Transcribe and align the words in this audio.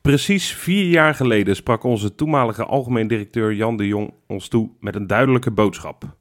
Precies 0.00 0.54
vier 0.54 0.84
jaar 0.84 1.14
geleden 1.14 1.56
sprak 1.56 1.82
onze 1.82 2.14
toenmalige 2.14 2.64
algemeen 2.64 3.06
directeur 3.06 3.54
Jan 3.54 3.76
de 3.76 3.86
Jong 3.86 4.12
ons 4.26 4.48
toe 4.48 4.70
met 4.80 4.94
een 4.94 5.06
duidelijke 5.06 5.50
boodschap. 5.50 6.16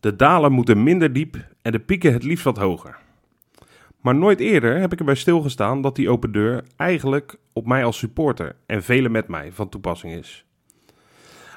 De 0.00 0.16
dalen 0.16 0.52
moeten 0.52 0.82
minder 0.82 1.12
diep 1.12 1.36
en 1.62 1.72
de 1.72 1.78
pieken 1.78 2.12
het 2.12 2.22
liefst 2.22 2.44
wat 2.44 2.56
hoger. 2.56 2.98
Maar 4.00 4.14
nooit 4.14 4.40
eerder 4.40 4.78
heb 4.78 4.92
ik 4.92 4.98
erbij 4.98 5.14
stilgestaan 5.14 5.80
dat 5.80 5.96
die 5.96 6.10
open 6.10 6.32
deur 6.32 6.64
eigenlijk 6.76 7.36
op 7.52 7.66
mij 7.66 7.84
als 7.84 7.98
supporter 7.98 8.56
en 8.66 8.82
velen 8.82 9.12
met 9.12 9.28
mij 9.28 9.52
van 9.52 9.68
toepassing 9.68 10.12
is. 10.12 10.44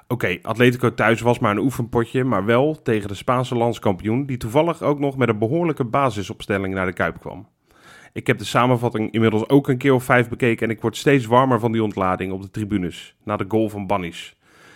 Oké, 0.07 0.39
Atletico 0.41 0.93
thuis 0.93 1.21
was 1.21 1.39
maar 1.39 1.51
een 1.51 1.63
oefenpotje, 1.63 2.23
maar 2.23 2.45
wel 2.45 2.81
tegen 2.81 3.07
de 3.07 3.13
Spaanse 3.13 3.55
landskampioen, 3.55 4.25
die 4.25 4.37
toevallig 4.37 4.81
ook 4.81 4.99
nog 4.99 5.17
met 5.17 5.29
een 5.29 5.39
behoorlijke 5.39 5.85
basisopstelling 5.85 6.73
naar 6.73 6.85
de 6.85 6.93
Kuip 6.93 7.19
kwam. 7.19 7.47
Ik 8.13 8.27
heb 8.27 8.37
de 8.37 8.45
samenvatting 8.45 9.11
inmiddels 9.11 9.49
ook 9.49 9.67
een 9.67 9.77
keer 9.77 9.93
of 9.93 10.03
vijf 10.03 10.29
bekeken 10.29 10.67
en 10.67 10.73
ik 10.73 10.81
word 10.81 10.97
steeds 10.97 11.25
warmer 11.25 11.59
van 11.59 11.71
die 11.71 11.83
ontlading 11.83 12.31
op 12.31 12.41
de 12.41 12.51
tribunes, 12.51 13.15
na 13.23 13.37
de 13.37 13.45
goal 13.47 13.69
van 13.69 13.87
Bannis. 13.87 14.35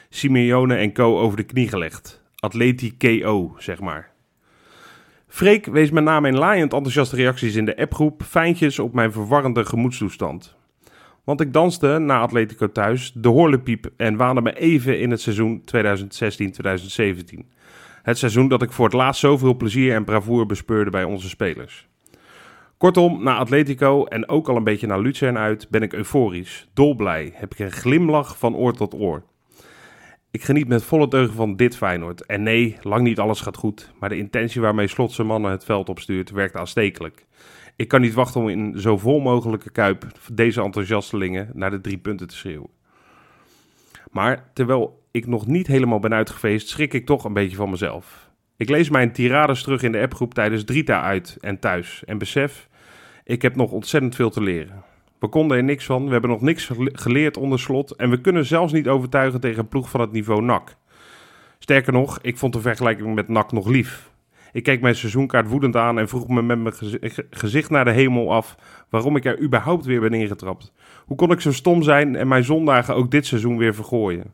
Simeone 0.10 0.76
en 0.76 0.94
co 0.94 1.20
over 1.20 1.38
de 1.38 1.44
knie 1.44 1.68
gelegd. 1.68 2.24
Atleti 2.40 2.98
KO, 2.98 3.56
zeg 3.58 3.80
maar. 3.80 4.12
Freek 5.28 5.66
wees 5.66 5.92
met 5.92 6.04
name 6.04 6.28
in 6.28 6.38
laaiend 6.38 6.74
enthousiaste 6.74 7.16
reacties 7.16 7.56
in 7.56 7.66
de 7.66 7.78
appgroep 7.78 8.24
fijntjes 8.24 8.80
op 8.80 8.94
mijn 8.94 9.12
verwarrende 9.12 9.66
gemoedstoestand. 9.66 10.56
Want 11.24 11.42
ik 11.42 11.54
danste 11.54 11.98
na 11.98 12.20
Atletico 12.20 12.72
thuis 12.72 13.12
de 13.16 13.28
horlepiep 13.28 13.92
en 13.98 14.16
waande 14.16 14.42
me 14.42 14.54
even 14.54 15.00
in 15.00 15.12
het 15.12 15.22
seizoen 15.22 15.62
2016-2017. 15.62 15.66
Het 18.02 18.18
seizoen 18.18 18.48
dat 18.48 18.62
ik 18.62 18.72
voor 18.72 18.86
het 18.86 18.94
laatst 18.94 19.22
zoveel 19.22 19.56
plezier 19.56 19.94
en 19.96 20.04
bravoure 20.04 20.46
bespeurde 20.46 20.92
bij 20.92 21.04
onze 21.04 21.30
spelers. 21.30 21.88
Kortom, 22.84 23.24
na 23.24 23.36
Atletico 23.36 24.06
en 24.06 24.30
ook 24.30 24.48
al 24.48 24.56
een 24.56 24.64
beetje 24.64 24.88
naar 24.88 25.00
Luzern 25.00 25.38
uit 25.38 25.70
ben 25.70 25.82
ik 25.82 25.94
euforisch, 25.94 26.70
dolblij, 26.74 27.32
heb 27.36 27.54
ik 27.54 27.60
een 27.60 27.72
glimlach 27.72 28.38
van 28.38 28.56
oor 28.56 28.74
tot 28.74 28.94
oor. 28.94 29.24
Ik 30.32 30.44
geniet 30.44 30.68
met 30.68 30.84
volle 30.84 31.08
teugen 31.08 31.36
van 31.36 31.56
dit 31.56 31.78
Feyenoord. 31.78 32.26
En 32.26 32.44
nee, 32.44 32.78
lang 32.82 33.04
niet 33.04 33.20
alles 33.20 33.42
gaat 33.42 33.58
goed, 33.58 33.92
maar 34.00 34.10
de 34.10 34.18
intentie 34.18 34.62
waarmee 34.62 34.88
Slot 34.88 35.12
zijn 35.12 35.28
mannen 35.28 35.52
het 35.52 35.66
veld 35.66 35.90
opstuurt 35.90 36.32
werkt 36.32 36.56
aanstekelijk. 36.56 37.26
Ik 37.76 37.88
kan 37.88 38.02
niet 38.02 38.14
wachten 38.14 38.42
om 38.42 38.50
in 38.50 38.80
zo 38.80 38.98
vol 38.98 39.20
mogelijke 39.20 39.72
kuip 39.72 40.08
deze 40.34 40.62
enthousiastelingen 40.62 41.50
naar 41.54 41.72
de 41.72 41.82
drie 41.82 41.98
punten 41.98 42.28
te 42.28 42.36
schreeuwen. 42.36 42.70
Maar 44.12 44.50
terwijl 44.54 45.04
ik 45.12 45.28
nog 45.28 45.48
niet 45.48 45.68
helemaal 45.68 46.00
ben 46.00 46.14
uitgefeest, 46.14 46.68
schrik 46.68 46.94
ik 46.94 47.06
toch 47.06 47.24
een 47.24 47.34
beetje 47.34 47.58
van 47.58 47.70
mezelf. 47.70 48.32
Ik 48.58 48.70
lees 48.70 48.90
mijn 48.90 49.12
tirades 49.12 49.64
terug 49.64 49.82
in 49.82 49.92
de 49.92 50.02
appgroep 50.02 50.34
tijdens 50.34 50.64
Drita 50.64 51.02
uit 51.02 51.38
en 51.42 51.60
thuis 51.60 52.04
en 52.06 52.18
besef, 52.18 52.72
ik 53.24 53.42
heb 53.42 53.56
nog 53.56 53.72
ontzettend 53.72 54.16
veel 54.16 54.30
te 54.30 54.42
leren. 54.42 54.84
We 55.20 55.28
konden 55.28 55.58
er 55.58 55.64
niks 55.64 55.86
van, 55.86 56.06
we 56.06 56.12
hebben 56.12 56.30
nog 56.30 56.42
niks 56.42 56.72
geleerd 56.78 57.38
onder 57.38 57.60
slot 57.60 57.92
en 57.92 58.10
we 58.10 58.22
kunnen 58.22 58.46
zelfs 58.46 58.74
niet 58.74 58.88
overtuigen 58.88 59.40
tegen 59.40 59.60
een 59.60 59.68
ploeg 59.68 59.90
van 59.90 60.02
het 60.02 60.12
niveau 60.12 60.42
NAC. 60.42 60.76
Sterker 61.60 61.94
nog, 61.94 62.20
ik 62.22 62.38
vond 62.38 62.54
de 62.54 62.62
vergelijking 62.62 63.16
met 63.16 63.28
NAC 63.28 63.52
nog 63.52 63.68
lief. 63.68 64.12
Ik 64.52 64.64
keek 64.64 64.82
mijn 64.82 64.96
seizoenkaart 64.96 65.48
woedend 65.48 65.76
aan 65.76 66.00
en 66.00 66.08
vroeg 66.08 66.28
me 66.28 66.42
met 66.42 66.60
mijn 66.60 66.74
gezicht 67.30 67.70
naar 67.70 67.86
de 67.86 67.92
hemel 67.92 68.34
af 68.34 68.56
waarom 68.90 69.16
ik 69.16 69.26
er 69.26 69.42
überhaupt 69.42 69.86
weer 69.86 70.00
ben 70.00 70.14
ingetrapt. 70.14 70.74
Hoe 71.06 71.18
kon 71.18 71.32
ik 71.32 71.42
zo 71.42 71.52
stom 71.52 71.84
zijn 71.84 72.16
en 72.16 72.28
mijn 72.28 72.44
zondagen 72.44 72.96
ook 72.96 73.12
dit 73.12 73.26
seizoen 73.26 73.58
weer 73.58 73.76
vergooien? 73.76 74.34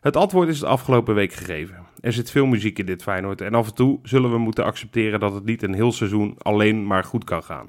Het 0.00 0.16
antwoord 0.16 0.48
is 0.48 0.58
de 0.58 0.66
afgelopen 0.66 1.14
week 1.14 1.32
gegeven. 1.32 1.81
Er 2.02 2.12
zit 2.12 2.30
veel 2.30 2.46
muziek 2.46 2.78
in 2.78 2.86
dit 2.86 3.02
Feyenoord 3.02 3.40
en 3.40 3.54
af 3.54 3.66
en 3.66 3.74
toe 3.74 3.98
zullen 4.02 4.30
we 4.30 4.38
moeten 4.38 4.64
accepteren 4.64 5.20
dat 5.20 5.34
het 5.34 5.44
niet 5.44 5.62
een 5.62 5.74
heel 5.74 5.92
seizoen 5.92 6.34
alleen 6.38 6.86
maar 6.86 7.04
goed 7.04 7.24
kan 7.24 7.42
gaan. 7.42 7.66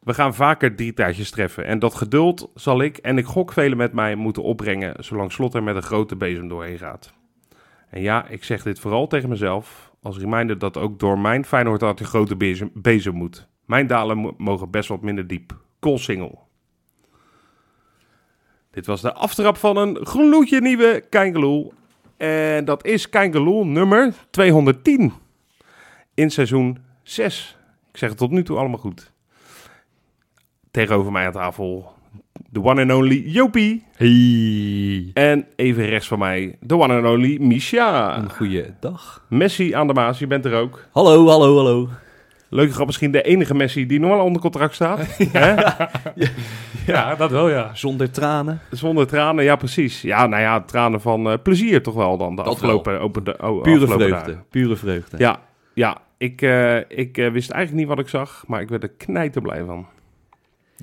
We 0.00 0.14
gaan 0.14 0.34
vaker 0.34 0.94
tijdjes 0.94 1.30
treffen 1.30 1.64
en 1.64 1.78
dat 1.78 1.94
geduld 1.94 2.50
zal 2.54 2.82
ik 2.82 2.96
en 2.96 3.18
ik 3.18 3.24
gok 3.24 3.52
velen 3.52 3.76
met 3.76 3.92
mij 3.92 4.14
moeten 4.14 4.42
opbrengen 4.42 5.04
zolang 5.04 5.32
Slot 5.32 5.54
er 5.54 5.62
met 5.62 5.76
een 5.76 5.82
grote 5.82 6.16
bezem 6.16 6.48
doorheen 6.48 6.78
gaat. 6.78 7.12
En 7.90 8.00
ja, 8.00 8.28
ik 8.28 8.44
zeg 8.44 8.62
dit 8.62 8.80
vooral 8.80 9.06
tegen 9.06 9.28
mezelf 9.28 9.92
als 10.02 10.18
reminder 10.18 10.58
dat 10.58 10.76
ook 10.76 10.98
door 10.98 11.18
mijn 11.18 11.44
Feyenoord 11.44 11.80
dat 11.80 12.00
een 12.00 12.06
grote 12.06 12.36
bezem, 12.36 12.70
bezem 12.74 13.14
moet. 13.14 13.48
Mijn 13.66 13.86
dalen 13.86 14.34
mogen 14.36 14.70
best 14.70 14.88
wat 14.88 15.02
minder 15.02 15.26
diep. 15.26 15.56
single. 15.80 16.38
Dit 18.70 18.86
was 18.86 19.00
de 19.00 19.14
aftrap 19.14 19.56
van 19.56 19.76
een 19.76 20.06
gloedje 20.06 20.60
nieuwe 20.60 21.04
Kangeloel. 21.10 21.72
En 22.22 22.64
dat 22.64 22.84
is 22.84 23.08
Kangeloel 23.08 23.66
nummer 23.66 24.14
210 24.30 25.12
in 26.14 26.30
seizoen 26.30 26.78
6. 27.02 27.56
Ik 27.92 27.98
zeg 27.98 28.08
het 28.08 28.18
tot 28.18 28.30
nu 28.30 28.42
toe 28.42 28.58
allemaal 28.58 28.78
goed. 28.78 29.12
Tegenover 30.70 31.12
mij 31.12 31.26
aan 31.26 31.32
tafel 31.32 31.92
de 32.50 32.62
one 32.62 32.82
and 32.82 32.92
only 32.92 33.22
Jopie. 33.26 33.84
Hey. 33.96 35.10
En 35.14 35.46
even 35.56 35.86
rechts 35.86 36.08
van 36.08 36.18
mij 36.18 36.56
de 36.60 36.78
one 36.78 36.96
and 36.96 37.06
only 37.06 37.38
Misha. 37.40 38.16
Een 38.16 38.30
goede 38.30 38.74
dag. 38.80 39.26
Messi 39.28 39.74
aan 39.74 39.86
de 39.86 39.92
Maas, 39.92 40.18
je 40.18 40.26
bent 40.26 40.44
er 40.44 40.54
ook. 40.54 40.86
Hallo, 40.90 41.26
hallo, 41.26 41.56
hallo. 41.56 41.88
Leuke 42.54 42.72
grap, 42.72 42.86
misschien 42.86 43.10
de 43.10 43.22
enige 43.22 43.54
Messi 43.54 43.86
die 43.86 44.00
normaal 44.00 44.24
onder 44.24 44.42
contract 44.42 44.74
staat. 44.74 45.16
ja. 45.32 45.88
ja. 46.86 47.14
dat 47.14 47.30
wel, 47.30 47.48
ja. 47.48 47.74
Zonder 47.74 48.10
tranen. 48.10 48.60
Zonder 48.70 49.06
tranen, 49.06 49.44
ja 49.44 49.56
precies. 49.56 50.02
Ja, 50.02 50.26
nou 50.26 50.42
ja, 50.42 50.60
tranen 50.60 51.00
van 51.00 51.30
uh, 51.30 51.34
plezier 51.42 51.82
toch 51.82 51.94
wel 51.94 52.16
dan, 52.18 52.36
de 52.36 52.42
dat 52.42 52.46
afgelopen, 52.46 53.00
open 53.00 53.24
de, 53.24 53.30
oh, 53.32 53.38
Pure 53.38 53.58
afgelopen 53.60 53.88
vreugde, 53.88 54.30
dagen. 54.30 54.44
pure 54.50 54.76
vreugde. 54.76 55.18
Ja, 55.18 55.40
ja. 55.74 56.00
Ik, 56.16 56.42
uh, 56.42 56.76
ik 56.76 57.18
uh, 57.18 57.30
wist 57.30 57.50
eigenlijk 57.50 57.72
niet 57.72 57.96
wat 57.96 58.04
ik 58.04 58.08
zag, 58.08 58.44
maar 58.46 58.60
ik 58.60 58.68
werd 58.68 58.82
er 58.82 58.88
knijter 58.88 59.42
blij 59.42 59.64
van. 59.64 59.86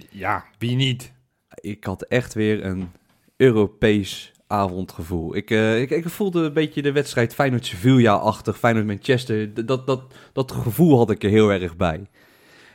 Ja, 0.10 0.46
wie 0.58 0.76
niet? 0.76 1.14
Ik 1.54 1.84
had 1.84 2.02
echt 2.02 2.34
weer 2.34 2.66
een 2.66 2.92
Europees 3.38 4.32
avondgevoel. 4.52 5.36
Ik, 5.36 5.50
uh, 5.50 5.82
ik, 5.82 5.90
ik 5.90 6.10
voelde 6.10 6.42
een 6.42 6.54
beetje 6.54 6.82
de 6.82 6.92
wedstrijd 6.92 7.34
Feyenoord-Sevilla-achtig, 7.34 8.58
Feyenoord-Manchester. 8.58 9.66
Dat, 9.66 9.88
dat, 9.88 10.02
dat 10.34 10.52
gevoel 10.52 10.98
had 10.98 11.12
ik 11.12 11.24
er 11.24 11.30
heel 11.30 11.52
erg 11.52 11.76
bij. 11.76 12.08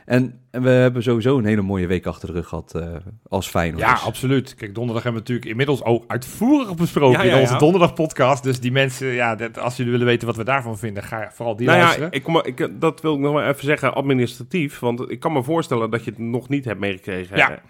En, 0.05 0.39
en, 0.51 0.61
we 0.61 0.69
hebben 0.69 1.03
sowieso 1.03 1.37
een 1.37 1.45
hele 1.45 1.61
mooie 1.61 1.87
week 1.87 2.05
achter 2.05 2.27
de 2.27 2.33
rug 2.33 2.47
gehad 2.47 2.73
uh, 2.75 2.95
als 3.27 3.47
Feyenoord. 3.47 3.81
Ja, 3.81 3.93
absoluut. 3.93 4.55
Kijk, 4.55 4.75
donderdag 4.75 5.03
hebben 5.03 5.21
we 5.21 5.27
natuurlijk 5.27 5.49
inmiddels 5.49 5.83
ook 5.83 6.03
uitvoerig 6.07 6.75
besproken 6.75 7.19
ja, 7.19 7.25
ja, 7.25 7.35
in 7.35 7.41
onze 7.41 7.57
donderdag-podcast. 7.57 8.43
Dus 8.43 8.59
die 8.59 8.71
mensen, 8.71 9.07
ja, 9.07 9.35
dat, 9.35 9.59
als 9.59 9.75
jullie 9.75 9.91
willen 9.91 10.07
weten 10.07 10.27
wat 10.27 10.35
we 10.35 10.43
daarvan 10.43 10.77
vinden, 10.77 11.03
ga 11.03 11.31
vooral 11.33 11.55
die 11.55 11.67
nou 11.67 11.79
luisteren. 11.79 12.07
Ja, 12.11 12.17
ik, 12.17 12.23
kom, 12.23 12.41
ik, 12.43 12.81
dat 12.81 13.01
wil 13.01 13.13
ik 13.13 13.19
nog 13.19 13.33
maar 13.33 13.49
even 13.49 13.65
zeggen, 13.65 13.95
administratief. 13.95 14.79
Want 14.79 15.11
ik 15.11 15.19
kan 15.19 15.33
me 15.33 15.43
voorstellen 15.43 15.89
dat 15.89 16.03
je 16.03 16.09
het 16.09 16.19
nog 16.19 16.49
niet 16.49 16.65
hebt 16.65 16.79
meegekregen. 16.79 17.37
Ja. 17.37 17.61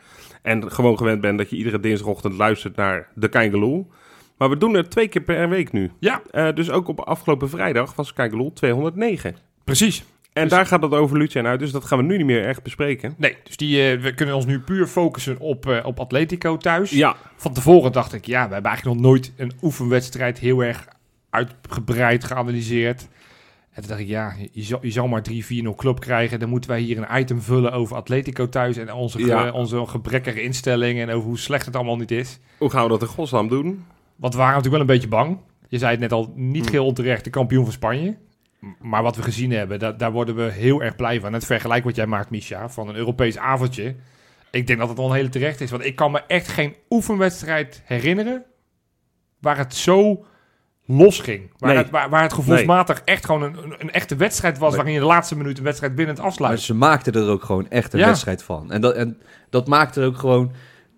En 0.42 0.72
gewoon 0.72 0.98
gewend 0.98 1.22
bent 1.22 1.38
dat 1.38 1.50
je 1.50 1.56
iedere 1.56 1.80
dinsdagochtend 1.80 2.34
luistert 2.34 2.76
naar 2.76 3.08
de 3.14 3.28
Kijkeloel. 3.28 3.92
Maar 4.38 4.50
we 4.50 4.58
doen 4.58 4.74
het 4.74 4.92
twee 4.92 5.08
keer 5.08 5.22
per 5.22 5.50
week 5.50 5.72
nu. 5.72 5.92
Ja. 6.00 6.22
Uh, 6.32 6.54
dus 6.54 6.70
ook 6.70 6.88
op 6.88 7.00
afgelopen 7.00 7.50
vrijdag 7.50 7.96
was 7.96 8.14
Kijkeloel 8.14 8.54
209. 8.54 9.36
Precies. 9.64 10.06
En 10.36 10.42
dus 10.42 10.52
daar 10.52 10.66
gaat 10.66 10.82
het 10.82 10.92
over 10.94 11.18
Lucien 11.18 11.46
uit, 11.46 11.60
dus 11.60 11.72
dat 11.72 11.86
gaan 11.86 11.98
we 11.98 12.04
nu 12.04 12.18
niet 12.18 12.26
meer 12.26 12.46
echt 12.46 12.64
bespreken. 12.64 13.14
Nee, 13.18 13.38
dus 13.44 13.58
die, 13.58 13.96
uh, 13.96 14.02
we 14.02 14.14
kunnen 14.14 14.36
ons 14.36 14.46
nu 14.46 14.60
puur 14.60 14.88
focussen 14.88 15.40
op, 15.40 15.66
uh, 15.66 15.80
op 15.84 16.00
Atletico 16.00 16.58
thuis. 16.58 16.90
Ja. 16.92 17.16
Van 17.36 17.54
tevoren 17.54 17.92
dacht 17.92 18.14
ik, 18.14 18.26
ja, 18.26 18.48
we 18.48 18.54
hebben 18.54 18.72
eigenlijk 18.72 19.00
nog 19.00 19.10
nooit 19.10 19.32
een 19.38 19.52
oefenwedstrijd 19.62 20.40
heel 20.40 20.64
erg 20.64 20.88
uitgebreid 21.30 22.24
geanalyseerd. 22.24 23.08
En 23.72 23.82
toen 23.82 23.90
dacht 23.90 24.00
ik, 24.02 24.08
ja, 24.08 24.34
je 24.52 24.64
zal, 24.64 24.80
je 24.82 24.92
zal 24.92 25.08
maar 25.08 25.22
3-4-0 25.32 25.76
club 25.76 26.00
krijgen. 26.00 26.40
Dan 26.40 26.50
moeten 26.50 26.70
wij 26.70 26.80
hier 26.80 26.98
een 26.98 27.20
item 27.20 27.42
vullen 27.42 27.72
over 27.72 27.96
Atletico 27.96 28.50
thuis 28.50 28.78
en 28.78 28.94
onze, 28.94 29.18
ge, 29.20 29.26
Ja. 29.26 29.52
onze 29.52 29.86
gebrekkige 29.86 30.42
instelling 30.42 31.00
en 31.00 31.10
over 31.10 31.28
hoe 31.28 31.38
slecht 31.40 31.66
het 31.66 31.76
allemaal 31.76 31.98
niet 31.98 32.12
is. 32.12 32.40
Hoe 32.58 32.70
gaan 32.70 32.84
we 32.84 32.90
dat 32.90 33.02
in 33.02 33.08
godsnaam 33.08 33.48
doen? 33.48 33.86
Want 34.16 34.34
we 34.34 34.40
waren 34.40 34.56
natuurlijk 34.56 34.84
wel 34.84 34.96
een 34.96 35.00
beetje 35.02 35.16
bang. 35.18 35.38
Je 35.68 35.78
zei 35.78 35.92
het 35.92 36.00
net 36.00 36.12
al, 36.12 36.34
niet 36.36 36.56
Hmm. 36.56 36.66
geheel 36.66 36.86
onterecht 36.86 37.24
de 37.24 37.30
kampioen 37.30 37.64
van 37.64 37.74
Spanje. 37.74 38.16
Maar 38.80 39.04
wat 39.04 39.16
we 39.16 39.22
gezien 39.22 39.52
hebben, 39.52 39.80
da- 39.80 39.92
daar 39.92 40.12
worden 40.12 40.36
we 40.36 40.52
heel 40.52 40.82
erg 40.84 40.96
blij 40.96 41.20
van. 41.20 41.34
Het 41.34 41.46
vergelijk 41.46 41.84
wat 41.84 41.96
jij 41.96 42.08
maakt, 42.08 42.30
Misha, 42.30 42.70
van 42.70 42.88
een 42.90 42.96
Europees 42.96 43.38
avondje. 43.38 43.96
Ik 44.52 44.68
denk 44.68 44.80
dat 44.80 44.88
het 44.88 44.98
wel 44.98 45.08
een 45.10 45.16
hele 45.16 45.30
terecht 45.30 45.62
is. 45.62 45.72
Want 45.72 45.86
ik 45.86 45.96
kan 45.96 46.12
me 46.12 46.22
echt 46.28 46.48
geen 46.48 46.76
oefenwedstrijd 46.90 47.82
herinneren 47.86 48.44
waar 49.40 49.58
het 49.58 49.76
zo 49.76 50.26
los 50.86 51.20
ging. 51.20 51.52
Waar, 51.58 51.70
Nee. 51.74 51.78
het, 51.84 51.90
waar, 51.92 52.10
waar 52.10 52.22
het 52.22 52.34
gevoelsmatig 52.34 53.02
echt 53.06 53.26
gewoon 53.26 53.42
een, 53.42 53.64
een, 53.64 53.76
een 53.78 53.92
echte 53.92 54.16
wedstrijd 54.16 54.58
was... 54.58 54.68
Nee. 54.68 54.78
waarin 54.78 54.94
je 54.96 55.00
de 55.02 55.06
laatste 55.06 55.38
minuut 55.38 55.58
een 55.58 55.64
wedstrijd 55.64 55.96
binnen 55.96 56.14
het 56.14 56.24
Maar 56.24 56.32
afsluit. 56.32 56.60
ze 56.60 56.74
maakten 56.74 57.14
er 57.14 57.30
ook 57.30 57.44
gewoon 57.44 57.70
echt 57.70 57.94
een 57.94 58.00
Ja. 58.00 58.06
wedstrijd 58.06 58.44
van. 58.44 58.72
En 58.72 58.82
dat, 58.82 58.94
en 58.96 59.22
dat 59.50 59.68
maakte 59.68 60.02
ook 60.04 60.18
gewoon 60.18 60.52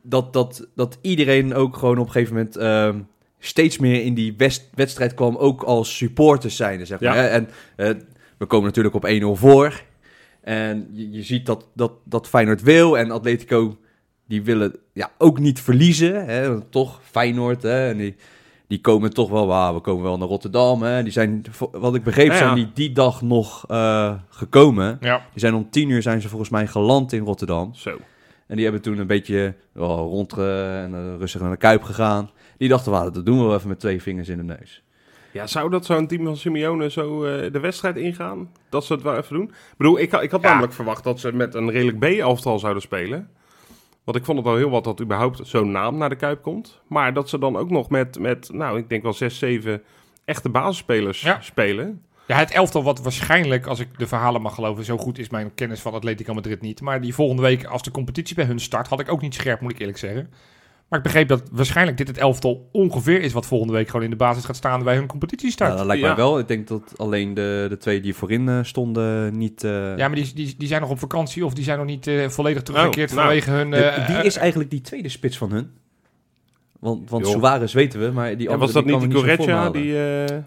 dat, 0.03 0.33
dat, 0.33 0.67
dat 0.75 0.97
iedereen 1.01 1.53
ook 1.53 1.77
gewoon 1.77 1.97
op 1.97 2.05
een 2.05 2.11
gegeven 2.11 2.35
moment 2.35 2.55
ehm, 2.55 2.99
steeds 3.39 3.77
meer 3.77 4.03
in 4.03 4.13
die 4.13 4.33
west- 4.37 4.69
wedstrijd 4.75 5.13
kwam, 5.13 5.35
ook 5.35 5.63
als 5.63 5.97
supporters 5.97 6.55
zijnde, 6.55 6.85
zeg 6.85 6.99
maar. 6.99 7.15
Ja. 7.15 7.27
En 7.27 7.49
eh, 7.75 7.89
we 8.37 8.45
komen 8.45 8.65
natuurlijk 8.65 8.95
op 8.95 9.07
1-0 9.07 9.39
voor. 9.39 9.81
En 10.41 10.87
je, 10.91 11.11
je 11.11 11.23
ziet 11.23 11.45
dat, 11.45 11.65
dat, 11.73 11.91
dat 12.03 12.27
Feyenoord 12.27 12.61
wil 12.61 12.97
en 12.97 13.11
Atletico, 13.11 13.77
die 14.27 14.43
willen 14.43 14.75
ja, 14.93 15.11
ook 15.17 15.39
niet 15.39 15.61
verliezen. 15.61 16.25
Hè. 16.25 16.61
Toch, 16.61 16.99
Feyenoord, 17.03 17.61
hè, 17.63 17.89
en 17.89 17.97
die, 17.97 18.15
die 18.67 18.81
komen 18.81 19.13
toch 19.13 19.29
wel, 19.29 19.73
we 19.73 19.79
komen 19.79 20.03
wel 20.03 20.17
naar 20.17 20.27
Rotterdam. 20.27 20.81
Hè. 20.81 21.03
Die 21.03 21.11
zijn, 21.11 21.45
wat 21.71 21.95
ik 21.95 22.03
begreep, 22.03 22.27
Ja, 22.27 22.33
ja. 22.33 22.39
zijn 22.39 22.55
die 22.55 22.69
die 22.73 22.91
dag 22.91 23.21
nog 23.21 23.65
eh, 23.67 24.13
gekomen. 24.29 24.97
Ja, 25.01 25.17
Die 25.17 25.39
zijn 25.39 25.53
om 25.53 25.69
tien 25.69 25.89
uur 25.89 26.01
zijn 26.01 26.21
ze 26.21 26.29
volgens 26.29 26.49
mij 26.49 26.67
geland 26.67 27.13
in 27.13 27.23
Rotterdam. 27.23 27.73
Zo. 27.73 27.97
En 28.47 28.55
die 28.55 28.63
hebben 28.63 28.81
toen 28.81 28.97
een 28.97 29.07
beetje 29.07 29.53
oh, 29.75 29.97
rond 29.97 30.33
en 30.37 30.91
eh, 30.93 31.15
rustig 31.17 31.41
naar 31.41 31.51
de 31.51 31.57
Kuip 31.57 31.83
gegaan. 31.83 32.29
Die 32.57 32.69
dachten, 32.69 32.91
"Wauw, 32.91 33.09
dat 33.09 33.25
doen 33.25 33.37
we 33.39 33.43
wel 33.45 33.55
even 33.55 33.67
met 33.67 33.79
twee 33.79 34.01
vingers 34.01 34.29
in 34.29 34.37
de 34.37 34.43
neus. 34.43 34.83
Ja, 35.31 35.47
zou 35.47 35.69
dat 35.69 35.85
zo'n 35.85 36.07
team 36.07 36.23
van 36.25 36.37
Simeone 36.37 36.89
zo 36.91 37.23
eh, 37.23 37.51
de 37.51 37.59
wedstrijd 37.59 37.95
ingaan? 37.97 38.51
Dat 38.69 38.85
ze 38.85 38.93
het 38.93 39.01
wel 39.01 39.15
even 39.17 39.35
doen? 39.35 39.43
Ik 39.47 39.73
bedoel, 39.77 39.99
ik, 39.99 40.11
had- 40.11 40.23
ik 40.23 40.31
had 40.31 40.41
Ja. 40.41 40.47
namelijk 40.49 40.73
verwacht 40.73 41.03
dat 41.03 41.19
ze 41.19 41.33
met 41.33 41.53
een 41.53 41.71
redelijk 41.71 41.99
B-elftal 41.99 42.59
zouden 42.59 42.81
spelen. 42.81 43.29
Want 44.03 44.17
ik 44.17 44.25
vond 44.25 44.37
het 44.37 44.47
al 44.47 44.55
heel 44.55 44.69
wat 44.69 44.83
dat 44.83 45.01
überhaupt 45.01 45.39
zo'n 45.43 45.71
naam 45.71 45.97
naar 45.97 46.09
de 46.09 46.15
Kuip 46.15 46.41
komt. 46.41 46.81
Maar 46.87 47.13
dat 47.13 47.29
ze 47.29 47.39
dan 47.39 47.55
ook 47.57 47.69
nog 47.69 47.89
met, 47.89 48.19
met 48.19 48.49
nou, 48.53 48.77
ik 48.77 48.89
denk 48.89 49.03
wel 49.03 49.13
zes, 49.13 49.37
zeven 49.37 49.81
echte 50.25 50.49
basisspelers 50.49 51.21
Ja. 51.21 51.41
spelen. 51.41 52.01
Ja, 52.27 52.37
het 52.37 52.51
elftal 52.51 52.83
wat 52.83 53.01
waarschijnlijk, 53.01 53.65
als 53.65 53.79
ik 53.79 53.99
de 53.99 54.07
verhalen 54.07 54.41
mag 54.41 54.55
geloven, 54.55 54.83
zo 54.83 54.97
goed 54.97 55.17
is 55.19 55.29
mijn 55.29 55.53
kennis 55.53 55.79
van 55.81 55.93
Atletico 55.93 56.33
Madrid 56.33 56.61
niet. 56.61 56.81
Maar 56.81 57.01
die 57.01 57.13
volgende 57.13 57.41
week, 57.41 57.65
als 57.65 57.83
de 57.83 57.91
competitie 57.91 58.35
bij 58.35 58.45
hun 58.45 58.59
start, 58.59 58.87
had 58.87 58.99
ik 58.99 59.11
ook 59.11 59.21
niet 59.21 59.33
scherp, 59.33 59.61
moet 59.61 59.71
ik 59.71 59.79
eerlijk 59.79 59.97
zeggen. 59.97 60.29
Maar 60.87 60.99
ik 60.99 61.05
begreep 61.05 61.27
dat 61.27 61.43
waarschijnlijk 61.51 61.97
dit 61.97 62.07
het 62.07 62.17
elftal 62.17 62.69
ongeveer 62.71 63.21
is 63.21 63.33
wat 63.33 63.45
volgende 63.45 63.73
week 63.73 63.87
gewoon 63.87 64.03
in 64.03 64.09
de 64.09 64.15
basis 64.15 64.45
gaat 64.45 64.55
staan 64.55 64.83
bij 64.83 64.95
hun 64.95 65.07
competitiestart. 65.07 65.71
Ja, 65.71 65.77
dat 65.77 65.85
lijkt 65.85 66.01
Ja. 66.01 66.07
mij 66.07 66.17
wel. 66.17 66.39
Ik 66.39 66.47
denk 66.47 66.67
dat 66.67 66.93
alleen 66.97 67.33
de, 67.33 67.65
de 67.69 67.77
twee 67.77 68.01
die 68.01 68.13
voorin 68.13 68.49
eh, 68.49 68.59
stonden 68.61 69.37
niet... 69.37 69.63
eh, 69.63 69.71
Ja, 69.97 70.07
maar 70.07 70.15
die, 70.15 70.33
die, 70.33 70.55
die 70.57 70.67
zijn 70.67 70.81
nog 70.81 70.89
op 70.89 70.99
vakantie 70.99 71.45
of 71.45 71.53
die 71.53 71.63
zijn 71.63 71.77
nog 71.77 71.87
niet 71.87 72.07
eh, 72.07 72.27
volledig 72.29 72.61
teruggekeerd 72.63 73.09
Oh, 73.09 73.15
nou. 73.15 73.27
vanwege 73.27 73.51
hun... 73.51 73.69
de- 73.71 73.77
eh, 73.77 74.07
wie 74.07 74.25
is 74.25 74.35
eigenlijk 74.35 74.69
die 74.69 74.81
tweede 74.81 75.09
spits 75.09 75.37
van 75.37 75.51
hun? 75.51 75.71
Want, 76.79 77.09
want. 77.09 77.27
Suarez 77.27 77.73
weten 77.73 77.99
we, 77.99 78.11
maar 78.11 78.37
die 78.37 78.37
Ja, 78.37 78.53
andere 78.53 78.59
was 78.59 78.71
dat 78.71 78.83
die 78.85 78.91
niet 78.97 79.71
die 79.71 79.71
Die, 79.81 79.97
eh, 79.99 80.37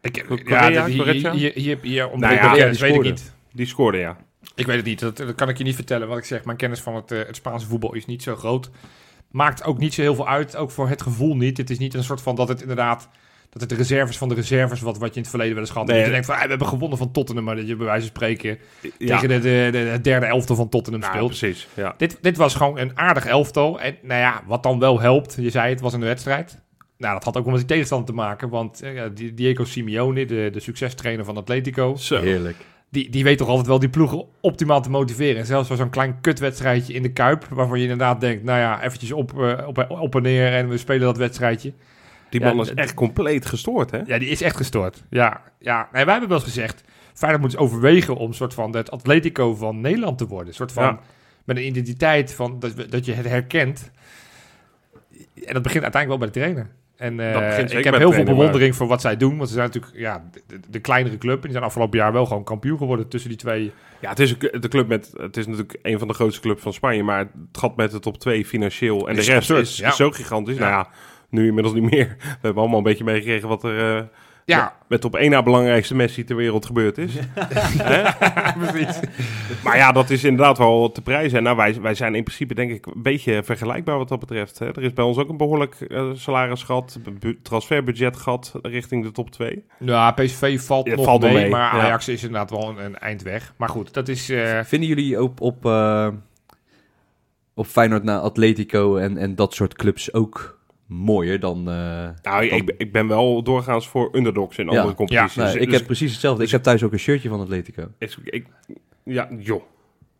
ik, 0.00 0.24
Correa, 0.28 0.68
ja, 0.68 0.86
hier, 0.86 1.32
hier, 1.32 1.52
hier, 1.54 1.78
hier 1.82 2.08
ontbreekt 2.10 2.42
Nou 2.42 2.56
ja, 2.56 2.64
ja, 2.64 2.70
die 2.70 2.80
weet 2.80 2.88
ik 2.88 2.92
scoorde. 2.94 3.08
niet. 3.08 3.32
die 3.52 3.66
scoorde, 3.66 3.98
ja. 3.98 4.16
Ik 4.54 4.66
weet 4.66 4.76
het 4.76 4.84
niet, 4.86 5.00
dat, 5.00 5.16
dat 5.16 5.34
kan 5.34 5.48
ik 5.48 5.58
je 5.58 5.64
niet 5.64 5.74
vertellen. 5.74 6.08
Wat 6.08 6.18
ik 6.18 6.24
zeg, 6.24 6.44
mijn 6.44 6.56
kennis 6.56 6.80
van 6.80 6.94
het, 6.94 7.10
eh, 7.12 7.18
het 7.26 7.36
Spaanse 7.36 7.66
voetbal 7.66 7.94
is 7.94 8.06
niet 8.06 8.22
zo 8.22 8.36
groot. 8.36 8.70
Maakt 9.30 9.64
ook 9.64 9.78
niet 9.78 9.94
zo 9.94 10.02
heel 10.02 10.14
veel 10.14 10.28
uit, 10.28 10.56
ook 10.56 10.70
voor 10.70 10.88
het 10.88 11.02
gevoel 11.02 11.36
niet. 11.36 11.56
Het 11.56 11.70
is 11.70 11.78
niet 11.78 11.94
een 11.94 12.04
soort 12.04 12.22
van 12.22 12.34
dat 12.34 12.48
het 12.48 12.60
inderdaad... 12.60 13.08
Dat 13.50 13.60
het 13.60 13.70
de 13.70 13.76
reserves 13.76 14.18
van 14.18 14.28
de 14.28 14.34
reserves, 14.34 14.80
wat, 14.80 14.98
wat 14.98 15.08
je 15.08 15.14
in 15.14 15.20
het 15.20 15.30
verleden 15.30 15.54
wel 15.54 15.62
eens 15.62 15.72
gehad 15.72 15.88
hebt. 15.88 16.00
Nee, 16.00 16.10
dat 16.10 16.16
je 16.16 16.22
denkt 16.22 16.26
van, 16.26 16.36
ah, 16.36 16.42
we 16.42 16.48
hebben 16.48 16.78
gewonnen 16.78 16.98
van 16.98 17.10
Tottenham. 17.10 17.44
Maar 17.44 17.56
dat 17.56 17.68
je 17.68 17.76
bij 17.76 17.86
wijze 17.86 18.06
van 18.06 18.16
spreken 18.16 18.58
ja. 18.98 19.18
tegen 19.18 19.28
de, 19.28 19.38
de, 19.38 19.68
de, 19.72 19.78
het 19.78 20.04
derde 20.04 20.26
elftal 20.26 20.56
van 20.56 20.68
Tottenham 20.68 21.02
Nou, 21.02 21.12
speelt. 21.12 21.28
precies, 21.38 21.68
ja. 21.74 21.94
Dit, 21.96 22.18
dit 22.20 22.36
was 22.36 22.54
gewoon 22.54 22.78
een 22.78 22.98
aardig 22.98 23.26
elftal. 23.26 23.80
En 23.80 23.96
nou 24.02 24.20
ja, 24.20 24.42
wat 24.46 24.62
dan 24.62 24.78
wel 24.78 25.00
helpt, 25.00 25.36
je 25.40 25.50
zei 25.50 25.70
het, 25.70 25.80
was 25.80 25.92
een 25.92 26.00
wedstrijd. 26.00 26.60
Nou, 26.96 27.14
dat 27.14 27.24
had 27.24 27.36
ook 27.36 27.42
wel 27.42 27.52
met 27.52 27.60
die 27.60 27.70
tegenstander 27.70 28.06
te 28.08 28.14
maken. 28.14 28.48
Want 28.48 28.82
eh, 28.82 29.02
Diego 29.34 29.64
Simeone, 29.64 30.26
de, 30.26 30.48
de 30.52 30.60
succestrainer 30.60 31.24
van 31.24 31.36
Atletico... 31.36 31.96
Zo. 31.96 32.20
Heerlijk. 32.20 32.56
Die, 32.90 33.10
die 33.10 33.24
weet 33.24 33.38
toch 33.38 33.48
altijd 33.48 33.66
wel 33.66 33.78
die 33.78 33.88
ploegen 33.88 34.24
optimaal 34.40 34.82
te 34.82 34.90
motiveren. 34.90 35.40
En 35.40 35.46
zelfs 35.46 35.68
voor 35.68 35.76
zo'n 35.76 35.90
klein 35.90 36.20
kutwedstrijdje 36.20 36.92
in 36.92 37.02
de 37.02 37.12
Kuip... 37.12 37.44
waarvan 37.44 37.76
je 37.76 37.82
inderdaad 37.82 38.20
denkt, 38.20 38.44
nou 38.44 38.58
ja, 38.58 38.82
eventjes 38.82 39.12
op, 39.12 39.40
eh, 39.40 39.66
op, 39.66 39.86
op 39.88 40.14
en 40.14 40.22
neer... 40.22 40.52
en 40.52 40.68
we 40.68 40.78
spelen 40.78 41.00
dat 41.00 41.16
wedstrijdje. 41.16 41.72
Die 42.30 42.40
Ja, 42.40 42.52
man 42.52 42.64
is 42.64 42.74
echt 42.74 42.94
compleet 42.94 43.46
gestoord, 43.46 43.90
hè? 43.90 44.00
Ja, 44.06 44.18
die 44.18 44.28
is 44.28 44.42
echt 44.42 44.56
gestoord. 44.56 45.04
Ja, 45.10 45.42
ja. 45.58 45.88
Nee, 45.92 46.04
wij 46.04 46.12
hebben 46.12 46.28
wel 46.28 46.38
eens 46.38 46.46
gezegd... 46.46 46.84
Feyenoord 47.14 47.42
moet 47.42 47.52
eens 47.52 47.60
overwegen 47.60 48.16
om 48.16 48.28
een 48.28 48.34
soort 48.34 48.54
van 48.54 48.76
het 48.76 48.90
Atletico 48.90 49.54
van 49.54 49.80
Nederland 49.80 50.18
te 50.18 50.26
worden. 50.26 50.48
Een 50.48 50.54
soort 50.54 50.72
van... 50.72 50.84
Ja. 50.84 51.00
Met 51.44 51.56
een 51.56 51.66
identiteit 51.66 52.32
van 52.34 52.58
dat, 52.58 52.90
dat 52.90 53.04
je 53.04 53.12
het 53.12 53.26
herkent. 53.26 53.90
En 55.44 55.54
dat 55.54 55.62
begint 55.62 55.82
uiteindelijk 55.82 56.08
wel 56.08 56.18
bij 56.18 56.26
de 56.26 56.32
trainer. 56.32 56.70
En 57.00 57.20
eh, 57.20 57.58
ik 57.58 57.70
heb 57.70 57.84
heel 57.84 57.92
veel 57.92 58.08
trainer, 58.10 58.24
bewondering 58.24 58.76
voor 58.76 58.86
wat 58.86 59.00
zij 59.00 59.16
doen. 59.16 59.36
Want 59.36 59.48
ze 59.48 59.54
zijn 59.54 59.66
natuurlijk 59.66 59.96
ja, 59.96 60.24
de, 60.68 60.78
kleinere 60.78 61.18
club. 61.18 61.36
En 61.36 61.42
die 61.42 61.52
zijn 61.52 61.64
afgelopen 61.64 61.98
jaar 61.98 62.12
wel 62.12 62.26
gewoon 62.26 62.44
kampioen 62.44 62.78
geworden 62.78 63.08
tussen 63.08 63.28
die 63.30 63.38
twee. 63.38 63.72
Ja, 64.00 64.08
het 64.08 64.18
is 64.18 64.38
de 64.38 64.68
club 64.68 64.88
met. 64.88 65.12
Het 65.16 65.36
is 65.36 65.46
natuurlijk 65.46 65.78
een 65.82 65.98
van 65.98 66.08
de 66.08 66.14
grootste 66.14 66.40
clubs 66.40 66.62
van 66.62 66.72
Spanje. 66.72 67.02
Maar 67.02 67.18
het 67.18 67.58
gat 67.58 67.76
met 67.76 67.90
de 67.90 67.98
top 67.98 68.18
2 68.18 68.46
financieel. 68.46 69.08
En 69.08 69.16
Is 69.16 69.26
de 69.26 69.32
rest 69.32 69.50
absurd, 69.50 69.68
is 69.68 69.76
ja. 69.76 69.90
zo 69.90 70.10
gigantisch. 70.10 70.56
Ja. 70.56 70.60
Nou 70.60 70.72
ja, 70.72 70.88
nu 71.28 71.46
inmiddels 71.46 71.74
niet 71.74 71.90
meer. 71.90 72.16
We 72.18 72.26
hebben 72.40 72.62
allemaal 72.62 72.78
een 72.78 72.84
beetje 72.84 73.04
meegekregen 73.04 73.48
wat 73.48 73.64
er. 73.64 73.96
eh, 73.96 74.02
Ja, 74.56 74.76
met 74.88 75.04
op 75.04 75.16
één 75.16 75.30
na 75.30 75.42
belangrijkste 75.42 75.94
Messi 75.94 76.24
ter 76.24 76.36
wereld 76.36 76.66
gebeurd 76.66 76.98
is. 76.98 77.12
Precies. 78.58 79.00
Maar 79.64 79.76
ja, 79.76 79.92
dat 79.92 80.10
is 80.10 80.24
inderdaad 80.24 80.58
wel 80.58 80.92
te 80.92 81.02
prijzen. 81.02 81.38
En 81.38 81.44
nou, 81.44 81.56
wij, 81.56 81.80
wij 81.80 81.94
zijn 81.94 82.14
in 82.14 82.22
principe 82.24 82.54
denk 82.54 82.70
ik 82.70 82.86
een 82.86 83.02
beetje 83.02 83.42
vergelijkbaar 83.44 83.98
wat 83.98 84.08
dat 84.08 84.18
betreft. 84.18 84.58
Hè? 84.58 84.66
Er 84.66 84.82
is 84.82 84.92
bij 84.92 85.04
ons 85.04 85.16
ook 85.18 85.28
een 85.28 85.36
behoorlijk 85.36 85.74
eh, 85.80 86.10
salarisgat, 86.14 86.98
bu- 87.20 87.38
transferbudgetgat 87.42 88.52
richting 88.62 89.04
de 89.04 89.10
top 89.12 89.30
2. 89.30 89.64
Ja, 89.78 90.10
PSV 90.10 90.60
valt 90.60 90.86
Ja, 90.86 90.94
nog 90.94 91.04
valt 91.04 91.22
mee, 91.22 91.32
mee, 91.32 91.50
Maar 91.50 91.76
ja. 91.76 91.82
Ajax 91.82 92.08
is 92.08 92.22
inderdaad 92.22 92.50
wel 92.50 92.68
een, 92.68 92.84
een 92.84 92.98
eind 92.98 93.22
weg. 93.22 93.54
Maar 93.56 93.68
goed, 93.68 93.94
dat 93.94 94.08
is... 94.08 94.28
eh, 94.28 94.60
Vinden 94.64 94.88
jullie 94.88 95.22
op, 95.22 95.40
op, 95.40 95.66
eh, 95.66 96.08
op 97.54 97.66
Feyenoord 97.66 98.02
naar 98.04 98.18
Atletico 98.18 98.96
en, 98.96 99.16
en 99.16 99.34
dat 99.34 99.54
soort 99.54 99.74
clubs 99.74 100.12
ook 100.12 100.58
mooier 100.90 101.40
dan... 101.40 101.58
eh, 101.68 102.08
Nou, 102.22 102.44
ik, 102.44 102.52
ik, 102.52 102.74
ik 102.78 102.92
ben 102.92 103.08
wel 103.08 103.42
doorgaans 103.42 103.88
voor 103.88 104.08
underdogs 104.12 104.58
in 104.58 104.64
Ja. 104.70 104.70
andere 104.78 104.94
competities. 104.94 105.34
nee, 105.36 105.46
Dus- 105.46 105.54
ik 105.54 105.64
dus 105.68 105.76
heb 105.76 105.86
precies 105.86 106.10
hetzelfde. 106.12 106.44
Ik 106.44 106.50
heb 106.50 106.62
thuis 106.62 106.82
ook 106.82 106.92
een 106.92 106.98
shirtje 106.98 107.28
van 107.28 107.40
Atletico. 107.40 107.88
ik, 107.98 108.16
ik- 108.24 108.46
ja, 109.04 109.28
joh. 109.38 109.62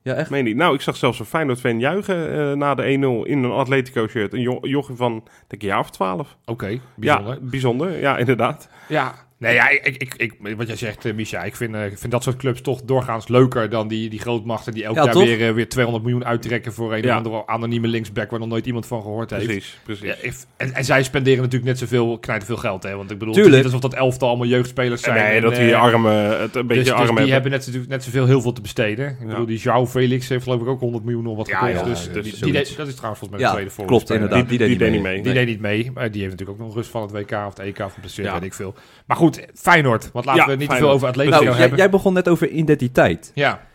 Ja, 0.03 0.15
echt? 0.15 0.31
Meen 0.31 0.45
niet. 0.45 0.57
Nou, 0.57 0.75
ik 0.75 0.81
zag 0.81 0.97
zelfs 0.97 1.19
een 1.19 1.27
Feyenoord-fan 1.27 1.79
juichen 1.81 2.33
eh, 2.51 2.57
na 2.57 2.75
de 2.75 2.83
1-0 2.83 3.29
in 3.31 3.43
een 3.43 3.51
Atletico-shirt. 3.51 4.33
Een 4.33 4.41
jo 4.41 4.59
jochie 4.63 4.97
van, 4.97 5.13
denk 5.47 5.63
ik, 5.63 5.63
jaar 5.63 5.79
of 5.79 5.91
twaalf. 5.91 6.37
Oké, 6.45 6.81
bijzonder. 6.97 7.35
Ja, 7.35 7.39
bijzonder. 7.51 7.99
Ja, 8.01 8.17
inderdaad. 8.19 8.69
Ja, 8.89 9.15
nee, 9.41 9.55
ja, 9.55 9.69
ik, 9.69 9.87
ik, 9.97 10.15
ik, 10.17 10.35
wat 10.57 10.67
jij 10.67 10.77
zegt, 10.77 11.05
eh, 11.05 11.15
Misha, 11.15 11.43
ik 11.45 11.57
vind, 11.57 11.75
eh, 11.75 11.85
ik 11.87 11.99
vind 11.99 12.13
dat 12.13 12.23
soort 12.23 12.37
clubs 12.37 12.61
toch 12.61 12.83
doorgaans 12.83 13.29
leuker 13.29 13.69
dan 13.71 13.89
die, 13.89 14.11
die 14.11 14.19
grootmachten 14.19 14.73
die 14.73 14.85
elk 14.85 14.97
Ja, 14.97 15.05
jaar 15.05 15.13
toch? 15.13 15.25
weer, 15.25 15.49
eh, 15.49 15.55
weer 15.55 15.69
200 15.69 16.05
miljoen 16.07 16.25
uittrekken 16.25 16.73
voor 16.73 16.93
een 16.95 17.03
Ja. 17.03 17.11
of 17.11 17.17
andere 17.17 17.47
anonieme 17.47 17.87
linksback 17.89 18.31
waar 18.31 18.41
nog 18.41 18.49
nooit 18.49 18.67
iemand 18.67 18.87
van 18.87 19.03
gehoord 19.03 19.31
heeft. 19.31 19.45
Precies, 19.45 19.79
precies. 19.85 20.05
Ja, 20.07 20.15
ik- 20.21 20.35
en, 20.57 20.75
en 20.75 20.85
zij 20.85 21.03
spenderen 21.03 21.39
natuurlijk 21.39 21.65
net 21.71 21.79
zoveel, 21.79 22.19
knijten 22.19 22.47
veel 22.47 22.57
geld, 22.57 22.83
hè? 22.83 22.97
Want 22.97 23.11
ik 23.11 23.19
bedoel, 23.19 23.35
Tuurlijk. 23.35 23.57
het 23.57 23.65
is 23.67 23.73
niet 23.73 23.83
alsof 23.83 23.91
dat 23.99 24.01
elftal 24.09 24.29
allemaal 24.29 24.47
jeugdspelers 24.47 25.03
zijn. 25.03 25.17
nee, 25.25 25.37
en, 25.37 25.43
dat 25.43 25.55
die 25.57 25.77
armen 25.77 26.41
het 26.41 26.55
een 26.57 26.67
beetje 26.67 26.83
dus, 26.83 26.93
dus 26.93 26.93
arm 26.93 27.07
die 27.07 27.15
hebben. 27.17 27.33
hebben 27.33 27.51
net, 27.51 27.61
natuurlijk 27.61 27.91
net 27.93 28.05
zoveel 28.05 28.27
heel 28.27 28.41
veel 28.41 28.53
te 28.53 28.61
besteden. 28.61 29.09
Ik 29.09 29.17
Ja. 29.21 29.27
bedoel, 29.27 29.47
die 29.47 29.61
João 29.61 29.89
Felix 29.91 30.29
heeft 30.29 30.43
geloof 30.43 30.61
ik 30.61 30.67
ook 30.67 30.81
100 30.81 31.05
miljoen 31.05 31.27
of 31.27 31.37
wat 31.37 31.49
Ja, 31.49 31.59
gekost. 31.59 31.79
ja, 31.81 31.85
dus 31.85 32.03
dus 32.03 32.13
die, 32.13 32.23
die 32.23 32.37
zoiets. 32.37 32.69
deed- 32.69 32.77
dat 32.77 32.87
is 32.87 32.95
trouwens 32.95 33.21
volgens 33.21 33.31
mij 33.31 33.41
Ja, 33.41 33.47
de 33.47 33.53
tweede 33.53 33.71
voor. 33.71 33.87
klopt, 33.87 34.11
inderdaad. 34.11 34.49
die, 34.49 34.59
die 34.59 34.69
die, 34.69 34.79
deed 34.79 34.93
niet 34.93 35.03
mee. 35.03 35.23
Die 35.23 35.33
deed 35.33 35.47
niet 35.47 35.61
mee, 35.61 35.91
maar 35.95 36.11
die 36.11 36.21
heeft 36.23 36.33
natuurlijk 36.33 36.61
ook 36.61 36.67
nog 36.67 36.75
rust 36.77 36.91
van 36.91 37.03
het 37.03 37.11
WK 37.11 37.31
of 37.47 37.57
het 37.57 37.59
EK 37.59 37.79
of 37.79 37.97
Ja. 38.17 38.33
weet 38.33 38.43
ik 38.43 38.55
veel. 38.55 38.75
Maar 39.07 39.17
goed, 39.17 39.30
Feyenoord, 39.55 40.13
want 40.13 40.25
laten 40.25 40.43
Ja, 40.43 40.49
we 40.49 40.57
niet 40.57 40.71
te 40.71 40.77
veel 40.77 40.91
over 40.91 41.09
Atletico 41.09 41.35
Nou, 41.37 41.47
hebben. 41.51 41.69
jij, 41.69 41.77
jij 41.79 41.91
begon 41.91 42.13
net 42.13 42.29
over 42.29 42.49
identiteit. 42.49 43.31
Ja, 43.35 43.67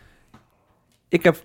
Ik 1.08 1.22
heb 1.24 1.42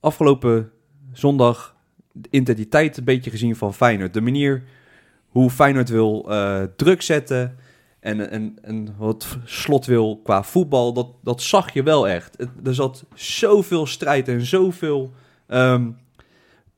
afgelopen 0.00 0.70
zondag 1.12 1.74
de 2.12 2.28
identiteit 2.30 2.96
een 2.96 3.04
beetje 3.04 3.30
gezien 3.30 3.56
van 3.56 3.74
Feyenoord. 3.74 4.14
De 4.14 4.20
manier 4.20 4.62
hoe 5.28 5.50
Feyenoord 5.50 5.88
wil 5.88 6.26
eh, 6.30 6.62
druk 6.76 7.02
zetten 7.02 7.56
en, 8.00 8.30
en, 8.30 8.58
en 8.62 8.94
wat 8.98 9.38
slot 9.44 9.86
wil 9.86 10.20
qua 10.24 10.42
voetbal, 10.42 10.92
dat, 10.92 11.06
dat 11.22 11.42
zag 11.42 11.72
je 11.72 11.82
wel 11.82 12.08
echt. 12.08 12.34
Het- 12.38 12.50
er 12.66 12.74
zat 12.74 13.04
zoveel 13.14 13.86
strijd 13.86 14.28
en 14.28 14.46
zoveel 14.46 15.12
ehm, 15.46 15.90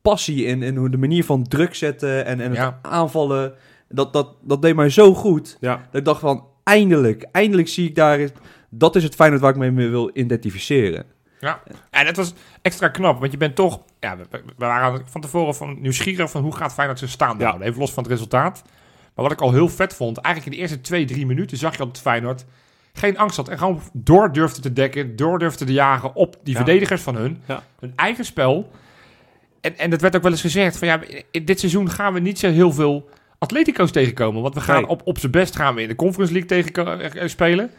passie 0.01 0.45
in, 0.45 0.61
in 0.63 0.75
hoe 0.75 0.89
de 0.89 0.97
manier 0.97 1.23
van 1.25 1.43
druk 1.47 1.75
zetten 1.75 2.25
en, 2.25 2.39
en 2.39 2.49
het 2.49 2.57
Ja. 2.57 2.79
aanvallen. 2.81 3.53
Dat, 3.89 4.13
dat, 4.13 4.35
dat 4.41 4.61
deed 4.61 4.75
mij 4.75 4.89
zo 4.89 5.13
goed. 5.13 5.57
Ja, 5.59 5.75
Dat 5.91 5.99
ik 5.99 6.05
dacht 6.05 6.19
van, 6.19 6.45
eindelijk, 6.63 7.25
eindelijk 7.31 7.67
zie 7.67 7.87
ik 7.89 7.95
daar... 7.95 8.29
Dat 8.69 8.95
is 8.95 9.03
het 9.03 9.15
Feyenoord 9.15 9.41
waar 9.41 9.51
ik 9.51 9.57
me 9.57 9.71
mee 9.71 9.89
wil 9.89 10.09
identificeren. 10.13 11.05
en 11.89 12.05
het 12.05 12.15
was 12.15 12.33
extra 12.61 12.87
knap, 12.87 13.19
want 13.19 13.31
je 13.31 13.37
bent 13.37 13.55
toch... 13.55 13.81
Ja, 13.99 14.17
we, 14.17 14.23
we 14.29 14.41
waren 14.57 15.01
van 15.09 15.21
tevoren 15.21 15.55
van 15.55 15.81
nieuwsgierig 15.81 16.31
van 16.31 16.41
hoe 16.43 16.55
gaat 16.55 16.73
Feyenoord 16.73 16.99
zijn 16.99 17.11
staan 17.11 17.37
Ja. 17.39 17.45
houden. 17.45 17.67
Even 17.67 17.79
los 17.79 17.91
van 17.93 18.03
het 18.03 18.11
resultaat. 18.11 18.63
Maar 19.15 19.25
wat 19.25 19.31
ik 19.31 19.41
al 19.41 19.51
heel 19.51 19.69
vet 19.69 19.93
vond, 19.93 20.17
eigenlijk 20.17 20.55
in 20.55 20.61
de 20.61 20.67
eerste 20.67 20.81
twee, 20.87 21.05
drie 21.05 21.25
minuten 21.25 21.57
zag 21.57 21.73
je 21.73 21.79
al 21.79 21.87
dat 21.87 21.99
Feyenoord 21.99 22.45
geen 22.93 23.17
angst 23.17 23.37
had. 23.37 23.47
En 23.49 23.57
gewoon 23.57 23.81
door 23.93 24.33
durfde 24.33 24.61
te 24.61 24.73
dekken, 24.73 25.15
door 25.15 25.39
durfde 25.39 25.65
te 25.65 25.73
jagen 25.73 26.15
op 26.15 26.35
die 26.43 26.53
Ja. 26.53 26.59
verdedigers 26.63 27.01
van 27.01 27.15
hun. 27.15 27.41
Ja. 27.47 27.63
Hun 27.79 27.93
eigen 27.95 28.25
spel. 28.25 28.71
En, 29.61 29.77
en 29.77 29.89
dat 29.89 30.01
werd 30.01 30.15
ook 30.15 30.21
wel 30.21 30.31
eens 30.31 30.41
gezegd 30.41 30.77
van 30.77 30.87
ja, 30.87 30.99
in 31.31 31.45
dit 31.45 31.59
seizoen 31.59 31.89
gaan 31.89 32.13
we 32.13 32.19
niet 32.19 32.39
zo 32.39 32.49
heel 32.49 32.71
veel 32.71 33.09
Atletico's 33.43 33.91
tegenkomen. 33.91 34.41
Want 34.41 34.53
we 34.53 34.61
gaan 34.61 34.75
Nee. 34.81 34.87
op, 34.87 35.01
op 35.05 35.19
zijn 35.19 35.31
best 35.31 35.55
gaan 35.55 35.75
we 35.75 35.81
in 35.81 35.87
de 35.87 35.95
Conference 35.95 36.33
League 36.33 36.49
tegen 36.49 37.01
eh, 37.13 37.27
spelen. 37.27 37.71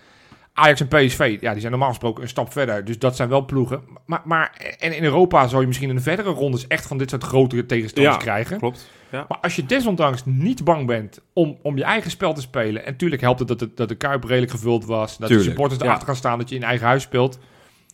Ajax 0.53 0.81
en 0.81 0.89
PSV, 0.89 1.37
ja, 1.41 1.51
die 1.51 1.61
zijn 1.61 1.71
normaal 1.71 1.89
gesproken 1.89 2.23
een 2.23 2.29
stap 2.29 2.53
verder. 2.53 2.85
Dus 2.85 2.99
dat 2.99 3.17
zijn 3.17 3.29
wel 3.29 3.45
ploegen. 3.45 3.83
Maar, 4.07 4.21
maar 4.25 4.75
en 4.79 4.97
in 4.97 5.05
Europa 5.05 5.47
zou 5.47 5.61
je 5.61 5.67
misschien 5.67 5.89
in 5.89 5.95
de 5.95 6.01
verdere 6.03 6.31
rondes 6.31 6.67
echt 6.67 6.87
van 6.87 6.99
dit 6.99 7.11
soort 7.11 7.25
grotere 7.25 7.67
tegenstanders 7.67 8.15
Ja. 8.17 8.23
krijgen. 8.23 8.59
klopt. 8.59 8.91
Maar 9.11 9.39
als 9.43 9.57
je 9.57 9.67
desondanks 9.67 10.23
niet 10.25 10.65
bang 10.65 10.87
bent 10.87 11.21
om, 11.33 11.59
om 11.63 11.77
je 11.77 11.85
eigen 11.85 12.11
spel 12.11 12.35
te 12.35 12.41
spelen. 12.41 12.85
En 12.85 12.93
natuurlijk 12.93 13.21
helpt 13.23 13.39
het 13.39 13.49
dat, 13.49 13.61
het 13.61 13.77
dat 13.77 13.89
de 13.89 13.95
Kuip 13.95 14.25
redelijk 14.25 14.51
gevuld 14.53 14.85
was. 14.85 15.11
Dat 15.19 15.29
Tuurlijk, 15.29 15.39
de 15.39 15.45
supporters 15.51 15.81
ja. 15.81 15.87
erachter 15.87 16.07
gaan 16.07 16.17
staan 16.17 16.39
dat 16.39 16.49
je 16.49 16.55
in 16.57 16.63
eigen 16.63 16.87
huis 16.87 17.03
speelt. 17.03 17.39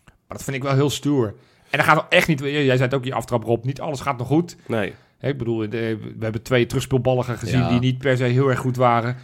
Maar 0.05 0.37
dat 0.39 0.43
vind 0.45 0.57
ik 0.57 0.63
wel 0.63 0.75
heel 0.75 0.91
stoer. 0.91 1.27
En 1.71 1.79
dan 1.79 1.87
gaat 1.87 1.97
het 1.97 2.07
echt 2.09 2.29
niet... 2.29 2.41
Jij 2.41 2.65
zei 2.65 2.83
het 2.83 2.95
ook 2.95 3.05
je 3.05 3.15
aftrap, 3.15 3.45
Rob. 3.45 3.65
Niet 3.65 3.81
alles 3.81 4.01
gaat 4.01 4.19
nog 4.19 4.27
goed. 4.27 4.57
Nee. 4.67 4.95
Ik 5.21 5.39
bedoel, 5.39 5.59
de- 5.59 5.99
we 6.19 6.23
hebben 6.25 6.43
twee 6.43 6.67
terugspeelballigen 6.67 7.39
gezien 7.39 7.59
Ja. 7.61 7.69
die 7.69 7.79
niet 7.81 7.99
per 7.99 8.17
se 8.17 8.25
heel 8.25 8.49
erg 8.49 8.59
goed 8.59 8.77
waren. 8.77 9.17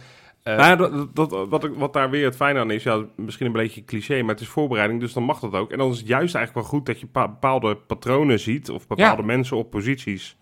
Eh, 0.43 0.57
Nou 0.57 0.67
ja, 0.67 0.75
dat, 0.75 1.15
dat, 1.15 1.47
wat, 1.49 1.63
ik- 1.63 1.73
wat 1.75 1.93
daar 1.93 2.09
weer 2.09 2.25
het 2.25 2.35
fijne 2.35 2.59
aan 2.59 2.71
is, 2.71 2.83
ja, 2.83 3.03
misschien 3.15 3.45
een 3.45 3.51
beetje 3.51 3.83
cliché, 3.85 4.21
maar 4.21 4.33
het 4.33 4.39
is 4.43 4.47
voorbereiding, 4.47 4.99
dus 4.99 5.13
dan 5.13 5.23
mag 5.23 5.39
dat 5.39 5.53
ook. 5.53 5.71
En 5.71 5.77
dan 5.77 5.91
is 5.91 5.97
het 5.97 6.07
juist 6.07 6.35
eigenlijk 6.35 6.67
wel 6.67 6.77
goed 6.77 6.85
dat 6.85 6.99
je 6.99 7.07
pa- 7.07 7.27
bepaalde 7.27 7.75
patronen 7.75 8.39
ziet, 8.39 8.69
of 8.69 8.87
bepaalde 8.87 9.21
Ja. 9.21 9.27
mensen 9.27 9.57
op 9.57 9.69
posities. 9.71 10.37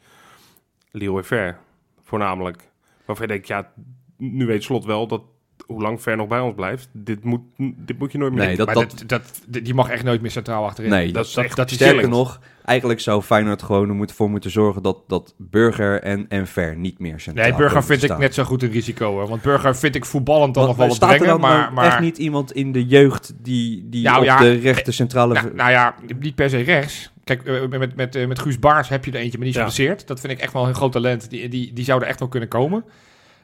Leroy 0.92 1.24
Ver, 1.24 1.58
voornamelijk. 2.04 2.70
Waarvan 3.06 3.26
je 3.28 3.32
denkt, 3.32 3.48
ja, 3.48 3.72
nu 4.18 4.46
weet 4.46 4.64
Slot 4.64 4.86
wel 4.86 5.08
dat 5.08 5.22
hoe 5.66 5.82
lang 5.82 6.02
Ver 6.02 6.18
nog 6.18 6.28
bij 6.28 6.40
ons 6.40 6.56
blijft, 6.56 6.90
dit 6.92 7.24
moet, 7.24 7.42
dit 7.58 8.00
moet 8.00 8.12
je 8.12 8.18
nooit 8.18 8.34
meer 8.34 8.46
Nee, 8.46 8.56
dat, 8.56 8.66
maar 8.66 8.76
dat, 8.76 9.04
dat, 9.06 9.42
dat, 9.48 9.64
die 9.64 9.74
mag 9.74 9.90
echt 9.90 10.04
nooit 10.04 10.22
meer 10.22 10.32
centraal 10.32 10.66
achterin. 10.66 10.90
nee, 10.90 11.06
dat 11.06 11.14
dat, 11.14 11.26
is 11.46 11.56
dat, 11.56 11.70
is 11.70 11.76
sterker 11.76 12.10
nog, 12.10 12.40
eigenlijk 12.66 13.00
zou 13.00 13.22
Feyenoord 13.22 13.64
gewoon 13.64 13.90
er 13.90 13.96
moeten, 13.96 14.16
voor 14.16 14.30
moeten 14.30 14.52
zorgen 14.52 14.82
dat, 14.84 14.98
dat 15.08 15.34
Burger 15.38 16.02
en, 16.02 16.26
en 16.30 16.48
Ver 16.48 16.76
niet 16.76 17.00
meer 17.00 17.20
centraal 17.20 17.48
Nee, 17.50 17.58
Burger 17.58 17.84
vind 17.84 18.04
ik 18.04 18.18
net 18.18 18.34
zo 18.34 18.44
goed 18.44 18.64
een 18.64 18.72
risico. 18.72 19.12
Hoor. 19.12 19.28
Want 19.28 19.42
Burger 19.42 19.76
vind 19.76 19.96
ik 19.96 20.06
voetballend 20.06 20.54
dan 20.54 20.66
nog 20.68 20.76
wel 20.76 20.88
wat 20.88 21.02
er 21.02 21.08
brengen. 21.08 21.28
dan 21.28 21.40
Maar, 21.40 21.74
maar 21.74 21.86
echt 21.86 22.00
niet 22.00 22.18
iemand 22.18 22.52
in 22.52 22.72
de 22.72 22.86
jeugd 22.86 23.34
die, 23.42 23.90
die 23.90 24.04
Nou 24.04 24.18
op 24.18 24.24
ja, 24.24 24.38
de 24.38 24.52
rechte 24.54 24.92
centrale... 24.92 25.34
Nou, 25.34 25.54
nou 25.56 25.72
ja, 25.72 25.96
niet 26.20 26.36
per 26.36 26.50
se 26.50 26.58
rechts. 26.58 27.12
Kijk, 27.24 27.44
eh, 27.44 27.68
met, 27.80 27.96
met, 27.96 28.16
eh, 28.16 28.28
met 28.28 28.40
Guus 28.40 28.60
Baars 28.60 28.90
heb 28.90 29.06
je 29.06 29.12
er 29.12 29.18
eentje, 29.20 29.38
maar 29.38 29.48
die 29.48 29.56
is 29.56 29.62
Ja. 29.62 29.68
geblesseerd. 29.70 30.08
Dat 30.08 30.20
vind 30.20 30.34
ik 30.34 30.40
echt 30.40 30.54
wel 30.54 30.68
een 30.68 30.76
groot 30.76 30.92
talent. 30.92 31.30
Die, 31.30 31.50
die, 31.50 31.74
die 31.74 31.84
zou 31.86 32.02
er 32.02 32.08
echt 32.08 32.20
wel 32.20 32.28
kunnen 32.28 32.50
komen. 32.50 32.86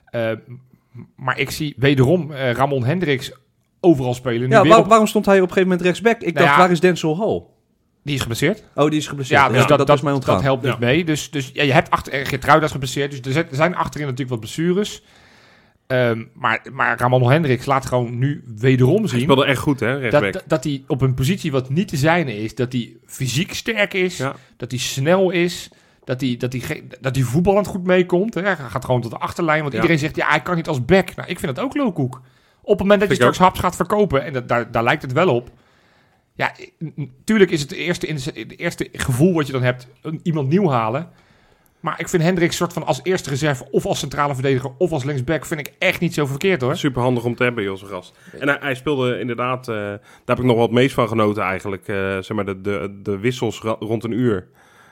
Eh, 0.06 0.32
maar 1.16 1.40
ik 1.40 1.50
zie 1.52 1.74
wederom 1.78 2.32
eh, 2.32 2.52
Ramon 2.52 2.84
Hendricks 2.86 3.32
overal 3.80 4.14
spelen. 4.14 4.50
Nu 4.50 4.56
ja, 4.56 4.62
weer 4.62 4.72
waar- 4.72 4.80
op- 4.80 4.88
waarom 4.88 5.08
stond 5.08 5.26
hij 5.26 5.36
op 5.36 5.42
een 5.42 5.48
gegeven 5.48 5.70
moment 5.70 5.86
rechtsback? 5.88 6.16
Ik 6.16 6.34
Nou 6.34 6.34
dacht, 6.46 6.50
ja, 6.50 6.58
waar 6.58 6.72
is 6.72 6.80
Denzel 6.80 7.18
Hall? 7.18 7.44
Die 8.04 8.16
is 8.16 8.22
geblesseerd. 8.22 8.64
Oh, 8.76 8.90
die 8.90 9.00
is 9.00 9.08
geblesseerd. 9.08 9.40
Ja, 9.40 9.48
dus 9.48 9.56
Ja, 9.62 9.66
dat, 9.66 9.78
dat, 9.78 9.88
dat, 9.88 9.98
is 9.98 10.04
mij 10.04 10.14
ontgaan. 10.14 10.34
dat 10.36 10.44
helpt 10.44 10.64
niet 10.64 10.72
Ja. 10.72 10.78
mee. 10.80 11.04
Dus, 11.06 11.32
dus 11.32 11.50
ja, 11.54 11.64
je 11.64 11.74
hebt 11.74 11.90
achter, 11.90 12.26
Geertruida 12.26 12.66
is 12.66 12.72
geblesseerd. 12.72 13.24
Dus 13.24 13.36
er 13.36 13.48
zijn, 13.52 13.72
er 13.74 13.78
achterin 13.80 14.06
natuurlijk 14.08 14.30
wat 14.30 14.40
blessures. 14.40 15.04
Ehm, 15.88 16.24
maar, 16.34 16.62
maar 16.72 17.00
Ramon 17.00 17.32
Hendricks 17.32 17.66
laat 17.66 17.86
gewoon 17.86 18.18
nu 18.18 18.44
wederom 18.58 19.00
Hij 19.00 19.08
zien... 19.08 19.20
speelde 19.22 19.46
echt 19.46 19.60
goed, 19.60 19.80
hè. 19.80 20.10
Dat, 20.10 20.34
dat, 20.34 20.44
dat 20.48 20.64
hij 20.64 20.84
op 20.88 21.02
een 21.02 21.14
positie 21.14 21.52
wat 21.52 21.70
niet 21.70 21.88
te 21.88 21.98
zijn 21.98 22.28
is, 22.28 22.56
dat 22.56 22.72
hij 22.72 22.94
fysiek 23.06 23.54
sterk 23.54 23.94
is, 23.94 24.18
Ja. 24.18 24.36
dat 24.58 24.72
hij 24.72 24.80
snel 24.80 25.30
is, 25.30 25.70
dat 26.04 26.22
hij, 26.22 26.38
dat 26.38 26.54
hij, 26.54 26.84
dat 27.02 27.16
hij 27.16 27.24
voetballend 27.24 27.68
goed 27.68 27.84
meekomt. 27.84 28.34
Hè. 28.34 28.42
Hij 28.42 28.56
gaat 28.56 28.86
gewoon 28.86 29.02
tot 29.02 29.12
de 29.12 29.18
achterlijn, 29.18 29.62
want 29.62 29.72
Ja. 29.74 29.80
iedereen 29.80 30.00
zegt, 30.00 30.16
ja, 30.16 30.28
hij 30.30 30.42
kan 30.42 30.56
niet 30.56 30.68
als 30.68 30.86
back. 30.86 31.16
Nou, 31.16 31.30
ik 31.30 31.40
vind 31.40 31.56
dat 31.56 31.66
ook 31.66 31.76
loopkoek. 31.76 32.22
Op 32.62 32.70
het 32.70 32.80
moment 32.80 33.00
dat 33.00 33.10
je 33.10 33.16
straks 33.16 33.38
haps 33.38 33.60
gaat 33.60 33.76
verkopen, 33.76 34.24
en 34.24 34.34
dat, 34.34 34.48
daar, 34.48 34.72
daar 34.72 34.84
lijkt 34.84 35.02
het 35.02 35.12
wel 35.12 35.36
op. 35.36 35.50
Ja, 36.42 36.52
natuurlijk 37.16 37.52
is 37.52 37.60
het 37.62 37.70
de 37.70 37.76
eerste, 37.76 38.08
in 38.08 38.16
de, 38.16 38.46
eerste 38.56 38.88
gevoel 38.92 39.34
wat 39.34 39.46
je 39.48 39.54
dan 39.54 39.64
hebt, 39.64 39.88
een- 40.02 40.20
iemand 40.24 40.50
nieuw 40.50 40.70
halen. 40.70 41.10
Maar 41.80 42.00
ik 42.00 42.10
vind 42.10 42.24
Hendrik 42.24 42.52
soort 42.52 42.74
van 42.74 42.86
als 42.86 43.00
eerste 43.04 43.30
reserve, 43.30 43.68
of 43.72 43.86
als 43.86 44.00
centrale 44.00 44.34
verdediger, 44.34 44.72
of 44.78 44.92
als 44.92 45.04
linksback, 45.04 45.46
vind 45.46 45.60
ik 45.60 45.74
echt 45.80 46.00
niet 46.00 46.14
zo 46.14 46.26
verkeerd 46.26 46.62
hoor. 46.62 46.78
Super 46.78 47.02
handig 47.02 47.24
om 47.24 47.36
te 47.36 47.44
hebben, 47.44 47.64
Jos 47.64 47.82
gast. 47.84 48.18
En 48.40 48.48
hij, 48.48 48.58
hij 48.62 48.76
speelde 48.76 49.20
inderdaad, 49.20 49.68
eh, 49.68 49.76
daar 49.76 50.00
heb 50.26 50.38
ik 50.40 50.44
nog 50.44 50.56
wel 50.56 50.66
het 50.66 50.72
meest 50.74 50.94
van 50.94 51.08
genoten 51.08 51.44
eigenlijk. 51.44 51.88
eh, 51.88 51.96
zeg 51.96 52.30
maar 52.30 52.46
de, 52.46 52.62
de, 52.62 53.00
de 53.04 53.18
wissels 53.20 53.60
rond 53.80 54.04
een 54.04 54.12
uur. 54.12 54.48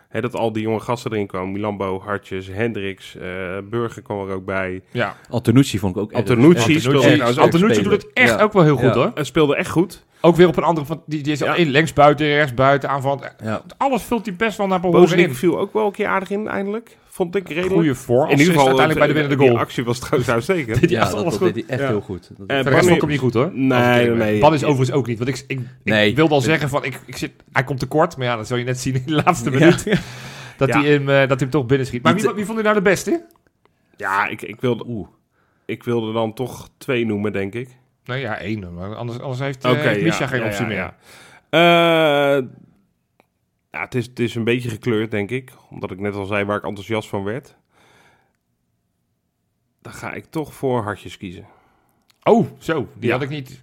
Hè, 0.10 0.22
dat 0.22 0.36
al 0.36 0.52
die 0.52 0.64
jonge 0.64 0.80
gasten 0.80 1.12
erin 1.12 1.28
kwamen. 1.28 1.52
Milambo, 1.52 2.02
Hartjes, 2.02 2.48
Hendricks, 2.48 3.16
eh, 3.16 3.22
Burger 3.70 4.02
kwam 4.02 4.28
er 4.30 4.34
ook 4.36 4.46
bij. 4.46 4.82
Ja. 4.92 5.16
Antonucci 5.30 5.80
vond 5.80 5.96
ik 5.96 6.02
ook 6.02 6.14
Antonucci 6.14 6.74
erg- 6.74 6.82
speelde 6.82 7.24
Antonucci 7.42 7.82
doet 7.84 7.92
het 7.92 8.08
echt 8.14 8.30
Ja. 8.30 8.42
ook 8.42 8.54
wel 8.54 8.64
heel 8.64 8.76
goed 8.76 8.86
Ja. 8.86 8.94
hoor. 8.94 9.12
Hij 9.14 9.24
speelde 9.24 9.56
echt 9.56 9.70
goed. 9.70 10.06
Ook 10.22 10.36
weer 10.36 10.48
op 10.48 10.58
een 10.58 10.64
andere 10.64 10.86
van 10.86 11.04
die, 11.06 11.24
die 11.24 11.32
is 11.32 11.40
Ja. 11.40 11.54
links 11.58 11.94
buiten, 11.94 12.26
rechts 12.28 12.54
buiten, 12.54 12.90
aanval. 12.90 13.22
Ja. 13.44 13.62
Alles 13.78 14.04
vult 14.04 14.26
hij 14.26 14.36
best 14.36 14.58
wel 14.58 14.68
naar 14.68 14.80
behoren 14.80 15.02
Bozenik 15.02 15.28
in. 15.28 15.36
viel 15.36 15.60
ook 15.60 15.74
wel 15.74 15.86
een 15.86 15.92
keer 15.92 16.08
aardig 16.08 16.30
in, 16.30 16.48
eindelijk. 16.48 16.98
Vond 17.20 17.36
ik 17.36 17.48
redelijk. 17.48 17.74
Goede 17.74 17.96
voor. 17.96 18.24
in 18.30 18.40
ieder 18.40 18.46
geval 18.54 18.68
uiteindelijk 18.68 18.98
bij 19.00 19.08
de 19.08 19.14
eh, 19.14 19.20
winnende 19.20 19.44
Die 19.44 19.48
goal. 19.54 19.60
actie 19.66 19.84
was 19.84 20.00
trouwens 20.00 20.30
uitstekend. 20.30 20.80
Die 20.82 20.90
Ja, 20.90 21.02
echt 21.02 21.12
dat, 21.12 21.20
alles 21.20 21.34
dat 21.34 21.42
goed. 21.44 21.54
deed 21.54 21.64
hij 21.68 21.74
echt 21.74 21.82
Ja. 21.82 21.88
heel 21.88 22.02
goed. 22.02 22.30
Dat- 22.38 22.48
Eh, 22.48 22.64
De 22.64 22.72
vond 22.72 22.88
ik 22.90 23.02
hem 23.02 23.10
niet 23.10 23.20
goed 23.20 23.34
hoor. 23.34 23.52
Nee, 23.54 24.08
ben. 24.08 24.18
nee. 24.18 24.40
Ban 24.40 24.54
is 24.54 24.64
overigens 24.64 24.92
ook 24.98 25.08
niet. 25.08 25.18
Want 25.18 25.30
ik, 25.30 25.44
ik, 25.48 25.60
ik 25.60 25.66
Nee. 25.84 26.16
wilde 26.16 26.34
al 26.34 26.42
zeggen 26.42 26.70
van, 26.70 26.84
ik, 26.86 27.00
ik 27.06 27.18
zit, 27.18 27.32
hij 27.52 27.64
komt 27.64 27.80
tekort. 27.80 28.18
Maar 28.18 28.26
ja, 28.26 28.36
dat 28.36 28.48
zul 28.48 28.58
je 28.58 28.64
net 28.64 28.80
zien 28.80 28.94
in 28.94 29.04
de 29.06 29.22
laatste 29.26 29.52
Ja. 29.52 29.58
minuut. 29.60 29.84
Dat, 30.58 30.68
Ja. 30.68 30.82
hij 30.82 30.90
hem, 30.92 31.10
eh, 31.10 31.16
dat 31.20 31.28
hij 31.30 31.38
hem 31.38 31.50
toch 31.50 31.66
binnenschiet. 31.66 32.04
Maar 32.04 32.16
Die 32.16 32.24
wie, 32.24 32.34
wie 32.34 32.46
vond 32.46 32.60
u 32.60 32.62
nou 32.62 32.76
de 32.76 32.82
beste? 32.82 33.26
Ja, 33.98 34.28
ik, 34.28 34.42
ik, 34.42 34.62
wilde, 34.62 34.84
Oeh. 34.88 35.08
ik 35.66 35.84
wilde 35.84 36.14
dan 36.14 36.34
toch 36.34 36.70
twee 36.78 37.06
noemen, 37.06 37.32
denk 37.34 37.54
ik. 37.54 37.70
Nou 38.06 38.20
ja, 38.20 38.38
één. 38.38 38.74
Maar 38.74 38.96
anders, 38.96 39.20
anders 39.20 39.40
heeft, 39.40 39.66
uh, 39.66 39.72
Oké, 39.72 39.80
heeft 39.82 40.02
Misha 40.02 40.20
ja, 40.24 40.28
geen 40.28 40.40
ja, 40.40 40.46
optie 40.46 40.68
ja, 40.68 40.94
meer. 41.50 42.46
Ja. 43.72 43.78
Ja, 43.80 43.86
het 43.86 43.96
is, 43.96 44.06
het 44.06 44.20
is 44.20 44.36
een 44.36 44.44
beetje 44.44 44.70
gekleurd, 44.70 45.12
denk 45.12 45.30
ik. 45.32 45.52
Omdat 45.70 45.92
ik 45.92 46.00
net 46.00 46.14
al 46.16 46.26
zei 46.26 46.46
waar 46.46 46.58
ik 46.58 46.64
enthousiast 46.64 47.10
van 47.10 47.24
werd. 47.24 47.56
Dan 49.82 49.94
ga 49.94 50.14
ik 50.14 50.26
toch 50.26 50.54
voor 50.54 50.84
hartjes 50.84 51.18
kiezen. 51.18 51.46
Oh, 52.24 52.48
zo. 52.58 52.88
Die 52.96 53.08
Ja. 53.10 53.14
had 53.14 53.22
ik 53.24 53.30
niet... 53.30 53.62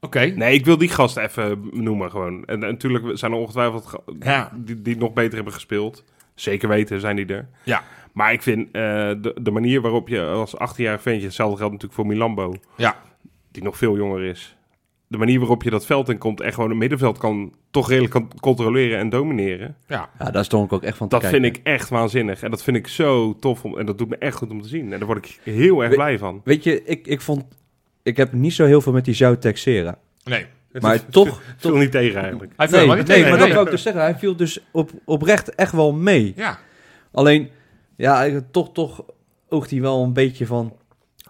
Oké. 0.00 0.20
Nee, 0.20 0.54
ik 0.54 0.64
wil 0.64 0.78
die 0.78 0.88
gast 0.88 1.16
even 1.16 1.68
noemen 1.72 2.10
gewoon. 2.10 2.44
En, 2.44 2.62
en 2.62 2.70
natuurlijk 2.70 3.18
zijn 3.18 3.32
er 3.32 3.38
ongetwijfeld 3.38 3.94
Ja. 4.20 4.52
die, 4.54 4.82
die 4.82 4.96
nog 4.96 5.12
beter 5.12 5.34
hebben 5.34 5.52
gespeeld. 5.52 6.04
Zeker 6.34 6.68
weten 6.68 7.00
zijn 7.00 7.16
die 7.16 7.26
er. 7.26 7.48
Ja. 7.64 7.82
Maar 8.12 8.32
ik 8.32 8.42
vind 8.42 8.66
eh, 8.66 8.72
de, 9.20 9.36
de 9.40 9.50
manier 9.50 9.80
waarop 9.80 10.08
je 10.08 10.22
als 10.24 10.54
18-jarig 10.54 11.02
ventje... 11.02 11.26
Hetzelfde 11.26 11.56
geldt 11.56 11.72
natuurlijk 11.72 12.00
voor 12.00 12.06
Milambo. 12.06 12.54
Ja. 12.76 12.96
Die 13.50 13.62
nog 13.62 13.76
veel 13.76 13.96
jonger 13.96 14.22
is. 14.24 14.55
De 15.08 15.18
manier 15.18 15.38
waarop 15.38 15.62
je 15.62 15.70
dat 15.70 15.86
veld 15.86 16.08
in 16.08 16.18
komt... 16.18 16.40
en 16.40 16.52
gewoon 16.52 16.70
het 16.70 16.78
middenveld 16.78 17.18
kan 17.18 17.52
toch 17.70 17.88
redelijk 17.88 18.12
kan 18.12 18.30
controleren 18.40 18.98
en 18.98 19.08
domineren. 19.08 19.76
Ja. 19.86 20.08
Ja, 20.18 20.30
daar 20.30 20.44
stond 20.44 20.64
ik 20.66 20.72
ook 20.72 20.82
echt 20.82 20.96
van 20.96 21.08
te 21.08 21.14
Dat 21.18 21.24
kijken. 21.24 21.42
vind 21.42 21.56
ik 21.56 21.62
echt 21.66 21.88
waanzinnig. 21.88 22.42
En 22.42 22.50
dat 22.50 22.62
vind 22.62 22.76
ik 22.76 22.88
zo 22.88 23.36
tof. 23.40 23.64
Om, 23.64 23.78
en 23.78 23.86
dat 23.86 23.98
doet 23.98 24.08
me 24.08 24.16
echt 24.16 24.36
goed 24.36 24.50
om 24.50 24.62
te 24.62 24.68
zien. 24.68 24.92
En 24.92 24.98
daar 24.98 25.06
word 25.08 25.24
ik 25.26 25.38
heel 25.42 25.80
erg 25.80 25.88
We- 25.90 25.94
blij 25.96 26.18
van. 26.18 26.40
Weet 26.44 26.64
je, 26.64 26.84
ik, 26.84 27.06
ik 27.06 27.20
vond... 27.20 27.44
Ik 28.02 28.16
heb 28.16 28.32
niet 28.32 28.52
zo 28.52 28.64
heel 28.64 28.80
veel 28.80 28.92
met 28.92 29.04
die 29.04 29.14
Zou 29.14 29.36
Texera. 29.38 29.98
Nee. 30.24 30.46
Maar 30.80 31.06
toch... 31.06 31.28
Ik 31.28 31.42
viel 31.56 31.76
niet 31.76 31.90
tegen 31.90 32.20
eigenlijk. 32.20 32.52
Hij 32.56 32.68
viel 32.68 32.78
Nee, 32.78 32.86
nee, 32.86 32.96
niet 32.96 33.06
tegen. 33.06 33.22
maar 33.28 33.38
nee. 33.38 33.40
dat 33.46 33.54
wou 33.54 33.64
ik 33.64 33.70
dus 33.72 33.82
zeggen. 33.82 34.02
Hij 34.02 34.14
viel 34.14 34.36
dus 34.36 34.60
op, 34.70 34.90
oprecht 35.04 35.54
echt 35.54 35.72
wel 35.72 35.92
mee. 35.92 36.32
Ja. 36.36 36.58
Alleen, 37.12 37.50
ja, 37.96 38.40
toch, 38.50 38.72
toch 38.72 39.04
oogt 39.48 39.70
hij 39.70 39.80
wel 39.80 40.02
een 40.02 40.12
beetje 40.12 40.46
van... 40.46 40.72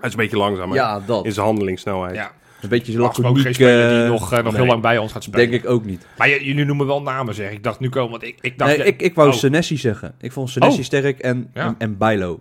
Hij 0.00 0.08
is 0.08 0.10
een 0.14 0.20
beetje 0.20 0.36
langzaam 0.36 0.70
hè? 0.70 0.76
Ja, 0.76 1.00
dat. 1.00 1.24
in 1.24 1.32
zijn 1.32 1.46
handelingssnelheid. 1.46 2.14
ja. 2.14 2.32
Een 2.72 2.78
beetje 2.78 3.02
ook 3.02 3.14
geen 3.38 3.54
speler 3.54 3.88
die 3.88 4.02
eh, 4.02 4.08
nog, 4.08 4.32
eh, 4.32 4.42
nog 4.42 4.52
nee. 4.52 4.60
heel 4.62 4.70
lang 4.70 4.82
bij 4.82 4.98
ons 4.98 5.12
gaat 5.12 5.22
spelen. 5.22 5.50
Denk 5.50 5.62
ik 5.64 5.70
ook 5.70 5.84
niet. 5.84 6.06
Maar 6.18 6.28
jullie 6.28 6.64
noemen 6.64 6.86
wel 6.86 7.02
namen, 7.02 7.34
zeg. 7.34 7.50
Ik 7.50 7.62
dacht 7.62 7.80
nu 7.80 7.88
komen, 7.88 8.10
want 8.10 8.22
ik, 8.22 8.38
ik 8.40 8.58
dacht... 8.58 8.76
Nee, 8.76 8.86
ik, 8.86 9.02
ik 9.02 9.14
wou 9.14 9.28
oh. 9.28 9.34
Senesi 9.34 9.76
zeggen. 9.76 10.14
Ik 10.20 10.32
vond 10.32 10.50
Senesi 10.50 10.78
Oh. 10.78 10.84
sterk 10.84 11.18
en, 11.18 11.50
Ja. 11.54 11.66
en, 11.66 11.74
en 11.78 11.96
Bijlo. 11.98 12.40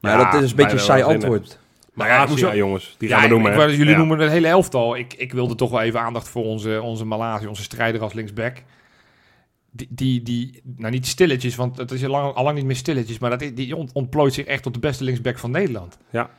Maar 0.00 0.18
Ja, 0.18 0.30
dat 0.30 0.42
is 0.42 0.50
een 0.50 0.56
beetje 0.56 0.72
een 0.72 0.78
saai 0.78 1.02
antwoord. 1.02 1.58
Maar 1.94 2.08
ja, 2.08 2.22
ja, 2.22 2.28
hoezo- 2.28 2.54
jongens, 2.54 2.94
die 2.98 3.08
Ja, 3.08 3.14
gaan 3.14 3.28
we 3.28 3.34
noemen. 3.34 3.52
ik 3.70 3.76
jullie 3.76 3.92
Ja. 3.92 3.96
noemen 3.98 4.18
het 4.18 4.30
hele 4.30 4.46
elftal. 4.48 4.96
Ik, 4.96 5.14
ik 5.14 5.32
wilde 5.32 5.54
toch 5.54 5.70
wel 5.70 5.80
even 5.80 6.00
aandacht 6.00 6.28
voor 6.28 6.44
onze, 6.44 6.80
onze 6.82 7.04
Malazi, 7.04 7.46
onze 7.46 7.62
strijder 7.62 8.00
als 8.00 8.12
linksback. 8.12 8.56
Die, 9.70 9.86
die, 9.90 10.22
die, 10.22 10.60
nou 10.76 10.92
niet 10.92 11.06
stilletjes, 11.06 11.56
want 11.56 11.76
het 11.76 11.90
is 11.90 12.04
al 12.04 12.10
lang, 12.10 12.34
al 12.34 12.44
lang 12.44 12.56
niet 12.56 12.64
meer 12.66 12.76
stilletjes, 12.76 13.18
maar 13.18 13.30
dat, 13.38 13.50
die 13.54 13.76
ont- 13.76 13.92
ontplooit 13.92 14.34
zich 14.34 14.44
echt 14.46 14.62
tot 14.62 14.74
de 14.74 14.80
beste 14.80 15.04
linksback 15.04 15.38
van 15.38 15.50
Nederland. 15.50 15.98
Ja. 16.10 16.30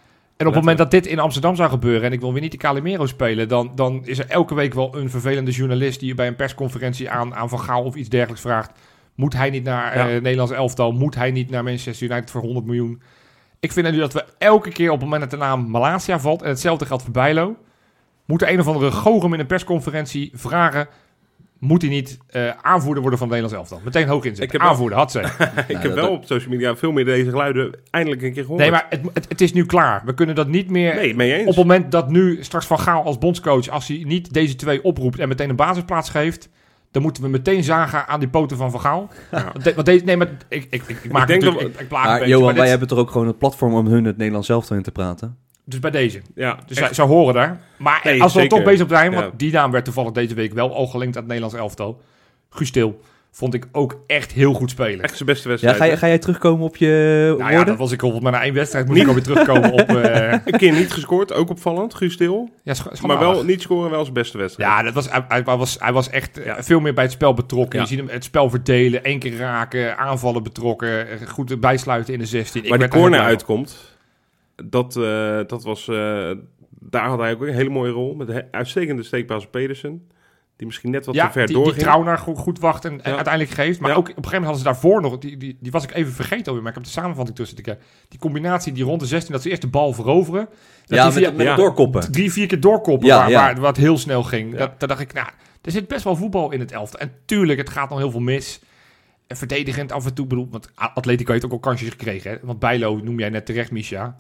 En 0.43 0.49
op 0.49 0.55
het 0.55 0.63
moment 0.63 0.77
dat 0.77 0.91
dit 0.91 1.05
in 1.11 1.19
Amsterdam 1.19 1.55
zou 1.55 1.69
gebeuren, 1.69 2.03
en 2.03 2.11
ik 2.11 2.19
wil 2.19 2.31
weer 2.33 2.41
niet 2.41 2.51
de 2.51 2.57
Calimero 2.57 3.05
spelen, 3.05 3.47
dan, 3.47 3.71
dan 3.75 4.01
is 4.05 4.19
er 4.19 4.25
elke 4.29 4.55
week 4.55 4.73
wel 4.73 4.95
een 4.97 5.09
vervelende 5.09 5.51
journalist 5.51 5.99
die 5.99 6.15
bij 6.15 6.27
een 6.27 6.35
persconferentie 6.35 7.09
aan, 7.09 7.35
aan 7.35 7.49
Van 7.49 7.59
Gaal 7.59 7.83
of 7.83 7.95
iets 7.95 8.09
dergelijks 8.09 8.41
vraagt. 8.41 8.71
Moet 9.15 9.33
hij 9.33 9.49
niet 9.49 9.63
naar 9.63 9.97
Ja. 9.97 10.07
eh 10.09 10.21
Nederlands 10.21 10.51
elftal? 10.51 10.91
Moet 10.91 11.15
hij 11.15 11.31
niet 11.31 11.49
naar 11.49 11.63
Manchester 11.63 12.09
United 12.09 12.31
voor 12.31 12.41
100 12.41 12.65
miljoen? 12.65 13.01
Ik 13.59 13.71
vind 13.71 13.91
nu 13.91 13.97
dat 13.97 14.13
we 14.13 14.25
elke 14.37 14.69
keer 14.69 14.87
op 14.91 14.95
het 14.99 15.03
moment 15.09 15.21
dat 15.21 15.31
de 15.39 15.45
naam 15.45 15.69
Malasia 15.69 16.19
valt, 16.19 16.41
en 16.41 16.49
hetzelfde 16.49 16.85
geldt 16.85 17.03
voor 17.03 17.11
Bijlo, 17.11 17.55
moet 18.25 18.41
er 18.41 18.49
een 18.51 18.59
of 18.59 18.67
andere 18.67 18.91
goochem 18.91 19.33
in 19.33 19.39
een 19.39 19.45
persconferentie 19.45 20.31
vragen, 20.33 20.87
moet 21.63 21.81
hij 21.81 21.91
niet 21.91 22.17
eh, 22.27 22.49
aanvoerder 22.61 23.01
worden 23.01 23.19
van 23.19 23.27
het 23.29 23.37
Nederlands 23.37 23.53
elftal? 23.71 23.85
Meteen 23.85 24.07
hoog 24.07 24.23
inzetten. 24.23 24.43
Ik 24.45 24.51
heb 24.51 24.61
aanvoerder, 24.61 24.97
had 24.97 25.11
ze. 25.11 25.19
ik 25.23 25.27
Ja, 25.27 25.63
heb 25.67 25.81
dat- 25.81 25.93
wel 25.93 26.11
op 26.11 26.25
social 26.25 26.49
media 26.49 26.75
veel 26.75 26.91
meer 26.91 27.05
deze 27.05 27.29
geluiden 27.29 27.71
eindelijk 27.89 28.21
een 28.21 28.33
keer 28.33 28.41
gehoord. 28.43 28.61
Nee, 28.61 28.71
maar 28.71 28.85
het, 28.89 29.01
het, 29.13 29.25
het 29.29 29.41
is 29.41 29.53
nu 29.53 29.65
klaar. 29.65 30.01
We 30.05 30.13
kunnen 30.13 30.35
dat 30.35 30.47
niet 30.47 30.69
meer... 30.69 30.95
Nee, 30.95 31.15
mee 31.15 31.31
eens. 31.33 31.41
Op 31.41 31.47
het 31.47 31.57
moment 31.57 31.91
dat 31.91 32.09
nu 32.09 32.43
straks 32.43 32.65
Van 32.65 32.79
Gaal 32.79 33.03
als 33.03 33.17
bondscoach, 33.17 33.67
als 33.69 33.87
hij 33.87 34.03
niet 34.07 34.33
deze 34.33 34.55
twee 34.55 34.83
oproept 34.83 35.19
en 35.19 35.27
meteen 35.27 35.49
een 35.49 35.55
basisplaats 35.55 36.09
geeft, 36.09 36.49
dan 36.91 37.01
moeten 37.01 37.23
we 37.23 37.29
meteen 37.29 37.63
zagen 37.63 38.07
aan 38.07 38.19
die 38.19 38.29
poten 38.29 38.57
van 38.57 38.71
Van 38.71 38.79
Gaal. 38.81 39.09
Ja. 39.31 39.43
Want 39.53 39.63
de- 39.63 39.73
want 39.73 39.85
deze, 39.85 40.03
nee, 40.05 40.17
maar 40.17 40.27
ik, 40.47 40.67
ik, 40.69 40.83
ik, 40.87 40.97
ik 41.03 41.11
maak 41.11 41.21
Ik 41.21 41.27
denk 41.27 41.41
natuurlijk, 41.41 41.59
dat- 41.61 41.73
ik, 41.73 41.79
ik 41.79 41.87
plaag 41.87 42.03
een 42.03 42.09
Maar 42.09 42.19
beetje, 42.19 42.31
Johan, 42.33 42.45
maar 42.45 42.53
wij 42.53 42.61
dit- 42.61 42.71
hebben 42.71 42.87
toch 42.87 42.99
ook 42.99 43.11
gewoon 43.11 43.27
het 43.27 43.37
platform 43.37 43.73
om 43.73 43.87
hun 43.87 44.05
het 44.05 44.17
Nederlands 44.17 44.49
elftal 44.49 44.77
in 44.77 44.83
te 44.83 44.91
praten? 44.91 45.37
Dus 45.65 45.79
bij 45.79 45.91
deze. 45.91 46.21
ja, 46.35 46.57
Dus 46.67 46.77
echt. 46.77 46.85
zij, 46.85 46.93
zij 46.93 47.05
horen 47.05 47.33
daar. 47.33 47.59
Maar 47.77 48.01
Nee, 48.03 48.21
als 48.21 48.33
we 48.33 48.39
er 48.39 48.43
zeker. 48.45 48.57
toch 48.57 48.67
bezig 48.73 48.87
zijn, 48.89 49.11
want 49.11 49.25
Ja. 49.25 49.31
die 49.37 49.51
naam 49.51 49.71
werd 49.71 49.85
toevallig 49.85 50.11
deze 50.11 50.33
week 50.33 50.53
wel 50.53 50.75
al 50.75 50.87
gelinkt 50.87 51.15
aan 51.15 51.21
het 51.23 51.31
Nederlands 51.31 51.59
elftal. 51.61 52.01
Guus 52.49 52.71
Til 52.71 52.99
vond 53.31 53.53
ik 53.53 53.67
ook 53.71 53.99
echt 54.07 54.31
heel 54.31 54.53
goed 54.53 54.69
spelen. 54.69 55.03
echt 55.03 55.15
zijn 55.15 55.29
beste 55.29 55.43
Ja, 55.43 55.49
wedstrijd. 55.49 55.77
ga, 55.77 55.85
je- 55.85 55.97
ga 55.97 56.07
jij 56.07 56.17
terugkomen 56.19 56.65
op 56.65 56.75
je 56.77 57.35
Nou 57.37 57.51
ja, 57.51 57.63
dat 57.63 57.77
was 57.77 57.91
ik 57.91 57.99
bijvoorbeeld 57.99 58.23
maar 58.31 58.31
na 58.41 58.45
één 58.45 58.53
wedstrijd. 58.53 58.87
Moest 58.87 59.01
ik 59.01 59.07
alweer 59.07 59.23
terugkomen 59.23 59.71
op... 59.71 59.79
eh 59.97 60.31
Een 60.31 60.57
keer 60.57 60.71
niet 60.71 60.91
gescoord, 60.93 61.33
ook 61.33 61.49
opvallend, 61.49 61.93
Guus 61.93 62.17
Til. 62.17 62.49
ja, 62.63 62.73
Maar 63.05 63.19
wel 63.19 63.43
niet 63.43 63.61
scoren, 63.61 63.89
wel 63.91 64.01
zijn 64.01 64.13
beste 64.13 64.37
wedstrijd. 64.37 64.69
Ja, 64.69 64.83
dat 64.83 64.93
was, 64.93 65.09
hij, 65.11 65.23
hij 65.27 65.43
was, 65.43 65.75
hij 65.79 65.93
was 65.93 66.09
echt 66.09 66.37
eh, 66.41 66.53
veel 66.59 66.79
meer 66.79 66.93
bij 66.93 67.03
het 67.03 67.13
spel 67.13 67.33
betrokken. 67.33 67.75
Ja. 67.79 67.81
Je 67.85 67.89
ziet 67.89 67.99
hem 67.99 68.09
het 68.09 68.23
spel 68.23 68.49
verdelen, 68.49 69.03
één 69.03 69.19
keer 69.19 69.37
raken, 69.37 69.97
aanvallen 69.97 70.43
betrokken, 70.43 71.07
goed 71.27 71.59
bijsluiten 71.59 72.13
in 72.13 72.19
de 72.19 72.25
16. 72.25 72.63
Ik 72.63 72.69
Waar 72.69 72.79
de 72.79 72.87
corner 72.87 73.19
uitkomt, 73.19 73.92
dat, 74.55 74.95
eh, 74.95 75.39
dat 75.47 75.63
was, 75.63 75.87
eh, 75.87 76.31
daar 76.79 77.07
had 77.07 77.19
hij 77.19 77.33
ook 77.33 77.41
een 77.41 77.53
hele 77.53 77.69
mooie 77.69 77.91
rol. 77.91 78.15
Met 78.15 78.29
een 78.29 78.43
uitstekende 78.51 79.03
steekpaas 79.03 79.45
op 79.45 79.51
Pedersen. 79.51 80.07
Die 80.55 80.67
misschien 80.67 80.91
net 80.91 81.05
wat 81.05 81.15
ja, 81.15 81.25
te 81.25 81.31
ver 81.31 81.45
die, 81.45 81.55
die 81.55 81.63
doorging. 81.63 81.83
Trauner 81.85 82.17
goed, 82.17 82.37
goed 82.37 82.59
wacht 82.59 82.85
en, 82.85 83.03
uiteindelijk 83.03 83.49
geeft. 83.53 83.79
Maar 83.79 83.89
Ja. 83.89 83.95
ook 83.95 84.09
op 84.09 84.17
een 84.17 84.23
gegeven 84.23 84.41
moment 84.41 84.61
hadden 84.63 84.75
ze 84.75 84.81
daarvoor 84.81 85.01
nog, 85.01 85.17
die, 85.17 85.37
die, 85.37 85.57
die 85.61 85.71
was 85.71 85.83
ik 85.83 85.93
even 85.93 86.13
vergeten 86.13 86.45
alweer, 86.45 86.61
maar 86.61 86.69
ik 86.71 86.77
heb 86.77 86.83
de 86.87 86.91
samenvatting 86.93 87.37
tussen 87.37 87.55
te 87.55 87.61
kijken. 87.63 87.83
Die 88.07 88.19
combinatie, 88.19 88.73
die 88.73 88.83
rond 88.83 88.99
de 88.99 89.05
16, 89.05 89.33
dat 89.33 89.41
ze 89.41 89.49
eerst 89.49 89.61
de 89.61 89.67
bal 89.67 89.93
veroveren. 89.93 90.45
Dat 90.85 90.97
Ja, 90.97 91.03
die 91.03 91.13
via- 91.13 91.27
met, 91.27 91.37
met 91.37 91.45
ja. 91.45 91.55
doorkoppen. 91.55 92.11
drie, 92.11 92.31
vier 92.31 92.47
keer 92.47 92.59
doorkoppen, 92.59 93.07
Ja, 93.07 93.17
waar, 93.17 93.29
ja. 93.29 93.39
waar 93.45 93.59
wat 93.59 93.77
heel 93.77 93.97
snel 93.97 94.23
ging. 94.23 94.55
Dat, 94.57 94.79
daar 94.79 94.89
dacht 94.89 95.01
ik, 95.01 95.13
nou, 95.13 95.27
er 95.61 95.71
zit 95.71 95.87
best 95.87 96.03
wel 96.03 96.15
voetbal 96.15 96.51
in 96.51 96.59
het 96.59 96.71
elftal. 96.71 96.99
En 96.99 97.11
tuurlijk, 97.25 97.59
het 97.59 97.69
gaat 97.69 97.89
nog 97.89 97.97
heel 97.99 98.11
veel 98.11 98.19
mis. 98.19 98.61
En 99.27 99.37
verdedigend 99.37 99.91
af 99.91 100.05
en 100.05 100.13
toe, 100.13 100.27
bedoel, 100.27 100.47
want 100.51 100.69
Atletico 100.75 101.31
heeft 101.31 101.45
ook 101.45 101.51
al 101.51 101.59
kansjes 101.59 101.89
gekregen. 101.89 102.31
Hè? 102.31 102.37
Want 102.41 102.59
Bijlo 102.59 102.99
noem 103.03 103.19
jij 103.19 103.29
net 103.29 103.45
terecht, 103.45 103.71
Misha. 103.71 104.17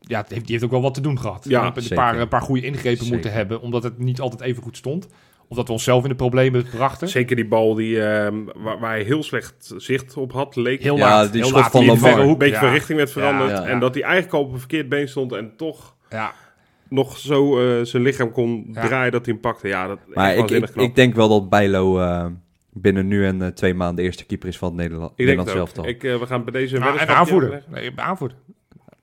Ja, 0.00 0.24
heeft, 0.28 0.30
die 0.44 0.52
heeft 0.52 0.64
ook 0.64 0.70
wel 0.70 0.82
wat 0.82 0.94
te 0.94 1.00
doen 1.00 1.18
gehad. 1.20 1.44
Ja, 1.48 1.58
We 1.58 1.64
hebben 1.64 1.82
een 1.82 1.96
paar, 1.96 2.18
een 2.20 2.28
paar 2.28 2.42
goede 2.42 2.62
ingrepen 2.66 2.96
Zeker. 2.98 3.12
moeten 3.12 3.32
hebben, 3.32 3.60
omdat 3.60 3.82
het 3.82 3.98
niet 3.98 4.20
altijd 4.20 4.40
even 4.40 4.62
goed 4.62 4.76
stond. 4.76 5.08
Of 5.48 5.56
dat 5.56 5.66
we 5.66 5.72
onszelf 5.72 6.02
in 6.02 6.08
de 6.08 6.14
problemen 6.14 6.64
brachten. 6.70 7.08
Zeker 7.08 7.36
die 7.36 7.46
bal 7.48 7.74
die, 7.74 8.02
ehm, 8.02 8.34
waar, 8.56 8.78
waar 8.78 8.90
hij 8.90 9.02
heel 9.02 9.22
slecht 9.22 9.72
zicht 9.76 10.16
op 10.16 10.32
had, 10.32 10.56
leek 10.56 10.82
Heel 10.82 10.96
Ja, 10.96 11.08
laat. 11.08 11.32
die 11.32 11.42
heel 11.42 11.52
laat 11.52 11.70
van 11.70 11.98
verre 11.98 12.22
een 12.22 12.38
beetje 12.38 12.54
ja. 12.54 12.60
van 12.60 12.70
richting 12.70 12.98
werd 12.98 13.10
veranderd. 13.12 13.50
Ja, 13.50 13.56
ja. 13.62 13.66
En 13.66 13.78
dat 13.80 13.94
hij 13.94 14.02
eigenlijk 14.02 14.34
al 14.34 14.40
op 14.40 14.52
een 14.52 14.58
verkeerd 14.58 14.88
been 14.88 15.08
stond 15.08 15.32
en 15.32 15.52
toch 15.56 15.94
Ja, 16.10 16.32
nog 16.88 17.16
zo 17.18 17.58
eh, 17.78 17.84
zijn 17.84 18.02
lichaam 18.02 18.30
kon 18.32 18.68
Ja. 18.72 18.86
draaien 18.86 19.12
dat 19.12 19.24
hij 19.24 19.34
hem 19.34 19.42
pakte. 19.42 19.68
Ja, 19.68 19.86
dat 19.86 19.98
Maar 20.14 20.36
ik, 20.36 20.50
ik, 20.74 20.94
denk 20.94 21.14
wel 21.14 21.28
dat 21.28 21.48
Bijlo 21.48 21.98
eh, 22.00 22.26
binnen 22.72 23.06
nu 23.08 23.26
en 23.26 23.42
eh, 23.42 23.48
twee 23.48 23.74
maanden 23.74 23.96
de 23.96 24.02
eerste 24.02 24.24
keeper 24.26 24.48
is 24.48 24.58
van 24.58 24.68
het 24.68 24.76
Nederland, 24.76 25.10
Ik 25.16 25.26
denk 25.26 25.38
Nederlands 25.38 25.52
het 25.72 25.78
ook. 25.78 25.86
elftal. 25.86 26.10
Ik, 26.12 26.20
we 26.20 26.26
gaan 26.26 26.44
bij 26.44 26.52
deze 26.52 26.78
Nou, 26.78 26.84
en 26.86 26.90
weddenschap 26.90 27.18
aanvoerder. 27.26 27.48
neerleggen. 27.48 27.94
Nee, 27.94 28.06
aanvoerder. 28.06 28.36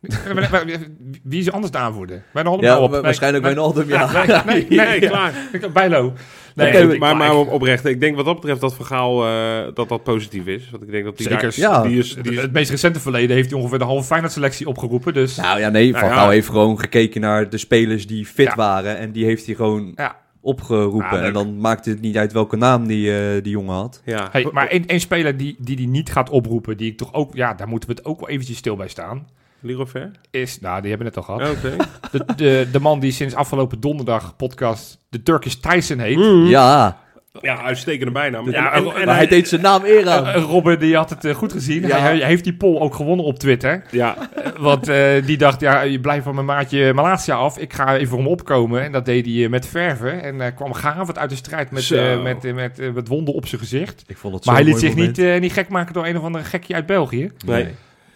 Wie 1.23 1.39
is 1.39 1.51
anders 1.51 1.71
de 1.71 1.77
aanvoerder? 1.77 2.23
Wij 2.33 2.43
nog 2.43 2.61
Ja, 2.61 2.79
op. 2.79 2.91
Nee, 2.91 3.01
waarschijnlijk 3.01 3.43
nee, 3.43 3.53
Wijnaldum, 3.53 3.87
ja. 3.87 4.11
Nee, 4.45 4.65
nee, 4.69 4.87
nee, 4.87 4.99
klaar. 4.99 5.33
Ik- 5.51 5.73
Bijlo. 5.73 6.13
Nee, 6.55 6.97
maar, 6.97 7.17
maar 7.17 7.35
op- 7.35 7.51
oprecht, 7.51 7.85
ik 7.85 7.99
denk 7.99 8.15
wat 8.15 8.25
dat 8.25 8.35
betreft 8.35 8.61
dat 8.61 8.75
verhaal 8.75 9.25
eh, 9.25 9.73
dat 9.73 9.89
dat 9.89 10.03
positief 10.03 10.45
is. 10.45 10.69
Want 10.71 10.83
ik 10.83 10.91
denk 10.91 11.03
dat 11.03 11.17
die 11.17 11.27
Zeker. 11.27 11.41
daar, 11.41 11.53
Ja. 11.55 11.81
die 11.83 11.97
is, 11.97 12.15
Het, 12.15 12.23
die 12.23 12.33
is, 12.33 12.41
het 12.41 12.51
meest 12.53 12.69
recente 12.69 12.99
verleden 12.99 13.35
heeft 13.35 13.49
hij 13.49 13.59
ongeveer 13.59 13.79
de 13.79 13.85
halve 13.85 14.03
Feyenoord 14.07 14.31
selectie 14.33 14.67
opgeroepen. 14.67 15.13
Dus 15.13 15.35
Nou 15.35 15.59
ja, 15.59 15.69
nee, 15.69 15.87
Nou 15.91 15.99
Van 15.99 16.09
ja. 16.09 16.15
Gaal 16.15 16.29
heeft 16.29 16.47
gewoon 16.49 16.79
gekeken 16.79 17.21
naar 17.21 17.49
de 17.49 17.57
spelers 17.57 18.07
die 18.07 18.25
fit 18.25 18.45
Ja. 18.45 18.55
waren. 18.55 18.97
En 18.97 19.11
die 19.11 19.25
heeft 19.25 19.45
hij 19.45 19.55
gewoon 19.55 19.91
ja. 19.95 20.15
opgeroepen. 20.41 21.23
En 21.23 21.33
dan 21.33 21.57
maakte 21.57 21.89
het 21.89 22.01
niet 22.01 22.17
uit 22.17 22.31
welke 22.33 22.55
naam 22.55 22.87
die, 22.87 23.17
eh, 23.17 23.41
die 23.43 23.51
jongen 23.51 23.75
had. 23.75 24.01
ja. 24.05 24.29
Hey, 24.31 24.47
maar 24.51 24.67
één 24.67 24.85
één 24.85 24.99
speler 24.99 25.37
die, 25.37 25.55
die 25.59 25.75
die 25.75 25.87
niet 25.87 26.11
gaat 26.11 26.29
oproepen, 26.29 26.77
die 26.77 26.91
ik 26.91 26.97
toch 26.97 27.13
ook, 27.13 27.35
ja, 27.35 27.53
daar 27.53 27.67
moeten 27.67 27.89
we 27.89 27.95
het 27.95 28.05
ook 28.05 28.19
wel 28.19 28.29
eventjes 28.29 28.57
stil 28.57 28.75
bij 28.75 28.87
staan, 28.87 29.27
Leroy 29.63 29.85
Ver? 29.85 30.11
is, 30.31 30.59
nou, 30.59 30.81
die 30.81 30.89
hebben 30.89 31.07
we 31.11 31.13
net 31.15 31.27
al 31.27 31.35
gehad, 31.37 31.55
Oké. 31.57 31.75
de, 32.11 32.33
de, 32.35 32.67
de 32.71 32.79
man 32.79 32.99
die 32.99 33.11
sinds 33.11 33.35
afgelopen 33.35 33.79
donderdag 33.79 34.35
podcast 34.35 34.99
de 35.09 35.23
Turkish 35.23 35.53
Tyson 35.53 35.99
heet. 35.99 36.17
Mm. 36.17 36.45
Ja, 36.45 36.97
Ja, 37.41 37.61
uitstekende 37.63 38.11
bijnaam. 38.11 38.49
Ja, 38.51 38.71
en, 38.73 39.09
hij 39.09 39.27
deed 39.27 39.47
zijn 39.47 39.61
naam 39.61 39.81
eer 39.85 40.09
aan. 40.09 40.25
Eh, 40.27 40.41
Robin 40.43 40.79
die 40.79 40.95
had 40.95 41.09
het 41.09 41.25
eh, 41.25 41.35
goed 41.35 41.51
gezien. 41.51 41.81
Ja. 41.87 41.99
Hij, 41.99 42.17
hij 42.17 42.27
heeft 42.27 42.43
die 42.43 42.53
poll 42.53 42.79
ook 42.79 42.95
gewonnen 42.95 43.25
op 43.25 43.39
Twitter. 43.39 43.83
ja, 43.91 44.15
Eh, 44.35 44.51
Want 44.57 44.87
eh, 44.87 45.25
die 45.25 45.37
dacht, 45.37 45.59
ja, 45.59 45.81
je 45.81 45.99
blijft 45.99 46.23
van 46.23 46.33
mijn 46.35 46.45
maatje 46.47 46.93
Malasia 46.93 47.35
af. 47.35 47.57
Ik 47.57 47.73
ga 47.73 47.95
even 47.95 48.07
voor 48.07 48.17
hem 48.17 48.27
opkomen. 48.27 48.81
En 48.83 48.91
dat 48.91 49.05
deed 49.05 49.25
hij 49.25 49.49
met 49.49 49.67
verven. 49.67 50.23
En 50.23 50.41
eh, 50.41 50.55
kwam 50.55 50.73
gavend 50.73 51.17
uit 51.17 51.29
de 51.29 51.35
strijd 51.35 51.71
met, 51.71 51.83
Zo. 51.83 51.95
eh, 51.95 52.21
met, 52.21 52.53
met, 52.53 52.93
met 52.93 53.07
wonden 53.07 53.33
op 53.33 53.47
zijn 53.47 53.61
gezicht. 53.61 54.03
Ik 54.07 54.17
vond 54.17 54.33
het 54.35 54.45
Maar 54.45 54.55
hij 54.55 54.63
liet 54.63 54.79
zich 54.79 54.95
niet, 54.95 55.17
moment. 55.17 55.35
eh, 55.35 55.39
niet 55.41 55.53
gek 55.53 55.69
maken 55.69 55.93
door 55.93 56.05
een 56.05 56.17
of 56.17 56.23
andere 56.23 56.43
gekje 56.43 56.73
uit 56.75 56.85
België. 56.85 57.31
nee. 57.45 57.67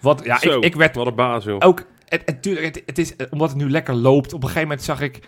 Want 0.01 0.23
ja, 0.23 0.37
Zo, 0.39 0.57
ik, 0.57 0.63
ik 0.63 0.75
werd 0.75 0.95
Wat 0.95 1.07
een 1.07 1.15
baas, 1.15 1.43
joh. 1.43 1.57
ook... 1.59 1.85
Het, 2.05 2.21
het, 2.25 2.41
tuurlijk, 2.41 2.65
het, 2.65 2.83
het 2.85 2.97
is, 2.97 3.13
omdat 3.29 3.49
het 3.49 3.57
nu 3.57 3.69
lekker 3.69 3.93
loopt. 3.93 4.33
Op 4.33 4.41
een 4.41 4.47
gegeven 4.47 4.67
moment 4.67 4.85
zag 4.85 5.01
ik... 5.01 5.19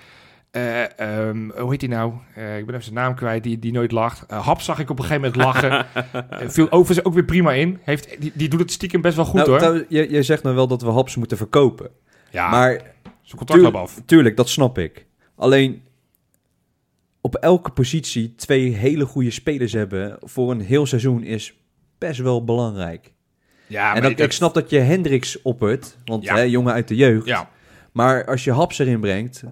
eh, 0.51 0.99
ehm, 0.99 1.49
hoe 1.57 1.71
heet 1.71 1.81
hij 1.81 1.89
nou? 1.89 2.13
Eh, 2.35 2.57
ik 2.57 2.65
ben 2.65 2.73
even 2.75 2.83
zijn 2.93 2.95
naam 3.05 3.15
kwijt, 3.15 3.43
die, 3.43 3.59
die 3.59 3.71
nooit 3.71 3.91
lacht. 3.91 4.25
Eh, 4.25 4.45
Hap 4.45 4.61
zag 4.61 4.79
ik 4.79 4.89
op 4.89 4.99
een 4.99 5.05
gegeven 5.05 5.31
moment 5.31 5.43
lachen. 5.43 5.85
Viel 6.51 6.71
overigens 6.71 7.05
ook 7.07 7.13
weer 7.13 7.23
prima 7.25 7.53
in. 7.53 7.79
Heeft, 7.81 8.21
die, 8.21 8.31
die 8.35 8.49
doet 8.49 8.59
het 8.59 8.71
stiekem 8.71 9.01
best 9.01 9.15
wel 9.15 9.25
goed 9.25 9.45
Nou, 9.45 9.59
hoor. 9.61 9.85
jij, 9.89 10.07
jij 10.09 10.23
zegt 10.23 10.43
nou 10.43 10.55
wel 10.55 10.67
dat 10.67 10.81
we 10.81 10.89
Haps 10.89 11.15
moeten 11.15 11.37
verkopen. 11.37 11.89
ja, 12.31 12.49
maar 12.49 12.71
zijn 13.21 13.37
contract 13.37 13.61
tuur- 13.63 13.77
af. 13.77 14.01
tuurlijk, 14.05 14.37
dat 14.37 14.49
snap 14.49 14.77
ik. 14.77 15.05
Alleen 15.35 15.81
op 17.21 17.35
elke 17.35 17.71
positie 17.71 18.35
twee 18.35 18.69
hele 18.75 19.05
goede 19.05 19.31
spelers 19.31 19.73
hebben 19.73 20.17
voor 20.21 20.51
een 20.51 20.61
heel 20.61 20.85
seizoen 20.85 21.23
is 21.23 21.53
best 21.97 22.19
wel 22.19 22.43
belangrijk. 22.43 23.13
Ja, 23.69 23.95
en 23.95 24.01
dat, 24.01 24.19
ik 24.19 24.31
snap 24.31 24.53
dat 24.53 24.69
je 24.69 24.79
Hendricks 24.79 25.41
oppert, 25.41 25.97
want 26.05 26.23
Ja. 26.23 26.35
hè, 26.35 26.41
jongen 26.41 26.73
uit 26.73 26.87
de 26.87 26.95
jeugd. 26.95 27.25
Ja, 27.25 27.49
Maar 27.91 28.25
als 28.25 28.43
je 28.43 28.51
Haps 28.51 28.79
erin 28.79 28.99
brengt, 28.99 29.43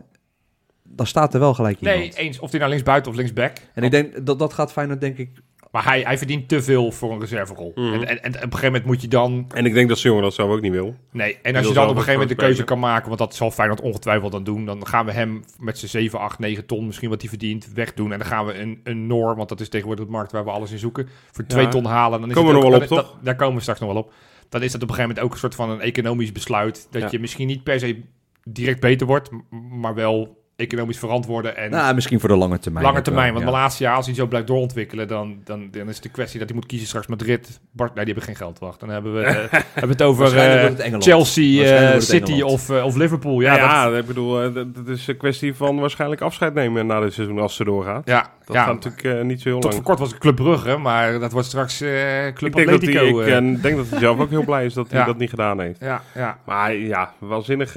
dan 0.84 1.08
staat 1.08 1.34
er 1.34 1.40
wel 1.40 1.54
gelijk 1.54 1.80
iemand. 1.80 1.98
nee, 2.00 2.14
eens. 2.16 2.40
Of 2.40 2.50
hij 2.50 2.60
nou 2.60 2.72
linksbuiten 2.72 3.12
of 3.12 3.18
linksback. 3.18 3.58
En 3.74 3.84
ik 3.84 3.92
denk 3.92 4.26
dat 4.26 4.40
dat 4.40 4.54
gaat 4.54 4.72
Feyenoord 4.72 5.02
denk 5.02 5.18
ik. 5.18 5.30
Maar 5.78 5.86
hij, 5.86 6.02
hij 6.02 6.18
verdient 6.18 6.48
te 6.50 6.62
veel 6.62 6.92
voor 6.92 7.12
een 7.12 7.20
reserverol. 7.20 7.72
Mhm. 7.76 7.94
En, 7.94 8.08
en, 8.08 8.22
en 8.22 8.28
op 8.30 8.34
een 8.36 8.42
gegeven 8.42 8.66
moment 8.66 8.86
moet 8.86 9.02
je 9.02 9.08
dan... 9.08 9.46
En 9.54 9.66
ik 9.66 9.74
denk 9.74 9.90
dat 9.90 10.02
jongen 10.02 10.24
dat 10.24 10.34
zelf 10.34 10.50
ook 10.52 10.62
niet 10.62 10.72
wil. 10.72 10.96
Nee, 11.12 11.38
en 11.42 11.56
als 11.56 11.68
je 11.68 11.74
dan 11.74 11.84
op 11.84 11.90
een 11.90 11.96
gegeven 11.96 12.20
moment 12.20 12.40
de 12.40 12.46
keuze 12.46 12.64
kan 12.64 12.80
maken... 12.80 13.08
want 13.08 13.20
dat 13.20 13.36
zal 13.36 13.52
Feyenoord 13.52 13.82
ongetwijfeld 13.82 14.32
dan 14.32 14.44
doen... 14.44 14.66
dan 14.66 14.88
gaan 14.88 15.06
we 15.06 15.12
hem 15.12 15.44
met 15.60 15.78
zijn 15.78 15.92
7, 15.92 16.20
8, 16.20 16.40
9 16.40 16.66
ton, 16.66 16.86
misschien 16.86 17.10
wat 17.10 17.20
hij 17.22 17.30
verdient, 17.30 17.72
wegdoen. 17.74 18.12
En 18.12 18.18
dan 18.20 18.28
gaan 18.28 18.46
we 18.46 18.60
een, 18.60 18.80
een 18.84 19.08
Noor, 19.08 19.36
want 19.36 19.50
dat 19.50 19.60
is 19.60 19.70
tegenwoordig 19.70 20.06
de 20.06 20.12
markt 20.12 20.32
waar 20.32 20.44
we 20.44 20.50
alles 20.52 20.72
in 20.72 20.78
zoeken... 20.80 21.10
voor 21.32 21.46
2 21.46 21.64
Ja. 21.64 21.70
ton 21.70 21.86
halen. 21.86 22.20
Dan 22.20 22.30
is 22.30 22.36
Komen 22.36 22.52
het 22.54 22.60
we 22.64 22.66
ook- 22.66 22.72
nog 22.80 22.80
wel 22.90 22.98
dan- 22.98 23.06
op, 23.06 23.16
dat- 23.16 23.24
daar 23.26 23.36
komen 23.36 23.56
we 23.56 23.62
straks 23.62 23.80
nog 23.80 23.94
wel 23.94 24.02
op. 24.02 24.14
Dan 24.50 24.64
is 24.64 24.72
dat 24.72 24.82
op 24.82 24.90
een 24.90 24.96
gegeven 24.96 25.08
moment 25.16 25.26
ook 25.26 25.34
een 25.34 25.40
soort 25.40 25.56
van 25.56 25.70
een 25.70 25.82
economisch 25.82 26.32
besluit... 26.32 26.88
dat 26.92 27.02
Ja. 27.02 27.08
je 27.12 27.20
misschien 27.20 27.48
niet 27.48 27.64
per 27.64 27.80
se 27.80 28.02
direct 28.44 28.80
beter 28.80 29.08
wordt... 29.08 29.30
maar 29.72 29.94
wel 29.96 30.46
economisch 30.58 31.00
verantwoorden 31.00 31.58
en... 31.58 31.70
Nou, 31.70 31.96
misschien 31.96 32.20
voor 32.20 32.30
de 32.30 32.36
lange 32.36 32.60
termijn. 32.60 32.84
Lange 32.84 32.96
wel, 32.96 33.04
termijn, 33.04 33.34
want 33.34 33.46
ja. 33.46 33.52
Malasia, 33.52 33.94
als 33.94 34.06
hij 34.06 34.16
zo 34.16 34.26
blijft 34.26 34.48
doorontwikkelen, 34.48 35.08
dan, 35.08 35.38
dan, 35.44 35.68
dan 35.72 35.90
is 35.90 35.94
het 35.94 36.04
de 36.04 36.10
kwestie 36.10 36.40
dat 36.40 36.48
hij 36.48 36.58
moet 36.58 36.68
kiezen 36.68 36.88
straks 36.88 37.08
Madrid. 37.08 37.60
Bart, 37.72 37.96
nee, 37.96 38.06
die 38.06 38.14
hebben 38.14 38.36
geen 38.36 38.46
geld, 38.46 38.60
wacht. 38.60 38.80
Dan 38.80 38.90
hebben 38.90 39.14
we, 39.14 39.22
eh, 39.22 39.34
hebben 39.52 39.82
we 39.82 39.88
het 39.88 40.02
over 40.02 40.38
eh. 40.38 41.00
Chelsea, 41.00 41.64
eh, 41.64 42.00
City 42.00 42.42
of, 42.42 42.70
of 42.70 42.96
Liverpool. 42.96 43.40
Ja, 43.40 43.56
Ja, 43.56 43.90
dat, 43.90 44.00
ik 44.00 44.06
bedoel, 44.06 44.54
dat, 44.54 44.76
dat 44.76 44.88
is 44.88 45.08
een 45.08 45.18
kwestie 45.18 45.56
van 45.56 45.80
waarschijnlijk 45.80 46.22
afscheid 46.22 46.54
nemen 46.54 46.86
na 46.86 47.00
dit 47.00 47.14
seizoen 47.14 47.40
als 47.40 47.56
ze 47.56 47.64
doorgaat. 47.64 48.08
ja, 48.08 48.32
Dat 48.48 48.56
ja. 48.56 48.64
gaat 48.64 48.74
natuurlijk 48.74 49.04
eh, 49.04 49.26
niet 49.26 49.42
zo 49.42 49.50
heel 49.50 49.60
Tot 49.60 49.64
lang. 49.64 49.76
voor 49.76 49.84
kort 49.84 50.00
was 50.00 50.10
het 50.10 50.18
Club 50.20 50.36
Brugge, 50.36 50.78
maar 50.78 51.20
dat 51.20 51.32
wordt 51.32 51.48
straks 51.48 51.82
eh, 51.82 51.90
Club 52.34 52.50
ik 52.50 52.56
denk 52.56 52.70
dat, 52.70 52.82
hij, 52.82 52.98
Atletico. 52.98 53.20
ik 53.20 53.28
eh. 53.28 53.62
denk 53.62 53.76
dat 53.76 53.90
hij 53.90 54.00
zelf 54.00 54.20
ook 54.20 54.30
heel 54.30 54.44
blij 54.44 54.66
is 54.66 54.74
dat 54.74 54.92
hij 54.92 55.00
Ja. 55.00 55.06
dat 55.06 55.18
niet 55.18 55.30
gedaan 55.30 55.60
heeft. 55.60 55.80
ja, 55.80 56.02
ja. 56.14 56.40
Maar 56.46 56.76
ja, 56.76 57.14
waanzinnig. 57.20 57.76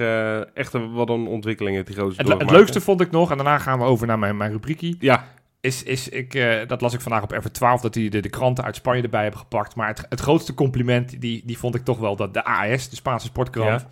echt 0.53 0.73
een, 0.73 0.93
wat 0.93 1.09
een 1.09 1.27
ontwikkeling 1.27 1.75
heeft 1.75 1.87
die 1.87 1.95
gozer 1.95 2.09
Het, 2.09 2.17
het 2.19 2.27
doorgemaakt, 2.27 2.57
leukste 2.57 2.81
vond 2.81 3.01
ik 3.01 3.11
nog, 3.11 3.31
en 3.31 3.37
daarna 3.37 3.57
gaan 3.57 3.79
we 3.79 3.85
over 3.85 4.07
naar 4.07 4.19
mijn, 4.19 4.37
mijn 4.37 4.51
rubriekie? 4.51 4.95
Ja, 4.99 5.23
is, 5.61 5.83
is 5.83 6.09
ik, 6.09 6.43
dat 6.67 6.81
las 6.81 6.93
ik 6.93 7.01
vandaag 7.01 7.23
op 7.23 7.33
R12, 7.33 7.81
dat 7.81 7.93
die 7.93 8.09
de, 8.09 8.19
de 8.19 8.29
kranten 8.29 8.63
uit 8.63 8.75
Spanje 8.75 9.01
erbij 9.01 9.21
hebben 9.21 9.39
gepakt. 9.39 9.75
Maar 9.75 9.87
het, 9.87 10.05
het 10.09 10.19
grootste 10.19 10.53
compliment, 10.53 11.21
die, 11.21 11.41
die 11.45 11.57
vond 11.57 11.75
ik 11.75 11.83
toch 11.83 11.99
wel 11.99 12.15
dat 12.15 12.33
de 12.33 12.43
AS, 12.43 12.89
de 12.89 12.95
Spaanse 12.95 13.25
sportkrant, 13.25 13.81
Ja. 13.81 13.87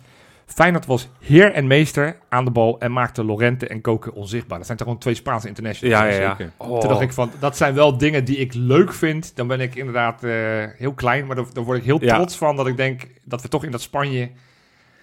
Feyenoord 0.54 0.86
was 0.86 1.08
heer 1.20 1.52
en 1.52 1.66
meester 1.66 2.16
aan 2.28 2.44
de 2.44 2.50
bal 2.50 2.78
en 2.80 2.92
maakte 2.92 3.24
Lorente 3.24 3.66
en 3.66 3.80
Koken 3.80 4.12
onzichtbaar. 4.14 4.56
Dat 4.58 4.66
zijn 4.66 4.78
toch 4.78 4.86
gewoon 4.86 5.02
twee 5.02 5.14
Spaanse 5.14 5.48
internationals. 5.48 6.00
ja, 6.00 6.04
ja. 6.06 6.20
ja. 6.20 6.36
zeker. 6.36 6.52
Oh. 6.56 6.80
Toen 6.80 6.88
dacht 6.88 7.00
ik 7.00 7.12
van, 7.12 7.30
dat 7.38 7.56
zijn 7.56 7.74
wel 7.74 7.98
dingen 7.98 8.24
die 8.24 8.36
ik 8.36 8.54
leuk 8.54 8.92
vind. 8.92 9.36
Dan 9.36 9.46
ben 9.46 9.60
ik 9.60 9.74
inderdaad 9.74 10.24
eh, 10.24 10.32
heel 10.76 10.92
klein, 10.94 11.26
maar 11.26 11.36
dan, 11.36 11.46
dan 11.52 11.64
word 11.64 11.78
ik 11.78 11.84
heel 11.84 12.02
Ja. 12.04 12.14
trots 12.14 12.36
van 12.36 12.56
dat 12.56 12.66
ik 12.66 12.76
denk 12.76 13.02
dat 13.24 13.42
we 13.42 13.48
toch 13.48 13.64
in 13.64 13.70
dat 13.70 13.80
Spanje... 13.80 14.30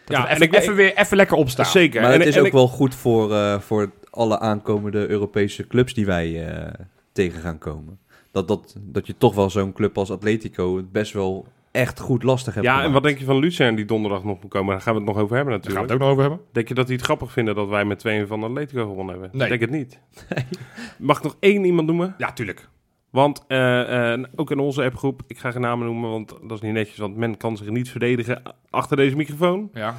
Dat 0.05 0.17
Ja, 0.17 0.21
we 0.23 0.27
en 0.29 0.35
even, 0.35 0.45
ik- 0.47 0.53
even 0.61 0.75
weer 0.75 0.95
even 0.97 1.17
lekker 1.17 1.37
opstaan. 1.37 1.65
Zeker. 1.65 2.01
Maar 2.01 2.11
En- 2.11 2.19
het 2.19 2.27
is 2.27 2.35
en 2.35 2.45
ook 2.45 2.51
wel 2.51 2.67
goed 2.67 2.95
voor, 2.95 3.33
eh, 3.33 3.59
voor 3.59 3.91
alle 4.09 4.39
aankomende 4.39 5.07
Europese 5.07 5.67
clubs 5.67 5.93
die 5.93 6.05
wij 6.05 6.47
eh, 6.47 6.73
tegen 7.11 7.41
gaan 7.41 7.57
komen. 7.57 7.99
Dat, 8.31 8.47
dat, 8.47 8.75
dat 8.79 9.07
je 9.07 9.15
toch 9.17 9.35
wel 9.35 9.49
zo'n 9.49 9.73
club 9.73 9.97
als 9.97 10.11
Atletico 10.11 10.77
het 10.77 10.91
best 10.91 11.13
wel 11.13 11.47
echt 11.77 11.99
goed 11.99 12.23
lastig 12.23 12.53
hebt 12.53 12.65
Ja, 12.65 12.83
en 12.83 12.91
wat 12.91 13.03
denk 13.03 13.17
je 13.17 13.25
van 13.25 13.39
Lucien 13.39 13.75
die 13.75 13.85
donderdag 13.85 14.23
nog 14.23 14.41
moet 14.41 14.51
komen? 14.51 14.71
Daar 14.71 14.81
gaan 14.81 14.93
we 14.93 14.99
het 14.99 15.09
nog 15.09 15.17
over 15.17 15.35
hebben 15.35 15.53
Daar 15.53 15.63
gaan 15.63 15.73
we 15.73 15.79
natuurlijk. 15.79 15.91
het 15.91 15.91
ook 15.91 15.99
nog 15.99 16.09
over 16.09 16.21
hebben. 16.21 16.53
Denk 16.53 16.67
je 16.67 16.73
dat 16.73 16.87
die 16.87 16.95
het 16.95 17.05
grappig 17.05 17.31
vinden 17.31 17.55
dat 17.55 17.67
wij 17.67 17.85
met 17.85 17.99
tweeën 17.99 18.27
van 18.27 18.43
Atletico 18.43 18.87
gewonnen 18.87 19.13
hebben? 19.13 19.29
Nee. 19.33 19.51
Ik 19.51 19.59
denk 19.59 19.71
het 19.71 19.79
niet. 19.79 19.99
Mag 20.97 21.17
ik 21.17 21.23
nog 21.23 21.37
één 21.39 21.65
iemand 21.65 21.87
noemen? 21.87 22.15
Ja, 22.17 22.31
tuurlijk. 22.31 22.69
Want 23.09 23.43
eh, 23.47 24.13
eh, 24.13 24.23
ook 24.35 24.51
in 24.51 24.59
onze 24.59 24.83
appgroep, 24.83 25.21
ik 25.27 25.37
ga 25.37 25.51
geen 25.51 25.61
namen 25.61 25.85
noemen, 25.85 26.09
want 26.09 26.29
dat 26.29 26.51
is 26.51 26.61
niet 26.61 26.73
netjes, 26.73 26.97
want 26.97 27.15
men 27.15 27.37
kan 27.37 27.57
zich 27.57 27.69
niet 27.69 27.89
verdedigen 27.89 28.41
achter 28.69 28.97
deze 28.97 29.15
microfoon. 29.15 29.69
Ja. 29.73 29.95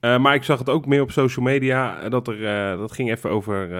Eh, 0.00 0.18
maar 0.18 0.34
ik 0.34 0.42
zag 0.42 0.58
het 0.58 0.68
ook 0.68 0.86
meer 0.86 1.02
op 1.02 1.10
social 1.10 1.44
media, 1.44 2.00
eh, 2.00 2.10
dat 2.10 2.28
er, 2.28 2.46
eh, 2.46 2.78
dat 2.78 2.92
ging 2.92 3.10
even 3.10 3.30
over, 3.30 3.70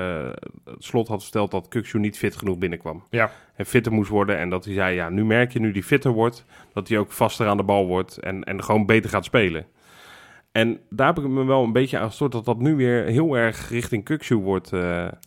het 0.64 0.85
slot 0.85 1.09
had 1.09 1.23
verteld 1.23 1.51
dat 1.51 1.69
Kukshu 1.69 1.99
niet 1.99 2.19
fit 2.19 2.37
genoeg 2.37 2.59
binnenkwam. 2.59 3.05
Ja. 3.11 3.31
En 3.55 3.66
fitter 3.66 3.92
moest 3.92 4.11
worden 4.11 4.38
en 4.38 4.51
dat 4.51 4.64
hij 4.64 4.75
zei, 4.75 4.95
ja, 4.95 5.09
nu 5.09 5.25
merk 5.25 5.53
je, 5.53 5.61
nu 5.61 5.73
die 5.73 5.83
fitter 5.83 6.11
wordt, 6.11 6.45
dat 6.73 6.88
hij 6.88 6.99
ook 6.99 7.12
vaster 7.12 7.47
aan 7.47 7.57
de 7.57 7.62
bal 7.62 7.87
wordt 7.87 8.19
en, 8.19 8.45
en 8.45 8.64
gewoon 8.64 8.87
beter 8.87 9.11
gaat 9.11 9.25
spelen. 9.25 9.66
En 10.53 10.81
daar 10.90 11.07
heb 11.07 11.19
ik 11.19 11.31
me 11.31 11.45
wel 11.45 11.62
een 11.62 11.73
beetje 11.73 11.99
aan 11.99 12.09
gestoord 12.09 12.33
dat 12.33 12.45
dat 12.45 12.59
nu 12.59 12.75
weer 12.75 13.05
heel 13.05 13.37
erg 13.37 13.69
richting 13.69 14.05
Kukshoe 14.05 14.42
wordt. 14.42 14.71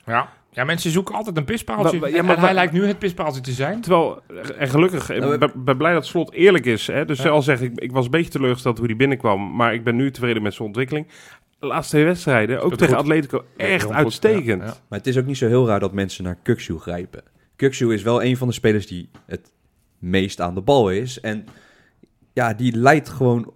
Ja. 0.06 0.30
Ja, 0.52 0.64
mensen 0.64 0.92
zoeken 0.92 1.16
altijd 1.16 1.38
een 1.38 1.46
pispaaltje. 1.46 2.00
Ja, 2.00 2.16
maar 2.16 2.24
maar 2.26 2.40
hij 2.40 2.54
lijkt 2.54 2.74
nu 2.74 2.86
het 2.86 3.00
pispaaltje 3.00 3.42
te 3.42 3.52
zijn. 3.52 3.82
Terwijl, 3.82 4.22
en 4.58 4.68
gelukkig, 4.68 5.10
ik 5.10 5.20
Nou, 5.20 5.38
ben, 5.38 5.52
ben 5.56 5.78
blij 5.78 5.94
dat 5.94 6.06
Slot 6.06 6.32
eerlijk 6.34 6.66
is. 6.66 6.88
Hè? 6.88 7.06
Dus 7.06 7.18
Ja. 7.18 7.24
zelfs 7.24 7.46
zeg 7.46 7.62
ik, 7.62 7.80
ik 7.80 7.92
was 7.92 8.06
een 8.06 8.12
beetje 8.12 8.32
teleurgesteld 8.32 8.78
hoe 8.78 8.88
hij 8.88 8.96
binnenkwam. 8.96 9.56
Maar 9.56 9.74
ik 9.74 9.84
ben 9.84 9.96
nu 9.96 10.12
tevreden 10.12 10.42
met 10.42 10.54
zijn 10.54 10.68
ontwikkeling. 10.68 11.08
De 11.60 11.68
laatste 11.68 11.96
twee 11.96 12.06
wedstrijden, 12.06 12.62
ook 12.62 12.76
tegen 12.76 12.94
goed. 12.94 13.04
Atletico, 13.04 13.44
echt 13.58 13.92
uitstekend. 13.92 14.62
Ja, 14.62 14.68
ja. 14.68 14.76
Maar 14.90 14.98
het 15.00 15.08
is 15.08 15.18
ook 15.18 15.26
niet 15.26 15.38
zo 15.38 15.48
heel 15.48 15.68
raar 15.68 15.80
dat 15.80 15.94
mensen 15.94 16.24
naar 16.24 16.38
Kukshoe 16.44 16.80
grijpen. 16.80 17.24
Kukshoe 17.56 17.94
is 17.94 18.02
wel 18.04 18.24
een 18.24 18.38
van 18.38 18.48
de 18.48 18.54
spelers 18.54 18.88
die 18.88 19.10
het 19.26 19.52
meest 20.00 20.42
aan 20.42 20.56
de 20.56 20.62
bal 20.62 20.92
is. 20.92 21.20
En 21.20 21.46
ja, 22.34 22.54
die 22.54 22.76
leidt 22.78 23.10
gewoon 23.10 23.54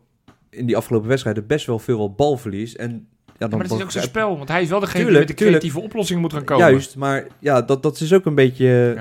in 0.49 0.65
die 0.65 0.77
afgelopen 0.77 1.07
wedstrijden 1.09 1.47
best 1.47 1.65
wel 1.65 1.79
veel 1.79 1.97
wat 1.97 2.15
balverlies. 2.15 2.75
En 2.75 3.07
dan 3.47 3.57
maar 3.59 3.67
het 3.67 3.77
is 3.77 3.83
ook 3.83 3.91
zijn 3.91 4.03
spel, 4.03 4.37
want 4.37 4.49
hij 4.49 4.61
is 4.61 4.69
wel 4.69 4.79
degene 4.79 5.03
Tuurlijk, 5.03 5.17
die 5.17 5.27
met 5.27 5.37
de 5.37 5.43
tuurlijk. 5.43 5.59
creatieve 5.63 5.87
oplossingen 5.91 6.21
moet 6.21 6.33
gaan 6.33 6.43
komen. 6.43 6.69
Juist, 6.69 6.95
maar 6.95 7.27
ja, 7.39 7.61
dat, 7.61 7.83
dat 7.83 7.99
is 7.99 8.13
ook 8.13 8.25
een 8.25 8.35
beetje 8.35 8.97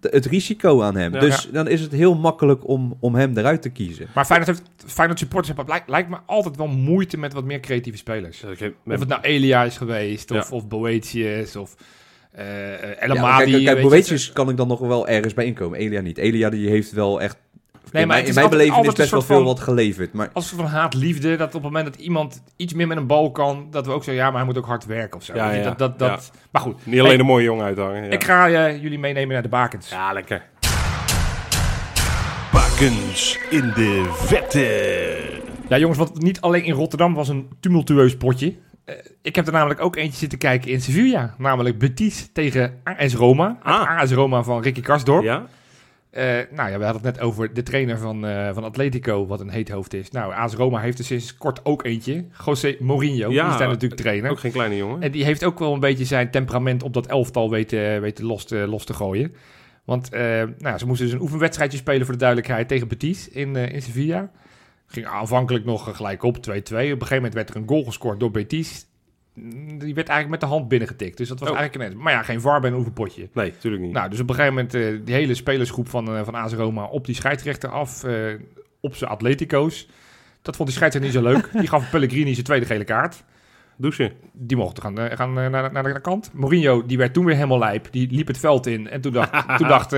het 0.00 0.26
risico 0.26 0.82
aan 0.82 0.96
hem. 0.96 1.12
Ja. 1.14 1.20
dus 1.20 1.48
dan 1.52 1.68
is 1.68 1.80
het 1.80 1.92
heel 1.92 2.14
makkelijk 2.14 2.68
om, 2.68 2.96
om 3.00 3.14
hem 3.14 3.36
eruit 3.38 3.62
te 3.62 3.68
kiezen. 3.70 4.06
Maar 4.14 4.24
Feyenoord, 4.24 4.48
heeft, 4.50 4.92
Feyenoord 4.92 5.18
supporters 5.18 5.48
hebben 5.56 5.66
lijkt, 5.74 5.88
lijkt 5.88 6.08
me 6.08 6.16
altijd 6.26 6.56
wel 6.56 6.66
moeite 6.66 7.18
met 7.18 7.32
wat 7.32 7.44
meer 7.44 7.60
creatieve 7.60 7.98
spelers. 7.98 8.40
Dus 8.40 8.60
heb- 8.60 8.74
Of 8.86 8.98
het 8.98 9.08
nou 9.08 9.20
Elia 9.22 9.64
is 9.64 9.76
geweest, 9.76 10.30
of, 10.30 10.50
Ja. 10.50 10.56
of 10.56 10.68
Boetius, 10.68 11.56
of 11.56 11.74
eh 12.30 13.02
El 13.02 13.14
Ja, 13.14 13.20
maar 13.20 13.32
Amadi. 13.32 13.50
kijk, 13.50 13.64
kijk 13.64 13.80
Boetius 13.80 14.32
kan 14.32 14.48
ik 14.48 14.56
dan 14.56 14.68
nog 14.68 14.80
wel 14.80 15.08
ergens 15.08 15.34
bij 15.34 15.44
inkomen. 15.44 15.78
Elia 15.78 16.00
niet. 16.00 16.18
Elia 16.18 16.50
die 16.50 16.68
heeft 16.68 16.92
wel 16.92 17.20
echt... 17.20 17.36
Nee, 17.92 18.02
in 18.02 18.08
maar 18.08 18.16
mijn, 18.16 18.28
in 18.28 18.34
mijn 18.34 18.50
beleving 18.50 18.86
is 18.86 18.92
best 18.94 19.10
wel 19.10 19.22
veel 19.22 19.36
van- 19.36 19.44
wat 19.44 19.60
geleverd. 19.60 20.12
Maar 20.12 20.30
Als 20.32 20.50
we 20.50 20.56
van 20.56 20.64
haat-liefde, 20.66 21.36
dat 21.36 21.46
op 21.46 21.52
het 21.52 21.62
moment 21.62 21.84
dat 21.84 21.96
iemand 21.96 22.42
iets 22.56 22.72
meer 22.74 22.86
met 22.86 22.96
een 22.96 23.06
bal 23.06 23.30
kan, 23.30 23.66
dat 23.70 23.86
we 23.86 23.92
ook 23.92 24.04
zeggen, 24.04 24.22
ja, 24.22 24.28
maar 24.28 24.38
hij 24.38 24.46
moet 24.46 24.58
ook 24.58 24.66
hard 24.66 24.86
werken 24.86 25.18
of 25.18 25.24
zo. 25.24 25.34
Ja, 25.34 25.50
ja. 25.50 25.62
Dat, 25.62 25.78
dat, 25.78 25.98
dat, 25.98 26.30
Maar 26.50 26.62
goed, 26.62 26.74
Niet 26.86 26.94
alleen 26.98 27.10
Hey, 27.10 27.18
een 27.20 27.26
mooie 27.26 27.44
jongen 27.44 27.64
uithangen. 27.64 28.04
Ja. 28.04 28.10
ik 28.10 28.24
ga 28.24 28.48
eh, 28.48 28.82
jullie 28.82 28.98
meenemen 28.98 29.32
naar 29.32 29.42
de 29.42 29.48
bakens. 29.48 29.88
ja, 29.88 30.12
lekker. 30.12 30.42
Bakens 32.52 33.38
in 33.50 33.72
de 33.74 34.04
vette. 34.12 35.40
Ja, 35.68 35.78
jongens, 35.78 35.98
want 35.98 36.22
niet 36.22 36.40
alleen 36.40 36.64
in 36.64 36.72
Rotterdam 36.74 37.14
was 37.14 37.28
een 37.28 37.48
tumultueus 37.60 38.16
potje. 38.16 38.54
Eh, 38.84 38.94
ik 39.22 39.36
heb 39.36 39.46
er 39.46 39.52
namelijk 39.52 39.80
ook 39.80 39.96
eentje 39.96 40.18
zitten 40.18 40.38
kijken 40.38 40.70
in 40.70 40.80
Sevilla. 40.80 41.34
Namelijk 41.38 41.78
Betis 41.78 42.30
tegen 42.32 42.80
AS 42.84 43.14
Roma. 43.14 43.58
Ah. 43.62 43.98
AS 44.00 44.10
Roma 44.12 44.42
van 44.42 44.62
Ricky 44.62 44.80
Karsdorp. 44.80 45.22
Ja? 45.22 45.46
Eh, 46.10 46.24
nou 46.50 46.70
ja, 46.70 46.78
we 46.78 46.84
hadden 46.84 47.02
het 47.02 47.14
net 47.14 47.20
over 47.20 47.54
de 47.54 47.62
trainer 47.62 47.98
van, 47.98 48.26
eh, 48.26 48.54
van 48.54 48.64
Atletico, 48.64 49.26
wat 49.26 49.40
een 49.40 49.50
heet 49.50 49.68
hoofd 49.68 49.94
is. 49.94 50.10
Nou, 50.10 50.32
AS 50.32 50.54
Roma 50.54 50.80
heeft 50.80 50.98
er 50.98 51.04
sinds 51.04 51.36
kort 51.36 51.64
ook 51.64 51.84
eentje. 51.84 52.24
José 52.44 52.76
Mourinho, 52.78 53.30
Ja, 53.30 53.42
die 53.42 53.52
is 53.52 53.58
daar 53.58 53.68
natuurlijk 53.68 54.00
trainer. 54.00 54.30
Ook 54.30 54.40
geen 54.40 54.52
kleine 54.52 54.76
jongen. 54.76 55.02
En 55.02 55.10
die 55.10 55.24
heeft 55.24 55.44
ook 55.44 55.58
wel 55.58 55.72
een 55.72 55.80
beetje 55.80 56.04
zijn 56.04 56.30
temperament 56.30 56.82
op 56.82 56.92
dat 56.92 57.06
elftal 57.06 57.50
weten, 57.50 58.00
weten 58.00 58.24
los, 58.24 58.44
te, 58.44 58.56
los 58.56 58.84
te 58.84 58.94
gooien. 58.94 59.34
Want 59.84 60.10
eh, 60.10 60.42
nou, 60.58 60.78
ze 60.78 60.86
moesten 60.86 61.06
dus 61.06 61.14
een 61.14 61.22
oefenwedstrijdje 61.22 61.78
spelen 61.78 62.04
voor 62.04 62.14
de 62.14 62.20
duidelijkheid 62.20 62.68
tegen 62.68 62.88
Betis 62.88 63.28
in, 63.28 63.56
in 63.56 63.82
Sevilla. 63.82 64.30
Ging 64.86 65.06
aanvankelijk 65.06 65.64
nog 65.64 65.96
gelijk 65.96 66.22
op 66.22 66.36
2-2. 66.36 66.40
Op 66.40 66.50
een 66.50 66.62
gegeven 66.70 67.14
moment 67.14 67.34
werd 67.34 67.50
er 67.50 67.56
een 67.56 67.68
goal 67.68 67.84
gescoord 67.84 68.20
door 68.20 68.30
Betis. 68.30 68.87
Die 69.78 69.94
werd 69.94 70.08
eigenlijk 70.08 70.28
met 70.28 70.40
de 70.40 70.46
hand 70.56 70.68
binnengetikt. 70.68 71.16
Dus 71.16 71.28
dat 71.28 71.38
was 71.40 71.50
Oh. 71.50 71.56
eigenlijk 71.56 71.92
een... 71.92 71.98
Maar 71.98 72.12
ja, 72.12 72.22
geen 72.22 72.40
VAR 72.40 72.60
bij 72.60 72.70
een 72.70 72.76
oefenpotje. 72.76 73.28
Nee, 73.32 73.50
natuurlijk 73.50 73.82
niet. 73.82 73.92
Nou, 73.92 74.10
dus 74.10 74.20
op 74.20 74.28
een 74.28 74.34
gegeven 74.34 74.54
moment 74.54 74.74
eh, 74.74 75.04
die 75.04 75.14
hele 75.14 75.34
spelersgroep 75.34 75.88
van, 75.88 76.16
eh 76.16 76.24
van 76.24 76.34
AS 76.34 76.52
Roma 76.52 76.84
op 76.84 77.06
die 77.06 77.14
scheidsrechter 77.14 77.68
af. 77.70 78.04
eh, 78.04 78.14
op 78.80 78.94
zijn 78.96 79.10
Atletico's. 79.10 79.88
Dat 80.42 80.56
vond 80.56 80.68
die 80.68 80.76
scheidsrechter 80.78 81.00
niet 81.12 81.24
zo 81.24 81.32
leuk. 81.32 81.50
Die 81.60 81.68
gaf 81.68 81.90
Pellegrini 81.90 82.32
zijn 82.32 82.44
tweede 82.44 82.66
gele 82.66 82.84
kaart. 82.84 83.24
Douchen. 83.76 84.12
Die 84.32 84.56
mochten 84.56 84.82
gaan, 84.82 85.16
gaan 85.16 85.32
naar, 85.32 85.72
naar 85.72 85.82
de 85.82 86.00
kant. 86.00 86.30
Mourinho, 86.32 86.86
die 86.86 86.98
werd 86.98 87.12
toen 87.12 87.24
weer 87.24 87.34
helemaal 87.34 87.58
lijp. 87.58 87.88
Die 87.90 88.10
liep 88.10 88.26
het 88.26 88.38
veld 88.38 88.66
in. 88.66 88.88
En 88.88 89.00
toen 89.00 89.12
dacht, 89.12 89.32
toen 89.58 89.68
dacht 89.68 89.94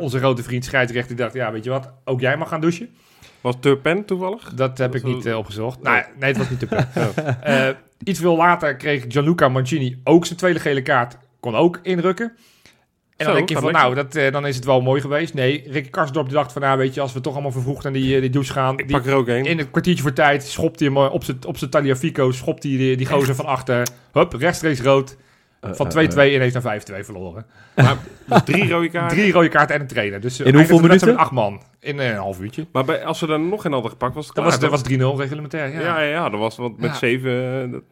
onze 0.00 0.18
grote 0.18 0.42
vriend 0.42 0.64
scheidsrechter, 0.64 1.16
die 1.16 1.24
dacht, 1.24 1.34
ja, 1.36 1.52
weet 1.52 1.64
je 1.64 1.70
wat, 1.70 1.92
ook 2.04 2.20
jij 2.20 2.36
mag 2.36 2.48
gaan 2.48 2.60
douchen. 2.60 2.88
Was 3.40 3.54
Turpen 3.60 4.04
toevallig? 4.04 4.54
Dat 4.54 4.78
heb 4.78 4.94
ik 4.94 5.04
niet 5.04 5.26
eh, 5.26 5.36
opgezocht. 5.36 5.78
Ja, 5.82 6.06
nee, 6.18 6.28
het 6.28 6.38
was 6.38 6.50
niet 6.50 6.58
te 6.58 6.66
punt. 6.66 6.86
Eh, 7.42 7.68
iets 8.04 8.20
veel 8.20 8.36
later 8.36 8.76
kreeg 8.76 9.04
Gianluca 9.08 9.48
Mancini 9.48 10.00
ook 10.04 10.26
zijn 10.26 10.38
tweede 10.38 10.60
gele 10.60 10.82
kaart. 10.82 11.16
Kon 11.40 11.56
ook 11.56 11.80
inrukken. 11.82 12.32
En 13.16 13.26
dan 13.26 13.26
Zo, 13.26 13.34
denk 13.34 13.48
je 13.48 13.58
van, 13.58 13.72
nou, 13.72 13.94
dat, 13.94 14.14
eh, 14.14 14.32
dan 14.32 14.46
is 14.46 14.56
het 14.56 14.64
wel 14.64 14.80
mooi 14.80 15.00
geweest. 15.00 15.34
Nee, 15.34 15.64
Ricky 15.70 15.90
Karsdorp 15.90 16.26
die 16.26 16.34
dacht 16.34 16.52
van, 16.52 16.62
nou, 16.62 16.78
weet 16.78 16.94
je, 16.94 17.00
als 17.00 17.12
we 17.12 17.20
toch 17.20 17.32
allemaal 17.32 17.52
vervroegd 17.52 17.82
naar 17.82 17.92
die, 17.92 18.20
die 18.20 18.30
douche 18.30 18.52
gaan. 18.52 18.78
Ik 18.78 18.88
die, 18.88 18.96
pak 18.96 19.06
er 19.06 19.14
ook 19.14 19.28
één. 19.28 19.44
in 19.44 19.58
het 19.58 19.70
kwartiertje 19.70 20.02
voor 20.02 20.12
tijd 20.12 20.42
schopt 20.42 20.80
hij 20.80 20.88
hem 20.88 20.96
op 20.96 21.24
zijn 21.24 21.38
op 21.46 21.58
zijn 21.58 21.70
Tagliafico, 21.70 22.32
schopt 22.32 22.62
hij 22.62 22.76
die, 22.76 22.96
die 22.96 23.06
gozer 23.06 23.34
van 23.34 23.44
achter. 23.44 23.88
Hup, 24.12 24.32
rechtstreeks 24.32 24.80
rood. 24.80 25.16
Van 25.60 25.86
2-2 25.88 26.32
ineens 26.32 26.52
naar 26.54 26.80
5-2 26.80 27.04
verloren. 27.04 27.46
Maar 27.74 27.96
drie 28.44 28.68
rode 28.70 28.88
kaarten. 28.88 29.16
Drie 29.18 29.32
rode 29.32 29.48
kaarten 29.48 29.74
en 29.74 29.80
een 29.80 29.86
trainer. 29.86 30.20
Dus 30.20 30.40
eh, 30.40 30.46
In 30.46 30.54
hoeveel 30.54 30.76
de 30.76 30.82
minuten? 30.82 31.08
met 31.08 31.16
acht 31.16 31.30
man. 31.30 31.62
In 31.80 32.00
eh, 32.00 32.08
een 32.08 32.16
half 32.16 32.40
uurtje. 32.40 32.66
Maar 32.72 32.84
bij, 32.84 33.04
als 33.04 33.18
ze 33.18 33.26
er 33.26 33.40
nog 33.40 33.62
geen 33.62 33.72
hadden 33.72 33.90
gepakt, 33.90 34.14
was 34.14 34.26
het 34.26 34.34
Dat 34.34 34.44
klaar, 34.44 34.70
was, 34.70 34.82
dat 34.82 34.98
was 35.00 35.14
3-0 35.16 35.20
reglementair. 35.20 35.72
Ja. 35.72 35.80
Ja, 35.80 36.00
ja, 36.00 36.08
ja, 36.10 36.28
dat 36.28 36.40
was 36.40 36.56
want 36.56 36.78
met 36.78 36.90
Ja. 36.90 36.96
zeven. 36.96 37.62
eh, 37.64 37.72
dat, 37.72 37.82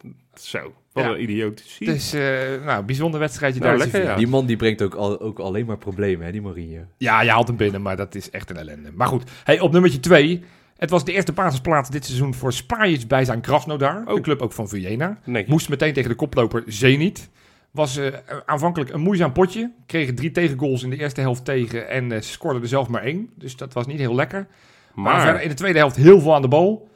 zo, 0.42 0.72
wat 0.92 1.04
Ja. 1.04 1.10
een 1.10 1.22
idiotisch. 1.22 1.76
Dus, 1.78 2.12
eh, 2.12 2.22
nou, 2.64 2.84
bijzonder 2.84 3.20
wedstrijdje 3.20 3.60
Nou, 3.60 3.76
daar. 3.76 3.86
in 3.86 3.92
lekker, 3.92 4.10
ja. 4.10 4.16
die 4.16 4.26
man 4.26 4.46
die 4.46 4.56
brengt 4.56 4.82
ook, 4.82 4.94
al, 4.94 5.20
ook 5.20 5.38
alleen 5.38 5.66
maar 5.66 5.78
problemen, 5.78 6.26
hè, 6.26 6.32
die 6.32 6.42
Mourinho. 6.42 6.80
Ja, 6.96 7.22
je 7.22 7.30
haalt 7.30 7.46
hem 7.48 7.56
binnen, 7.56 7.82
maar 7.82 7.96
dat 7.96 8.14
is 8.14 8.30
echt 8.30 8.50
een 8.50 8.56
ellende. 8.56 8.90
Maar 8.94 9.06
goed, 9.08 9.30
hey, 9.44 9.60
op 9.60 9.72
nummertje 9.72 10.00
2. 10.00 10.44
Het 10.76 10.90
was 10.90 11.04
de 11.04 11.12
eerste 11.12 11.32
basisplaats 11.32 11.90
dit 11.90 12.04
seizoen 12.04 12.34
voor 12.34 12.52
Spajic 12.52 13.08
bij 13.08 13.24
zijn 13.24 13.40
Krasnodar. 13.40 14.04
De 14.04 14.12
Oh. 14.12 14.20
club 14.20 14.42
ook 14.42 14.52
van 14.52 14.68
Vujena. 14.68 15.18
Netjes. 15.24 15.50
Moest 15.50 15.68
meteen 15.68 15.92
tegen 15.92 16.10
de 16.10 16.16
koploper 16.16 16.62
Zenit. 16.66 17.28
Was 17.76 17.96
eh, 17.96 18.12
aanvankelijk 18.46 18.90
een 18.92 19.00
moeizaam 19.00 19.32
potje. 19.32 19.72
Kregen 19.86 20.14
drie 20.14 20.30
tegengoals 20.30 20.82
in 20.82 20.90
de 20.90 20.96
eerste 20.96 21.20
helft 21.20 21.44
tegen. 21.44 21.88
En 21.88 22.10
ze 22.10 22.30
scoorden 22.30 22.62
er 22.62 22.68
zelf 22.68 22.88
maar 22.88 23.02
één. 23.02 23.30
Dus 23.34 23.56
dat 23.56 23.72
was 23.72 23.86
niet 23.86 23.98
heel 23.98 24.14
lekker. 24.14 24.46
Maar, 24.94 25.12
maar, 25.12 25.22
verder 25.22 25.42
in 25.42 25.48
de 25.48 25.54
tweede 25.54 25.78
helft 25.78 25.96
heel 25.96 26.20
veel 26.20 26.34
aan 26.34 26.42
de 26.42 26.48
bal. 26.48 26.88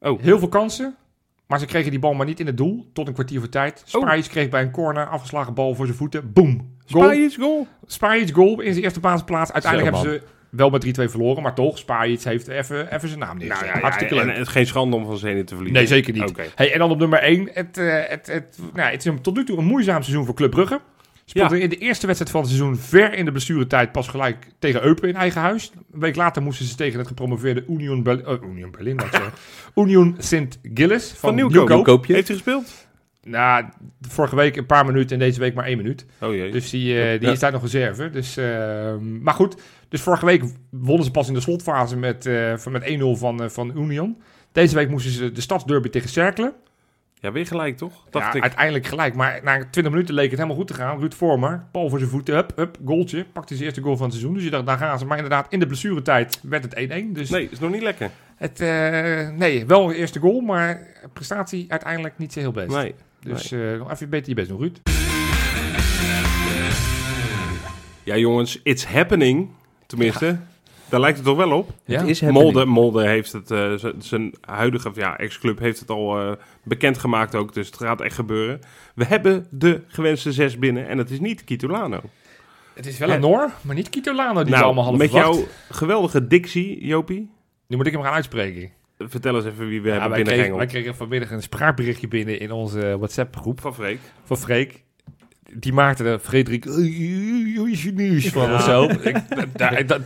Oh. 0.00 0.20
Heel 0.20 0.38
veel 0.38 0.48
kansen. 0.48 0.96
Maar 1.46 1.58
ze 1.58 1.66
kregen 1.66 1.90
die 1.90 2.00
bal 2.00 2.14
maar 2.14 2.26
niet 2.26 2.40
in 2.40 2.46
het 2.46 2.56
doel. 2.56 2.90
Tot 2.92 3.06
een 3.06 3.14
kwartier 3.14 3.38
voor 3.40 3.48
tijd. 3.48 3.82
Oh. 3.86 4.02
Spajic 4.02 4.24
kreeg 4.24 4.48
bij 4.48 4.62
een 4.62 4.70
corner 4.70 5.08
afgeslagen 5.08 5.54
bal 5.54 5.74
voor 5.74 5.86
zijn 5.86 5.98
voeten. 5.98 6.32
Boom. 6.32 6.76
Goal. 6.86 7.04
Spajic 7.04 7.34
goal. 7.34 7.66
Spajic 7.86 8.34
goal 8.34 8.60
in 8.60 8.72
zijn 8.72 8.84
eerste 8.84 9.00
basisplaats. 9.00 9.52
Uiteindelijk 9.52 9.96
Zo, 9.96 10.02
hebben 10.02 10.20
ze 10.20 10.33
wel 10.56 10.70
met 10.70 10.86
3-2 10.86 10.90
verloren. 11.10 11.42
Maar 11.42 11.54
toch, 11.54 11.78
Spajic 11.78 12.22
heeft 12.22 12.48
even, 12.48 12.94
even 12.94 13.08
zijn 13.08 13.20
naam 13.20 13.38
neergezet. 13.38 13.64
Nou 13.64 13.76
ja, 13.76 13.82
Hartstikke 13.82 14.14
ja, 14.14 14.20
leuk. 14.20 14.30
en 14.30 14.38
het 14.38 14.46
is 14.46 14.52
geen 14.52 14.66
schande 14.66 14.96
om 14.96 15.04
van 15.04 15.18
Zenit 15.18 15.46
te 15.46 15.54
verliezen. 15.54 15.78
Nee, 15.82 15.88
zeker 15.88 16.12
niet. 16.12 16.28
Oké. 16.28 16.44
Hey, 16.54 16.72
en 16.72 16.78
dan 16.78 16.90
op 16.90 16.98
nummer 16.98 17.18
1. 17.18 17.48
Het, 17.52 17.78
eh, 17.78 18.00
het, 18.06 18.26
het, 18.26 18.58
nou, 18.74 18.90
het 18.90 19.00
is 19.00 19.04
een, 19.04 19.20
tot 19.20 19.36
nu 19.36 19.44
toe 19.44 19.58
een 19.58 19.64
moeizaam 19.64 20.02
seizoen 20.02 20.24
voor 20.24 20.34
Club 20.34 20.50
Brugge. 20.50 20.80
Speelde 21.24 21.60
in 21.60 21.68
de 21.68 21.78
eerste 21.78 22.06
wedstrijd 22.06 22.32
van 22.32 22.40
het 22.42 22.50
seizoen 22.50 22.76
ver 22.76 23.14
in 23.14 23.24
de 23.24 23.30
blessuretijd 23.30 23.92
pas 23.92 24.08
gelijk 24.08 24.46
tegen 24.58 24.84
Eupen 24.84 25.08
in 25.08 25.14
eigen 25.16 25.40
huis. 25.40 25.72
Een 25.92 26.00
week 26.00 26.16
later 26.16 26.42
moesten 26.42 26.66
ze 26.66 26.74
tegen 26.74 26.98
het 26.98 27.08
gepromoveerde 27.08 27.64
Union, 27.68 28.02
Berlin, 28.02 28.26
oh, 28.26 28.42
Union 28.50 28.70
Berlin, 28.70 29.00
zeggen. 29.00 29.32
Union 29.84 30.14
Sint 30.18 30.58
Gilles 30.74 31.08
van, 31.08 31.18
Van 31.18 31.34
Nieuwkoop. 31.34 32.06
Heeft 32.06 32.28
hij 32.28 32.36
gespeeld? 32.36 32.86
Nou, 33.22 33.64
vorige 34.00 34.36
week 34.36 34.56
een 34.56 34.66
paar 34.66 34.86
minuten 34.86 35.12
en 35.12 35.18
deze 35.18 35.40
week 35.40 35.54
maar 35.54 35.64
één 35.64 35.76
minuut. 35.76 36.06
Oh 36.20 36.34
jee. 36.34 36.50
Dus 36.50 36.70
die, 36.70 37.02
eh, 37.02 37.10
die 37.10 37.26
Ja. 37.28 37.32
is 37.32 37.38
daar 37.38 37.52
nog 37.52 37.62
reserve. 37.62 38.10
Dus, 38.10 38.36
ehm, 38.36 39.22
maar 39.22 39.34
goed, 39.34 39.56
dus 39.94 40.02
vorige 40.02 40.24
week 40.26 40.42
wonnen 40.70 41.04
ze 41.04 41.10
pas 41.10 41.28
in 41.28 41.34
de 41.34 41.40
slotfase 41.40 41.96
met, 41.96 42.28
van- 42.56 42.72
met 42.72 42.82
1-0 42.84 43.16
van, 43.16 43.42
eh, 43.42 43.48
van 43.48 43.72
Union. 43.76 44.22
Deze 44.52 44.74
week 44.74 44.88
moesten 44.88 45.12
ze 45.12 45.32
de 45.32 45.40
stadsderby 45.40 45.88
tegen 45.88 46.08
Cerkelen. 46.08 46.52
Ja, 47.14 47.32
weer 47.32 47.46
gelijk 47.46 47.76
toch? 47.76 47.92
Dacht 48.10 48.26
Ja, 48.26 48.34
ik. 48.34 48.42
uiteindelijk 48.42 48.86
gelijk. 48.86 49.14
Maar 49.14 49.40
na 49.44 49.58
20 49.70 49.92
minuten 49.92 50.14
leek 50.14 50.26
het 50.30 50.36
helemaal 50.36 50.56
goed 50.58 50.66
te 50.66 50.74
gaan. 50.74 50.98
Ruud 51.00 51.12
Vormer, 51.14 51.64
bal 51.72 51.88
voor 51.88 51.98
zijn 51.98 52.10
voeten, 52.10 52.34
hup, 52.34 52.52
hup, 52.56 52.78
goaltje. 52.84 53.24
Pakte 53.32 53.54
zijn 53.54 53.66
eerste 53.66 53.80
goal 53.82 53.96
van 53.96 54.04
het 54.04 54.14
seizoen. 54.14 54.34
Dus 54.34 54.44
je 54.44 54.50
dacht, 54.50 54.66
daar 54.66 54.78
gaan 54.78 54.98
ze. 54.98 55.04
Maar 55.06 55.16
inderdaad, 55.16 55.46
in 55.52 55.58
de 55.58 55.66
blessuretijd 55.66 56.38
werd 56.42 56.64
het 56.64 56.74
1-1. 56.74 57.12
Dus 57.12 57.30
Nee, 57.30 57.48
is 57.50 57.58
nog 57.58 57.70
niet 57.70 57.82
lekker. 57.82 58.10
het, 58.36 58.60
eh, 58.60 59.28
nee, 59.30 59.66
wel 59.66 59.88
een 59.90 59.94
eerste 59.96 60.18
goal, 60.20 60.40
maar 60.40 60.86
prestatie 61.12 61.64
uiteindelijk 61.68 62.18
niet 62.18 62.32
zo 62.32 62.40
heel 62.40 62.52
best. 62.52 62.68
Nee. 62.76 62.94
Dus 63.20 63.52
eh, 63.52 63.60
nog 63.78 63.90
even 63.92 64.08
beter 64.08 64.28
je 64.28 64.34
best 64.34 64.48
doen, 64.48 64.58
Ruud. 64.60 64.78
Ja, 68.02 68.16
jongens, 68.16 68.60
it's 68.62 68.84
happening. 68.84 69.48
Tenminste, 69.86 70.38
daar 70.88 71.00
lijkt 71.00 71.16
het 71.16 71.26
toch 71.26 71.36
wel 71.36 71.50
op. 71.58 71.70
Ja? 71.84 72.00
Het 72.00 72.08
is. 72.08 72.20
Molde, 72.20 72.64
Molde 72.64 73.06
heeft 73.06 73.32
het, 73.32 73.50
eh, 73.50 73.72
zijn 73.98 74.34
huidige 74.40 74.90
ja, 74.94 75.18
ex-club 75.18 75.58
heeft 75.58 75.80
het 75.80 75.90
al 75.90 76.18
eh, 76.20 76.32
bekendgemaakt 76.62 77.34
ook. 77.34 77.54
Dus 77.54 77.66
het 77.66 77.76
gaat 77.76 78.00
echt 78.00 78.14
gebeuren. 78.14 78.60
We 78.94 79.04
hebben 79.04 79.46
de 79.50 79.80
gewenste 79.88 80.32
zes 80.32 80.58
binnen 80.58 80.88
en 80.88 80.98
het 80.98 81.10
is 81.10 81.20
niet 81.20 81.44
Kitolano. 81.44 82.00
Het 82.74 82.86
is 82.86 82.98
wel 82.98 83.10
een 83.10 83.20
Noor, 83.20 83.50
maar 83.60 83.74
niet 83.74 83.90
Kito 83.90 84.14
Lano 84.14 84.34
die 84.34 84.44
we 84.44 84.50
nou, 84.50 84.64
allemaal 84.64 84.82
hadden 84.84 85.00
met 85.02 85.10
verwacht. 85.10 85.36
jouw 85.38 85.46
geweldige 85.70 86.26
dictie, 86.26 86.86
Jopie. 86.86 87.30
Nu 87.66 87.76
moet 87.76 87.86
ik 87.86 87.92
hem 87.92 88.02
gaan 88.02 88.12
uitspreken. 88.12 88.70
Vertel 88.98 89.34
eens 89.36 89.44
even 89.44 89.68
wie 89.68 89.82
we 89.82 89.88
Ja, 89.88 89.92
hebben 89.92 90.10
wij, 90.10 90.22
kregen, 90.22 90.24
wij 90.24 90.48
binnengehengeld. 90.48 90.70
kregen 90.70 90.94
vanmiddag 90.96 91.30
een 91.30 91.42
spraakberichtje 91.42 92.08
binnen 92.08 92.38
in 92.40 92.52
onze 92.52 92.96
WhatsApp-groep 92.98 93.60
Van 93.60 93.74
Freek. 93.74 93.98
van 94.24 94.36
Freek. 94.36 94.82
Die 95.52 95.72
maakte 95.72 96.04
er 96.04 96.18
Frederik 96.18 96.66
"Oei, 96.66 97.14
oei, 97.32 97.58
oei, 97.60 97.76
genies 97.76 98.28
van 98.28 98.48
Ja. 98.48 98.54
of 98.54 98.62
zo. 98.62 98.82
Ik, 99.10 99.88
dat, 99.88 100.00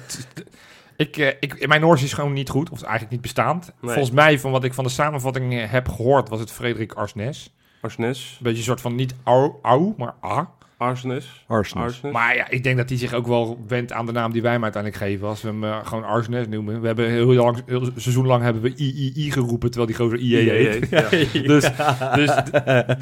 Ik, 0.96 1.16
eh, 1.16 1.28
ik, 1.40 1.66
mijn 1.68 1.80
Noors 1.80 2.02
is 2.02 2.12
gewoon 2.12 2.32
niet 2.32 2.48
goed, 2.48 2.70
of 2.70 2.82
eigenlijk 2.82 3.10
niet 3.12 3.20
bestaand. 3.20 3.72
Nee. 3.80 3.92
Volgens 3.92 4.14
mij, 4.14 4.38
van 4.38 4.50
wat 4.50 4.64
ik 4.64 4.74
van 4.74 4.84
de 4.84 4.90
samenvatting 4.90 5.54
eh, 5.54 5.70
heb 5.70 5.88
gehoord, 5.88 6.28
was 6.28 6.40
het 6.40 6.52
Frederik 6.52 6.92
Arsnes. 6.92 7.54
Arsnes. 7.80 8.30
Een 8.38 8.42
beetje 8.42 8.58
een 8.58 8.64
soort 8.64 8.80
van 8.80 8.94
niet 8.94 9.14
au, 9.22 9.52
au 9.62 9.94
maar 9.96 10.14
a. 10.24 10.50
Arsnes. 10.78 11.44
Arsnes. 11.46 12.00
Maar 12.00 12.36
ja, 12.36 12.48
ik 12.50 12.62
denk 12.62 12.76
dat 12.76 12.88
hij 12.88 12.98
zich 12.98 13.12
ook 13.14 13.26
wel 13.26 13.64
wendt 13.68 13.92
aan 13.92 14.06
de 14.06 14.12
naam 14.12 14.32
die 14.32 14.42
wij 14.42 14.52
hem 14.52 14.62
uiteindelijk 14.62 15.02
geven. 15.02 15.26
Als 15.28 15.42
we 15.42 15.48
hem 15.48 15.64
eh, 15.64 15.86
gewoon 15.86 16.04
Arsnes 16.04 16.48
noemen. 16.48 16.80
We 16.80 16.86
hebben 16.86 17.08
heel 17.10 17.26
lang, 17.32 17.62
heel 17.66 17.88
seizoen 17.96 18.26
lang 18.26 18.42
hebben 18.42 18.62
we 18.62 18.74
III 18.76 19.30
geroepen, 19.32 19.70
terwijl 19.70 19.86
die 19.86 19.96
gozer 19.96 20.18
IE 20.18 20.36
heet. 20.50 20.88
Ja. 20.90 21.08
Dus, 21.48 21.70
dus 22.14 22.30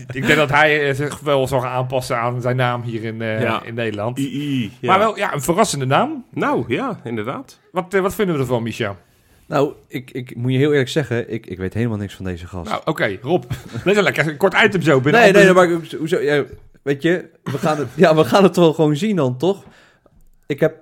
d- 0.09 0.15
ik 0.17 0.27
denk 0.27 0.37
dat 0.37 0.51
hij 0.51 0.89
eh, 0.89 0.95
zich 0.95 1.21
wel 1.21 1.47
zal 1.47 1.61
gaan 1.61 1.73
aanpassen 1.73 2.19
aan 2.19 2.41
zijn 2.41 2.57
naam 2.57 2.83
hier 2.83 3.05
in, 3.05 3.23
eh, 3.23 3.41
Ja. 3.41 3.63
in 3.65 3.75
Nederland. 3.75 4.19
II. 4.19 4.73
Ja. 4.81 4.89
Maar 4.89 4.99
wel, 4.99 5.17
ja, 5.19 5.35
een 5.35 5.43
verrassende 5.43 5.87
naam. 5.87 6.25
Nou, 6.33 6.65
ja, 6.69 7.01
inderdaad. 7.05 7.61
Wat, 7.73 7.93
wat 7.93 8.15
vinden 8.15 8.35
we 8.35 8.41
ervan, 8.41 8.63
Micha? 8.63 8.97
Nou, 9.49 9.73
ik, 9.89 10.11
ik 10.11 10.37
moet 10.37 10.53
je 10.53 10.59
heel 10.59 10.71
eerlijk 10.71 10.89
zeggen, 10.89 11.33
ik, 11.33 11.47
ik 11.47 11.59
weet 11.59 11.75
helemaal 11.75 11.97
niks 11.97 12.15
van 12.15 12.25
deze 12.25 12.47
gast. 12.47 12.71
Nou, 12.71 12.83
oké, 12.85 13.17
Rob. 13.23 13.45
Let 13.85 14.01
lekker, 14.01 14.27
een 14.29 14.37
kort 14.37 14.55
item 14.65 14.83
zo. 14.83 15.01
Binnen 15.01 15.21
nee, 15.21 15.33
nee, 15.33 15.53
maar 15.53 15.69
hoezo, 15.99 16.21
ja, 16.21 16.45
weet 16.87 17.03
je, 17.03 17.29
we 17.43 17.59
gaan, 17.59 17.79
het, 17.79 17.89
ja, 17.95 18.15
we 18.17 18.25
gaan 18.25 18.43
het 18.43 18.57
wel 18.57 18.73
gewoon 18.73 18.97
zien 18.97 19.17
dan, 19.17 19.37
toch? 19.39 19.65
Ik 20.47 20.61
heb 20.61 20.77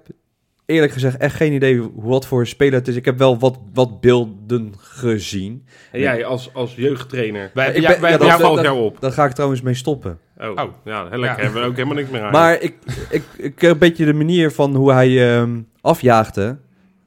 eerlijk 0.67 0.93
gezegd 0.93 1.17
echt 1.17 1.37
geen 1.37 1.53
idee 1.53 1.79
hoe- 1.79 1.91
wat 1.95 2.27
voor 2.27 2.47
speler 2.47 2.79
het 2.79 2.89
is. 2.89 2.97
Ik 2.97 3.05
heb 3.05 3.19
wel 3.19 3.39
wat, 3.39 3.59
wat 3.75 4.01
beelden 4.01 4.73
gezien. 4.79 5.67
En 5.93 6.01
jij 6.01 6.25
als, 6.25 6.55
als 6.55 6.75
jeugdtrainer. 6.75 7.51
Wij, 7.55 7.73
Ik 7.75 7.81
ja, 7.83 7.89
ben- 7.89 8.01
wij, 8.01 8.11
ja, 8.11 8.17
dat- 8.19 8.41
valt 8.41 8.57
dat- 8.57 8.65
jou 8.65 8.79
op. 8.81 9.01
Daar 9.01 9.13
ga 9.13 9.25
ik 9.25 9.33
trouwens 9.33 9.63
mee 9.63 9.75
stoppen. 9.75 10.19
Oh, 10.39 10.49
Oh. 10.51 10.57
ja, 10.85 11.09
heel 11.09 11.19
lekker. 11.19 11.39
Ja. 11.39 11.45
Hebben 11.45 11.63
we 11.63 11.69
ook 11.69 11.75
helemaal 11.77 11.97
niks 11.97 12.11
meer 12.11 12.23
aan. 12.23 12.33
Maar 12.33 12.61
ik, 12.61 12.75
ik, 13.11 13.23
ik, 13.37 13.63
een 13.63 13.79
beetje 13.79 14.05
de 14.05 14.13
manier 14.15 14.51
van 14.51 14.75
hoe 14.75 14.93
hij 14.93 15.37
ehm, 15.39 15.61
afjaagde, 15.81 16.59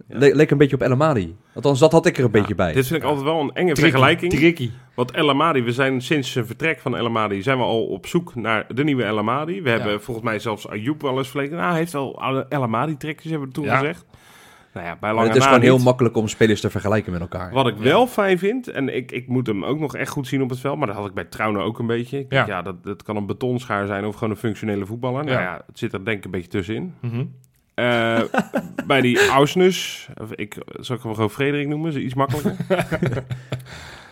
Ja. 0.09 0.17
le- 0.17 0.35
leek 0.35 0.51
een 0.51 0.57
beetje 0.57 0.75
op 0.75 0.81
El 0.81 0.91
Amadi. 0.91 1.35
Althans, 1.53 1.79
dat 1.79 1.91
had 1.91 2.05
ik 2.05 2.17
er 2.17 2.23
een 2.23 2.29
Ja, 2.33 2.39
beetje 2.39 2.55
bij. 2.55 2.73
Dit 2.73 2.87
vind 2.87 3.01
ik 3.01 3.07
altijd 3.07 3.25
wel 3.25 3.39
een 3.39 3.51
enge 3.53 3.73
tricky, 3.73 3.81
vergelijking. 3.91 4.33
Tricky. 4.33 4.71
Want 4.93 5.11
El 5.11 5.29
Amadi, 5.29 5.61
we 5.63 5.71
zijn 5.71 6.01
sinds 6.01 6.31
zijn 6.31 6.45
vertrek 6.45 6.79
van 6.79 6.97
El 6.97 7.05
Amadi, 7.05 7.41
zijn 7.41 7.57
we 7.57 7.63
al 7.63 7.85
op 7.85 8.05
zoek 8.07 8.35
naar 8.35 8.65
de 8.73 8.83
nieuwe 8.83 9.03
El 9.03 9.17
Amadi. 9.17 9.61
We 9.61 9.69
hebben 9.69 10.01
volgens 10.01 10.25
mij 10.25 10.39
zelfs 10.39 10.67
Ayoub 10.69 11.01
wel 11.01 11.17
eens 11.17 11.29
verleden. 11.29 11.57
Nou, 11.57 11.69
hij 11.69 11.77
heeft 11.79 11.95
al 11.95 12.21
El 12.49 12.63
Amadi 12.63 12.97
trekjes, 12.97 13.31
hebben 13.31 13.47
we 13.47 13.53
toen 13.53 13.65
Ja. 13.65 13.77
gezegd. 13.77 14.05
Nou 14.73 14.89
ja, 14.89 14.97
bij 14.99 15.01
Maar 15.01 15.13
lange 15.13 15.27
het 15.27 15.37
is 15.37 15.45
gewoon 15.45 15.61
heel 15.61 15.77
makkelijk 15.77 16.17
om 16.17 16.27
spelers 16.27 16.61
te 16.61 16.69
vergelijken 16.69 17.11
met 17.11 17.21
elkaar. 17.21 17.51
Wat 17.53 17.67
ik 17.67 17.77
wel 17.77 18.07
fijn 18.07 18.37
vind, 18.39 18.67
en 18.67 18.95
ik, 18.95 19.11
ik 19.11 19.27
moet 19.27 19.47
hem 19.47 19.65
ook 19.65 19.79
nog 19.79 19.95
echt 19.95 20.11
goed 20.11 20.27
zien 20.27 20.41
op 20.41 20.49
het 20.49 20.59
veld, 20.59 20.77
maar 20.77 20.87
dat 20.87 20.95
had 20.95 21.05
ik 21.07 21.13
bij 21.13 21.23
Trouwen 21.23 21.61
ook 21.61 21.79
een 21.79 21.87
beetje. 21.87 22.19
Ik 22.19 22.29
denk, 22.29 22.47
Ja. 22.47 22.55
ja, 22.55 22.61
dat, 22.61 22.83
dat 22.83 23.03
kan 23.03 23.15
een 23.15 23.25
betonschaar 23.25 23.87
zijn 23.87 24.05
of 24.05 24.13
gewoon 24.13 24.29
een 24.29 24.35
functionele 24.39 24.85
voetballer. 24.85 25.23
Nou 25.25 25.37
Ja. 25.37 25.43
ja, 25.43 25.61
het 25.67 25.79
zit 25.79 25.93
er 25.93 26.05
denk 26.05 26.17
ik 26.17 26.25
een 26.25 26.31
beetje 26.31 26.49
tussenin. 26.49 26.93
Mhm. 27.01 27.23
Eh, 27.77 28.21
bij 28.85 29.01
die 29.01 29.27
Ausnus, 29.27 30.07
of 30.21 30.31
ik 30.33 30.57
zal 30.79 30.95
ik 30.95 31.01
hem 31.03 31.13
gewoon 31.13 31.29
Frederik 31.29 31.67
noemen, 31.67 31.89
is 31.91 31.97
iets 32.03 32.13
makkelijker. 32.13 32.55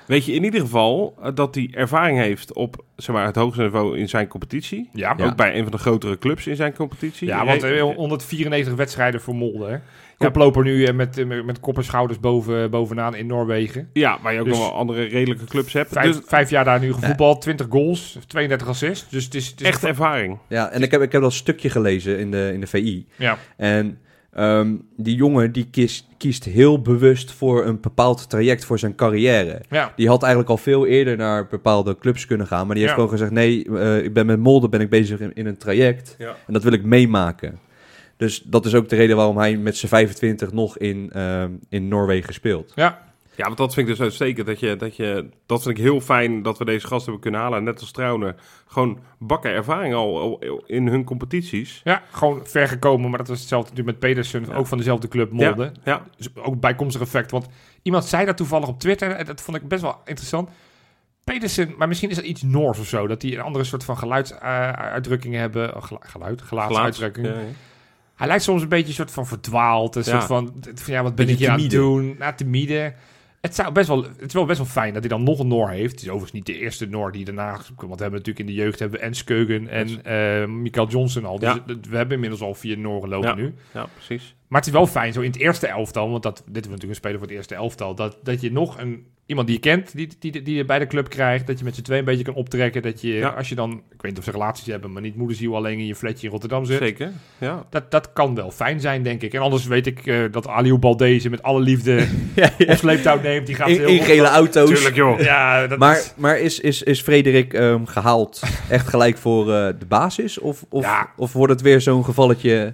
Weet 0.05 0.25
je 0.25 0.33
in 0.33 0.43
ieder 0.43 0.59
geval 0.59 1.15
eh, 1.21 1.31
dat 1.35 1.55
hij 1.55 1.69
ervaring 1.71 2.17
heeft 2.19 2.53
op 2.53 2.83
zeg 2.95 3.15
maar, 3.15 3.25
het 3.25 3.35
hoogste 3.35 3.61
niveau 3.61 3.97
in 3.97 4.09
zijn 4.09 4.27
competitie. 4.27 4.89
Ja, 4.93 5.13
Ja. 5.17 5.25
Ook 5.25 5.35
bij 5.35 5.55
een 5.57 5.63
van 5.63 5.71
de 5.71 5.77
grotere 5.77 6.17
clubs 6.17 6.47
in 6.47 6.55
zijn 6.55 6.73
competitie. 6.73 7.27
ja, 7.27 7.45
want 7.45 7.61
Hij- 7.61 7.77
eh, 7.79 7.95
194 7.95 8.73
wedstrijden 8.73 9.21
voor 9.21 9.35
Molde. 9.35 9.65
Hè. 9.65 9.77
Koploper 10.17 10.63
nu 10.63 10.85
eh, 10.85 10.93
met, 10.93 11.17
eh, 11.17 11.25
met, 11.25 11.45
met 11.45 11.59
kop 11.59 11.77
en 11.77 11.83
schouders 11.83 12.19
boven, 12.19 12.69
bovenaan 12.71 13.15
in 13.15 13.27
Noorwegen. 13.27 13.89
ja, 13.93 14.19
waar 14.21 14.33
je 14.33 14.39
ook 14.39 14.45
Dus- 14.45 14.57
nog 14.57 14.67
wel 14.69 14.77
andere 14.77 15.03
redelijke 15.03 15.45
clubs 15.45 15.73
hebt. 15.73 15.91
Vijf, 15.91 16.15
Dus 16.15 16.21
vijf 16.25 16.49
jaar 16.49 16.63
daar 16.65 16.79
nu 16.79 16.93
gevoetbald, 16.93 17.41
20 17.41 17.67
goals, 17.69 18.17
32 18.27 18.67
assists. 18.67 19.09
Dus 19.09 19.23
het 19.25 19.35
is, 19.35 19.47
het 19.47 19.61
is 19.61 19.67
echt 19.67 19.83
ervaring. 19.83 20.37
Ja, 20.49 20.69
en 20.69 20.81
ik 20.81 20.91
heb, 20.91 21.01
ik 21.01 21.11
heb 21.11 21.21
dat 21.21 21.33
stukje 21.33 21.69
gelezen 21.69 22.19
in 22.19 22.31
de, 22.31 22.49
in 22.53 22.59
de 22.59 22.67
VI. 22.67 23.05
Ja, 23.15 23.37
En 23.57 23.97
ehm, 24.33 24.75
die 24.97 25.15
jongen 25.15 25.51
die 25.51 25.67
kiest, 25.71 26.07
kiest 26.17 26.43
heel 26.43 26.81
bewust 26.81 27.31
voor 27.31 27.65
een 27.65 27.79
bepaald 27.81 28.29
traject 28.29 28.65
voor 28.65 28.79
zijn 28.79 28.95
carrière. 28.95 29.61
ja. 29.69 29.93
Die 29.95 30.07
had 30.07 30.21
eigenlijk 30.21 30.51
al 30.51 30.57
veel 30.57 30.85
eerder 30.85 31.17
naar 31.17 31.47
bepaalde 31.47 31.97
clubs 31.97 32.25
kunnen 32.25 32.47
gaan. 32.47 32.65
Maar 32.65 32.75
die 32.75 32.83
heeft 32.85 32.95
Ja. 32.97 33.01
gewoon 33.03 33.17
gezegd, 33.17 33.31
nee, 33.31 33.65
eh, 33.79 34.03
ik 34.03 34.13
ben 34.13 34.25
met 34.25 34.39
Molde 34.39 34.69
ben 34.69 34.81
ik 34.81 34.89
bezig 34.89 35.19
in, 35.19 35.31
in 35.33 35.45
een 35.45 35.57
traject. 35.57 36.15
Ja. 36.17 36.35
En 36.47 36.53
dat 36.53 36.63
wil 36.63 36.73
ik 36.73 36.83
meemaken. 36.83 37.59
Dus 38.17 38.41
dat 38.41 38.65
is 38.65 38.73
ook 38.75 38.89
de 38.89 38.95
reden 38.95 39.15
waarom 39.15 39.37
hij 39.37 39.57
met 39.57 39.77
zijn 39.77 39.91
25 39.91 40.51
nog 40.51 40.77
in, 40.77 41.09
ehm, 41.13 41.51
in 41.69 41.87
Noorwegen 41.87 42.33
speelt. 42.33 42.71
ja. 42.75 43.03
Ja, 43.37 43.45
want 43.45 43.57
dat 43.57 43.73
vind 43.73 43.87
ik 43.87 43.93
dus 43.95 44.03
uitstekend. 44.03 44.47
Dat, 44.47 44.59
je, 44.59 44.75
dat, 44.75 44.95
je, 44.95 45.29
dat 45.45 45.63
vind 45.63 45.77
ik 45.77 45.83
heel 45.83 46.01
fijn 46.01 46.41
dat 46.41 46.57
we 46.57 46.65
deze 46.65 46.87
gasten 46.87 47.03
hebben 47.03 47.21
kunnen 47.21 47.39
halen. 47.39 47.63
Net 47.63 47.79
als 47.79 47.91
Trouwner. 47.91 48.35
Gewoon 48.67 48.99
bakken 49.19 49.51
ervaring 49.51 49.93
al, 49.93 50.19
al 50.21 50.63
in 50.65 50.87
hun 50.87 51.03
competities. 51.03 51.81
Ja, 51.83 52.01
gewoon 52.11 52.41
ver 52.43 52.67
gekomen. 52.67 53.09
Maar 53.09 53.17
dat 53.17 53.27
was 53.27 53.39
hetzelfde 53.39 53.69
natuurlijk 53.69 53.99
met 53.99 54.09
Pedersen, 54.09 54.45
Ja. 54.49 54.55
ook 54.55 54.67
van 54.67 54.77
dezelfde 54.77 55.07
club 55.07 55.31
Molde. 55.31 55.71
Ja, 55.83 56.03
Dus 56.17 56.35
ook 56.35 56.59
bijkomstig 56.59 57.01
effect. 57.01 57.31
Want 57.31 57.47
iemand 57.81 58.05
zei 58.05 58.25
dat 58.25 58.37
toevallig 58.37 58.67
op 58.67 58.79
Twitter. 58.79 59.11
En 59.11 59.25
dat 59.25 59.41
vond 59.41 59.57
ik 59.57 59.67
best 59.67 59.81
wel 59.81 59.95
interessant. 60.05 60.49
Pedersen, 61.23 61.73
maar 61.77 61.87
misschien 61.87 62.09
is 62.09 62.15
dat 62.15 62.25
iets 62.25 62.41
Noors 62.41 62.79
of 62.79 62.87
zo. 62.87 63.07
Dat 63.07 63.21
die 63.21 63.35
een 63.35 63.41
andere 63.43 63.63
soort 63.63 63.83
van 63.83 63.97
geluidsuitdrukkingen 63.97 65.39
hebben. 65.39 65.75
Oh, 65.75 65.83
gelu- 65.83 65.99
geluid, 66.01 66.41
Gelaats- 66.41 66.75
gelaatsuitdrukkingen. 66.75 67.33
Ja, 67.33 67.39
ja. 67.47 67.53
Hij 68.15 68.27
lijkt 68.27 68.43
soms 68.43 68.61
een 68.61 68.69
beetje 68.69 68.87
een 68.87 68.93
soort 68.93 69.11
van 69.11 69.27
verdwaald. 69.27 69.95
Een 69.95 70.03
Ja. 70.05 70.09
soort 70.11 70.23
van, 70.23 70.53
van 70.75 70.93
ja, 70.93 71.03
wat 71.03 71.15
ben 71.15 71.29
ik 71.29 71.37
hier 71.37 71.49
aan 71.49 71.59
het 71.59 71.69
doen? 71.71 72.15
Nou, 72.19 72.35
timide. 72.35 72.93
Het, 73.41 73.55
zou 73.55 73.71
best 73.71 73.87
wel, 73.87 74.03
het 74.03 74.21
is 74.27 74.33
wel 74.33 74.45
best 74.45 74.57
wel 74.57 74.67
fijn 74.67 74.93
dat 74.93 75.01
hij 75.01 75.09
dan 75.09 75.23
nog 75.23 75.39
een 75.39 75.47
Noor 75.47 75.69
heeft. 75.69 75.91
Het 75.91 76.01
is 76.01 76.07
overigens 76.09 76.31
niet 76.31 76.45
de 76.45 76.57
eerste 76.57 76.85
Noor 76.85 77.11
die 77.11 77.25
daarna... 77.25 77.51
Want 77.51 77.67
we 77.77 77.85
hebben 77.87 78.11
natuurlijk 78.11 78.39
in 78.39 78.45
de 78.45 78.53
jeugd 78.53 78.79
hebben 78.79 78.99
we 78.99 79.05
en 79.05 79.13
Skeugen 79.13 79.67
en 79.67 80.03
eh 80.03 80.47
Mikael 80.47 80.87
Johnson 80.87 81.25
al. 81.25 81.39
Dus 81.39 81.53
Ja. 81.53 81.63
we 81.89 81.97
hebben 81.97 82.13
inmiddels 82.13 82.41
al 82.41 82.53
vier 82.53 82.77
Nooren 82.77 83.09
lopen 83.09 83.29
Ja. 83.29 83.35
nu. 83.35 83.53
ja, 83.73 83.87
precies. 83.93 84.35
Maar 84.47 84.59
het 84.59 84.69
is 84.69 84.75
wel 84.75 84.87
fijn, 84.87 85.13
zo 85.13 85.21
in 85.21 85.31
het 85.31 85.39
eerste 85.39 85.67
elftal, 85.67 86.09
want 86.09 86.23
dat, 86.23 86.37
dit 86.45 86.55
is 86.63 86.69
natuurlijk 86.71 86.89
een 86.89 86.95
speler 86.95 87.17
voor 87.17 87.27
het 87.27 87.35
eerste 87.35 87.55
elftal, 87.55 87.95
dat, 87.95 88.17
dat 88.23 88.41
je 88.41 88.51
nog 88.51 88.77
een, 88.79 89.05
iemand 89.25 89.47
die 89.47 89.55
je 89.55 89.61
kent, 89.61 89.95
die, 89.95 90.09
die, 90.19 90.41
die 90.41 90.55
je 90.55 90.65
bij 90.65 90.79
de 90.79 90.87
club 90.87 91.09
krijgt, 91.09 91.47
dat 91.47 91.57
je 91.59 91.65
met 91.65 91.75
z'n 91.75 91.81
twee 91.81 91.99
een 91.99 92.05
beetje 92.05 92.23
kan 92.23 92.33
optrekken, 92.33 92.81
dat 92.81 93.01
je, 93.01 93.13
Ja. 93.13 93.29
als 93.29 93.49
je 93.49 93.55
dan, 93.55 93.71
ik 93.71 94.01
weet 94.01 94.11
niet 94.11 94.17
of 94.17 94.23
ze 94.23 94.31
relaties 94.31 94.65
hebben, 94.65 94.91
maar 94.91 95.01
niet 95.01 95.15
moederziel 95.15 95.55
alleen 95.55 95.79
in 95.79 95.85
je 95.85 95.95
flatje 95.95 96.25
in 96.25 96.31
Rotterdam 96.31 96.65
zit, 96.65 96.77
Zeker. 96.77 97.11
Ja. 97.37 97.65
dat, 97.69 97.91
dat 97.91 98.13
kan 98.13 98.35
wel 98.35 98.51
fijn 98.51 98.79
zijn, 98.79 99.03
denk 99.03 99.21
ik. 99.21 99.33
En 99.33 99.41
anders 99.41 99.65
weet 99.65 99.87
ik 99.87 100.05
eh, 100.07 100.17
dat 100.31 100.47
Aliou 100.47 100.77
Baldezen 100.79 101.31
met 101.31 101.43
alle 101.43 101.59
liefde 101.61 102.07
op 102.67 102.75
sleeptouw 102.77 103.21
neemt, 103.21 103.45
die 103.45 103.55
gaat 103.55 103.69
In, 103.69 103.75
heel... 103.77 103.87
in 103.87 104.01
gele 104.01 104.27
auto's. 104.27 104.69
Tuurlijk, 104.69 104.95
joh. 104.95 105.19
Ja, 105.19 105.67
dat 105.67 105.79
Maar, 105.79 105.97
is- 105.97 106.13
maar 106.17 106.39
is, 106.39 106.59
is, 106.59 106.83
is 106.83 107.01
Frederik 107.01 107.53
ehm, 107.53 107.85
gehaald 107.85 108.41
echt 108.69 108.87
gelijk 108.87 109.17
voor 109.17 109.53
eh, 109.53 109.67
de 109.79 109.85
basis? 109.87 110.39
Of, 110.39 110.65
of, 110.69 110.83
Ja. 110.83 111.09
of 111.17 111.33
wordt 111.33 111.53
het 111.53 111.61
weer 111.61 111.81
zo'n 111.81 112.05
gevalletje 112.05 112.73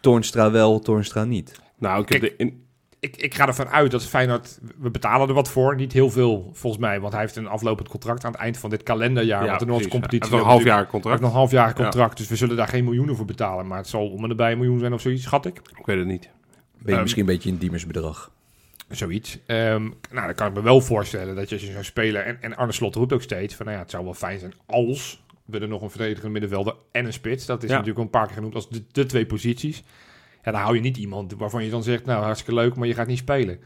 Toornstra 0.00 0.50
wel, 0.50 0.80
Toornstra 0.80 1.24
niet? 1.24 1.60
Nou, 1.78 2.02
ik 2.02 2.08
heb 2.08 2.20
Kijk, 2.20 2.38
de 2.38 2.44
in, 2.44 2.66
ik, 3.00 3.16
ik 3.16 3.34
ga 3.34 3.46
ervan 3.46 3.68
uit 3.68 3.90
dat 3.90 4.04
Feyenoord, 4.04 4.58
we 4.78 4.90
betalen 4.90 5.28
er 5.28 5.34
wat 5.34 5.48
voor, 5.48 5.76
niet 5.76 5.92
heel 5.92 6.10
veel 6.10 6.50
volgens 6.52 6.82
mij, 6.82 7.00
want 7.00 7.12
hij 7.12 7.22
heeft 7.22 7.36
een 7.36 7.46
aflopend 7.46 7.88
contract 7.88 8.24
aan 8.24 8.32
het 8.32 8.40
eind 8.40 8.58
van 8.58 8.70
dit 8.70 8.82
kalenderjaar, 8.82 9.42
ja, 9.42 9.48
want 9.48 9.60
de 9.60 9.66
Noordse 9.66 9.88
precies. 9.88 10.00
competitie... 10.00 10.28
Hij 10.36 10.38
heeft 10.38 10.54
nog 10.60 10.64
een 10.64 10.70
half 10.70 10.78
jaar 10.78 10.90
contract. 10.90 11.20
nog 11.20 11.30
een 11.30 11.36
half 11.36 11.50
jaar 11.50 11.74
contract, 11.74 12.16
dus 12.16 12.28
we 12.28 12.36
zullen 12.36 12.56
daar 12.56 12.68
geen 12.68 12.84
miljoenen 12.84 13.16
voor 13.16 13.24
betalen. 13.24 13.66
Maar 13.66 13.78
het 13.78 13.88
zal 13.88 14.08
om 14.08 14.22
en 14.22 14.28
nabij 14.28 14.52
een 14.52 14.58
miljoen 14.58 14.78
zijn 14.78 14.92
of 14.92 15.00
zoiets, 15.00 15.22
schat 15.22 15.46
ik. 15.46 15.60
Ik 15.78 15.86
weet 15.86 15.98
het 15.98 16.06
niet. 16.06 16.22
Ben 16.22 16.30
je 16.84 16.92
Ehm, 16.92 17.00
misschien 17.00 17.22
een 17.22 17.28
beetje 17.28 17.48
in 17.48 17.56
diemersbedrag? 17.56 18.30
Zoiets. 18.88 19.38
Ehm, 19.46 19.82
nou, 20.10 20.26
dan 20.26 20.34
kan 20.34 20.46
ik 20.46 20.54
me 20.54 20.62
wel 20.62 20.80
voorstellen 20.80 21.36
dat 21.36 21.48
je 21.48 21.54
als 21.54 21.64
je 21.64 21.72
zo'n 21.72 21.84
speler... 21.84 22.22
En, 22.22 22.42
en 22.42 22.56
Arne 22.56 22.72
Slot 22.72 22.94
roept 22.94 23.12
ook 23.12 23.22
steeds 23.22 23.54
van... 23.54 23.64
Nou 23.66 23.76
ja, 23.76 23.82
het 23.82 23.92
zou 23.92 24.04
wel 24.04 24.14
fijn 24.14 24.38
zijn 24.38 24.52
als 24.66 25.22
we 25.50 25.58
er 25.58 25.68
nog 25.68 25.82
een 25.82 25.90
verdedigende 25.90 26.30
middenvelder 26.30 26.74
en 26.92 27.06
een 27.06 27.12
spits... 27.12 27.46
Dat 27.46 27.62
is 27.62 27.68
Ja. 27.70 27.76
natuurlijk 27.76 28.04
een 28.04 28.10
paar 28.10 28.26
keer 28.26 28.34
genoemd 28.34 28.54
als 28.54 28.68
de, 28.68 28.84
de 28.92 29.06
twee 29.06 29.26
posities. 29.26 29.82
Ja, 30.44 30.52
dan 30.52 30.60
hou 30.60 30.74
je 30.74 30.80
niet 30.80 30.96
iemand 30.96 31.32
waarvan 31.32 31.64
je 31.64 31.70
dan 31.70 31.82
zegt... 31.82 32.04
Nou, 32.04 32.24
hartstikke 32.24 32.54
leuk, 32.60 32.74
maar 32.74 32.86
je 32.88 32.94
gaat 32.94 33.06
niet 33.06 33.18
spelen. 33.18 33.60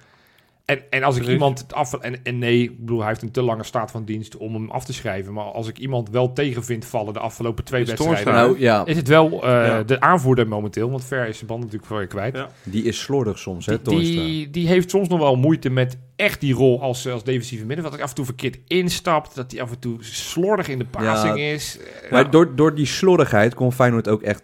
En, 0.65 0.83
en 0.91 1.03
als 1.03 1.15
ik 1.17 1.21
Precies. 1.23 1.41
iemand 1.41 1.59
het 1.59 1.75
af... 1.75 1.95
En, 1.95 2.25
en 2.25 2.39
nee, 2.39 2.63
ik 2.63 2.79
bedoel, 2.79 2.99
hij 2.99 3.09
heeft 3.09 3.23
een 3.23 3.31
te 3.31 3.43
lange 3.43 3.65
staat 3.65 3.91
van 3.91 4.05
dienst 4.05 4.37
om 4.37 4.55
hem 4.55 4.71
af 4.71 4.85
te 4.85 4.93
schrijven. 4.93 5.33
Maar 5.33 5.45
als 5.45 5.69
ik 5.69 5.79
iemand 5.79 6.11
wel 6.11 6.33
tegen 6.33 6.65
vind 6.65 6.85
vallen 6.85 7.13
de 7.13 7.19
afgelopen 7.19 7.65
twee 7.65 7.85
wedstrijden... 7.85 8.33
Nou 8.33 8.59
ja, 8.61 8.87
Is 8.87 8.97
het 8.97 9.09
wel 9.09 9.31
eh, 9.33 9.67
Ja. 9.67 9.83
de 9.83 10.01
aanvoerder 10.01 10.49
momenteel? 10.49 10.91
Want 10.91 11.05
Ver 11.05 11.29
is 11.29 11.37
zijn 11.37 11.47
band 11.47 11.61
natuurlijk 11.61 11.89
voor 11.89 12.01
je 12.01 12.07
kwijt. 12.07 12.37
Ja. 12.37 12.49
die 12.63 12.85
is 12.85 13.01
slordig 13.01 13.39
soms, 13.39 13.67
hè, 13.67 13.83
Die, 13.83 13.99
die, 13.99 14.51
die 14.51 14.67
heeft 14.67 14.91
soms 14.91 15.09
nog 15.09 15.19
wel 15.19 15.37
moeite 15.37 15.71
met 15.71 15.99
echt 16.17 16.41
die 16.41 16.55
rol 16.55 16.81
als, 16.83 17.09
als 17.09 17.25
defensieve 17.25 17.65
midden. 17.67 17.85
Dat 17.85 17.95
hij 17.95 18.03
af 18.03 18.09
en 18.09 18.15
toe 18.15 18.25
verkeerd 18.25 18.59
instapt. 18.67 19.35
Dat 19.35 19.53
hij 19.53 19.63
af 19.63 19.71
en 19.71 19.79
toe 19.79 19.97
slordig 20.01 20.69
in 20.69 20.79
de 20.79 20.87
passing 20.87 21.39
is. 21.39 21.79
Eh, 22.05 22.11
Maar 22.11 22.31
door, 22.31 22.57
door 22.57 22.75
die 22.75 22.87
slordigheid 22.87 23.55
komt 23.55 23.75
Feyenoord 23.75 24.09
ook 24.09 24.23
echt 24.23 24.43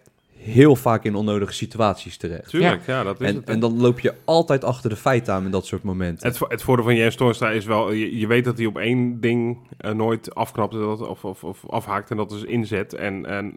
heel 0.48 0.76
vaak 0.76 1.04
in 1.04 1.14
onnodige 1.14 1.52
situaties 1.52 2.16
terecht. 2.16 2.48
Tuurlijk, 2.48 2.86
ja, 2.86 3.02
dat 3.02 3.20
is 3.20 3.28
En, 3.28 3.34
het. 3.34 3.48
en 3.48 3.60
dan 3.60 3.80
loop 3.80 4.00
je 4.00 4.14
altijd 4.24 4.64
achter 4.64 4.90
de 4.90 4.96
feiten 4.96 5.34
aan 5.34 5.44
in 5.44 5.50
dat 5.50 5.66
soort 5.66 5.82
momenten. 5.82 6.28
Het, 6.28 6.38
het 6.48 6.62
voordeel 6.62 6.84
van 6.84 6.96
Jens 6.96 7.14
Toornstra 7.16 7.50
is 7.50 7.64
wel, 7.64 7.92
je, 7.92 8.18
je 8.18 8.26
weet 8.26 8.44
dat 8.44 8.56
hij 8.58 8.66
op 8.66 8.78
één 8.78 9.20
ding 9.20 9.58
eh, 9.78 9.92
nooit 9.92 10.34
afknapt 10.34 10.72
dat, 10.72 11.00
of, 11.08 11.24
of, 11.24 11.44
of 11.44 11.68
afhaakt 11.70 12.10
en 12.10 12.16
dat 12.16 12.32
is 12.32 12.42
inzet. 12.42 12.94
En, 12.94 13.26
en, 13.26 13.54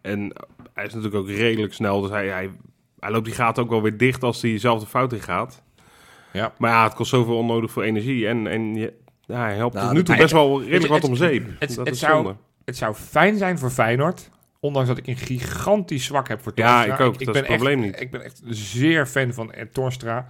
en 0.00 0.32
hij 0.74 0.84
is 0.86 0.94
natuurlijk 0.94 1.22
ook 1.22 1.28
redelijk 1.36 1.72
snel, 1.74 2.00
dus 2.00 2.10
hij, 2.10 2.26
hij, 2.28 2.50
hij 3.00 3.10
loopt 3.10 3.24
die 3.24 3.34
gaten 3.34 3.62
ook 3.62 3.70
wel 3.70 3.82
weer 3.82 3.96
dicht 3.96 4.22
als 4.22 4.42
hij 4.42 4.58
zelf 4.58 4.80
de 4.80 4.86
fout 4.86 5.12
in 5.12 5.20
gaat. 5.20 5.62
Ja. 6.32 6.52
Maar 6.58 6.70
ja, 6.70 6.84
het 6.84 6.94
kost 6.94 7.10
zoveel 7.10 7.36
onnodig 7.36 7.70
voor 7.70 7.82
energie 7.82 8.28
en, 8.28 8.46
en 8.46 8.74
je, 8.74 8.92
ja, 9.26 9.38
hij 9.40 9.54
helpt 9.54 9.74
Nou, 9.74 9.86
tot 9.86 9.96
nu 9.96 10.02
toe 10.02 10.16
best 10.16 10.32
wel 10.32 10.62
redelijk 10.62 10.86
wat 10.92 11.04
om 11.04 11.16
zeep. 11.16 11.46
het- 11.58 11.74
dat 11.74 11.86
het 11.86 11.94
is 11.94 12.00
zou- 12.00 12.12
zonde. 12.14 12.34
Het 12.64 12.76
zou 12.76 12.94
fijn 12.94 13.36
zijn 13.36 13.58
voor 13.58 13.70
Feyenoord 13.70 14.30
Ondanks 14.62 14.88
dat 14.88 14.98
ik 14.98 15.06
een 15.06 15.16
gigantisch 15.16 16.04
zwak 16.04 16.28
heb 16.28 16.42
voor 16.42 16.52
Ja, 16.54 16.74
Torstra. 16.74 16.94
ik 16.94 17.00
ook. 17.00 17.12
Dat 17.12 17.20
is 17.20 17.26
ben 17.26 17.36
het 17.36 17.46
probleem 17.46 17.82
echt, 17.82 17.90
niet. 17.92 18.00
Ik 18.00 18.10
ben 18.10 18.22
echt 18.24 18.40
zeer 18.44 19.06
fan 19.06 19.32
van 19.32 19.52
eh, 19.52 19.66
Torstra. 19.72 20.26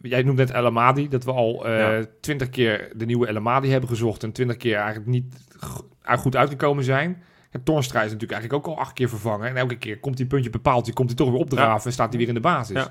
Jij 0.00 0.22
noemt 0.22 0.36
net 0.38 0.50
El 0.50 0.66
Amadi, 0.66 1.08
dat 1.08 1.24
we 1.24 1.32
al 1.32 1.68
Ja. 1.70 2.04
twintig 2.20 2.48
keer 2.50 2.92
de 2.96 3.04
nieuwe 3.06 3.26
El 3.26 3.36
Amadi 3.36 3.70
hebben 3.70 3.88
gezocht 3.88 4.22
en 4.22 4.32
twintig 4.32 4.56
keer 4.56 4.76
eigenlijk 4.76 5.06
niet 5.06 5.34
go- 5.58 5.88
goed 6.02 6.36
uitgekomen 6.36 6.84
zijn. 6.84 7.22
En 7.50 7.62
Torstra 7.62 7.98
is 8.02 8.04
natuurlijk 8.12 8.32
eigenlijk 8.32 8.66
ook 8.68 8.74
al 8.76 8.80
acht 8.82 8.92
keer 8.92 9.08
vervangen. 9.08 9.48
En 9.48 9.56
elke 9.56 9.76
keer 9.78 9.98
komt 9.98 10.16
die 10.16 10.26
puntje 10.26 10.50
bepaald, 10.50 10.84
die 10.84 10.94
komt 10.94 11.08
hij 11.08 11.16
toch 11.16 11.30
weer 11.30 11.38
opdraven 11.40 11.86
en 11.86 11.92
staat 11.92 12.08
hij 12.08 12.18
weer 12.18 12.28
in 12.28 12.34
de 12.34 12.40
basis. 12.40 12.76
Ja. 12.76 12.90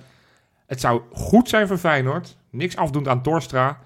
Het 0.65 0.79
zou 0.79 1.01
goed 1.11 1.49
zijn 1.49 1.67
voor 1.67 1.77
Feyenoord, 1.77 2.37
niks 2.49 2.75
afdoend 2.75 3.07
aan 3.07 3.21
Torstra, 3.23 3.79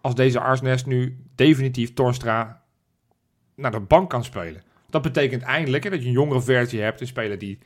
als 0.00 0.14
deze 0.14 0.40
Arsnes 0.40 0.84
nu 0.84 1.16
definitief 1.34 1.92
Torstra 1.94 2.62
naar 3.54 3.70
de 3.70 3.80
bank 3.80 4.10
kan 4.10 4.24
spelen. 4.24 4.62
Dat 4.92 5.02
betekent 5.02 5.42
eindelijk 5.42 5.84
hè, 5.84 5.90
dat 5.90 6.00
je 6.00 6.06
een 6.06 6.12
jongere 6.12 6.42
versie 6.42 6.80
hebt, 6.80 7.00
een 7.00 7.06
speler 7.06 7.38
die 7.38 7.58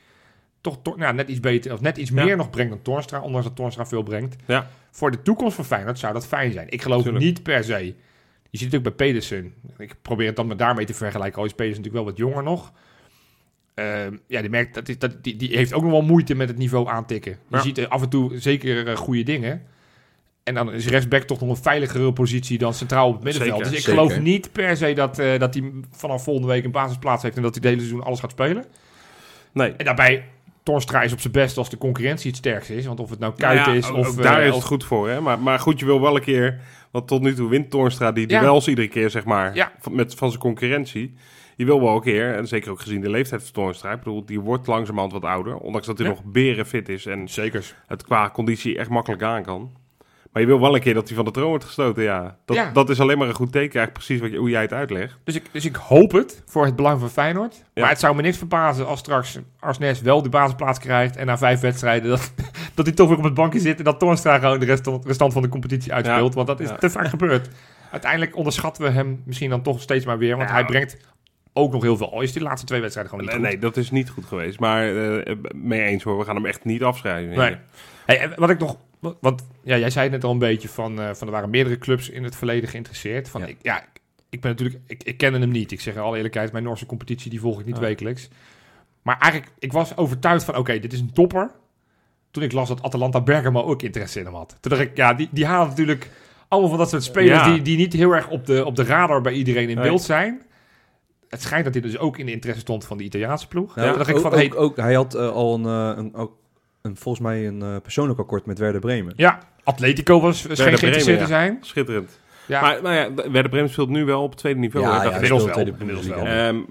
toch, 0.61 0.79
toch 0.81 0.97
nou, 0.97 1.13
net 1.13 1.29
iets 1.29 1.39
beter 1.39 1.73
of 1.73 1.81
net 1.81 1.97
iets 1.97 2.09
Ja. 2.09 2.23
meer 2.23 2.37
nog 2.37 2.49
brengt 2.49 2.71
dan 2.71 2.81
Torstra, 2.81 3.21
ondanks 3.21 3.47
dat 3.47 3.55
Torstra 3.55 3.85
veel 3.85 4.03
brengt. 4.03 4.35
Ja. 4.45 4.69
Voor 4.91 5.11
de 5.11 5.21
toekomst 5.21 5.55
van 5.55 5.65
Feyenoord 5.65 5.99
zou 5.99 6.13
dat 6.13 6.27
fijn 6.27 6.51
zijn. 6.51 6.67
Ik 6.69 6.81
geloof 6.81 7.01
Tuurlijk. 7.03 7.23
niet 7.25 7.43
per 7.43 7.63
se. 7.63 7.85
Je 8.49 8.57
ziet 8.57 8.67
het 8.67 8.75
ook 8.75 8.83
bij 8.83 8.91
Pedersen. 8.91 9.53
Ik 9.77 9.95
probeer 10.01 10.27
het 10.27 10.35
dan 10.35 10.47
met 10.47 10.59
daarmee 10.59 10.85
te 10.85 10.93
vergelijken. 10.93 11.39
Al 11.39 11.45
is 11.45 11.53
Pedersen 11.53 11.83
natuurlijk 11.83 12.05
wel 12.05 12.13
wat 12.15 12.33
jonger 12.33 12.43
nog. 12.51 12.71
Ehm, 13.73 14.17
ja, 14.27 14.41
die, 14.41 14.49
merkt, 14.49 14.73
dat 14.73 14.89
is, 14.89 14.99
dat, 14.99 15.23
die, 15.23 15.35
die 15.35 15.55
heeft 15.57 15.73
ook 15.73 15.81
nog 15.83 15.91
wel 15.91 16.01
moeite 16.01 16.35
met 16.35 16.47
het 16.47 16.57
niveau 16.57 16.87
aantikken. 16.87 17.31
Je 17.31 17.55
Ja. 17.55 17.61
ziet 17.61 17.77
er 17.77 17.87
af 17.87 18.01
en 18.01 18.09
toe 18.09 18.39
zeker 18.39 18.87
eh, 18.87 18.95
goede 18.95 19.23
dingen. 19.23 19.61
En 20.47 20.53
dan 20.53 20.73
is 20.73 20.87
rechtsback 20.87 21.21
toch 21.23 21.39
nog 21.39 21.49
een 21.49 21.55
veiligere 21.63 22.13
positie 22.13 22.57
dan 22.57 22.73
centraal 22.73 23.07
op 23.07 23.13
het 23.13 23.23
middenveld. 23.23 23.55
Zeker, 23.55 23.69
dus 23.71 23.79
ik 23.79 23.85
zeker. 23.85 24.01
geloof 24.01 24.19
niet 24.19 24.51
per 24.51 24.77
se 24.77 24.93
dat, 24.93 25.19
eh, 25.19 25.39
dat 25.39 25.53
hij 25.53 25.71
vanaf 25.91 26.23
volgende 26.23 26.47
week 26.47 26.63
een 26.63 26.71
basisplaats 26.71 27.23
heeft... 27.23 27.35
en 27.35 27.41
dat 27.41 27.55
hij 27.55 27.59
het 27.63 27.69
hele 27.73 27.87
seizoen 27.87 28.05
alles 28.07 28.19
gaat 28.19 28.31
spelen. 28.31 28.65
Nee. 29.51 29.71
En 29.71 29.85
daarbij, 29.85 30.25
Torstra 30.63 31.01
is 31.01 31.13
op 31.13 31.19
zijn 31.19 31.33
best 31.33 31.57
als 31.57 31.69
de 31.69 31.77
concurrentie 31.77 32.29
het 32.29 32.39
sterkste 32.39 32.75
is. 32.75 32.85
Want 32.85 32.99
of 32.99 33.09
het 33.09 33.19
nou 33.19 33.33
Kuit 33.35 33.65
ja, 33.65 33.71
is 33.71 33.91
of... 33.91 34.07
ook 34.07 34.23
daar 34.23 34.41
eh, 34.41 34.47
is 34.47 34.55
het 34.55 34.63
goed 34.63 34.83
voor, 34.83 35.09
hè? 35.09 35.21
Maar, 35.21 35.39
maar 35.39 35.59
goed, 35.59 35.79
je 35.79 35.85
wil 35.85 36.01
wel 36.01 36.15
een 36.15 36.21
keer... 36.21 36.59
Want 36.91 37.07
tot 37.07 37.21
nu 37.21 37.33
toe 37.33 37.49
wint 37.49 37.69
Toornstra 37.69 38.11
die 38.11 38.29
Ja. 38.29 38.39
duels 38.39 38.67
iedere 38.67 38.87
keer, 38.87 39.09
zeg 39.09 39.25
maar, 39.25 39.55
Ja. 39.55 39.71
van, 39.79 39.95
met, 39.95 40.15
van 40.15 40.29
zijn 40.29 40.41
concurrentie. 40.41 41.13
Je 41.55 41.65
wil 41.65 41.81
wel 41.81 41.95
een 41.95 42.01
keer, 42.01 42.35
en 42.35 42.47
zeker 42.47 42.71
ook 42.71 42.81
gezien 42.81 43.01
de 43.01 43.09
leeftijd 43.09 43.43
van 43.43 43.51
Toornstra... 43.51 43.91
Ik 43.91 43.97
bedoel, 43.97 44.25
die 44.25 44.39
wordt 44.39 44.67
langzamerhand 44.67 45.13
wat 45.13 45.23
ouder. 45.23 45.57
Ondanks 45.57 45.87
dat 45.87 45.97
hij 45.97 46.07
nog 46.07 46.23
berenfit 46.23 46.89
is 46.89 47.05
en 47.05 47.27
Zeker. 47.27 47.75
het 47.87 48.03
qua 48.03 48.29
conditie 48.29 48.77
echt 48.77 48.89
makkelijk 48.89 49.23
aan 49.23 49.43
kan. 49.43 49.71
Maar 50.37 50.45
je 50.45 50.51
wil 50.51 50.61
wel 50.61 50.75
een 50.75 50.81
keer 50.81 50.93
dat 50.93 51.07
hij 51.07 51.15
van 51.15 51.25
de 51.25 51.31
troon 51.31 51.47
wordt 51.49 51.63
gestoten, 51.63 52.03
ja. 52.03 52.37
Dat, 52.45 52.55
Ja. 52.57 52.71
dat 52.73 52.89
is 52.89 52.99
alleen 52.99 53.17
maar 53.17 53.27
een 53.27 53.33
goed 53.33 53.51
teken, 53.51 53.75
eigenlijk 53.79 53.93
precies 53.93 54.19
wat 54.19 54.31
je, 54.31 54.37
hoe 54.37 54.49
jij 54.49 54.61
het 54.61 54.73
uitlegt. 54.73 55.17
Dus 55.23 55.35
ik, 55.35 55.43
dus 55.51 55.65
ik 55.65 55.75
hoop 55.75 56.11
het 56.11 56.43
voor 56.45 56.65
het 56.65 56.75
belang 56.75 56.99
van 56.99 57.09
Feyenoord. 57.09 57.55
Ja. 57.73 57.81
Maar 57.81 57.89
het 57.89 57.99
zou 57.99 58.15
me 58.15 58.21
niks 58.21 58.37
verbazen 58.37 58.87
als 58.87 58.99
straks 58.99 59.39
Arsnes 59.59 60.01
wel 60.01 60.21
de 60.21 60.29
basisplaats 60.29 60.79
krijgt... 60.79 61.15
en 61.15 61.25
na 61.25 61.37
vijf 61.37 61.59
wedstrijden 61.59 62.09
dat, 62.09 62.33
dat 62.75 62.85
hij 62.85 62.95
toch 62.95 63.07
weer 63.09 63.17
op 63.17 63.23
het 63.23 63.33
bankje 63.33 63.59
zit... 63.59 63.77
en 63.77 63.83
dat 63.83 63.99
Toornstra 63.99 64.39
gewoon 64.39 64.59
de 64.59 64.65
rest, 64.65 64.89
restant 65.03 65.33
van 65.33 65.41
de 65.41 65.49
competitie 65.49 65.93
uitspeelt. 65.93 66.29
Ja. 66.29 66.35
Want 66.35 66.47
dat 66.47 66.59
is 66.59 66.69
Ja. 66.69 66.75
te 66.75 66.89
vaak 66.89 67.07
gebeurd. 67.07 67.49
Uiteindelijk 67.91 68.35
onderschatten 68.35 68.83
we 68.83 68.89
hem 68.89 69.21
misschien 69.25 69.49
dan 69.49 69.61
toch 69.61 69.81
steeds 69.81 70.05
maar 70.05 70.17
weer... 70.17 70.35
want 70.37 70.49
Ja. 70.49 70.55
hij 70.55 70.65
brengt 70.65 70.97
ook 71.53 71.71
nog 71.71 71.81
heel 71.81 71.97
veel. 71.97 72.11
Al 72.11 72.21
is 72.21 72.33
die 72.33 72.41
laatste 72.43 72.65
twee 72.67 72.81
wedstrijden 72.81 73.13
gewoon 73.13 73.27
Nee, 73.27 73.35
niet 73.37 73.45
goed. 73.45 73.53
nee, 73.53 73.61
dat 73.71 73.77
is 73.77 73.91
niet 73.91 74.09
goed 74.09 74.25
geweest. 74.25 74.59
Maar 74.59 74.95
eh, 75.17 75.35
mee 75.55 75.81
eens 75.81 76.03
hoor, 76.03 76.17
we 76.17 76.23
gaan 76.25 76.35
hem 76.35 76.45
echt 76.45 76.63
niet 76.65 76.83
afschrijven. 76.83 77.37
Nee. 77.37 77.55
Hey, 78.05 78.31
wat 78.35 78.49
ik 78.49 78.59
nog... 78.59 78.77
Want 78.99 79.47
ja, 79.63 79.77
jij 79.77 79.89
zei 79.89 80.03
het 80.03 80.13
net 80.13 80.23
al 80.23 80.31
een 80.31 80.39
beetje 80.39 80.69
van, 80.69 81.01
eh, 81.01 81.13
van 81.13 81.27
er 81.27 81.33
waren 81.33 81.49
meerdere 81.49 81.77
clubs 81.77 82.09
in 82.09 82.23
het 82.23 82.35
verleden 82.35 82.69
geïnteresseerd. 82.69 83.29
Van, 83.29 83.41
Ja. 83.41 83.47
Ik, 83.47 83.57
ja, 83.61 83.85
ik 84.29 84.41
ben 84.41 84.51
natuurlijk... 84.51 84.79
Ik, 84.87 85.03
ik 85.03 85.17
kende 85.17 85.39
hem 85.39 85.49
niet. 85.51 85.71
Ik 85.71 85.81
zeg 85.81 85.93
in 85.95 85.99
alle 86.01 86.15
eerlijkheid, 86.15 86.51
mijn 86.51 86.63
Noorse 86.63 86.85
competitie 86.85 87.29
die 87.29 87.39
volg 87.39 87.59
ik 87.59 87.65
niet 87.65 87.75
Ja. 87.75 87.81
wekelijks. 87.81 88.29
Maar 89.01 89.17
eigenlijk, 89.19 89.51
ik 89.59 89.71
was 89.71 89.97
overtuigd 89.97 90.43
van, 90.43 90.55
oké, 90.55 90.79
dit 90.79 90.93
is 90.93 90.99
een 90.99 91.13
topper. 91.13 91.51
Toen 92.31 92.43
ik 92.43 92.51
las 92.51 92.67
dat 92.67 92.81
Atalanta 92.83 93.21
Bergamo 93.21 93.61
ook 93.61 93.81
interesse 93.81 94.19
in 94.19 94.25
hem 94.25 94.33
had. 94.35 94.57
Toen 94.59 94.71
dacht 94.71 94.83
ik, 94.83 94.97
ja, 94.97 95.13
die, 95.13 95.29
die 95.31 95.45
halen 95.45 95.67
natuurlijk 95.67 96.09
allemaal 96.47 96.69
van 96.69 96.79
dat 96.79 96.89
soort 96.89 97.03
spelers 97.03 97.39
Ja. 97.45 97.53
die, 97.53 97.61
die 97.61 97.77
niet 97.77 97.93
heel 97.93 98.11
erg 98.11 98.29
op 98.29 98.45
de, 98.45 98.65
op 98.65 98.75
de 98.75 98.83
radar 98.83 99.21
bij 99.21 99.33
iedereen 99.33 99.69
in 99.69 99.75
Nee. 99.75 99.83
beeld 99.87 100.01
zijn. 100.01 100.41
Het 101.29 101.41
schijnt 101.41 101.63
dat 101.65 101.73
hij 101.73 101.83
dus 101.83 101.97
ook 101.97 102.17
in 102.17 102.25
de 102.25 102.31
interesse 102.31 102.61
stond 102.61 102.85
van 102.85 102.97
de 102.97 103.03
Italiaanse 103.03 103.47
ploeg. 103.47 103.73
Toen 103.73 103.83
dacht 103.83 104.07
ik 104.09 104.17
van, 104.17 104.31
ook, 104.31 104.37
hey, 104.37 104.53
ook- 104.55 104.77
hij 104.77 104.93
had 104.93 105.15
eh, 105.15 105.29
al 105.29 105.53
een, 105.55 105.65
eh, 105.65 105.97
een, 105.97 106.15
ook 106.15 106.31
een, 106.87 106.97
volgens 106.97 107.23
mij 107.23 107.47
een 107.47 107.61
eh, 107.61 107.75
persoonlijk 107.83 108.19
akkoord 108.19 108.45
met 108.45 108.59
Werder 108.59 108.81
Bremen. 108.81 109.13
ja, 109.15 109.39
Atletico 109.63 110.19
was 110.21 110.37
scheen 110.39 110.55
Bremen, 110.55 110.77
geïnteresseerd 110.77 111.17
ja. 111.19 111.23
te 111.25 111.31
zijn. 111.31 111.57
Schitterend. 111.61 112.19
Ja, 112.47 112.61
Maar 112.61 112.81
nou 112.81 112.95
ja, 112.95 113.13
Werder 113.31 113.49
Bremen 113.49 113.69
speelt 113.69 113.89
nu 113.89 114.05
wel 114.05 114.23
op 114.23 114.29
het 114.29 114.39
tweede 114.39 114.59
niveau. 114.59 114.85
Ja, 114.85 115.03
ja, 115.03 115.13
inmiddels 115.13 115.43
wel, 115.43 115.53
tweede 115.53 115.71
inmiddels 115.79 116.07
Bundesliga. 116.07 116.35
wel. 116.35 116.53
Ehm, 116.53 116.61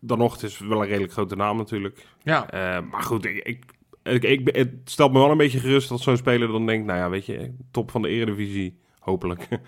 dan 0.00 0.18
nog, 0.18 0.32
het 0.32 0.42
is 0.42 0.58
wel 0.58 0.80
een 0.82 0.88
redelijk 0.88 1.12
grote 1.12 1.36
naam 1.36 1.56
natuurlijk. 1.56 2.06
ja. 2.22 2.50
Eh, 2.50 2.82
maar 2.90 3.02
goed, 3.02 3.24
ik, 3.24 3.36
ik, 3.44 3.64
ik, 4.02 4.22
ik- 4.24 4.56
het 4.56 4.70
stelt 4.84 5.12
me 5.12 5.18
wel 5.18 5.30
een 5.30 5.36
beetje 5.36 5.58
gerust 5.60 5.88
dat 5.88 6.00
zo'n 6.00 6.16
speler 6.16 6.48
dan 6.48 6.66
denkt... 6.66 6.86
nou 6.86 6.98
ja, 6.98 7.10
weet 7.10 7.26
je, 7.26 7.54
top 7.70 7.90
van 7.90 8.02
de 8.02 8.08
eredivisie, 8.08 8.78
hopelijk. 8.98 9.48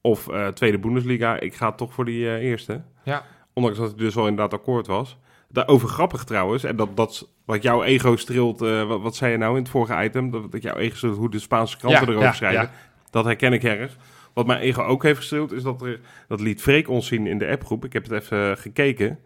of 0.00 0.28
eh, 0.28 0.48
tweede 0.48 0.78
Bundesliga, 0.78 1.40
ik 1.40 1.54
ga 1.54 1.72
toch 1.72 1.92
voor 1.92 2.04
die 2.04 2.26
eh, 2.28 2.42
eerste. 2.42 2.82
Ja. 3.04 3.24
Ondanks 3.52 3.78
dat 3.78 3.88
het 3.88 3.98
dus 3.98 4.16
al 4.16 4.26
inderdaad 4.28 4.58
akkoord 4.60 4.86
was. 4.86 5.18
Daarover 5.48 5.88
grappig 5.88 6.24
trouwens, 6.24 6.64
en 6.64 6.76
dat, 6.76 6.96
dat 6.96 7.28
wat 7.44 7.62
jouw 7.62 7.82
ego 7.82 8.16
streelt... 8.16 8.62
eh, 8.62 8.82
wat, 8.82 9.00
wat 9.00 9.16
zei 9.16 9.32
je 9.32 9.38
nou 9.38 9.56
in 9.56 9.62
het 9.62 9.70
vorige 9.70 10.04
item? 10.04 10.30
Dat, 10.30 10.52
dat 10.52 10.62
jouw 10.62 10.76
ego 10.76 10.96
streelt 10.96 11.16
hoe 11.16 11.30
de 11.30 11.38
Spaanse 11.38 11.76
kranten 11.76 12.00
Ja, 12.00 12.06
erover 12.08 12.26
ja, 12.28 12.32
schrijven. 12.32 12.60
ja. 12.62 12.70
Dat 13.10 13.24
herken 13.24 13.52
ik 13.52 13.64
erg. 13.64 13.96
Wat 14.34 14.46
mijn 14.46 14.60
ego 14.60 14.82
ook 14.82 15.02
heeft 15.02 15.18
gestreeld, 15.18 15.52
is 15.52 15.62
dat 15.62 15.82
er... 15.82 16.00
Dat 16.28 16.40
liet 16.40 16.62
Freek 16.62 16.88
ons 16.88 17.06
zien 17.06 17.26
in 17.26 17.38
de 17.38 17.46
appgroep. 17.48 17.84
Ik 17.84 17.92
heb 17.92 18.02
het 18.08 18.12
even 18.12 18.58
gekeken. 18.58 19.18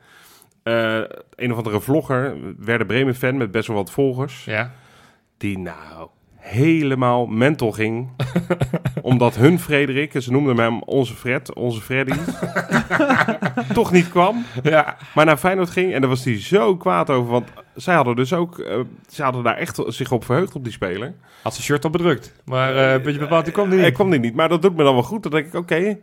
Eh, 0.63 1.01
een 1.35 1.53
of 1.53 1.57
andere 1.57 1.81
vlogger, 1.81 2.37
Werder 2.59 2.87
Bremen 2.87 3.15
fan 3.15 3.37
met 3.37 3.51
best 3.51 3.67
wel 3.67 3.77
wat 3.77 3.91
volgers, 3.91 4.45
Ja. 4.45 4.73
die 5.37 5.59
nou 5.59 6.09
helemaal 6.37 7.27
mental 7.27 7.73
ging. 7.73 8.09
omdat 9.03 9.37
hun 9.37 9.59
Frederik, 9.59 10.15
en 10.15 10.23
ze 10.23 10.31
noemden 10.33 10.57
hem 10.57 10.83
onze 10.83 11.15
Fred, 11.15 11.55
onze 11.55 11.81
Freddy, 11.81 12.13
toch 13.73 13.93
niet 13.93 14.09
kwam. 14.09 14.45
ja. 14.63 14.97
Maar 15.15 15.25
naar 15.25 15.37
Feyenoord 15.37 15.71
ging 15.71 15.95
en 15.95 16.01
daar 16.01 16.11
was 16.11 16.25
hij 16.25 16.41
zo 16.41 16.77
kwaad 16.77 17.11
over. 17.11 17.31
Want 17.31 17.49
zij 17.75 17.95
hadden 17.95 18.17
dus 18.17 18.33
ook, 18.33 18.59
eh, 18.59 18.81
ze 19.09 19.23
hadden 19.23 19.43
daar 19.43 19.57
echt 19.57 19.83
zich 19.87 20.13
op 20.13 20.25
verheugd 20.25 20.55
op 20.55 20.65
die 20.65 20.73
speler. 20.73 21.15
Had 21.43 21.53
zijn 21.53 21.65
shirt 21.65 21.85
al 21.85 21.91
bedrukt. 21.91 22.33
Maar 22.45 22.77
eh 22.77 22.93
een 22.93 23.03
beetje 23.03 23.21
bepaald, 23.21 23.45
die 23.45 23.53
kwam 23.53 23.69
niet. 23.69 23.81
Hij 23.81 23.93
kwam 23.93 24.11
die 24.11 24.21
niet, 24.21 24.35
maar 24.35 24.49
dat 24.49 24.63
doet 24.63 24.77
me 24.77 24.85
dan 24.85 24.95
wel 24.95 25.03
goed. 25.03 25.23
Dan 25.23 25.33
denk 25.33 25.47
ik, 25.47 25.55
oké, 25.55 25.99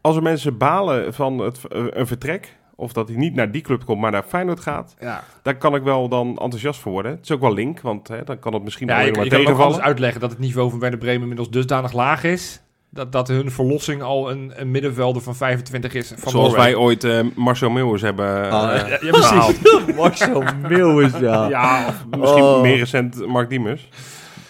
als 0.00 0.16
er 0.16 0.22
mensen 0.22 0.56
balen 0.56 1.14
van 1.14 1.38
het, 1.38 1.60
eh, 1.68 1.84
een 1.90 2.06
vertrek... 2.06 2.56
of 2.74 2.92
dat 2.92 3.08
hij 3.08 3.16
niet 3.16 3.34
naar 3.34 3.50
die 3.50 3.62
club 3.62 3.84
komt, 3.84 4.00
maar 4.00 4.10
naar 4.10 4.22
Feyenoord 4.22 4.60
gaat... 4.60 4.94
Ja, 5.00 5.22
daar 5.42 5.56
kan 5.56 5.74
ik 5.74 5.82
wel 5.82 6.08
dan 6.08 6.28
enthousiast 6.28 6.80
voor 6.80 6.92
worden. 6.92 7.12
Het 7.12 7.22
is 7.22 7.30
ook 7.30 7.40
wel 7.40 7.54
link, 7.54 7.80
want 7.80 8.08
hè, 8.08 8.24
dan 8.24 8.38
kan 8.38 8.54
het 8.54 8.62
misschien 8.62 8.88
ja 8.88 9.00
je, 9.00 9.12
maar 9.12 9.24
je 9.24 9.30
kan 9.30 9.46
ook 9.46 9.58
alles 9.58 9.80
uitleggen 9.80 10.20
dat 10.20 10.30
het 10.30 10.38
niveau 10.38 10.70
van 10.70 10.78
Werder 10.78 10.98
Bremen 10.98 11.20
inmiddels 11.20 11.50
dusdanig 11.50 11.92
laag 11.92 12.24
is. 12.24 12.60
Dat, 12.96 13.12
dat 13.12 13.28
hun 13.28 13.50
verlossing 13.50 14.02
al 14.02 14.30
een, 14.30 14.52
een 14.56 14.70
middenvelder 14.70 15.22
van 15.22 15.36
25 15.36 15.94
is. 15.94 16.12
Van 16.16 16.30
Zoals 16.32 16.54
wij 16.54 16.74
ooit 16.74 17.04
eh, 17.04 17.20
Marcel 17.34 17.70
Meeuwers 17.70 18.02
hebben 18.02 18.50
Ah, 18.50 18.80
eh, 18.80 18.88
ja. 18.88 18.96
Precies. 19.10 19.26
gehaald. 19.26 19.56
Marcel 19.96 20.42
Meeuwis, 20.68 21.12
ja. 21.20 21.48
Ja, 21.48 21.84
of 21.88 22.18
misschien 22.20 22.42
Oh. 22.42 22.60
meer 22.62 22.78
recent 22.78 23.26
Mark 23.26 23.48
Diemers. 23.50 23.88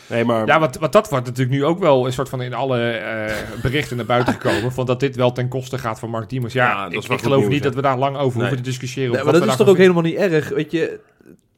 Nee, 0.08 0.24
maar... 0.24 0.46
Ja, 0.46 0.60
want, 0.60 0.78
want 0.78 0.92
dat 0.92 1.08
wordt 1.08 1.26
natuurlijk 1.26 1.56
nu 1.56 1.64
ook 1.64 1.78
wel 1.78 2.06
een 2.06 2.12
soort 2.12 2.28
van 2.28 2.42
in 2.42 2.54
alle 2.54 2.90
eh, 2.90 3.32
berichten 3.62 3.96
naar 3.96 4.06
buiten 4.06 4.32
gekomen. 4.32 4.72
Van 4.72 4.86
dat 4.86 5.00
dit 5.00 5.16
wel 5.16 5.32
ten 5.32 5.48
koste 5.48 5.78
gaat 5.78 5.98
van 5.98 6.10
Mark 6.10 6.28
Diemers. 6.28 6.52
Ja, 6.52 6.68
Ja, 6.68 6.82
dat 6.84 6.92
is 6.92 7.04
ik, 7.04 7.10
ik 7.12 7.20
geloof 7.22 7.38
nieuws, 7.38 7.50
niet 7.52 7.58
hè? 7.62 7.66
dat 7.66 7.74
we 7.74 7.82
daar 7.82 7.98
lang 7.98 8.16
over 8.16 8.38
Nee. 8.38 8.46
hoeven 8.46 8.56
te 8.56 8.70
discussiëren. 8.70 9.10
Nee, 9.10 9.18
of 9.20 9.24
maar 9.24 9.32
wat 9.32 9.42
dat 9.42 9.50
is 9.52 9.56
toch 9.58 9.68
ook 9.68 9.76
helemaal 9.76 10.02
niet 10.02 10.14
erg. 10.16 10.48
Weet 10.48 10.70
je, 10.70 10.98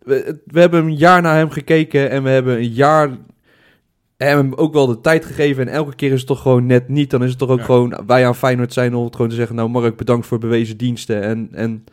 we, 0.02 0.38
we 0.46 0.60
hebben 0.60 0.84
een 0.84 0.96
jaar 0.96 1.22
naar 1.22 1.36
hem 1.36 1.50
gekeken 1.50 2.10
en 2.10 2.22
we 2.22 2.28
hebben 2.30 2.56
een 2.56 2.72
jaar 2.72 3.08
hem 4.26 4.54
ook 4.54 4.72
wel 4.72 4.86
de 4.86 5.00
tijd 5.00 5.24
gegeven. 5.24 5.66
En 5.68 5.72
elke 5.74 5.94
keer 5.94 6.12
is 6.12 6.18
het 6.18 6.26
toch 6.28 6.42
gewoon 6.42 6.66
net 6.66 6.88
niet. 6.88 7.10
Dan 7.10 7.22
is 7.22 7.30
het 7.30 7.38
toch 7.38 7.48
ook 7.50 7.58
Ja. 7.58 7.64
gewoon 7.64 8.00
wij 8.06 8.26
aan 8.26 8.34
Feyenoord 8.34 8.72
zijn 8.72 8.94
om 8.94 9.04
het 9.04 9.14
gewoon 9.14 9.30
te 9.30 9.36
zeggen... 9.36 9.56
nou 9.56 9.68
Mark, 9.68 9.96
bedankt 9.96 10.26
voor 10.26 10.38
bewezen 10.38 10.76
diensten 10.76 11.22
en, 11.22 11.48
en 11.52 11.84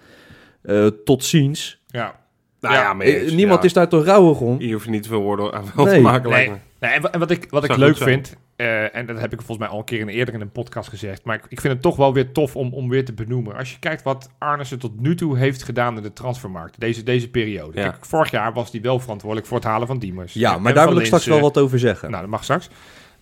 eh, 0.62 0.88
tot 0.88 1.24
ziens. 1.24 1.82
Ja. 1.88 2.24
Nou 2.60 2.74
ja, 2.76 2.96
Eh, 3.00 3.22
eens, 3.24 3.32
niemand 3.32 3.60
ja. 3.60 3.65
is 3.65 3.74
daar 3.74 3.89
toch 3.89 4.06
rouwig 4.06 4.39
om? 4.39 4.60
Hier 4.60 4.74
hoef 4.74 4.84
je 4.84 4.89
niet 4.89 5.08
veel 5.08 5.22
woorden 5.22 5.54
aan 5.54 5.65
wel 5.76 5.86
te 5.86 6.00
maken, 6.00 6.30
Nee. 6.30 6.52
en, 6.80 7.12
en 7.12 7.20
wat 7.20 7.32
ik, 7.32 7.48
wat 7.50 7.63
ik 7.63 7.76
leuk 7.76 7.98
vind, 7.98 8.36
eh, 8.56 8.96
en 8.96 9.06
dat 9.06 9.20
heb 9.20 9.34
ik 9.34 9.38
volgens 9.38 9.58
mij 9.58 9.68
al 9.68 9.78
een 9.78 9.84
keer 9.86 10.00
in, 10.00 10.08
eerder 10.08 10.34
in 10.34 10.41
een 10.41 10.52
podcast 10.52 10.89
gezegd, 10.89 11.24
maar 11.24 11.36
ik, 11.36 11.44
ik 11.50 11.62
vind 11.62 11.74
het 11.74 11.82
toch 11.82 11.96
wel 11.96 12.13
weer 12.13 12.32
tof 12.32 12.56
om, 12.56 12.74
om 12.74 12.89
weer 12.89 13.06
te 13.06 13.13
benoemen. 13.13 13.56
Als 13.56 13.72
je 13.72 13.80
kijkt 13.80 14.04
wat 14.04 14.30
Arnissen 14.38 14.80
tot 14.80 15.00
nu 15.00 15.15
toe 15.15 15.38
heeft 15.38 15.63
gedaan 15.63 15.98
in 15.98 16.04
de 16.04 16.13
transfermarkt, 16.13 16.80
deze, 16.80 17.04
deze 17.04 17.30
periode. 17.30 17.80
Ja. 17.80 17.89
Kijk, 17.89 18.06
vorig 18.06 18.32
jaar 18.32 18.54
was 18.54 18.72
hij 18.72 18.82
wel 18.82 19.00
verantwoordelijk 19.00 19.48
voor 19.48 19.58
het 19.58 19.65
halen 19.68 19.88
van 19.88 20.00
Diemers. 20.00 20.34
Ja, 20.34 20.56
En 20.56 20.62
maar 20.62 20.74
daar 20.74 20.88
wil 20.88 20.98
ik 20.98 21.06
straks 21.06 21.26
wel 21.26 21.40
wat 21.40 21.58
over 21.58 21.79
zeggen. 21.79 22.10
Nou, 22.10 22.21
dat 22.21 22.32
mag 22.32 22.44
straks. 22.44 22.69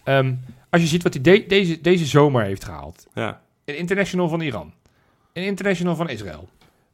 Ehm, 0.04 0.34
als 0.70 0.82
je 0.82 0.88
ziet 0.88 1.04
wat 1.04 1.14
hij 1.14 1.22
de- 1.24 1.46
deze, 1.48 1.82
deze 1.82 2.06
zomer 2.06 2.44
heeft 2.44 2.64
gehaald. 2.64 3.08
Ja. 3.14 3.42
Een 3.66 3.78
international 3.78 4.28
van 4.30 4.42
Iran. 4.42 4.74
Een 5.34 5.44
international 5.44 5.96
van 5.96 6.10
Israël. 6.10 6.50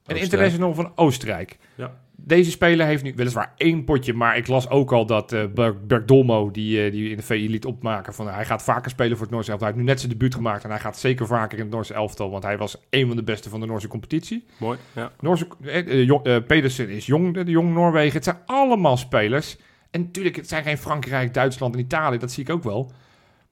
Een 0.05 0.15
international 0.17 0.73
van 0.73 0.91
Oostenrijk. 0.95 1.57
Ja. 1.75 1.91
Deze 2.25 2.51
speler 2.51 2.85
heeft 2.85 3.03
nu 3.03 3.13
weliswaar 3.15 3.53
één 3.57 3.83
potje, 3.83 4.13
maar 4.13 4.37
ik 4.37 4.47
las 4.47 4.69
ook 4.69 4.91
al 4.91 5.05
dat 5.05 5.31
eh 5.33 5.43
Berg, 5.53 5.73
Berg 5.87 6.05
Dolmo, 6.05 6.51
die, 6.51 6.83
eh, 6.85 6.91
die 6.91 7.09
in 7.09 7.17
de 7.17 7.23
VI 7.23 7.49
liet 7.49 7.65
opmaken, 7.65 8.13
van, 8.13 8.27
hij 8.27 8.45
gaat 8.45 8.63
vaker 8.63 8.91
spelen 8.91 9.11
voor 9.17 9.25
het 9.25 9.35
Noorse 9.35 9.51
elftal. 9.51 9.67
Hij 9.67 9.75
heeft 9.77 9.87
nu 9.87 9.91
net 9.93 10.01
zijn 10.01 10.11
debuut 10.17 10.35
gemaakt 10.35 10.63
en 10.63 10.69
hij 10.69 10.79
gaat 10.79 10.97
zeker 10.97 11.27
vaker 11.27 11.57
in 11.57 11.63
het 11.63 11.73
Noorse 11.73 11.93
elftal, 11.93 12.29
want 12.31 12.43
hij 12.43 12.57
was 12.57 12.77
een 12.89 13.07
van 13.07 13.15
de 13.15 13.23
beste 13.23 13.49
van 13.49 13.59
de 13.59 13.65
Noorse 13.65 13.87
competitie. 13.87 14.45
Mooi. 14.59 14.77
Ja. 14.95 15.11
Noorse, 15.19 15.47
eh, 15.65 16.03
jong- 16.05 16.45
Pedersen 16.47 16.89
is 16.89 17.05
jong, 17.05 17.33
de 17.33 17.51
jong 17.51 17.73
Noorwegen. 17.73 18.13
Het 18.13 18.23
zijn 18.23 18.37
allemaal 18.45 18.97
spelers. 18.97 19.57
En 19.91 20.01
natuurlijk, 20.01 20.35
het 20.35 20.47
zijn 20.49 20.63
geen 20.63 20.77
Frankrijk, 20.77 21.33
Duitsland 21.33 21.73
en 21.73 21.79
Italië, 21.79 22.17
dat 22.17 22.31
zie 22.31 22.43
ik 22.43 22.49
ook 22.49 22.63
wel. 22.63 22.91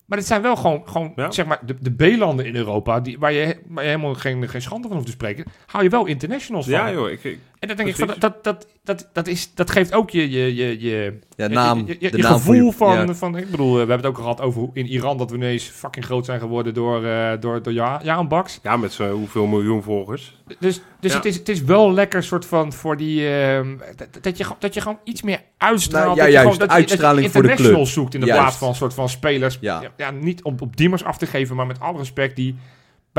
Maar 0.05 0.17
het 0.17 0.27
zijn 0.27 0.41
wel 0.41 0.55
gewoon, 0.55 0.81
gewoon 0.85 1.11
Ja. 1.15 1.31
zeg 1.31 1.45
maar, 1.45 1.59
de, 1.65 1.75
de 1.79 1.91
B-landen 2.15 2.45
in 2.45 2.55
Europa, 2.55 2.99
die, 2.99 3.19
waar, 3.19 3.31
je, 3.33 3.57
waar 3.67 3.83
je 3.83 3.89
helemaal 3.89 4.13
geen, 4.13 4.49
geen 4.49 4.61
schande 4.61 4.87
van 4.87 4.95
hoeft 4.95 5.05
te 5.07 5.13
spreken. 5.13 5.45
Haal 5.65 5.83
je 5.83 5.89
wel 5.89 6.05
internationals 6.05 6.65
van. 6.65 6.73
Ja, 6.73 6.91
joh. 6.91 7.09
Ik, 7.09 7.23
ik- 7.23 7.39
En 7.59 7.67
dan 7.67 7.77
denk 7.77 7.89
ik, 7.89 7.95
van, 7.95 8.07
dat, 8.19 8.43
dat, 8.43 8.67
dat, 8.83 9.09
dat, 9.13 9.27
is, 9.27 9.53
dat 9.55 9.71
geeft 9.71 9.93
ook 9.93 10.09
je, 10.09 10.29
je, 10.29 10.55
je, 10.55 10.79
je, 10.81 11.19
Ja, 11.35 11.47
naam. 11.47 11.77
je, 11.79 11.85
je, 11.87 11.95
je 11.99 12.09
de 12.11 12.17
naam 12.17 12.33
gevoel 12.33 12.53
je- 12.65 12.71
van, 12.71 13.07
ja. 13.07 13.13
van... 13.13 13.37
Ik 13.37 13.51
bedoel, 13.51 13.67
eh, 13.67 13.73
we 13.73 13.77
hebben 13.77 13.97
het 13.97 14.05
ook 14.05 14.15
al 14.17 14.21
gehad 14.21 14.41
over 14.41 14.59
hoe 14.61 14.69
in 14.73 14.85
Iran 14.85 15.17
dat 15.17 15.29
we 15.29 15.35
ineens 15.35 15.63
fucking 15.63 16.05
groot 16.05 16.25
zijn 16.25 16.39
geworden 16.39 16.73
door, 16.73 17.05
eh 17.05 17.31
door, 17.39 17.61
door 17.61 17.73
Ja- 17.73 17.99
Jaan 18.03 18.27
Baks. 18.27 18.59
ja, 18.63 18.77
met 18.77 18.93
zo'n 18.93 19.09
hoeveel 19.09 19.45
miljoen 19.45 19.83
volgers. 19.83 20.35
Dus, 20.59 20.81
dus 20.99 21.11
Ja. 21.11 21.17
het, 21.17 21.25
is, 21.25 21.35
het 21.35 21.49
is 21.49 21.61
wel 21.61 21.93
lekker 21.93 22.23
soort 22.23 22.45
van 22.45 22.73
voor 22.73 22.97
die... 22.97 23.29
ehm, 23.29 23.77
dat, 23.95 24.07
dat, 24.23 24.37
je, 24.37 24.43
gewoon- 24.43 24.59
dat 24.59 24.73
je 24.73 24.81
gewoon 24.81 24.99
iets 25.03 25.21
meer 25.21 25.41
uitstraalt. 25.57 26.05
Nou, 26.05 26.17
ja, 26.17 26.23
dat 26.23 26.31
je 26.33 26.37
gewoon, 26.39 26.57
dat, 26.57 26.69
je- 26.69 26.75
uitstraling 26.75 27.15
dat 27.15 27.25
je 27.25 27.31
voor 27.31 27.41
de 27.41 27.49
internationals 27.49 27.93
zoekt 27.93 28.13
in 28.13 28.19
de 28.19 28.25
Juist. 28.25 28.41
plaats 28.41 28.57
van 28.57 28.75
soort 28.75 28.93
van 28.93 29.09
spelers. 29.09 29.57
Ja. 29.61 29.81
Ja. 29.97 30.11
niet 30.11 30.43
om 30.43 30.55
op 30.59 30.77
Diemers 30.77 31.03
af 31.03 31.17
te 31.17 31.25
geven, 31.25 31.55
maar 31.55 31.67
met 31.67 31.79
alle 31.79 31.97
respect 31.97 32.35
die... 32.35 32.55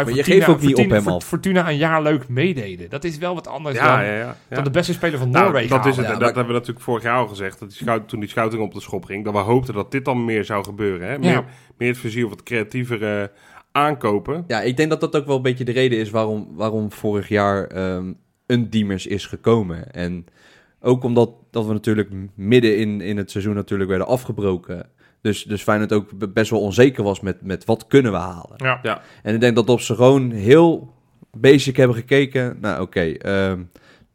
Bij 0.04 0.06
Maar 0.06 0.16
je 0.16 0.22
Fortuna, 0.24 0.44
geeft 0.46 0.56
ook 0.56 0.66
niet 0.68 0.76
op 0.84 0.90
hem 0.90 1.08
af. 1.14 1.24
Fortuna 1.24 1.68
een 1.68 1.76
jaar 1.76 2.02
leuk 2.02 2.28
meededen. 2.28 2.90
Dat 2.90 3.04
is 3.04 3.18
wel 3.18 3.34
wat 3.34 3.46
anders 3.48 3.76
Ja, 3.76 3.96
dan, 3.96 4.04
ja, 4.06 4.12
ja. 4.12 4.36
ja. 4.48 4.54
dan 4.54 4.64
de 4.64 4.70
beste 4.70 4.92
speler 4.92 5.18
van 5.18 5.30
Nou, 5.30 5.44
Noorwegen 5.44 5.70
dat 5.76 5.86
is 5.86 5.96
het. 5.96 6.06
dat 6.06 6.18
maar- 6.18 6.26
hebben 6.26 6.46
we 6.46 6.52
natuurlijk 6.52 6.80
vorig 6.84 7.02
jaar 7.02 7.16
al 7.18 7.26
gezegd. 7.28 7.58
Dat 7.58 7.70
die 7.78 8.04
toen 8.04 8.20
die 8.20 8.28
scouting 8.28 8.62
op 8.62 8.74
de 8.74 8.80
schop 8.80 9.04
ging. 9.04 9.24
Dat 9.24 9.32
we 9.32 9.38
hoopten 9.38 9.74
dat 9.74 9.90
dit 9.90 10.04
dan 10.04 10.24
meer 10.24 10.44
zou 10.44 10.64
gebeuren. 10.64 11.08
Hè? 11.08 11.18
Meer, 11.18 11.30
Ja. 11.30 11.44
meer 11.78 11.88
het 11.88 11.98
vizier 11.98 12.24
of 12.24 12.30
het 12.30 12.42
creatievere 12.42 13.30
aankopen. 13.72 14.44
Ja, 14.46 14.60
ik 14.60 14.76
denk 14.76 14.90
dat 14.90 15.00
dat 15.00 15.16
ook 15.16 15.26
wel 15.26 15.36
een 15.36 15.42
beetje 15.42 15.64
de 15.64 15.72
reden 15.72 15.98
is 15.98 16.10
waarom, 16.10 16.48
waarom 16.54 16.92
vorig 16.92 17.28
jaar 17.28 17.66
ehm, 17.66 18.12
een 18.46 18.70
Diemers 18.70 19.06
is 19.06 19.26
gekomen. 19.26 19.92
En 19.92 20.26
ook 20.80 21.04
omdat 21.04 21.30
dat 21.50 21.66
we 21.66 21.72
natuurlijk 21.72 22.10
midden 22.34 22.76
in, 22.78 23.00
in 23.00 23.16
het 23.16 23.30
seizoen 23.30 23.54
natuurlijk 23.54 23.90
werden 23.90 24.06
afgebroken. 24.06 24.86
Dus, 25.20 25.42
dus 25.44 25.62
Feyenoord 25.62 25.92
ook 25.92 26.18
be- 26.18 26.28
best 26.28 26.50
wel 26.50 26.60
onzeker 26.60 27.02
was 27.04 27.20
met, 27.20 27.42
met 27.42 27.64
wat 27.64 27.86
kunnen 27.86 28.12
we 28.12 28.18
halen. 28.18 28.52
Ja. 28.56 28.78
Ja. 28.82 29.00
En 29.22 29.34
ik 29.34 29.40
denk 29.40 29.54
dat 29.56 29.68
op 29.68 29.80
ze 29.80 29.94
gewoon 29.94 30.30
heel 30.30 30.92
basic 31.38 31.76
hebben 31.76 31.96
gekeken. 31.96 32.56
Nou 32.60 32.80
oké, 32.80 33.00
ehm, 33.00 33.62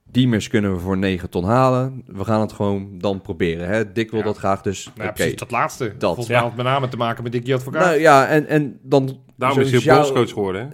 Diemers 0.04 0.48
kunnen 0.48 0.74
we 0.74 0.80
voor 0.80 0.98
9 0.98 1.30
ton 1.30 1.44
halen. 1.44 2.04
We 2.06 2.24
gaan 2.26 2.42
het 2.42 2.54
gewoon 2.54 2.98
dan 2.98 3.22
proberen. 3.22 3.68
Hè? 3.68 3.92
Dick 3.92 4.10
wil 4.12 4.20
Ja. 4.20 4.26
dat 4.26 4.38
graag, 4.38 4.62
dus 4.62 4.86
Nou 4.86 4.98
ja, 4.98 5.04
oké. 5.04 5.14
precies 5.14 5.36
dat 5.36 5.52
laatste. 5.52 5.84
dat. 5.98 6.00
Volgens 6.02 6.28
mij 6.28 6.38
Ja. 6.38 6.44
had 6.44 6.56
met 6.56 6.66
name 6.66 6.88
te 6.88 6.98
maken 6.98 7.24
met 7.24 7.32
Dickie 7.32 7.54
Advocaat. 7.54 7.86
Nou 7.86 8.00
ja, 8.00 8.28
en, 8.28 8.48
en 8.48 8.80
dan... 8.82 9.20
Daarom 9.36 9.60
is 9.60 9.72
hij 9.84 9.96
bondscoach 9.96 10.30
geworden. 10.30 10.62
Hè? 10.62 10.68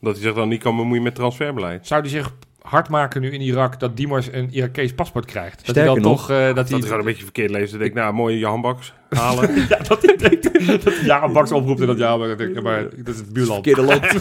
Dat 0.00 0.12
hij 0.14 0.22
zich 0.22 0.34
dan 0.34 0.48
niet 0.48 0.62
kan 0.62 0.76
bemoeien 0.76 1.02
met 1.02 1.14
transferbeleid. 1.14 1.86
Zou 1.86 2.00
hij 2.00 2.10
zich 2.10 2.34
hard 2.70 2.88
maken 2.88 3.20
nu 3.20 3.30
in 3.30 3.40
Irak 3.40 3.80
dat 3.80 3.96
Diemers 3.96 4.32
een 4.32 4.48
Irakees 4.52 4.94
paspoort 4.94 5.24
krijgt? 5.24 5.56
Dat 5.56 5.68
Sterker 5.68 5.92
hij 5.92 6.00
dan 6.00 6.10
nog, 6.10 6.20
toch... 6.26 6.30
eh, 6.30 6.46
dat 6.46 6.56
Dat 6.56 6.68
hij 6.68 6.80
gewoon 6.80 6.98
een 6.98 7.04
beetje 7.04 7.22
verkeerd 7.22 7.50
leest. 7.50 7.70
Dan 7.70 7.78
denk 7.78 7.90
ik, 7.90 7.96
nou, 7.96 8.12
mooie 8.14 8.38
Jan 8.38 8.60
Baks 8.60 8.92
halen. 9.08 9.54
ja, 9.68 9.78
dat 9.88 10.02
hij 10.02 10.16
denkt 10.16 10.66
dat 10.66 10.82
hij 10.94 11.04
ja, 11.04 11.22
een 11.22 11.32
baks 11.32 11.52
oproept 11.52 11.80
en 11.80 11.86
dat 11.86 11.98
ja, 11.98 12.16
maar, 12.16 12.28
dat 12.28 12.40
ik- 12.40 12.62
maar 12.62 12.82
dat 12.82 13.08
is 13.14 13.16
het 13.16 13.32
buurland. 13.32 13.64
Verkeerde 13.64 13.90
land. 13.90 14.02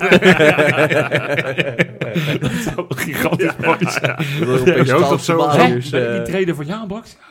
dat 2.41 2.51
zou 2.51 2.85
gigantisch 2.95 3.55
mooi 3.65 3.77
zijn. 3.79 4.15
Europese 4.39 4.93
hoop 4.93 5.09
dat 5.09 5.21
zo- 5.23 5.67
niet 5.67 5.93
eh, 5.93 6.21
treden 6.21 6.55
voor 6.55 6.63
Jaan 6.65 6.87
Baks? 6.87 7.17
Ja. 7.19 7.27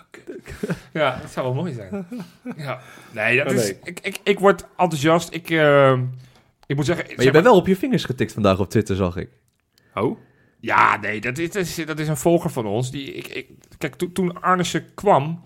Ja, 0.93 1.19
dat 1.23 1.31
zou 1.31 1.47
wel 1.47 1.55
mooi 1.55 1.73
zijn. 1.73 2.07
Ja. 2.57 2.79
Nee, 3.11 3.37
dat 3.37 3.47
Oh, 3.47 3.53
is. 3.55 3.69
Ik, 3.85 4.01
ik, 4.03 4.19
ik 4.23 4.39
word 4.39 4.67
enthousiast. 4.77 5.35
Ik, 5.35 5.51
eh, 5.51 5.93
ik 6.67 6.77
moet 6.77 6.87
zeggen... 6.87 7.05
Maar 7.07 7.15
zeg 7.17 7.25
je 7.25 7.31
bent 7.31 7.45
wel 7.45 7.57
op 7.57 7.67
je 7.67 7.77
vingers 7.77 8.05
getikt 8.05 8.33
vandaag 8.33 8.59
op 8.61 8.71
Twitter, 8.71 8.97
zag 8.97 9.17
ik. 9.17 9.29
Oh, 9.95 10.19
Ja, 10.61 10.97
nee, 11.01 11.21
dat 11.21 11.39
is, 11.39 11.51
dat 11.51 11.63
is, 11.63 11.75
dat 11.87 11.99
is 11.99 12.09
een 12.09 12.17
volger 12.17 12.51
van 12.51 12.67
ons. 12.67 12.91
Die, 12.91 13.13
ik, 13.13 13.27
ik, 13.27 13.47
kijk, 13.79 13.95
to- 13.95 14.13
toen 14.13 14.43
Arnissen 14.43 14.95
kwam, 14.95 15.45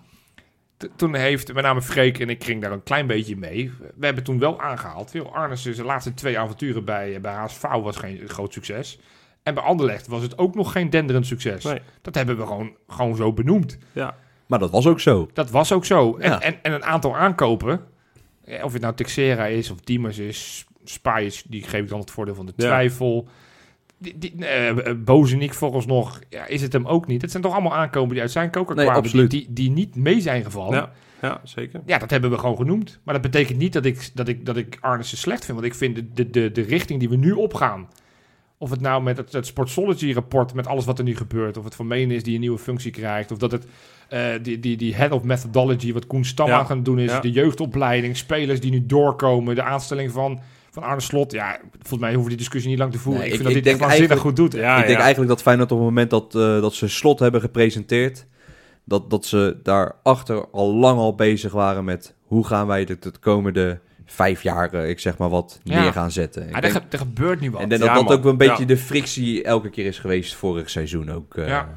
toen 0.95 1.15
heeft 1.15 1.53
met 1.53 1.63
name 1.63 1.81
Freek 1.81 2.19
en 2.19 2.29
ik 2.29 2.43
ging 2.43 2.61
daar 2.61 2.71
een 2.71 2.83
klein 2.83 3.07
beetje 3.07 3.35
mee. 3.35 3.71
We 3.95 4.05
hebben 4.05 4.23
toen 4.23 4.39
wel 4.39 4.61
aangehaald. 4.61 5.11
Veel 5.11 5.33
Arnissen, 5.35 5.75
zijn 5.75 5.87
laatste 5.87 6.13
twee 6.13 6.39
avonturen 6.39 6.85
bij, 6.85 7.21
bij 7.21 7.33
HSV 7.33 7.61
was 7.61 7.97
geen 7.97 8.21
groot 8.29 8.53
succes. 8.53 8.99
En 9.43 9.53
bij 9.53 9.63
Anderlecht 9.63 10.07
was 10.07 10.21
het 10.21 10.37
ook 10.37 10.55
nog 10.55 10.71
geen 10.71 10.89
denderend 10.89 11.25
succes. 11.27 11.63
Nee. 11.63 11.79
Dat 12.01 12.15
hebben 12.15 12.37
we 12.37 12.45
gewoon, 12.45 12.75
gewoon 12.87 13.15
zo 13.15 13.33
benoemd. 13.33 13.77
ja. 13.91 14.15
Maar 14.47 14.59
dat 14.59 14.71
was 14.71 14.87
ook 14.87 14.99
zo. 14.99 15.29
Dat 15.33 15.49
was 15.49 15.71
ook 15.71 15.85
zo. 15.85 16.17
En, 16.17 16.29
Ja. 16.29 16.41
en, 16.41 16.55
en 16.63 16.71
een 16.73 16.83
aantal 16.83 17.15
aankopen, 17.15 17.81
eh, 18.45 18.63
of 18.63 18.73
het 18.73 18.81
nou 18.81 18.93
Texera 18.95 19.45
is 19.45 19.69
of 19.71 19.79
Diemers 19.79 20.17
is, 20.17 20.65
Spaes, 20.83 21.43
die 21.43 21.63
geef 21.63 21.81
ik 21.81 21.89
dan 21.89 21.99
het 21.99 22.11
voordeel 22.11 22.35
van 22.35 22.45
de 22.45 22.53
twijfel. 22.55 23.27
Die, 24.15 24.35
Bozenik 24.95 25.53
volgens 25.53 25.85
nog, 25.85 26.19
ja, 26.29 26.45
is 26.45 26.61
het 26.61 26.73
hem 26.73 26.85
ook 26.87 27.07
niet. 27.07 27.21
Het 27.21 27.31
zijn 27.31 27.43
toch 27.43 27.53
allemaal 27.53 27.75
aankopen 27.75 28.11
die 28.11 28.21
uit 28.21 28.31
zijn 28.31 28.49
koker 28.49 28.75
Nee, 28.75 28.85
kwamen, 28.85 29.03
die, 29.03 29.11
absoluut. 29.11 29.31
die, 29.31 29.47
die 29.49 29.69
niet 29.69 29.95
mee 29.95 30.21
zijn 30.21 30.43
gevallen. 30.43 30.77
Ja, 30.77 30.91
ja, 31.21 31.41
zeker. 31.43 31.81
Ja, 31.85 31.97
dat 31.97 32.09
hebben 32.09 32.29
we 32.29 32.37
gewoon 32.37 32.55
genoemd. 32.55 32.99
Maar 33.03 33.13
dat 33.13 33.23
betekent 33.23 33.57
niet 33.57 33.73
dat 33.73 33.85
ik, 33.85 34.09
dat 34.13 34.27
ik, 34.27 34.45
dat 34.45 34.57
ik 34.57 34.77
Arnissen 34.81 35.17
slecht 35.17 35.45
vind. 35.45 35.57
Want 35.57 35.71
ik 35.71 35.77
vind 35.77 35.95
de, 35.95 36.13
de, 36.13 36.29
de, 36.29 36.51
de 36.51 36.61
richting 36.61 36.99
die 36.99 37.09
we 37.09 37.15
nu 37.15 37.31
opgaan... 37.31 37.87
Of 38.57 38.69
het 38.69 38.81
nou 38.81 39.03
met 39.03 39.17
het, 39.17 39.31
het 39.31 39.45
Sportsology-rapport, 39.45 40.53
met 40.53 40.67
alles 40.67 40.85
wat 40.85 40.97
er 40.97 41.03
nu 41.03 41.15
gebeurt... 41.15 41.57
of 41.57 41.63
het 41.63 41.75
van 41.75 41.87
Menen 41.87 42.15
is 42.15 42.23
die 42.23 42.33
een 42.33 42.39
nieuwe 42.39 42.57
functie 42.57 42.91
krijgt... 42.91 43.31
of 43.31 43.37
dat 43.37 43.51
het 43.51 43.67
eh, 44.09 44.25
die, 44.41 44.59
die, 44.59 44.77
die 44.77 44.95
head 44.95 45.11
of 45.11 45.23
methodology, 45.23 45.93
wat 45.93 46.07
Koen 46.07 46.25
Stam 46.25 46.47
Ja, 46.47 46.59
aan 46.59 46.65
gaan 46.65 46.83
doen 46.83 46.99
is... 46.99 47.11
ja. 47.11 47.19
de 47.19 47.31
jeugdopleiding, 47.31 48.17
spelers 48.17 48.59
die 48.59 48.71
nu 48.71 48.85
doorkomen... 48.85 49.55
de 49.55 49.63
aanstelling 49.63 50.11
van, 50.11 50.39
van 50.73 50.83
Arne 50.83 51.01
Slot. 51.01 51.31
Ja, 51.31 51.57
volgens 51.71 51.99
mij 51.99 52.09
hoeven 52.09 52.23
we 52.23 52.29
die 52.29 52.37
discussie 52.37 52.69
niet 52.69 52.79
lang 52.79 52.91
te 52.91 52.97
voeren. 52.99 53.21
Nee, 53.21 53.31
ik 53.31 53.35
ik- 53.35 53.41
vind 53.41 53.53
dat 53.55 53.63
ik 53.65 53.71
het 53.71 53.81
echt 53.81 53.89
waanzinnig 53.89 54.19
goed 54.19 54.35
doet. 54.35 54.53
Ja, 54.53 54.77
ik 54.81 54.87
denk 54.87 54.99
eigenlijk 54.99 55.29
dat 55.29 55.41
Feyenoord 55.41 55.71
op 55.71 55.77
het 55.77 55.87
moment 55.87 56.09
dat, 56.09 56.35
eh, 56.35 56.41
dat 56.61 56.73
ze 56.73 56.87
slot 56.87 57.19
hebben 57.19 57.41
gepresenteerd... 57.41 58.25
Dat, 58.85 59.09
dat 59.09 59.25
ze 59.25 59.57
daarachter 59.63 60.45
al 60.51 60.73
lang 60.73 60.99
al 60.99 61.15
bezig 61.15 61.51
waren 61.51 61.83
met... 61.83 62.15
hoe 62.23 62.45
gaan 62.47 62.67
wij 62.67 62.79
het 62.81 63.03
de 63.03 63.11
komende 63.19 63.79
vijf 64.05 64.43
jaar, 64.43 64.73
eh, 64.73 64.89
ik 64.89 64.99
zeg 64.99 65.17
maar 65.17 65.29
wat, 65.29 65.59
Ja. 65.63 65.81
neer 65.81 65.91
gaan 65.91 66.11
zetten. 66.11 66.47
Ja, 66.49 66.55
er, 66.55 66.61
denk, 66.61 66.75
er 66.89 66.97
gebeurt 66.97 67.39
nu 67.39 67.51
wat. 67.51 67.61
en 67.61 67.69
Ja, 67.69 67.77
dat 67.77 67.87
dat 67.87 68.03
man. 68.03 68.13
ook 68.13 68.23
wel 68.23 68.31
een 68.31 68.37
beetje 68.37 68.65
de 68.65 68.77
frictie 68.77 69.43
elke 69.43 69.69
keer 69.69 69.85
is 69.85 69.99
geweest 69.99 70.33
vorig 70.35 70.69
seizoen 70.69 71.11
ook. 71.11 71.35
eh. 71.35 71.47
Ja. 71.47 71.69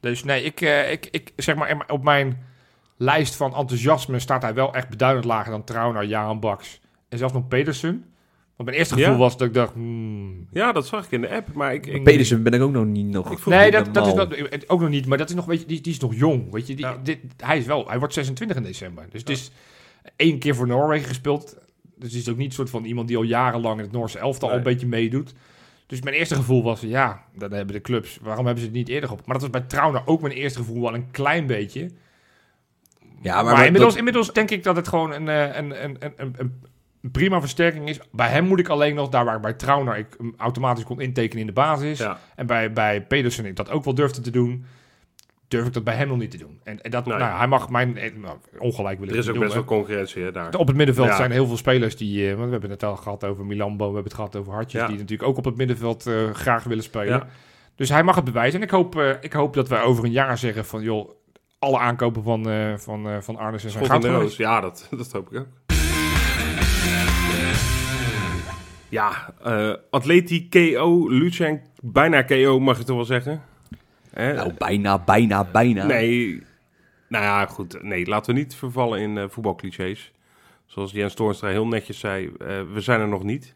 Dus 0.00 0.24
nee, 0.24 0.42
ik, 0.44 0.60
ik, 0.90 1.08
ik 1.10 1.32
zeg 1.36 1.54
maar 1.54 1.84
op 1.88 2.02
mijn 2.04 2.42
lijst 2.96 3.34
van 3.36 3.54
enthousiasme 3.54 4.18
staat 4.18 4.42
hij 4.42 4.54
wel 4.54 4.74
echt 4.74 4.88
beduidend 4.88 5.24
lager 5.24 5.50
dan 5.50 5.64
Trauner, 5.64 6.04
Jaan 6.04 6.40
Baks 6.40 6.80
en 7.08 7.18
zelfs 7.18 7.32
nog 7.34 7.48
Pedersen. 7.48 8.04
Want 8.62 8.74
mijn 8.76 8.76
eerste 8.76 8.94
gevoel 8.94 9.12
Ja? 9.12 9.18
was 9.18 9.36
dat 9.36 9.48
ik 9.48 9.54
dacht, 9.54 9.72
hmm, 9.74 10.46
Ja, 10.52 10.72
dat 10.72 10.86
zag 10.86 11.04
ik 11.04 11.10
in 11.10 11.20
de 11.20 11.28
app. 11.30 11.52
Maar 11.52 11.74
ik, 11.74 11.86
ik, 11.86 12.02
Pedersen 12.04 12.42
ben 12.42 12.52
ik 12.52 12.60
ook 12.60 12.72
nog 12.72 12.84
niet 12.84 13.06
nog. 13.06 13.46
Nee, 13.46 13.70
dat, 13.70 13.94
dat 13.94 14.06
is 14.06 14.14
nog, 14.14 14.28
ook 14.66 14.80
nog 14.80 14.88
niet, 14.88 15.06
maar 15.06 15.18
dat 15.18 15.28
is 15.28 15.34
nog, 15.34 15.44
weet 15.44 15.60
je, 15.60 15.66
die, 15.66 15.80
die 15.80 15.92
is 15.92 15.98
nog 15.98 16.14
jong, 16.14 16.50
weet 16.52 16.66
je. 16.66 16.74
Die, 16.74 16.84
Ja. 16.84 16.96
dit, 17.02 17.18
hij 17.36 17.58
is 17.58 17.66
wel, 17.66 17.88
hij 17.88 17.98
wordt 17.98 18.14
26 18.14 18.56
in 18.56 18.62
december. 18.62 19.06
Dus 19.10 19.20
het 19.20 19.28
is 19.30 19.50
één 20.16 20.38
keer 20.38 20.54
voor 20.54 20.66
Noorwegen 20.66 21.08
gespeeld. 21.08 21.56
Dus 21.96 22.12
het 22.12 22.20
is 22.22 22.28
ook 22.28 22.36
niet 22.36 22.46
een 22.46 22.52
soort 22.52 22.70
van 22.70 22.84
iemand 22.84 23.08
die 23.08 23.16
al 23.16 23.22
jarenlang 23.22 23.76
in 23.78 23.84
het 23.84 23.92
Noorse 23.92 24.18
elftal 24.18 24.50
al 24.50 24.56
een 24.56 24.62
beetje 24.62 24.86
meedoet. 24.86 25.34
Dus 25.86 26.00
mijn 26.00 26.16
eerste 26.16 26.34
gevoel 26.34 26.62
was, 26.62 26.80
ja, 26.80 27.24
dan 27.36 27.52
hebben 27.52 27.74
de 27.74 27.80
clubs, 27.80 28.18
waarom 28.22 28.44
hebben 28.46 28.62
ze 28.64 28.68
het 28.70 28.78
niet 28.78 28.88
eerder 28.88 29.10
op? 29.12 29.18
Maar 29.26 29.38
dat 29.38 29.50
was 29.50 29.60
bij 29.60 29.68
Trauner 29.68 30.02
ook 30.04 30.20
mijn 30.20 30.34
eerste 30.34 30.58
gevoel 30.58 30.80
wel 30.82 30.94
een 30.94 31.10
klein 31.10 31.46
beetje. 31.46 31.90
Ja, 33.22 33.34
Maar, 33.34 33.44
maar, 33.44 33.54
maar 33.54 33.64
inmiddels, 33.64 33.90
dat- 33.90 33.98
inmiddels 33.98 34.32
denk 34.32 34.50
ik 34.50 34.62
dat 34.62 34.76
het 34.76 34.88
gewoon 34.88 35.12
een, 35.12 35.28
eh, 35.28 35.56
een, 35.56 35.84
een, 35.84 35.96
een, 35.98 36.12
een, 36.16 36.34
een 36.38 36.62
prima 37.10 37.40
versterking 37.40 37.88
is. 37.88 38.00
Bij 38.12 38.28
hem 38.28 38.44
moet 38.44 38.58
ik 38.58 38.68
alleen 38.68 38.94
nog, 38.94 39.08
daar 39.08 39.24
waar 39.24 39.36
ik 39.36 39.42
bij 39.42 39.52
Trauner 39.52 39.96
ik 39.96 40.06
hem 40.18 40.34
automatisch 40.36 40.84
kon 40.84 41.00
intekenen 41.00 41.40
in 41.40 41.46
de 41.46 41.52
basis. 41.52 41.98
Ja, 41.98 42.18
En 42.36 42.46
bij, 42.46 42.72
bij 42.72 43.02
Pedersen 43.02 43.46
ik 43.46 43.56
dat 43.56 43.70
ook 43.70 43.84
wel 43.84 43.94
durfde 43.94 44.20
te 44.20 44.30
doen. 44.30 44.64
Durf 45.48 45.66
ik 45.66 45.72
dat 45.72 45.84
bij 45.84 45.94
hem 45.94 46.08
nog 46.08 46.18
niet 46.18 46.30
te 46.30 46.36
doen. 46.38 46.60
En, 46.64 46.80
en 46.82 46.90
dat, 46.90 47.06
Nee. 47.06 47.18
nou, 47.18 47.38
hij 47.38 47.46
mag 47.46 47.68
mijn 47.70 47.96
eh, 47.98 48.12
nou, 48.16 48.36
ongelijk 48.58 48.98
willen 48.98 49.14
er 49.14 49.20
is 49.20 49.26
ook 49.28 49.34
doen, 49.34 49.42
best 49.42 49.54
wel 49.54 49.64
concurrentie 49.64 50.22
hè, 50.22 50.32
daar. 50.32 50.54
Op 50.54 50.66
het 50.66 50.76
middenveld 50.76 51.08
Ja. 51.08 51.16
zijn 51.16 51.30
heel 51.30 51.46
veel 51.46 51.56
spelers 51.56 51.96
die... 51.96 52.28
want 52.34 52.44
we 52.44 52.52
hebben 52.52 52.70
het 52.70 52.82
al 52.82 52.96
gehad 52.96 53.24
over 53.24 53.44
Milambo, 53.44 53.78
we 53.88 53.94
hebben 53.94 54.04
het 54.04 54.14
gehad 54.14 54.36
over 54.36 54.52
Hartjes... 54.52 54.80
Ja. 54.80 54.86
die 54.86 54.96
natuurlijk 54.96 55.28
ook 55.28 55.36
op 55.36 55.44
het 55.44 55.56
middenveld 55.56 56.06
eh, 56.06 56.30
graag 56.30 56.64
willen 56.64 56.84
spelen. 56.84 57.22
Dus 57.74 57.88
hij 57.88 58.02
mag 58.02 58.14
het 58.14 58.24
bewijzen. 58.24 58.60
En 58.60 58.66
ik 58.66 58.72
hoop, 58.72 59.16
ik 59.20 59.32
hoop 59.32 59.54
dat 59.54 59.68
wij 59.68 59.82
over 59.82 60.04
een 60.04 60.10
jaar 60.10 60.38
zeggen 60.38 60.64
van... 60.64 60.82
joh, 60.82 61.10
alle 61.58 61.78
aankopen 61.78 62.22
van, 62.22 62.48
eh 62.50 62.76
van, 62.76 63.22
van 63.22 63.36
Arnes 63.36 63.64
en 63.64 63.70
zijn 63.70 63.84
goud. 63.86 64.36
Ja, 64.36 64.60
dat, 64.60 64.88
dat 64.96 65.12
hoop 65.12 65.32
ik 65.32 65.38
ook. 65.38 65.46
Ja, 68.92 69.34
eh 69.42 69.72
Atleti 69.90 70.48
KO, 70.48 71.08
Lucien, 71.08 71.60
bijna 71.82 72.22
KO 72.22 72.60
mag 72.60 72.78
je 72.78 72.84
toch 72.84 72.96
wel 72.96 73.04
zeggen? 73.04 73.42
Hè? 74.10 74.32
nou, 74.34 74.52
bijna, 74.58 74.98
bijna, 74.98 75.44
bijna. 75.44 75.84
Nee, 75.84 76.42
nou 77.08 77.24
ja, 77.24 77.46
goed. 77.46 77.82
Nee, 77.82 78.06
laten 78.06 78.34
we 78.34 78.40
niet 78.40 78.54
vervallen 78.54 79.00
in 79.00 79.18
eh 79.18 79.24
voetbalclichés. 79.28 80.12
Zoals 80.66 80.92
Jens 80.92 81.14
Toornstra 81.14 81.48
heel 81.48 81.66
netjes 81.66 81.98
zei, 81.98 82.26
eh, 82.26 82.46
we 82.72 82.80
zijn 82.80 83.00
er 83.00 83.08
nog 83.08 83.22
niet. 83.22 83.54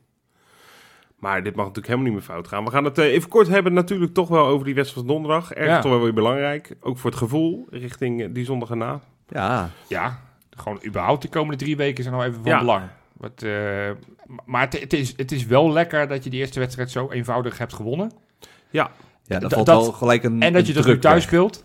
Maar 1.18 1.42
dit 1.42 1.54
mag 1.54 1.66
natuurlijk 1.66 1.86
helemaal 1.94 2.12
niet 2.12 2.18
meer 2.26 2.34
fout 2.34 2.48
gaan. 2.48 2.64
We 2.64 2.70
gaan 2.70 2.84
het 2.84 2.98
even 2.98 3.28
kort 3.28 3.48
hebben 3.48 3.72
natuurlijk 3.72 4.14
toch 4.14 4.28
wel 4.28 4.46
over 4.46 4.64
die 4.66 4.74
wedstrijd 4.74 5.06
van 5.06 5.14
donderdag. 5.14 5.54
Ja. 5.58 5.80
toch 5.80 5.90
wel 5.92 6.02
weer 6.02 6.14
belangrijk. 6.14 6.76
Ook 6.80 6.98
voor 6.98 7.10
het 7.10 7.18
gevoel 7.18 7.66
richting 7.70 8.32
die 8.32 8.44
zondag 8.44 8.70
erna. 8.70 9.00
Ja, 9.28 9.70
Ja, 9.88 10.20
gewoon 10.50 10.80
überhaupt 10.86 11.22
de 11.22 11.28
komende 11.28 11.56
drie 11.64 11.76
weken 11.76 12.02
zijn 12.04 12.14
nou 12.16 12.26
even 12.28 12.42
van 12.42 12.50
Ja. 12.52 12.58
belang. 12.58 12.82
Wat, 13.16 13.42
eh, 13.42 13.90
maar 14.44 14.60
het, 14.60 14.80
het, 14.80 14.92
is, 14.92 15.14
het 15.16 15.32
is 15.32 15.46
wel 15.46 15.72
lekker 15.72 16.08
dat 16.08 16.24
je 16.24 16.30
die 16.30 16.40
eerste 16.40 16.58
wedstrijd 16.60 16.90
zo 16.90 17.10
eenvoudig 17.10 17.58
hebt 17.58 17.72
gewonnen. 17.74 18.12
ja 18.70 18.90
dat 19.26 19.40
Dat- 19.40 19.52
valt 19.52 19.66
dat- 19.66 19.82
wel 19.82 19.92
gelijk 19.92 20.24
een 20.24 20.42
En 20.42 20.52
dat 20.52 20.60
een 20.62 20.66
je 20.68 20.72
dat 20.74 20.84
nu 20.84 20.90
druk 20.90 21.00
thuis 21.02 21.14
weg. 21.14 21.24
speelt. 21.24 21.64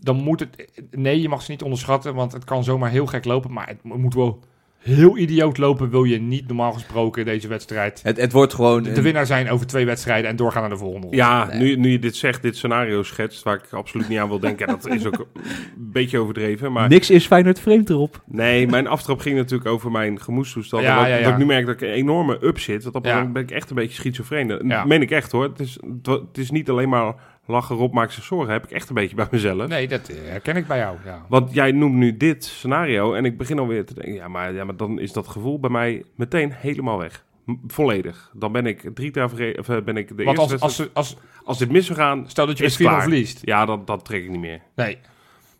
Dan 0.00 0.16
moet 0.16 0.40
het... 0.40 0.70
Nee, 0.90 1.20
je 1.20 1.28
mag 1.28 1.42
ze 1.42 1.50
niet 1.50 1.62
onderschatten, 1.62 2.14
want 2.14 2.32
het 2.32 2.44
kan 2.44 2.64
zomaar 2.64 2.90
heel 2.90 3.06
gek 3.06 3.24
lopen. 3.24 3.52
Maar 3.52 3.66
het 3.68 3.82
moet 3.82 4.14
wel 4.14 4.40
heel 4.86 5.16
idioot 5.18 5.58
lopen, 5.58 5.90
wil 5.90 6.04
je 6.04 6.18
niet 6.20 6.46
normaal 6.46 6.72
gesproken 6.72 7.24
deze 7.24 7.48
wedstrijd... 7.48 8.00
Het, 8.02 8.16
het 8.16 8.32
wordt 8.32 8.54
gewoon... 8.54 8.82
De 8.82 9.02
winnaar 9.02 9.26
zijn 9.26 9.50
over 9.50 9.66
twee 9.66 9.84
wedstrijden 9.86 10.30
en 10.30 10.36
doorgaan 10.36 10.60
naar 10.60 10.70
de 10.70 10.76
volgende 10.76 11.00
ronde. 11.06 11.16
Ja, 11.16 11.46
Nee. 11.46 11.58
nu, 11.58 11.76
nu 11.76 11.90
je 11.90 11.98
dit 11.98 12.16
zegt, 12.16 12.42
dit 12.42 12.56
scenario 12.56 13.02
schetst, 13.02 13.42
waar 13.42 13.54
ik 13.54 13.72
absoluut 13.72 14.08
niet 14.08 14.18
aan 14.18 14.28
wil 14.28 14.38
denken. 14.40 14.66
Dat 14.66 14.88
is 14.88 15.06
ook 15.06 15.18
een 15.34 15.90
beetje 15.92 16.18
overdreven. 16.18 16.72
Maar 16.72 16.88
Niks 16.88 17.10
is 17.10 17.26
Feyenoord 17.26 17.60
vreemd 17.60 17.90
erop. 17.90 18.22
nee, 18.26 18.66
mijn 18.66 18.86
aftrap 18.86 19.20
ging 19.20 19.36
natuurlijk 19.36 19.70
over 19.70 19.90
mijn 19.90 20.20
gemoedstoestand. 20.20 20.82
Ja, 20.82 20.96
dat, 20.98 21.06
ja, 21.08 21.16
ja. 21.16 21.22
dat 21.22 21.32
ik 21.32 21.38
nu 21.38 21.46
merk 21.46 21.66
dat 21.66 21.74
ik 21.74 21.80
een 21.80 21.88
enorme 21.94 22.38
up 22.42 22.58
zit. 22.58 22.82
Want 22.82 22.94
op 22.94 23.04
een 23.04 23.08
Ja. 23.10 23.16
moment 23.16 23.34
ben 23.34 23.42
ik 23.42 23.50
echt 23.50 23.70
een 23.70 23.76
beetje 23.76 23.94
schizofreen. 23.94 24.48
Dat 24.48 24.60
Ja. 24.64 24.84
meen 24.84 25.02
ik 25.02 25.10
echt 25.10 25.32
hoor. 25.32 25.42
Het 25.42 25.60
is, 25.60 25.78
het 26.02 26.38
is 26.38 26.50
niet 26.50 26.70
alleen 26.70 26.88
maar 26.88 27.14
lachen, 27.46 27.76
Rob 27.76 27.92
maakt 27.94 28.12
zich 28.12 28.24
zorgen. 28.24 28.52
Heb 28.52 28.64
ik 28.64 28.70
echt 28.70 28.88
een 28.88 28.94
beetje 28.94 29.16
bij 29.16 29.26
mezelf. 29.30 29.68
Nee, 29.68 29.88
dat 29.88 30.08
eh, 30.08 30.16
herken 30.24 30.56
ik 30.56 30.66
bij 30.66 30.78
jou. 30.78 30.96
Ja. 31.04 31.24
Want 31.28 31.52
jij 31.54 31.72
noemt 31.72 31.94
nu 31.94 32.16
dit 32.16 32.44
scenario 32.44 33.14
en 33.14 33.24
ik 33.24 33.36
begin 33.38 33.58
alweer 33.58 33.84
te 33.84 33.94
denken, 33.94 34.14
ja 34.14 34.28
maar, 34.28 34.52
ja, 34.54 34.64
maar 34.64 34.76
dan 34.76 34.98
is 35.00 35.12
dat 35.12 35.28
gevoel 35.28 35.60
bij 35.60 35.70
mij 35.70 36.04
meteen 36.14 36.52
helemaal 36.52 36.98
weg. 36.98 37.24
M- 37.44 37.52
volledig. 37.66 38.30
Dan 38.34 38.52
ben 38.52 38.66
ik 38.66 38.90
drie 38.94 39.10
dagen 39.10 39.58
of, 39.58 39.68
eh, 39.68 39.76
ben 39.84 39.96
ik 39.96 40.08
de 40.16 40.24
Want 40.24 40.38
eerste 40.38 40.52
als, 40.52 40.52
als, 40.52 40.60
wedstrijd- 40.60 40.90
als, 40.94 41.16
als 41.44 41.58
dit 41.58 41.70
mis 41.70 41.86
zou 41.86 41.98
gaan, 41.98 42.24
stel 42.26 42.46
dat 42.46 42.58
je 42.58 42.64
is 42.64 42.78
met 42.78 42.88
4-0 42.88 42.90
klaar. 42.90 43.02
verliest. 43.02 43.40
ja, 43.44 43.64
dan, 43.64 43.82
dat 43.84 44.04
trek 44.04 44.22
ik 44.24 44.30
niet 44.30 44.40
meer. 44.40 44.60
Nee. 44.76 44.98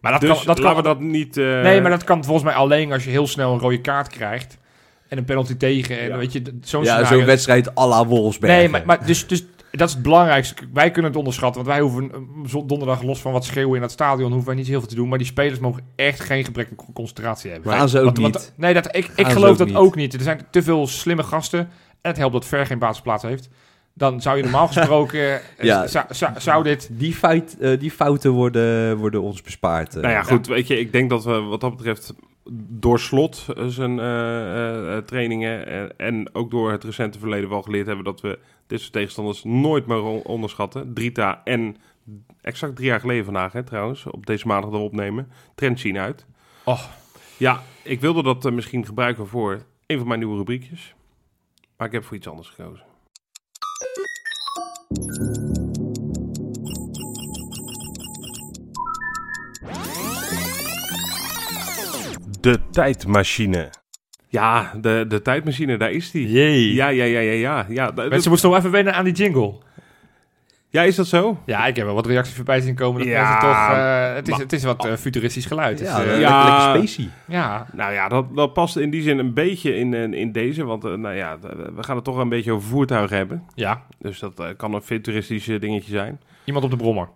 Maar 0.01 0.13
dat 0.13 0.21
dus 0.21 0.31
kan, 0.31 0.39
dat 0.39 0.47
laten 0.59 0.65
kan, 0.65 0.77
we 0.77 0.83
dat 0.83 1.01
niet... 1.01 1.37
eh, 1.37 1.45
Nee, 1.63 1.81
maar 1.81 1.91
dat 1.91 2.05
kan 2.05 2.25
volgens 2.25 2.45
mij 2.45 2.55
alleen 2.55 2.93
als 2.93 3.05
je 3.05 3.11
heel 3.11 3.27
snel 3.27 3.53
een 3.53 3.59
rode 3.59 3.81
kaart 3.81 4.09
krijgt. 4.09 4.59
En 5.09 5.19
een 5.19 5.25
penalty 5.25 5.57
tegen. 5.57 5.99
En 5.99 6.09
Ja. 6.09 6.17
weet 6.17 6.33
je, 6.33 6.43
zo'n 6.63 6.85
Ja, 6.85 7.05
zo'n 7.05 7.25
wedstrijd 7.25 7.79
à 7.79 7.87
la 7.89 8.07
Wolfsberg. 8.07 8.53
Nee, 8.53 8.69
maar, 8.69 8.83
maar 8.87 9.07
dus, 9.07 9.27
dus 9.27 9.45
dat 9.77 9.89
is 9.89 9.95
het 9.95 10.03
belangrijkste. 10.03 10.55
Wij 10.73 10.91
kunnen 10.91 11.11
het 11.11 11.19
onderschatten. 11.21 11.65
Want 11.65 11.75
wij 11.77 11.85
hoeven 11.87 12.13
eh, 12.13 12.49
zo- 12.49 12.67
donderdag 12.67 13.03
los 13.03 13.21
van 13.21 13.33
wat 13.33 13.45
schreeuwen 13.45 13.77
in 13.77 13.83
het 13.83 13.91
stadion... 13.91 14.29
hoeven 14.31 14.47
wij 14.49 14.57
niet 14.57 14.67
heel 14.67 14.79
veel 14.79 14.89
te 14.89 14.95
doen. 14.95 15.09
Maar 15.09 15.19
die 15.19 15.27
spelers 15.27 15.59
mogen 15.59 15.83
echt 15.97 16.21
geen 16.21 16.45
gebrek 16.45 16.69
aan 16.71 16.93
concentratie 16.93 17.51
hebben. 17.51 17.73
Gaan 17.73 17.89
ze 17.89 17.99
ook 17.99 18.05
Want- 18.05 18.19
niet. 18.19 18.33
want- 18.33 18.53
nee, 18.57 18.75
dat, 18.75 18.87
ik, 18.87 18.95
ik 19.17 19.25
Gaan 19.25 19.31
geloof 19.33 19.51
ook 19.51 19.59
dat 19.59 19.67
niet. 19.67 19.77
ook 19.77 19.95
niet. 19.97 20.15
Er 20.15 20.21
zijn 20.21 20.41
te 20.51 20.63
veel 20.63 20.87
slimme 20.87 21.23
gasten. 21.23 21.61
En 21.61 21.69
het 22.13 22.17
helpt 22.17 22.33
dat 22.33 22.45
Ver 22.47 22.67
geen 22.67 22.79
basisplaats 22.79 23.23
heeft. 23.23 23.49
Dan 23.95 24.21
zou 24.21 24.37
je 24.37 24.43
normaal 24.43 24.67
gesproken... 24.73 25.21
Ja. 25.21 25.41
ja. 25.59 25.87
zou, 25.87 26.05
zou, 26.11 26.33
zou 26.41 26.63
dit... 26.63 26.89
Die, 26.93 27.15
fout, 27.15 27.57
eh, 27.61 27.79
die 27.79 27.91
fouten 27.91 28.31
worden, 28.31 28.97
worden 28.97 29.23
ons 29.23 29.43
bespaard. 29.43 29.97
eh. 29.97 30.03
Nou 30.03 30.15
ja, 30.15 30.23
goed, 30.23 30.47
weet 30.47 30.67
je, 30.67 30.79
ik 30.79 30.93
denk 30.93 31.11
dat 31.11 31.25
we 31.25 31.41
wat 31.41 31.61
dat 31.61 31.77
betreft 31.77 32.15
door 32.69 33.01
slot 33.01 33.47
eh, 33.57 33.67
zijn 33.67 33.99
eh, 33.99 34.05
eh, 34.07 34.97
eh, 34.97 35.05
trainingen 35.05 35.67
eh, 35.67 36.07
en 36.07 36.29
ook 36.35 36.51
door 36.51 36.71
het 36.73 36.85
recente 36.85 37.19
verleden 37.19 37.49
wel 37.49 37.63
geleerd 37.63 37.87
hebben 37.87 38.05
dat 38.05 38.21
we 38.21 38.39
dit 38.67 38.81
soort 38.81 38.93
tegenstanders 38.93 39.45
nooit 39.45 39.87
meer 39.87 40.03
on- 40.03 40.23
onderschatten. 40.23 40.95
Drita 40.95 41.41
en 41.45 41.77
exact 42.41 42.77
drie 42.77 42.89
jaar 42.89 43.01
geleden 43.01 43.25
vandaag, 43.25 43.53
hè, 43.53 43.63
trouwens, 43.63 44.07
op 44.07 44.27
deze 44.27 44.47
maandag 44.47 44.71
we 44.71 44.77
opnemen, 44.77 45.31
trend 45.55 45.81
zien 45.81 45.99
uit. 45.99 46.27
Och. 46.65 46.91
Ja, 47.37 47.63
ik 47.83 48.01
wilde 48.01 48.23
dat 48.23 48.45
eh, 48.45 48.53
misschien 48.53 48.87
gebruiken 48.87 49.27
voor 49.27 49.67
een 49.87 49.99
van 49.99 50.07
mijn 50.07 50.19
nieuwe 50.21 50.37
rubriekjes, 50.37 50.95
maar 51.77 51.87
ik 51.87 51.93
heb 51.93 52.05
voor 52.05 52.17
iets 52.17 52.29
anders 52.29 52.49
gekozen. 52.49 52.85
De 62.41 62.61
tijdmachine. 62.71 63.71
Ja, 64.41 64.73
de, 64.81 65.05
de 65.09 65.23
tijdmachine, 65.23 65.77
daar 65.77 65.91
is 65.91 66.11
die. 66.11 66.31
Jee. 66.31 66.75
Ja, 66.75 66.89
ja, 66.89 67.05
ja, 67.05 67.21
ja, 67.21 67.33
ja. 67.33 67.67
Ja, 67.69 67.91
Mensen 68.09 68.31
moesten 68.31 68.51
nog 68.51 68.59
even 68.59 68.71
wennen 68.71 68.95
aan 68.95 69.05
die 69.05 69.13
jingle. 69.15 69.55
ja, 70.69 70.83
is 70.83 70.97
dat 70.97 71.07
zo? 71.07 71.39
Ja, 71.47 71.67
ik 71.67 71.77
heb 71.77 71.85
wel 71.85 71.95
wat 71.95 72.07
reacties 72.07 72.35
voorbij 72.35 72.61
zien 72.61 72.75
komen. 72.75 73.01
Dat 73.01 73.11
Ja, 73.11 73.23
mensen 73.23 73.41
toch, 73.49 73.77
eh, 73.77 74.15
het, 74.15 74.25
is, 74.27 74.31
maar- 74.31 74.41
het 74.41 74.53
is 74.53 74.65
wat 74.65 74.85
eh, 74.87 74.93
futuristisch 74.95 75.47
geluid. 75.47 75.79
Ja, 75.79 75.99
Dus, 75.99 76.05
ja. 76.19 76.19
lekker, 76.19 76.45
lekker 76.53 76.89
spacey. 76.89 77.09
ja. 77.27 77.67
Nou 77.73 77.93
ja, 77.93 78.09
dat, 78.09 78.35
dat 78.37 78.53
past 78.53 78.77
in 78.77 78.91
die 78.91 79.03
zin 79.03 79.19
een 79.19 79.35
beetje 79.35 79.77
in, 79.77 79.95
in, 79.95 80.15
in 80.15 80.33
deze. 80.33 80.65
Want 80.65 80.83
nou 80.83 81.15
ja, 81.15 81.39
we 81.75 81.83
gaan 81.83 81.97
het 81.97 82.05
toch 82.05 82.17
een 82.17 82.29
beetje 82.29 82.53
over 82.53 82.69
voertuigen 82.69 83.17
hebben. 83.17 83.43
ja, 83.55 83.83
Dus 83.99 84.19
dat 84.19 84.43
kan 84.57 84.75
een 84.75 84.83
futuristisch 84.83 85.45
dingetje 85.45 85.91
zijn. 85.91 86.21
iemand 86.45 86.65
op 86.65 86.71
de 86.71 86.77
brommer. 86.77 87.09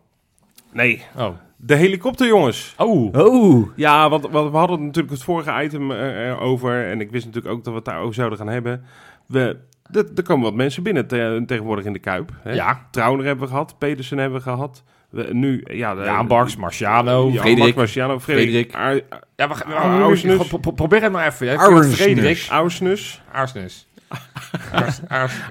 Nee, 0.72 1.02
Oh. 1.16 1.28
De 1.62 1.74
helikopter, 1.74 2.26
jongens. 2.26 2.74
Oh. 2.76 3.14
Oh, 3.14 3.68
Ja, 3.76 4.08
want, 4.08 4.28
want 4.30 4.50
we 4.50 4.56
hadden 4.56 4.84
natuurlijk 4.84 5.14
het 5.14 5.22
vorige 5.22 5.62
item 5.62 5.90
eh, 5.90 6.28
erover. 6.28 6.90
En 6.90 7.00
ik 7.00 7.10
wist 7.10 7.24
natuurlijk 7.26 7.54
ook 7.54 7.64
dat 7.64 7.72
we 7.72 7.78
het 7.78 7.88
daarover 7.88 8.14
zouden 8.14 8.38
gaan 8.38 8.48
hebben. 8.48 8.84
We, 9.26 9.56
er 9.92 10.06
er 10.16 10.22
komen 10.22 10.44
wat 10.44 10.54
mensen 10.54 10.82
binnen 10.82 11.06
te- 11.06 11.42
tegenwoordig 11.46 11.84
in 11.84 11.92
de 11.92 11.98
Kuip. 11.98 12.30
Hè? 12.42 12.52
Ja. 12.52 12.86
Trauner 12.90 13.24
hebben 13.26 13.44
we 13.44 13.50
gehad, 13.50 13.78
Pedersen 13.78 14.18
hebben 14.18 14.38
we 14.38 14.44
gehad. 14.44 14.82
We, 15.10 15.28
nu, 15.32 15.64
ja, 15.64 15.94
de, 15.94 16.02
Ja, 16.02 16.24
Barks, 16.24 16.56
Marciano. 16.56 17.30
Ja, 17.30 17.40
Frederik. 17.40 17.74
Marciano, 17.74 18.18
Frederik. 18.18 18.70
Frederik. 18.70 18.74
Ar- 19.12 19.20
Ja, 19.36 19.48
we, 19.48 19.54
gaan- 19.54 19.68
we, 19.68 19.74
Ah, 19.74 19.96
we- 19.96 20.02
Aursnus. 20.02 20.46
pro- 20.48 20.58
pro- 20.58 20.70
probeer 20.70 21.02
het 21.02 21.12
maar 21.12 21.26
even. 21.26 21.48
hè. 21.48 21.82
Frederik. 21.84 22.46
Aursnus. 22.50 23.22
Aarsnus. 23.32 23.88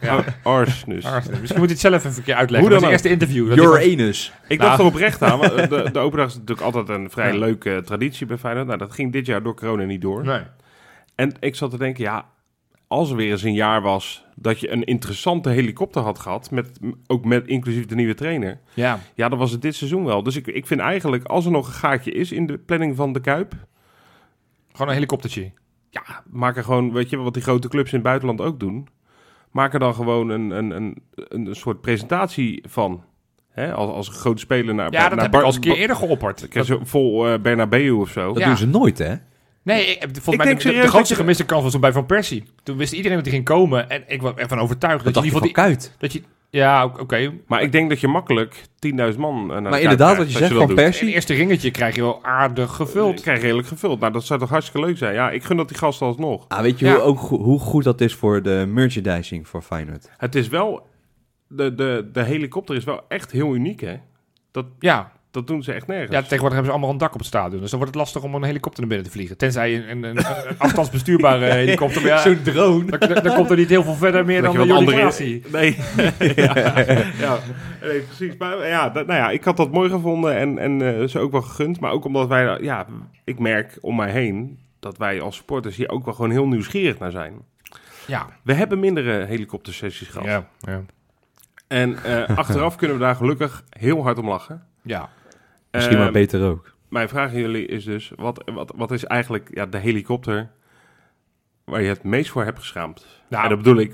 Ja. 0.01 0.15
Ar- 0.15 0.35
Arsnus. 0.43 1.03
Misschien 1.03 1.39
moet 1.59 1.67
je 1.67 1.67
het 1.67 1.79
zelf 1.79 1.95
even 2.05 2.17
een 2.17 2.23
keer 2.23 2.35
uitleggen. 2.35 2.69
Hoe 2.69 2.79
Dat 2.79 2.79
dan 2.89 2.91
is 2.97 3.01
het 3.03 3.11
eerste 3.11 3.25
interview. 3.25 3.47
Dat 3.49 3.57
your 3.57 3.93
anus. 3.93 4.31
Ik 4.47 4.57
Nou. 4.57 4.69
dacht 4.69 4.79
er 4.79 4.85
oprecht 4.85 5.23
aan. 5.23 5.39
want 5.39 5.69
De, 5.69 5.89
de 5.91 5.99
open 5.99 6.17
dag 6.17 6.27
is 6.27 6.33
natuurlijk 6.33 6.61
altijd 6.61 6.89
een 6.89 7.09
vrij 7.09 7.31
Ja. 7.33 7.39
leuke 7.39 7.75
eh, 7.75 7.77
traditie 7.81 8.25
bij 8.25 8.37
Feyenoord. 8.37 8.67
Nou, 8.67 8.79
dat 8.79 8.93
ging 8.93 9.11
dit 9.11 9.25
jaar 9.25 9.43
door 9.43 9.55
corona 9.55 9.83
niet 9.83 10.01
door. 10.01 10.23
Nee. 10.23 10.41
En 11.15 11.31
ik 11.39 11.55
zat 11.55 11.71
te 11.71 11.77
denken, 11.77 12.03
ja, 12.03 12.25
als 12.87 13.09
er 13.09 13.15
weer 13.15 13.31
eens 13.31 13.43
een 13.43 13.53
jaar 13.53 13.81
was 13.81 14.25
dat 14.35 14.59
je 14.59 14.71
een 14.71 14.83
interessante 14.83 15.49
helikopter 15.49 16.01
had 16.01 16.19
gehad, 16.19 16.51
met, 16.51 16.79
ook 17.07 17.25
met 17.25 17.47
inclusief 17.47 17.85
de 17.85 17.95
nieuwe 17.95 18.13
trainer, 18.13 18.59
Ja. 18.73 18.99
ja, 19.15 19.29
dan 19.29 19.39
was 19.39 19.51
het 19.51 19.61
dit 19.61 19.75
seizoen 19.75 20.05
wel. 20.05 20.23
Dus 20.23 20.35
ik, 20.35 20.47
ik 20.47 20.67
vind 20.67 20.79
eigenlijk, 20.81 21.23
als 21.23 21.45
er 21.45 21.51
nog 21.51 21.67
een 21.67 21.73
gaatje 21.73 22.11
is 22.11 22.31
in 22.31 22.45
de 22.45 22.57
planning 22.57 22.95
van 22.95 23.13
de 23.13 23.19
Kuip, 23.21 23.53
Gewoon 24.71 24.87
een 24.87 24.93
helikoptertje. 24.93 25.51
Ja, 25.89 26.23
maak 26.29 26.57
er 26.57 26.63
gewoon, 26.63 26.91
weet 26.93 27.09
je, 27.09 27.17
wat 27.17 27.33
die 27.33 27.43
grote 27.43 27.67
clubs 27.69 27.89
in 27.89 27.95
het 27.97 28.03
buitenland 28.07 28.41
ook 28.41 28.59
doen, 28.59 28.87
maak 29.51 29.73
er 29.73 29.79
dan 29.79 29.93
gewoon 29.95 30.29
een, 30.29 30.49
een, 30.51 30.71
een, 30.71 30.97
een 31.15 31.55
soort 31.55 31.81
presentatie 31.81 32.63
van. 32.67 33.03
Hè, 33.49 33.73
als, 33.73 33.89
als 33.91 34.07
een 34.07 34.13
grote 34.13 34.39
speler 34.41 34.75
naar 34.75 34.91
Ja, 34.91 35.01
dat 35.01 35.11
naar 35.11 35.21
heb 35.21 35.31
Bar- 35.31 35.41
ik 35.41 35.47
al 35.47 35.53
een 35.53 35.59
keer 35.59 35.75
eerder 35.75 35.95
geopperd. 35.95 36.43
Ik 36.43 36.53
heb 36.53 36.65
zo 36.65 36.79
vol 36.83 37.27
eh, 37.27 37.39
Bernabeu 37.39 37.89
of 37.91 38.09
zo. 38.09 38.27
Dat 38.33 38.37
Ja. 38.41 38.47
doen 38.47 38.57
ze 38.57 38.67
nooit, 38.67 38.97
hè? 38.97 39.15
Nee, 39.75 39.85
ik, 39.85 39.97
volgens 40.01 40.27
Ik 40.27 40.37
mij 40.37 40.45
denk 40.45 40.57
de, 40.57 40.63
de, 40.63 40.69
serieus 40.69 40.89
grootste 40.89 40.99
dat 40.99 41.07
je- 41.07 41.15
gemiste 41.15 41.45
kans 41.45 41.63
was 41.63 41.71
toen 41.71 41.81
bij 41.81 41.91
Van 41.91 42.05
Persie. 42.05 42.43
Toen 42.63 42.77
wist 42.77 42.93
iedereen 42.93 43.17
dat 43.17 43.25
hij 43.25 43.35
ging 43.35 43.45
komen. 43.45 43.89
En 43.89 44.03
ik 44.07 44.21
was 44.21 44.33
ervan 44.35 44.59
overtuigd 44.59 45.03
Dat 45.03 45.13
dat, 45.13 45.23
je 45.23 45.29
je 45.29 45.35
in 45.35 45.43
ieder 45.43 45.55
geval... 45.63 45.65
Kuit. 45.75 45.95
Dat 45.97 46.13
je, 46.13 46.21
ja, 46.49 46.85
oké. 46.85 47.33
Maar 47.47 47.61
ik 47.61 47.71
denk 47.71 47.89
dat 47.89 47.99
je 47.99 48.07
makkelijk 48.07 48.55
10.000 48.55 49.17
man 49.17 49.41
eh, 49.41 49.47
naar 49.47 49.61
de 49.63 49.69
Maar 49.69 49.81
inderdaad, 49.81 50.13
krijgt 50.13 50.17
wat 50.17 50.31
je 50.31 50.37
zegt 50.37 50.49
dat 50.49 50.57
van 50.59 50.67
doet. 50.67 50.75
Persie. 50.75 51.05
het 51.05 51.13
eerste 51.15 51.33
ringetje 51.33 51.71
krijg 51.71 51.95
je 51.95 52.01
wel 52.01 52.23
aardig 52.23 52.69
Ik 52.69 52.75
gevuld. 52.75 53.21
krijg 53.21 53.41
redelijk 53.41 53.67
gevuld. 53.67 53.99
Nou, 53.99 54.11
dat 54.13 54.23
zou 54.23 54.39
toch 54.39 54.49
hartstikke 54.49 54.87
leuk 54.87 54.97
zijn. 54.97 55.13
Ja, 55.13 55.31
ik 55.31 55.43
gun 55.43 55.57
dat 55.57 55.67
die 55.67 55.77
gasten 55.77 56.07
alsnog. 56.07 56.45
Ah, 56.47 56.61
weet 56.61 56.79
je 56.79 56.85
Ja. 56.85 56.93
hoe, 56.93 57.01
ook, 57.01 57.19
hoe 57.19 57.59
goed 57.59 57.83
dat 57.83 58.01
is 58.01 58.13
voor 58.13 58.41
de 58.41 58.65
merchandising 58.67 59.47
voor 59.47 59.61
Feyenoord? 59.61 60.09
Het 60.17 60.35
is 60.35 60.47
wel... 60.47 60.87
De, 61.47 61.75
de, 61.75 62.09
de 62.13 62.23
helikopter 62.23 62.75
is 62.75 62.83
wel 62.83 63.01
echt 63.07 63.31
heel 63.31 63.55
uniek, 63.55 63.79
hè? 63.81 63.95
Ja. 64.79 65.11
Dat 65.39 65.47
doen 65.47 65.63
ze 65.63 65.73
echt 65.73 65.87
nergens. 65.87 66.11
ja, 66.11 66.21
tegenwoordig 66.21 66.53
hebben 66.53 66.65
ze 66.65 66.71
allemaal 66.71 66.89
een 66.89 66.97
dak 66.97 67.13
op 67.13 67.19
het 67.19 67.27
stadion. 67.27 67.61
Dus 67.61 67.69
dan 67.69 67.79
wordt 67.79 67.93
het 67.95 68.03
lastig 68.03 68.23
om 68.23 68.35
een 68.35 68.43
helikopter 68.43 68.79
naar 68.79 68.89
binnen 68.89 69.07
te 69.07 69.13
vliegen. 69.13 69.37
Tenzij 69.37 69.89
een, 69.89 70.03
een, 70.03 70.17
afstandsbestuurbare 70.57 71.45
helikopter. 71.63 72.05
Ja, 72.05 72.17
Zo'n 72.17 72.41
drone. 72.43 72.97
dan, 72.97 73.09
dan- 73.13 73.23
dan 73.23 73.35
komt 73.35 73.49
er 73.49 73.57
niet 73.57 73.69
heel 73.69 73.83
veel 73.83 73.93
verder 73.95 74.25
meer 74.25 74.41
Dat 74.41 74.53
dan 74.53 74.67
de 74.67 74.73
andere-. 74.73 75.41
Nee. 75.51 75.77
ja. 76.45 76.53
ja. 77.19 77.37
Nee, 77.81 77.99
precies. 78.01 78.37
Maar 78.37 78.67
ja, 78.67 78.89
dat, 78.89 79.07
nou 79.07 79.19
ja, 79.19 79.29
ik 79.29 79.43
had 79.43 79.57
dat 79.57 79.71
mooi 79.71 79.89
gevonden 79.89 80.35
en, 80.35 80.57
en 80.57 81.01
eh, 81.01 81.07
ze 81.07 81.19
ook 81.19 81.31
wel 81.31 81.41
gegund. 81.41 81.79
Maar 81.79 81.91
ook 81.91 82.05
omdat 82.05 82.27
wij... 82.27 82.57
Ja, 82.61 82.85
ik 83.23 83.39
merk 83.39 83.77
om 83.81 83.95
mij 83.95 84.11
heen 84.11 84.59
dat 84.79 84.97
wij 84.97 85.21
als 85.21 85.35
supporters 85.35 85.75
hier 85.75 85.89
ook 85.89 86.05
wel 86.05 86.13
gewoon 86.13 86.31
heel 86.31 86.47
nieuwsgierig 86.47 86.99
naar 86.99 87.11
zijn. 87.11 87.33
Ja. 88.07 88.27
We 88.43 88.53
hebben 88.53 88.79
mindere 88.79 89.25
helikoptersessies 89.25 90.07
gehad. 90.07 90.27
Ja. 90.27 90.47
Ja. 90.59 90.81
En 91.67 92.03
eh, 92.03 92.37
achteraf 92.37 92.75
kunnen 92.75 92.97
we 92.97 93.03
daar 93.03 93.15
gelukkig 93.15 93.63
heel 93.69 94.03
hard 94.03 94.17
om 94.17 94.27
lachen. 94.27 94.63
ja. 94.81 95.09
Misschien 95.71 95.97
maar 95.97 96.11
beter 96.11 96.43
ook. 96.43 96.75
Mijn 96.89 97.09
vraag 97.09 97.29
aan 97.31 97.39
jullie 97.39 97.65
is 97.65 97.83
dus, 97.83 98.11
wat, 98.15 98.43
wat, 98.53 98.73
wat 98.75 98.91
is 98.91 99.03
eigenlijk 99.05 99.49
ja, 99.53 99.65
de 99.65 99.77
helikopter 99.77 100.49
waar 101.63 101.81
je 101.81 101.87
het 101.87 102.03
meest 102.03 102.29
voor 102.29 102.43
hebt 102.43 102.59
geschaamd? 102.59 103.05
Nou, 103.29 103.43
en 103.43 103.49
dat 103.49 103.57
bedoel 103.57 103.79
ik, 103.79 103.93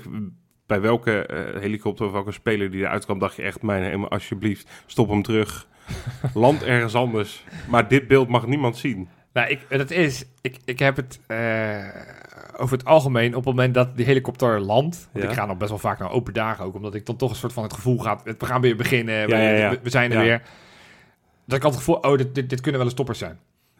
bij 0.66 0.80
welke 0.80 1.26
eh, 1.26 1.60
helikopter 1.60 2.06
of 2.06 2.12
welke 2.12 2.32
speler 2.32 2.70
die 2.70 2.80
eruit 2.80 3.04
kwam, 3.04 3.18
dacht 3.18 3.36
je 3.36 3.42
echt, 3.42 3.62
mijn 3.62 3.82
hemel, 3.82 4.08
alsjeblieft, 4.08 4.70
stop 4.86 5.08
hem 5.08 5.22
terug. 5.22 5.66
Land 6.34 6.62
ergens 6.62 6.94
anders. 6.94 7.44
Maar 7.68 7.88
dit 7.88 8.08
beeld 8.08 8.28
mag 8.28 8.46
niemand 8.46 8.76
zien. 8.76 9.08
Nou, 9.32 9.48
ik, 9.48 9.60
dat 9.68 9.90
is, 9.90 10.24
ik, 10.40 10.58
ik 10.64 10.78
heb 10.78 10.96
het 10.96 11.20
eh, 11.26 11.84
over 12.56 12.76
het 12.78 12.86
algemeen, 12.86 13.28
op 13.28 13.44
het 13.44 13.54
moment 13.54 13.74
dat 13.74 13.96
die 13.96 14.06
helikopter 14.06 14.60
landt... 14.60 15.08
Want 15.12 15.24
Ja. 15.24 15.30
ik 15.30 15.36
ga 15.36 15.46
nog 15.46 15.56
best 15.56 15.70
wel 15.70 15.78
vaak 15.78 15.98
naar 15.98 16.10
open 16.10 16.32
dagen 16.32 16.64
ook, 16.64 16.74
omdat 16.74 16.94
ik 16.94 17.06
dan 17.06 17.16
toch 17.16 17.30
een 17.30 17.36
soort 17.36 17.52
van 17.52 17.62
het 17.62 17.72
gevoel 17.72 17.98
ga... 17.98 18.20
We 18.24 18.46
gaan 18.46 18.60
weer 18.60 18.76
beginnen, 18.76 19.26
we, 19.26 19.32
Ja, 19.32 19.38
ja, 19.40 19.50
ja. 19.56 19.70
we- 19.70 19.78
we 19.82 19.90
zijn 19.90 20.10
er 20.12 20.16
Ja. 20.16 20.22
weer. 20.22 20.42
Dat 21.46 21.58
ik 21.58 21.64
altijd 21.64 21.82
gevoel, 21.82 21.96
oh, 21.96 22.16
dit, 22.16 22.34
dit, 22.34 22.50
dit 22.50 22.60
kunnen 22.60 22.80
wel 22.80 22.88
eens 22.88 22.96
toppers 22.96 23.18
zijn. 23.18 23.38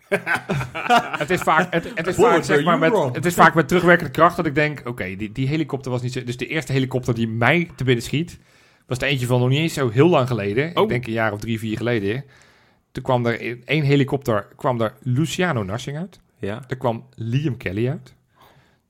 het 1.19 1.31
is 1.31 1.41
vaak, 1.41 1.73
het, 1.73 1.93
het 1.95 2.07
is 2.07 2.15
vaak, 2.15 2.43
zeg 2.43 2.65
maar, 2.65 2.79
met, 2.79 2.93
het 3.13 3.27
is 3.27 3.35
vaak 3.35 3.55
met 3.55 3.69
terugwerkende 3.69 4.11
kracht 4.11 4.37
dat 4.37 4.47
ik 4.47 4.55
denk... 4.55 4.83
Oké, 4.85 5.17
die, 5.17 5.33
die 5.33 5.49
helikopter 5.49 5.91
was 5.91 6.03
niet 6.03 6.13
zo... 6.13 6.25
Dus 6.25 6.37
de 6.37 6.47
eerste 6.47 6.73
helikopter 6.73 7.15
die 7.15 7.29
mij 7.29 7.71
te 7.77 7.85
binnen 7.85 8.05
schiet... 8.05 8.39
was 8.87 8.99
er 8.99 9.09
eentje 9.09 9.27
van 9.27 9.41
nog 9.41 9.49
niet 9.49 9.59
eens 9.59 9.75
zo 9.75 9.91
heel 9.91 10.09
lang 10.09 10.29
geleden. 10.29 10.77
Oh. 10.77 10.83
Ik 10.83 10.89
denk 10.89 11.07
een 11.07 11.13
jaar 11.13 11.33
of 11.33 11.41
drie, 11.41 11.59
vier 11.59 11.77
geleden. 11.77 12.25
Toen 12.93 13.03
kwam 13.03 13.27
er 13.27 13.41
in 13.41 13.63
één 13.65 13.85
helikopter... 13.85 14.47
kwam 14.57 14.81
er 14.81 14.95
Luciano 15.01 15.63
Narsing 15.63 15.97
uit. 15.97 16.21
Ja. 16.39 16.65
Er 16.69 16.77
kwam 16.77 17.07
Liam 17.15 17.57
Kelly 17.57 17.89
uit. 17.89 18.15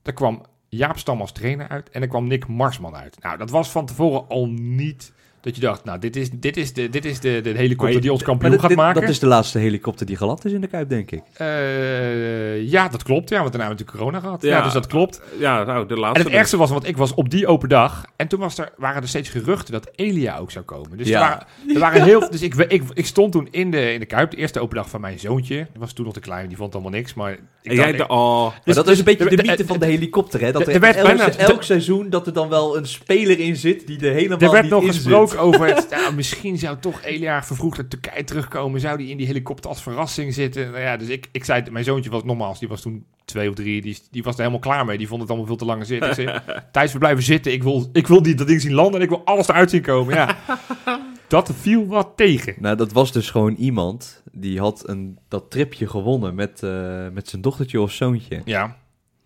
Er 0.03 0.13
kwam 0.13 0.45
Jaap 0.69 0.97
Stam 0.97 1.21
als 1.21 1.31
trainer 1.31 1.67
uit. 1.67 1.89
En 1.89 2.01
er 2.01 2.07
kwam 2.07 2.27
Nick 2.27 2.47
Marsman 2.47 2.95
uit. 2.95 3.17
Nou, 3.21 3.37
dat 3.37 3.49
was 3.49 3.71
van 3.71 3.85
tevoren 3.85 4.27
al 4.27 4.47
niet 4.49 5.13
dat 5.47 5.55
je 5.55 5.61
dacht... 5.61 5.83
Nou, 5.83 5.99
dit 5.99 6.15
is, 6.15 6.29
dit 6.33 6.57
is, 6.57 6.73
de, 6.73 6.89
dit 6.89 7.05
is 7.05 7.19
de, 7.19 7.41
de 7.41 7.49
helikopter 7.49 7.95
je- 7.95 8.01
die 8.01 8.11
ons 8.11 8.23
kampioen 8.23 8.51
dit- 8.51 8.59
gaat 8.59 8.69
dit- 8.69 8.77
maken. 8.77 9.01
dat 9.01 9.09
is 9.09 9.19
de 9.19 9.27
laatste 9.27 9.59
helikopter 9.59 10.05
die 10.05 10.15
geland 10.15 10.45
is 10.45 10.51
in 10.51 10.61
de 10.61 10.67
Kuip, 10.67 10.89
denk 10.89 11.11
ik. 11.11 11.21
Eh, 11.33 12.61
ja, 12.71 12.87
dat 12.87 13.03
klopt. 13.03 13.29
Ja, 13.29 13.39
want 13.41 13.51
daarna 13.51 13.67
hebben 13.67 13.85
we 13.85 13.91
natuurlijk 13.93 13.97
corona 13.97 14.19
gehad. 14.19 14.41
Ja, 14.41 14.57
Ja. 14.57 14.63
dus 14.63 14.73
dat 14.73 14.87
klopt. 14.87 15.21
Ja, 15.39 15.63
nou, 15.63 15.87
de 15.87 15.95
laatste. 15.97 16.19
En 16.19 16.25
het 16.25 16.35
ergste 16.35 16.57
was, 16.57 16.69
want 16.69 16.87
ik 16.87 16.97
was 16.97 17.13
op 17.13 17.29
die 17.29 17.47
open 17.47 17.69
dag... 17.69 18.05
en 18.15 18.27
toen 18.27 18.39
was 18.39 18.57
er, 18.57 18.69
waren 18.77 19.01
er 19.01 19.07
steeds 19.07 19.29
geruchten 19.29 19.73
dat 19.73 19.89
Elia 19.95 20.37
ook 20.37 20.51
zou 20.51 20.65
komen. 20.65 20.97
Dus 20.97 21.07
Ja. 21.07 21.13
er, 21.21 21.29
waren, 21.29 21.45
er 21.73 21.79
waren 21.79 22.03
heel... 22.03 22.29
Dus 22.31 22.41
ik, 22.41 22.55
ik, 22.55 22.83
ik 22.93 23.05
stond 23.05 23.31
toen 23.31 23.47
in 23.51 23.71
de, 23.71 23.93
in 23.93 23.99
de 23.99 24.05
Kuip, 24.05 24.31
de 24.31 24.37
eerste 24.37 24.59
open 24.59 24.75
dag 24.75 24.89
van 24.89 25.01
mijn 25.01 25.19
zoontje. 25.19 25.55
Die 25.55 25.79
was 25.79 25.93
toen 25.93 26.05
nog 26.05 26.13
te 26.13 26.19
klein, 26.19 26.47
die 26.47 26.57
vond 26.57 26.73
allemaal 26.73 26.91
niks. 26.91 27.13
Maar 27.13 27.31
ik 27.31 27.39
En 27.63 27.75
dacht, 27.75 27.89
jij 27.89 27.97
de, 27.97 28.07
oh, 28.07 28.43
Maar 28.43 28.61
Dus- 28.65 28.75
dat 28.75 28.83
dus 28.83 28.93
is 28.93 28.99
een 28.99 29.05
beetje 29.05 29.23
de- 29.23 29.29
de 29.35 29.41
de- 29.41 29.47
mythe 29.49 29.65
van 29.65 29.79
de 29.79 29.85
helikopter, 29.85 30.41
hè? 30.41 30.51
Dat 30.51 30.67
er 30.67 30.73
er, 30.73 30.79
werd 30.79 30.95
elk, 30.95 31.05
bijna- 31.07 31.35
elk 31.37 31.63
seizoen 31.63 32.09
dat 32.09 32.27
er 32.27 32.33
dan 32.33 32.49
wel 32.49 32.77
een 32.77 32.85
speler 32.87 33.39
in 33.39 33.55
zit 33.55 33.87
die 33.87 33.99
er 33.99 34.13
helemaal 34.13 34.37
Er 34.39 34.51
werd 34.51 34.61
niet 34.63 34.71
nog 34.71 34.81
in 34.83 34.87
gesproken 34.93 35.29
zit. 35.29 35.36
Over 35.37 35.75
het. 35.75 35.87
Ja, 35.89 36.11
misschien 36.15 36.57
zou 36.57 36.77
toch 36.79 37.03
Elia 37.03 37.43
vervroegd 37.43 37.77
uit 37.77 37.89
Turkije 37.89 38.23
terugkomen. 38.23 38.79
Zou 38.79 38.97
die 38.97 39.09
in 39.09 39.17
die 39.17 39.27
helikopter 39.27 39.69
als 39.69 39.81
verrassing 39.81 40.33
zitten? 40.33 40.71
Nou 40.71 40.83
ja, 40.83 40.97
dus 40.97 41.07
ik, 41.07 41.29
ik 41.31 41.43
zei, 41.43 41.63
mijn 41.71 41.83
zoontje 41.83 42.09
was 42.09 42.23
nogmaals, 42.23 42.59
die 42.59 42.67
was 42.67 42.81
toen 42.81 43.05
twee 43.25 43.49
of 43.49 43.55
drie, 43.55 43.81
die, 43.81 43.97
die 44.11 44.23
was 44.23 44.33
er 44.33 44.39
helemaal 44.39 44.59
klaar 44.59 44.85
mee. 44.85 44.97
Die 44.97 45.07
vond 45.07 45.21
het 45.21 45.29
allemaal 45.29 45.47
veel 45.47 45.57
te 45.57 45.65
lang 45.65 45.85
zitten. 45.85 46.15
Zei, 46.15 46.39
Thijs, 46.71 46.93
we 46.93 46.99
blijven 46.99 47.23
zitten. 47.23 47.51
Ik 47.51 47.63
wil, 47.63 47.89
ik 47.93 48.07
wil 48.07 48.21
die, 48.21 48.35
dat 48.35 48.47
ding 48.47 48.61
zien 48.61 48.73
landen 48.73 48.95
en 48.95 49.01
ik 49.01 49.09
wil 49.09 49.25
alles 49.25 49.47
eruit 49.47 49.69
zien 49.69 49.81
komen. 49.81 50.13
Ja, 50.15 50.37
dat 51.27 51.51
viel 51.55 51.87
wat 51.87 52.09
tegen. 52.15 52.55
Nou, 52.59 52.75
dat 52.75 52.91
was 52.91 53.11
dus 53.11 53.29
gewoon 53.29 53.53
iemand 53.53 54.23
die 54.31 54.59
had 54.59 54.87
een, 54.89 55.19
dat 55.27 55.51
tripje 55.51 55.87
gewonnen 55.87 56.35
met, 56.35 56.63
eh, 56.63 57.07
met 57.13 57.29
zijn 57.29 57.41
dochtertje 57.41 57.81
of 57.81 57.91
zoontje. 57.91 58.41
Ja, 58.45 58.77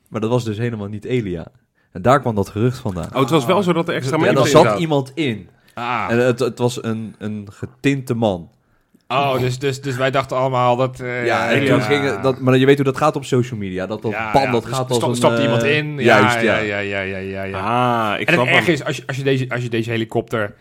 Maar 0.10 0.22
dat 0.22 0.30
was 0.30 0.44
dus 0.44 0.58
helemaal 0.58 0.88
niet 0.88 1.06
Elia. 1.06 1.48
En 1.92 2.02
daar 2.02 2.20
kwam 2.20 2.36
dat 2.36 2.50
gerucht 2.50 2.78
vandaan. 2.78 3.10
oh, 3.14 3.20
het 3.20 3.30
was 3.30 3.46
wel 3.46 3.64
zo 3.64 3.74
dat 3.74 3.88
er 3.88 3.96
extra 3.96 4.18
Ja, 4.18 4.26
Ja, 4.26 4.32
mensen 4.32 4.60
in 4.60 4.66
zat 4.66 4.80
iemand 4.80 5.12
in. 5.16 5.50
Ah. 5.82 6.06
En 6.10 6.18
het, 6.26 6.40
het 6.40 6.58
was 6.60 6.84
een, 6.84 7.16
een 7.18 7.48
getinte 7.52 8.14
man. 8.14 8.50
Oh, 9.08 9.40
dus, 9.40 9.60
dus, 9.60 9.82
dus 9.82 9.96
wij 9.96 10.12
dachten 10.12 10.38
allemaal 10.38 10.76
dat... 10.76 11.00
eh, 11.00 11.26
Ja, 11.26 11.50
en 11.50 11.58
Elia- 11.58 11.70
toen 11.74 11.82
ging 11.82 12.20
dat, 12.20 12.40
maar 12.40 12.58
je 12.58 12.66
weet 12.66 12.76
hoe 12.76 12.86
dat 12.86 12.98
gaat 12.98 13.16
op 13.16 13.26
social 13.26 13.60
media. 13.60 13.86
Dat 13.88 14.02
dat 14.02 14.12
Ja, 14.12 14.32
bam, 14.32 14.42
ja, 14.44 14.52
dat 14.52 14.64
dus 14.64 14.74
gaat 14.74 14.92
als. 15.02 15.18
Stapt 15.18 15.38
eh, 15.38 15.44
iemand 15.44 15.64
in? 15.64 15.94
Ja, 15.98 16.20
Juist, 16.20 16.36
ja, 16.42 16.42
ja. 16.42 16.58
ja, 16.58 16.80
ja, 16.80 17.00
ja, 17.02 17.18
ja, 17.18 17.44
ja. 17.44 17.60
Ah, 18.14 18.20
ik 18.20 18.28
En 18.28 18.34
snap 18.34 18.46
het 18.46 18.56
erg 18.56 18.68
is, 18.68 18.84
als 18.84 18.96
je, 18.98 19.04
als, 19.08 19.18
je 19.18 19.24
deze, 19.24 19.46
als 19.50 19.62
je 19.64 19.70
deze 19.70 19.90
helikopter... 19.90 20.54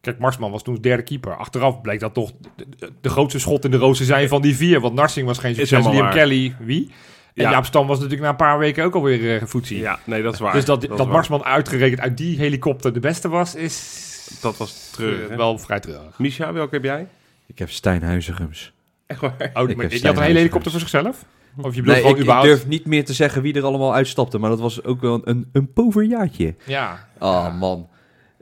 Kijk, 0.00 0.18
Marsman 0.18 0.50
was 0.50 0.62
toen 0.62 0.74
derde 0.80 1.02
keeper. 1.02 1.36
Achteraf 1.36 1.80
bleek 1.80 2.00
dat 2.00 2.14
toch 2.14 2.30
de, 2.56 2.66
de- 2.78 2.92
de 3.00 3.08
grootste 3.08 3.38
schot 3.38 3.64
in 3.64 3.70
de 3.70 3.76
roos 3.76 3.98
te 3.98 4.04
zijn 4.04 4.28
van 4.28 4.42
die 4.42 4.56
vier. 4.56 4.80
Want 4.80 4.94
Narsing 4.94 5.26
was 5.26 5.38
geen 5.38 5.50
Is 5.50 5.56
succes. 5.56 5.84
Liam 5.92 5.96
waar. 5.96 6.12
Kelly, 6.12 6.54
wie? 6.60 6.90
En 7.34 7.44
Ja. 7.44 7.50
Jaap 7.50 7.64
Stam 7.64 7.86
was 7.86 7.96
natuurlijk 7.96 8.22
na 8.24 8.28
een 8.30 8.36
paar 8.36 8.58
weken 8.58 8.84
ook 8.84 8.94
alweer 8.94 9.18
uh, 9.20 9.38
gevoetsie. 9.38 9.78
Ja, 9.78 9.98
nee, 10.04 10.22
dat 10.22 10.32
is 10.34 10.40
waar. 10.40 10.52
dus 10.52 10.64
dat, 10.64 10.80
dat, 10.80 10.98
waar. 10.98 11.08
Marsman 11.08 11.44
uitgerekend 11.44 12.00
uit 12.00 12.16
die 12.16 12.38
helikopter 12.38 12.92
de 12.92 13.00
beste 13.00 13.28
was, 13.28 13.54
is 13.54 14.11
Dat 14.40 14.56
was 14.56 14.90
treurig, 14.90 15.28
hè? 15.28 15.36
wel 15.36 15.58
vrij 15.58 15.80
treurig. 15.80 16.18
Misha, 16.18 16.52
welke 16.52 16.74
heb 16.74 16.84
jij? 16.84 17.06
Ik 17.46 17.58
heb 17.58 17.70
Stijn 17.70 18.02
Huizigums. 18.02 18.72
Echt 19.06 19.20
waar? 19.20 19.32
Oh, 19.32 19.38
Ik 19.38 19.76
maar 19.76 19.84
heb 19.84 19.92
je 19.92 20.06
had 20.06 20.16
een 20.16 20.22
hele 20.22 20.38
helikopter 20.38 20.70
voor 20.70 20.80
zichzelf? 20.80 21.24
Of 21.56 21.74
je 21.74 21.80
bedoelt 21.80 21.86
Nee, 21.86 21.96
gewoon 21.96 22.10
ik, 22.10 22.16
ik 22.16 22.22
überhaupt? 22.22 22.46
durf 22.48 22.66
niet 22.66 22.86
meer 22.86 23.04
te 23.04 23.12
zeggen 23.12 23.42
wie 23.42 23.54
er 23.54 23.62
allemaal 23.64 23.94
uitstapte. 23.94 24.38
Maar 24.38 24.50
dat 24.50 24.60
was 24.60 24.84
ook 24.84 25.00
wel 25.00 25.20
een, 25.24 25.48
een, 25.52 25.72
poverjaartje. 25.72 26.54
Ja. 26.66 27.08
Oh 27.18 27.28
Ja. 27.42 27.48
man, 27.50 27.88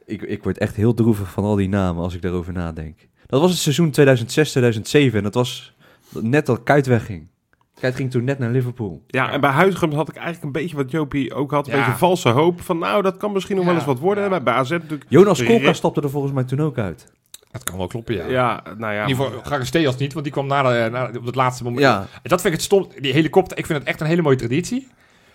ik, 0.06 0.22
ik 0.22 0.42
word 0.42 0.58
echt 0.58 0.76
heel 0.76 0.94
droevig 0.94 1.30
van 1.30 1.44
al 1.44 1.54
die 1.56 1.68
namen 1.68 2.02
als 2.02 2.14
ik 2.14 2.22
daarover 2.22 2.52
nadenk. 2.52 2.98
Dat 3.26 3.40
was 3.40 3.50
het 3.50 3.58
seizoen 3.60 3.90
2006, 3.90 4.50
2007 4.50 5.18
en 5.18 5.24
dat 5.24 5.34
was 5.34 5.74
net 6.10 6.46
dat 6.46 6.62
Kuit 6.62 6.86
wegging. 6.86 7.26
Kuit 7.80 7.94
ging 7.96 8.10
toen 8.10 8.24
net 8.24 8.38
naar 8.38 8.50
Liverpool. 8.50 9.02
Ja, 9.06 9.30
en 9.32 9.40
bij 9.40 9.50
Huizigem 9.50 9.92
had 9.92 10.08
ik 10.08 10.14
eigenlijk 10.16 10.44
een 10.44 10.52
beetje 10.62 10.76
wat 10.76 10.90
Jopie 10.90 11.34
ook 11.34 11.50
had. 11.50 11.66
Een 11.68 11.76
Ja. 11.76 11.78
beetje 11.84 11.98
valse 11.98 12.28
hoop 12.28 12.60
van, 12.62 12.78
nou, 12.78 13.02
dat 13.02 13.16
kan 13.16 13.32
misschien 13.32 13.56
nog 13.56 13.64
wel 13.64 13.74
eens 13.74 13.84
wat 13.84 13.98
worden. 13.98 14.30
Maar 14.30 14.42
bij 14.42 14.54
AZ 14.54 14.70
natuurlijk... 14.70 15.04
Jonas 15.08 15.44
Kolka 15.44 15.72
stapte 15.72 16.00
er 16.00 16.10
volgens 16.10 16.32
mij 16.32 16.44
toen 16.44 16.60
ook 16.60 16.78
uit. 16.78 17.12
Dat 17.50 17.64
kan 17.64 17.76
wel 17.76 17.86
kloppen, 17.86 18.14
ja. 18.14 18.26
Ja, 18.26 18.62
nou 18.78 18.92
ja. 18.94 19.02
In 19.02 19.08
ieder 19.08 19.24
geval 19.24 19.40
Garesteas 19.44 19.96
niet, 19.96 20.12
want 20.12 20.24
die 20.24 20.32
kwam 20.34 20.46
na, 20.46 20.62
de, 20.62 20.90
na 20.90 21.10
op 21.18 21.24
het 21.26 21.34
laatste 21.34 21.62
moment. 21.64 21.82
Ja, 21.82 21.98
En 22.00 22.06
dat 22.22 22.40
vind 22.40 22.44
ik 22.54 22.60
het 22.60 22.62
stom. 22.62 22.88
Die 23.00 23.12
helikopter, 23.12 23.58
ik 23.58 23.66
vind 23.66 23.78
het 23.78 23.88
echt 23.88 24.00
een 24.00 24.06
hele 24.06 24.22
mooie 24.22 24.36
traditie. 24.36 24.88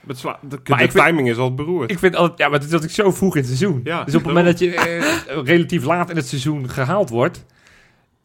Het 0.08 0.18
sla- 0.18 0.40
de 0.42 0.60
Maar 0.70 0.78
de 0.78 0.84
ik 0.84 0.92
vind- 0.92 1.06
timing 1.06 1.30
is 1.30 1.38
al 1.38 1.54
beroerd. 1.54 1.92
Ik 1.92 2.00
vind 2.00 2.16
altijd, 2.16 2.40
ja, 2.40 2.46
maar 2.46 2.54
het 2.60 2.64
is 2.68 2.72
natuurlijk 2.72 3.00
zo 3.02 3.12
vroeg 3.12 3.36
in 3.36 3.42
het 3.46 3.58
seizoen. 3.58 3.82
Ja, 3.84 4.04
dus 4.04 4.16
op 4.16 4.24
het 4.24 4.34
moment 4.34 4.46
dat 4.46 4.60
je 4.60 4.76
eh, 4.76 5.44
relatief 5.44 5.84
laat 5.84 6.10
in 6.10 6.16
het 6.16 6.28
seizoen 6.28 6.70
gehaald 6.70 7.10
wordt, 7.10 7.46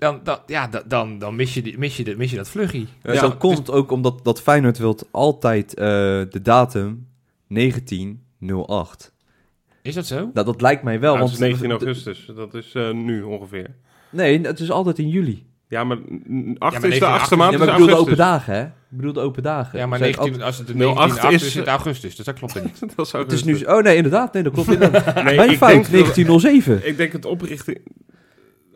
dan, 0.01 0.21
dan, 0.25 0.39
ja, 0.47 0.67
dan, 0.69 0.83
dan, 0.87 1.19
dan 1.19 1.37
mis, 1.37 1.55
je 1.55 1.63
die, 1.63 1.79
mis, 1.79 1.97
je 1.97 2.05
de, 2.05 2.17
mis 2.17 2.31
je 2.31 2.37
dat 2.37 2.49
vluggie. 2.51 2.89
Ja, 3.03 3.13
Ja, 3.13 3.19
zo 3.19 3.31
komt 3.31 3.59
het 3.59 3.71
ook 3.71 3.91
omdat 3.91 4.25
dat 4.25 4.43
Feyenoord 4.43 4.79
wilt 4.79 5.09
altijd 5.11 5.75
eh, 5.75 5.85
de 6.31 6.41
datum 6.43 7.07
1908. 7.49 9.13
Is 9.83 9.95
dat 9.95 10.07
zo? 10.07 10.31
Nou, 10.35 10.47
dat 10.47 10.61
lijkt 10.61 10.83
mij 10.83 11.01
wel. 11.01 11.15
Nou, 11.17 11.25
want 11.25 11.31
het 11.39 11.41
is 11.41 11.47
19 11.59 11.71
augustus, 11.71 12.31
dat 12.37 12.55
is 12.55 12.73
eh, 12.75 12.91
nu 12.91 13.23
ongeveer. 13.23 13.67
Nee, 14.11 14.41
het 14.41 14.61
is 14.61 14.71
altijd 14.71 14.99
in 14.99 15.09
juli. 15.09 15.47
Ja, 15.69 15.85
maar 15.85 15.97
8 15.97 16.07
maar 16.59 16.73
is 16.75 16.81
de 16.81 16.89
19 16.89 17.09
achtste 17.09 17.37
maand, 17.37 17.53
Ja, 17.53 17.59
is 17.59 17.65
maar 17.65 17.69
ik 17.69 17.73
bedoel 17.81 17.87
de 17.87 17.93
augustus. 17.93 17.99
open 17.99 18.17
dagen, 18.17 18.55
hè? 18.55 18.63
Ik 18.65 18.97
bedoel 18.97 19.13
de 19.13 19.21
open 19.21 19.43
dagen. 19.43 19.79
Ja, 19.79 19.87
maar 19.87 19.99
Zijn 19.99 20.11
19, 20.17 20.43
als 20.43 20.59
het 20.59 20.67
de 20.67 20.73
08 20.73 20.79
19 20.97 21.23
8 21.25 21.33
is, 21.35 21.43
is- 21.47 21.55
het 21.55 21.67
augustus, 21.67 22.17
dus 22.17 22.25
dat 22.27 22.35
klopt 22.35 22.63
niet. 22.63 22.81
dat 22.81 22.89
is 22.91 22.97
Het 22.97 23.07
is 23.07 23.13
augustus. 23.13 23.45
nu... 23.45 23.65
Oh 23.75 23.83
nee, 23.83 23.97
inderdaad. 23.97 24.33
Nee, 24.33 24.43
dat 24.43 24.53
klopt 24.53 24.73
inderdaad. 24.81 25.15
Nee, 25.25 25.37
Mijn 25.37 25.51
ik 25.51 25.57
fout, 25.57 25.71
denk 25.71 25.83
dat- 25.83 25.93
1907. 25.93 26.89
Ik 26.89 26.97
denk 26.97 27.13
het 27.13 27.25
oprichting... 27.25 27.79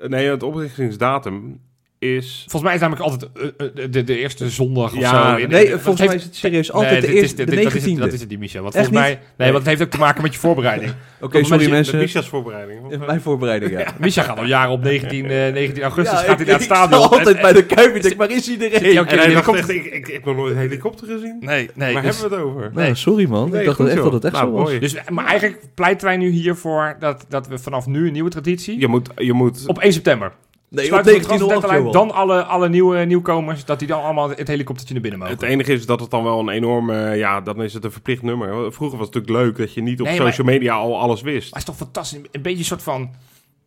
Nee, 0.09 0.31
het 0.31 0.43
oprichtingsdatum 0.43 1.61
is... 1.99 2.45
Volgens 2.49 2.63
mij 2.63 2.75
is 2.75 2.81
het 2.81 2.91
namelijk 2.91 3.11
altijd 3.11 3.55
eh, 3.59 3.67
eh, 3.85 3.91
de, 3.93 4.05
de 4.05 4.19
eerste 4.19 4.51
zondag 4.51 4.93
of 4.93 4.99
Ja, 4.99 5.31
zo. 5.37 5.43
In- 5.43 5.49
Nee, 5.49 5.69
want 5.71 5.83
volgens 5.83 6.07
mij 6.07 6.17
is 6.17 6.23
het 6.25 6.37
serieus 6.37 6.73
altijd 6.73 7.01
de 7.01 7.07
eerste, 7.15 7.37
dit- 7.37 7.47
de 7.51 7.57
dat 7.63 7.65
is 7.65 7.73
het- 7.85 7.93
19e. 7.93 7.99
Dat 7.99 8.13
is 8.13 8.21
het 8.21 8.29
niet, 8.31 8.39
Michel. 8.39 8.63
Want 8.63 8.75
Echt 8.75 8.85
volgens 8.87 9.07
mij... 9.09 9.21
Nee, 9.37 9.53
want 9.53 9.59
het 9.59 9.67
heeft 9.67 9.83
ook 9.83 9.91
te 9.91 9.99
maken 9.99 10.23
met 10.23 10.33
je 10.35 10.39
voorbereiding. 10.41 10.93
Oké, 11.21 11.45
sorry 11.45 11.71
mensen. 11.71 11.99
Misha's 11.99 12.29
voorbereiding. 12.29 13.07
Mijn 13.07 13.21
voorbereiding, 13.21 13.71
ja. 13.73 13.87
Misha 13.99 14.23
gaat 14.23 14.39
al 14.39 14.45
jaren 14.45 14.71
op 14.73 14.83
19, 14.83 15.25
eh, 15.25 15.53
19 15.53 15.83
augustus 15.83 16.21
Ja, 16.21 16.25
gaat 16.27 16.37
hij 16.39 16.47
naar 16.47 16.55
het 16.83 16.91
ik, 16.91 16.97
altijd 16.97 17.37
En- 17.37 17.43
bij 17.43 17.53
de 17.53 17.65
Kuip. 17.67 17.95
Ik 17.97 18.03
denk, 18.03 18.17
waar 18.17 18.31
is 18.31 18.49
iedereen? 18.51 18.97
En 19.07 19.19
hij 19.19 19.33
dacht 19.35 19.69
ik, 19.71 19.85
ik, 19.85 19.93
ik 19.93 20.07
heb 20.07 20.25
nog 20.25 20.37
nooit 20.37 20.53
een 20.53 20.59
helikopter 20.61 21.07
gezien. 21.07 21.37
Nee, 21.41 21.71
nee. 21.75 21.95
Waar 21.95 22.03
dus, 22.03 22.21
hebben 22.21 22.39
we 22.39 22.45
het 22.45 22.55
over? 22.55 22.71
Nou, 22.75 22.95
sorry 22.97 23.27
man. 23.29 23.51
Nee, 23.51 23.61
ik 23.61 23.67
dacht 23.67 23.77
goed, 23.77 23.87
echt 23.87 23.95
joh. 23.97 24.05
dat 24.05 24.13
het 24.13 24.25
echt 24.25 24.33
Nou, 24.35 24.47
zo 24.47 24.53
was. 24.53 24.65
mooi. 24.65 24.79
dus, 24.79 24.97
maar 25.09 25.27
eigenlijk 25.27 25.61
pleiten 25.75 26.07
wij 26.07 26.17
nu 26.17 26.29
hiervoor 26.31 26.97
dat, 26.99 27.25
dat 27.29 27.49
we 27.49 27.59
vanaf 27.59 27.87
nu 27.87 28.07
een 28.07 28.13
nieuwe 28.13 28.31
traditie... 28.31 28.81
Je 28.81 28.87
moet... 28.89 29.09
Je 29.17 29.33
moet 29.33 29.65
Op 29.67 29.79
1 29.79 29.93
september. 29.93 30.33
Nee, 30.75 30.85
op 30.85 30.91
Sluiten 30.91 31.13
we 31.13 31.21
de 31.21 31.27
1908, 31.27 31.61
transferdeadline, 31.61 31.85
joh. 31.85 31.93
Dan 31.93 32.11
alle, 32.11 32.45
alle 32.45 32.69
nieuwe 32.69 33.05
nieuwkomers, 33.05 33.65
dat 33.65 33.79
die 33.79 33.89
dan 33.89 34.03
allemaal 34.03 34.29
het 34.29 34.49
helikoptertje 34.49 34.93
naar 34.95 35.03
binnen 35.03 35.21
mogen. 35.21 35.35
Het 35.35 35.45
enige 35.45 35.73
is 35.73 35.87
dat 35.87 36.01
het 36.01 36.11
dan 36.11 36.25
wel 36.25 36.39
een 36.39 36.49
enorme... 36.49 37.17
Ja, 37.17 37.41
dan 37.41 37.63
is 37.63 37.75
het 37.75 37.85
een 37.85 37.93
verplicht 37.93 38.23
nummer. 38.23 38.73
Vroeger 38.73 38.99
was 38.99 39.07
het 39.07 39.15
natuurlijk 39.15 39.45
leuk 39.45 39.57
dat 39.57 39.75
je 39.75 39.83
niet 39.83 40.01
op 40.01 40.07
Nee, 40.07 40.19
maar- 40.19 40.27
social 40.27 40.47
media 40.47 40.75
al 40.75 41.01
alles 41.01 41.21
wist. 41.23 41.51
Maar 41.53 41.61
het 41.61 41.69
is 41.69 41.77
toch 41.77 41.87
fantastisch. 41.87 42.19
Een 42.33 42.43
beetje 42.43 42.59
een 42.59 42.65
soort 42.65 42.83
van... 42.83 43.11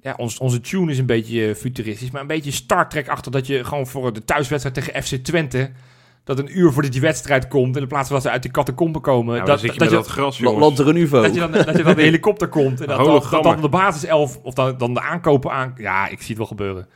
Ja, 0.02 0.14
ons, 0.18 0.38
onze 0.38 0.62
tune 0.62 0.92
is 0.92 0.98
een 0.98 1.06
beetje 1.06 1.48
eh, 1.48 1.56
futuristisch, 1.56 2.12
maar 2.12 2.22
een 2.22 2.28
beetje 2.28 2.52
Star 2.52 2.90
Trek 2.90 3.08
achter 3.08 3.32
dat 3.32 3.48
je 3.48 3.64
gewoon 3.64 3.88
voor 3.88 4.14
de 4.14 4.26
thuiswedstrijd 4.26 4.76
tegen 4.76 5.04
FC 5.04 5.16
Twente 5.24 5.72
dat 6.28 6.40
een 6.40 6.58
uur 6.60 6.72
voordat 6.72 6.92
die 6.92 7.02
wedstrijd 7.02 7.48
komt 7.48 7.76
en 7.76 7.82
in 7.82 7.88
plaats 7.88 8.08
van 8.08 8.16
dat 8.16 8.26
ze 8.26 8.32
uit 8.32 8.42
die 8.42 8.52
catacomben 8.52 9.02
komen, 9.02 9.34
Ja, 9.36 9.44
dan 9.44 9.48
dat, 9.50 9.62
je 9.62 9.68
dat, 9.68 9.90
je, 9.90 9.96
dat 9.96 10.08
gras, 10.08 10.38
dat 10.38 11.34
je 11.34 11.40
dan 11.40 11.52
dat 11.52 11.78
je 11.78 11.84
dan 11.84 11.96
de 11.96 12.02
helikopter 12.12 12.48
komt 12.48 12.82
en 12.82 12.88
dat, 12.88 12.98
dan, 13.06 13.24
dat 13.32 13.44
dan 13.44 13.62
de 13.62 13.70
basiself 13.70 14.40
of 14.44 14.54
dan, 14.54 14.78
dan 14.78 14.94
de 14.94 15.02
aankopen 15.02 15.52
aan. 15.52 15.74
Ja, 15.78 16.08
ik 16.08 16.20
zie 16.20 16.28
het 16.28 16.38
wel 16.38 16.48
gebeuren. 16.48 16.88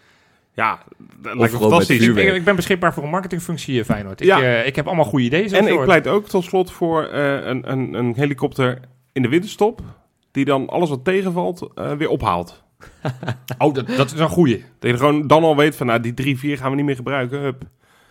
Ja, 0.53 0.79
dat 1.21 1.35
lijkt 1.35 1.53
me 1.53 1.59
fantastisch. 1.59 2.07
Ik, 2.07 2.43
ben 2.43 2.55
beschikbaar 2.55 2.93
voor 2.93 3.03
een 3.03 3.09
marketingfunctie, 3.09 3.79
eh, 3.79 3.85
Feyenoord. 3.85 4.21
Ik, 4.21 4.27
Ja. 4.27 4.41
eh, 4.41 4.65
ik 4.65 4.75
heb 4.75 4.87
allemaal 4.87 5.05
goede 5.05 5.25
ideeën. 5.25 5.53
En 5.53 5.67
ik 5.67 5.73
hoort. 5.73 5.85
pleit 5.85 6.07
ook 6.07 6.27
tot 6.27 6.43
slot 6.43 6.71
voor 6.71 7.03
eh, 7.03 7.45
een, 7.45 7.71
een, 7.71 7.93
een 7.93 8.13
helikopter 8.15 8.79
in 9.11 9.21
de 9.21 9.27
winterstop... 9.29 9.81
die 10.31 10.45
dan 10.45 10.69
alles 10.69 10.89
wat 10.89 11.03
tegenvalt 11.03 11.67
eh, 11.75 11.91
weer 11.91 12.09
ophaalt. 12.09 12.63
Oh, 13.57 13.73
dat, 13.73 13.87
dat 13.87 14.13
is 14.13 14.19
een 14.19 14.29
goeie. 14.29 14.63
Dat 14.79 14.91
je 14.91 14.97
gewoon 14.97 15.27
dan 15.27 15.43
al 15.43 15.55
weet 15.55 15.75
van, 15.75 15.87
nou, 15.87 15.99
die 15.99 16.13
drie, 16.13 16.37
vier 16.39 16.57
gaan 16.57 16.69
we 16.69 16.75
niet 16.75 16.85
meer 16.85 16.95
gebruiken. 16.95 17.39
Hup. 17.39 17.63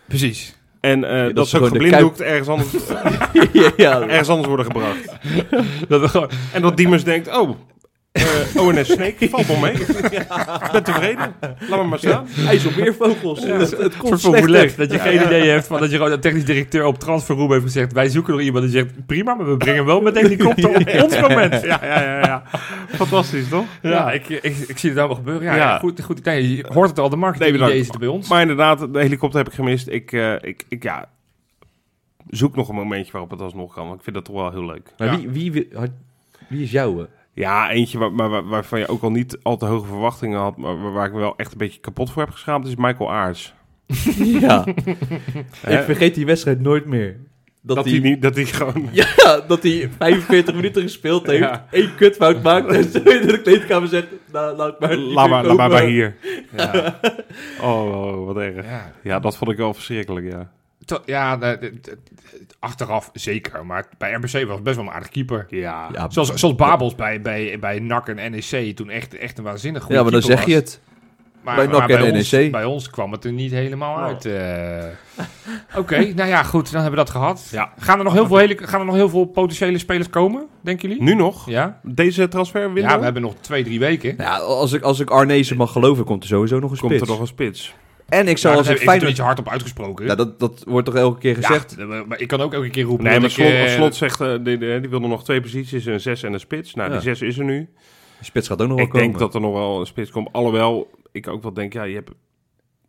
Precies. 0.07 0.59
En 0.81 1.03
eh, 1.03 1.23
dat 1.23 1.35
dat, 1.35 1.47
ze 1.47 1.57
geblinddoekt 1.57 2.21
ergens 2.21 2.47
anders, 2.47 2.67
ja, 3.77 4.01
ergens 4.01 4.29
anders 4.29 4.47
worden 4.47 4.65
gebracht. 4.65 5.05
Dat 5.87 6.09
gewoon, 6.09 6.29
En 6.53 6.61
dat 6.61 6.77
Diemers 6.77 7.03
denkt, 7.03 7.37
oh, 7.37 7.49
Eh 8.11 8.61
ONS 8.61 8.91
Snake, 8.91 9.29
valt 9.29 9.45
wel 9.47 9.57
mee. 9.59 9.73
Ik 10.65 10.69
ben 10.71 10.83
tevreden. 10.83 11.33
Laat 11.69 11.81
me 11.81 11.83
maar 11.83 11.97
staan. 11.99 12.27
IJsselmeervogels. 12.47 13.43
het, 13.43 13.59
het 13.71 13.71
Een 13.71 13.77
komt 13.79 13.91
soort 13.91 14.21
van 14.21 14.31
slechter. 14.31 14.41
roulette, 14.51 14.75
dat 14.77 14.91
je 14.91 14.99
geen 14.99 15.21
idee 15.25 15.49
hebt 15.49 15.67
van 15.67 15.79
dat 15.79 15.89
je 15.91 15.95
gewoon 15.97 16.11
een 16.11 16.19
technisch 16.19 16.45
directeur 16.45 16.85
op 16.85 16.99
transferroom 16.99 17.51
heeft 17.51 17.63
gezegd, 17.63 17.93
wij 17.93 18.09
zoeken 18.09 18.33
nog 18.33 18.41
iemand 18.41 18.63
die 18.63 18.73
zegt, 18.73 19.05
prima, 19.05 19.33
maar 19.33 19.49
we 19.49 19.57
brengen 19.57 19.85
wel 19.85 20.01
meteen 20.01 20.27
die 20.27 20.37
kopter 20.37 20.69
op 20.69 20.87
ons 21.03 21.19
moment. 21.19 21.61
Ja, 21.61 21.79
ja, 21.83 22.01
ja, 22.01 22.17
ja. 22.19 22.43
Fantastisch, 22.87 23.47
toch? 23.49 23.65
Ja, 23.81 24.11
ik, 24.11 24.29
ik, 24.29 24.43
ik 24.67 24.77
zie 24.77 24.89
het 24.89 24.99
allemaal 24.99 25.17
gebeuren. 25.17 25.43
Ja, 25.43 25.55
Ja. 25.55 25.77
goed, 25.79 26.01
goed 26.01 26.19
idee. 26.19 26.55
Je 26.55 26.65
hoort 26.73 26.89
het 26.89 26.99
al, 26.99 27.09
de 27.09 27.15
marketing 27.15 27.57
Nee, 27.59 27.83
zitten 27.83 27.99
bij 27.99 28.09
ons. 28.09 28.29
Maar 28.29 28.41
inderdaad, 28.41 28.79
de 28.93 28.99
helikopter 28.99 29.39
heb 29.39 29.47
ik 29.47 29.53
gemist. 29.53 29.87
Ik, 29.87 30.11
eh, 30.11 30.33
ik, 30.41 30.63
ik 30.69 30.83
ja, 30.83 31.09
zoek 32.29 32.55
nog 32.55 32.69
een 32.69 32.75
momentje 32.75 33.11
waarop 33.11 33.31
het 33.31 33.41
alsnog 33.41 33.73
kan. 33.73 33.85
Want 33.87 33.97
ik 33.97 34.03
vind 34.03 34.15
dat 34.15 34.25
toch 34.25 34.35
wel 34.35 34.51
heel 34.51 34.65
leuk. 34.65 34.91
Maar 34.97 35.07
Ja. 35.11 35.17
wie, 35.17 35.29
wie, 35.29 35.51
wie, 35.51 35.67
had- 35.75 35.89
wie 36.49 36.63
is 36.63 36.71
jouw? 36.71 37.07
Ja, 37.33 37.69
eentje 37.69 37.97
waar, 37.97 38.11
maar 38.11 38.29
waar- 38.29 38.47
waarvan 38.47 38.79
je 38.79 38.87
ook 38.87 39.01
al 39.01 39.11
niet 39.11 39.37
al 39.43 39.57
te 39.57 39.65
hoge 39.65 39.85
verwachtingen 39.87 40.39
had, 40.39 40.57
maar 40.57 40.81
waar, 40.81 40.91
waar 40.91 41.05
ik 41.05 41.13
me 41.13 41.19
wel 41.19 41.33
echt 41.37 41.51
een 41.51 41.57
beetje 41.57 41.79
kapot 41.79 42.11
voor 42.11 42.21
heb 42.21 42.31
geschaamd, 42.31 42.67
is 42.67 42.75
Michael 42.75 43.11
Aars. 43.11 43.53
ja, 44.39 44.65
ik 45.67 45.81
vergeet 45.85 46.15
die 46.15 46.25
wedstrijd 46.25 46.59
nooit 46.59 46.85
meer. 46.85 47.19
Dat, 47.63 47.75
dat 47.75 47.85
hij, 47.85 47.93
hij 47.93 48.09
niet, 48.09 48.21
dat 48.21 48.35
hij 48.35 48.45
gewoon. 48.45 48.89
Ja, 49.15 49.39
dat 49.47 49.63
hij 49.63 49.89
45 49.97 50.55
minuten 50.55 50.81
gespeeld 50.81 51.25
heeft, 51.27 51.39
Ja. 51.43 51.67
één 51.71 51.95
kutfout 51.95 52.43
maakt 52.43 52.67
en 52.71 52.83
zo 52.83 52.97
in 52.97 53.27
de 53.27 53.41
kleedkamer 53.41 53.87
zegt, 53.89 54.07
nou, 54.31 54.55
laat 54.55 54.79
maar. 54.79 54.95
Laat 54.97 55.29
maar, 55.29 55.45
laat 55.45 55.57
maar 55.57 55.69
bij 55.69 55.89
hier. 55.89 56.15
hier. 56.21 56.39
Ja. 56.57 56.99
Oh, 57.61 58.05
oh, 58.05 58.25
wat 58.25 58.37
erg. 58.37 58.65
Ja, 58.65 58.91
Ja, 59.03 59.19
dat 59.19 59.37
vond 59.37 59.51
ik 59.51 59.57
wel 59.57 59.73
verschrikkelijk, 59.73 60.31
ja. 60.31 60.51
To- 60.91 61.01
ja 61.05 61.37
de- 61.37 61.57
de- 61.59 61.79
de- 61.81 61.97
achteraf 62.59 63.09
zeker, 63.13 63.65
maar 63.65 63.87
bij 63.97 64.11
RBC 64.11 64.21
was 64.45 64.55
het 64.55 64.63
best 64.63 64.75
wel 64.75 64.85
een 64.85 64.91
aardig 64.91 65.09
keeper. 65.09 65.45
Ja. 65.49 65.89
Ja, 65.93 66.09
Zoals, 66.09 66.33
zoals 66.33 66.55
Babels 66.55 66.95
bij, 66.95 67.21
bij, 67.21 67.57
bij 67.59 67.79
NAC 67.79 68.07
en 68.07 68.31
NEC 68.31 68.75
toen 68.75 68.89
echt, 68.89 69.17
echt 69.17 69.37
een 69.37 69.43
waanzinnig 69.43 69.81
goede 69.81 69.95
ja, 69.97 70.03
maar 70.03 70.11
dan 70.11 70.21
zeg 70.21 70.45
je 70.45 70.53
was. 70.53 70.61
het. 70.61 70.81
Maar, 71.43 71.55
bij 71.55 71.67
maar 71.67 71.79
NAC 71.79 71.89
en 71.89 71.99
bij 71.99 72.11
ons, 72.11 72.31
NEC. 72.31 72.51
bij 72.51 72.65
ons 72.65 72.89
kwam 72.89 73.11
het 73.11 73.25
er 73.25 73.31
niet 73.31 73.51
helemaal 73.51 73.95
Oh. 73.95 74.03
uit. 74.03 74.25
eh. 74.25 74.83
Oké, 75.81 76.13
nou 76.13 76.29
ja, 76.29 76.43
goed, 76.43 76.71
dan 76.71 76.81
hebben 76.81 76.99
we 76.99 77.05
dat 77.05 77.09
gehad. 77.15 77.47
Ja. 77.51 77.73
Gaan, 77.77 77.97
er 77.97 78.03
nog 78.03 78.13
heel 78.13 78.27
veel 78.27 78.37
hele, 78.37 78.57
gaan 78.57 78.79
er 78.79 78.85
nog 78.85 78.95
heel 78.95 79.09
veel 79.09 79.25
potentiële 79.25 79.77
spelers 79.77 80.09
komen, 80.09 80.45
denken 80.61 80.89
jullie? 80.89 81.03
Nu 81.03 81.15
nog? 81.15 81.49
Ja? 81.49 81.79
Deze 81.83 82.27
transferwindow? 82.27 82.89
ja, 82.91 82.97
we 82.97 83.03
hebben 83.03 83.21
nog 83.21 83.33
twee, 83.41 83.63
drie 83.63 83.79
weken. 83.79 84.15
Ja, 84.17 84.37
als 84.37 84.73
ik, 84.73 84.81
als 84.83 84.99
ik 84.99 85.09
Arnezen 85.09 85.57
mag 85.57 85.71
geloven, 85.71 86.05
komt 86.05 86.23
er 86.23 86.29
sowieso 86.29 86.59
nog 86.59 86.71
een 86.71 86.77
Komt 86.77 86.91
spits. 86.91 87.03
er 87.05 87.09
nog 87.11 87.19
een 87.19 87.27
spits? 87.27 87.75
En 88.11 88.27
ik 88.27 88.37
zou 88.37 88.53
Nou, 88.53 88.57
als 88.57 88.65
ik 88.65 88.71
heb 88.73 88.75
ik 88.75 88.81
er 88.81 88.87
Feyenoord... 88.87 89.11
niet 89.11 89.25
hard 89.25 89.39
op 89.39 89.49
uitgesproken. 89.49 90.05
Ja, 90.05 90.15
dat, 90.15 90.39
dat 90.39 90.63
wordt 90.67 90.85
toch 90.85 90.95
elke 90.95 91.19
keer 91.19 91.35
gezegd? 91.35 91.75
Ja, 91.77 91.85
maar 91.85 92.19
ik 92.19 92.27
kan 92.27 92.41
ook 92.41 92.53
elke 92.53 92.69
keer 92.69 92.83
roepen 92.83 93.03
Nee, 93.03 93.19
dat 93.19 93.21
maar 93.21 93.29
ik, 93.47 93.53
Slot, 93.55 93.67
eh, 93.67 93.73
Slot 93.75 93.95
zegt, 93.95 94.21
eh, 94.21 94.27
die, 94.43 94.57
die, 94.57 94.79
die 94.79 94.89
wil 94.89 95.01
er 95.01 95.07
nog 95.07 95.23
twee 95.23 95.41
posities, 95.41 95.85
een 95.85 95.99
zes 95.99 96.23
en 96.23 96.33
een 96.33 96.39
spits. 96.39 96.73
Nou, 96.73 96.89
Ja. 96.89 96.93
die 96.95 97.03
zes 97.03 97.21
is 97.21 97.37
er 97.37 97.43
nu. 97.45 97.69
De 98.19 98.25
spits 98.25 98.47
gaat 98.47 98.61
ook 98.61 98.67
nog 98.67 98.75
wel 98.77 98.85
Ik 98.85 98.91
komen. 98.91 99.07
denk 99.07 99.19
dat 99.19 99.33
er 99.35 99.41
nog 99.41 99.53
wel 99.53 99.79
een 99.79 99.85
spits 99.85 100.11
komt. 100.11 100.29
Alhoewel, 100.31 100.89
ik 101.11 101.27
ook 101.27 101.41
wel 101.43 101.53
denk, 101.53 101.73
ja, 101.73 101.83
je 101.83 101.95
hebt... 101.95 102.11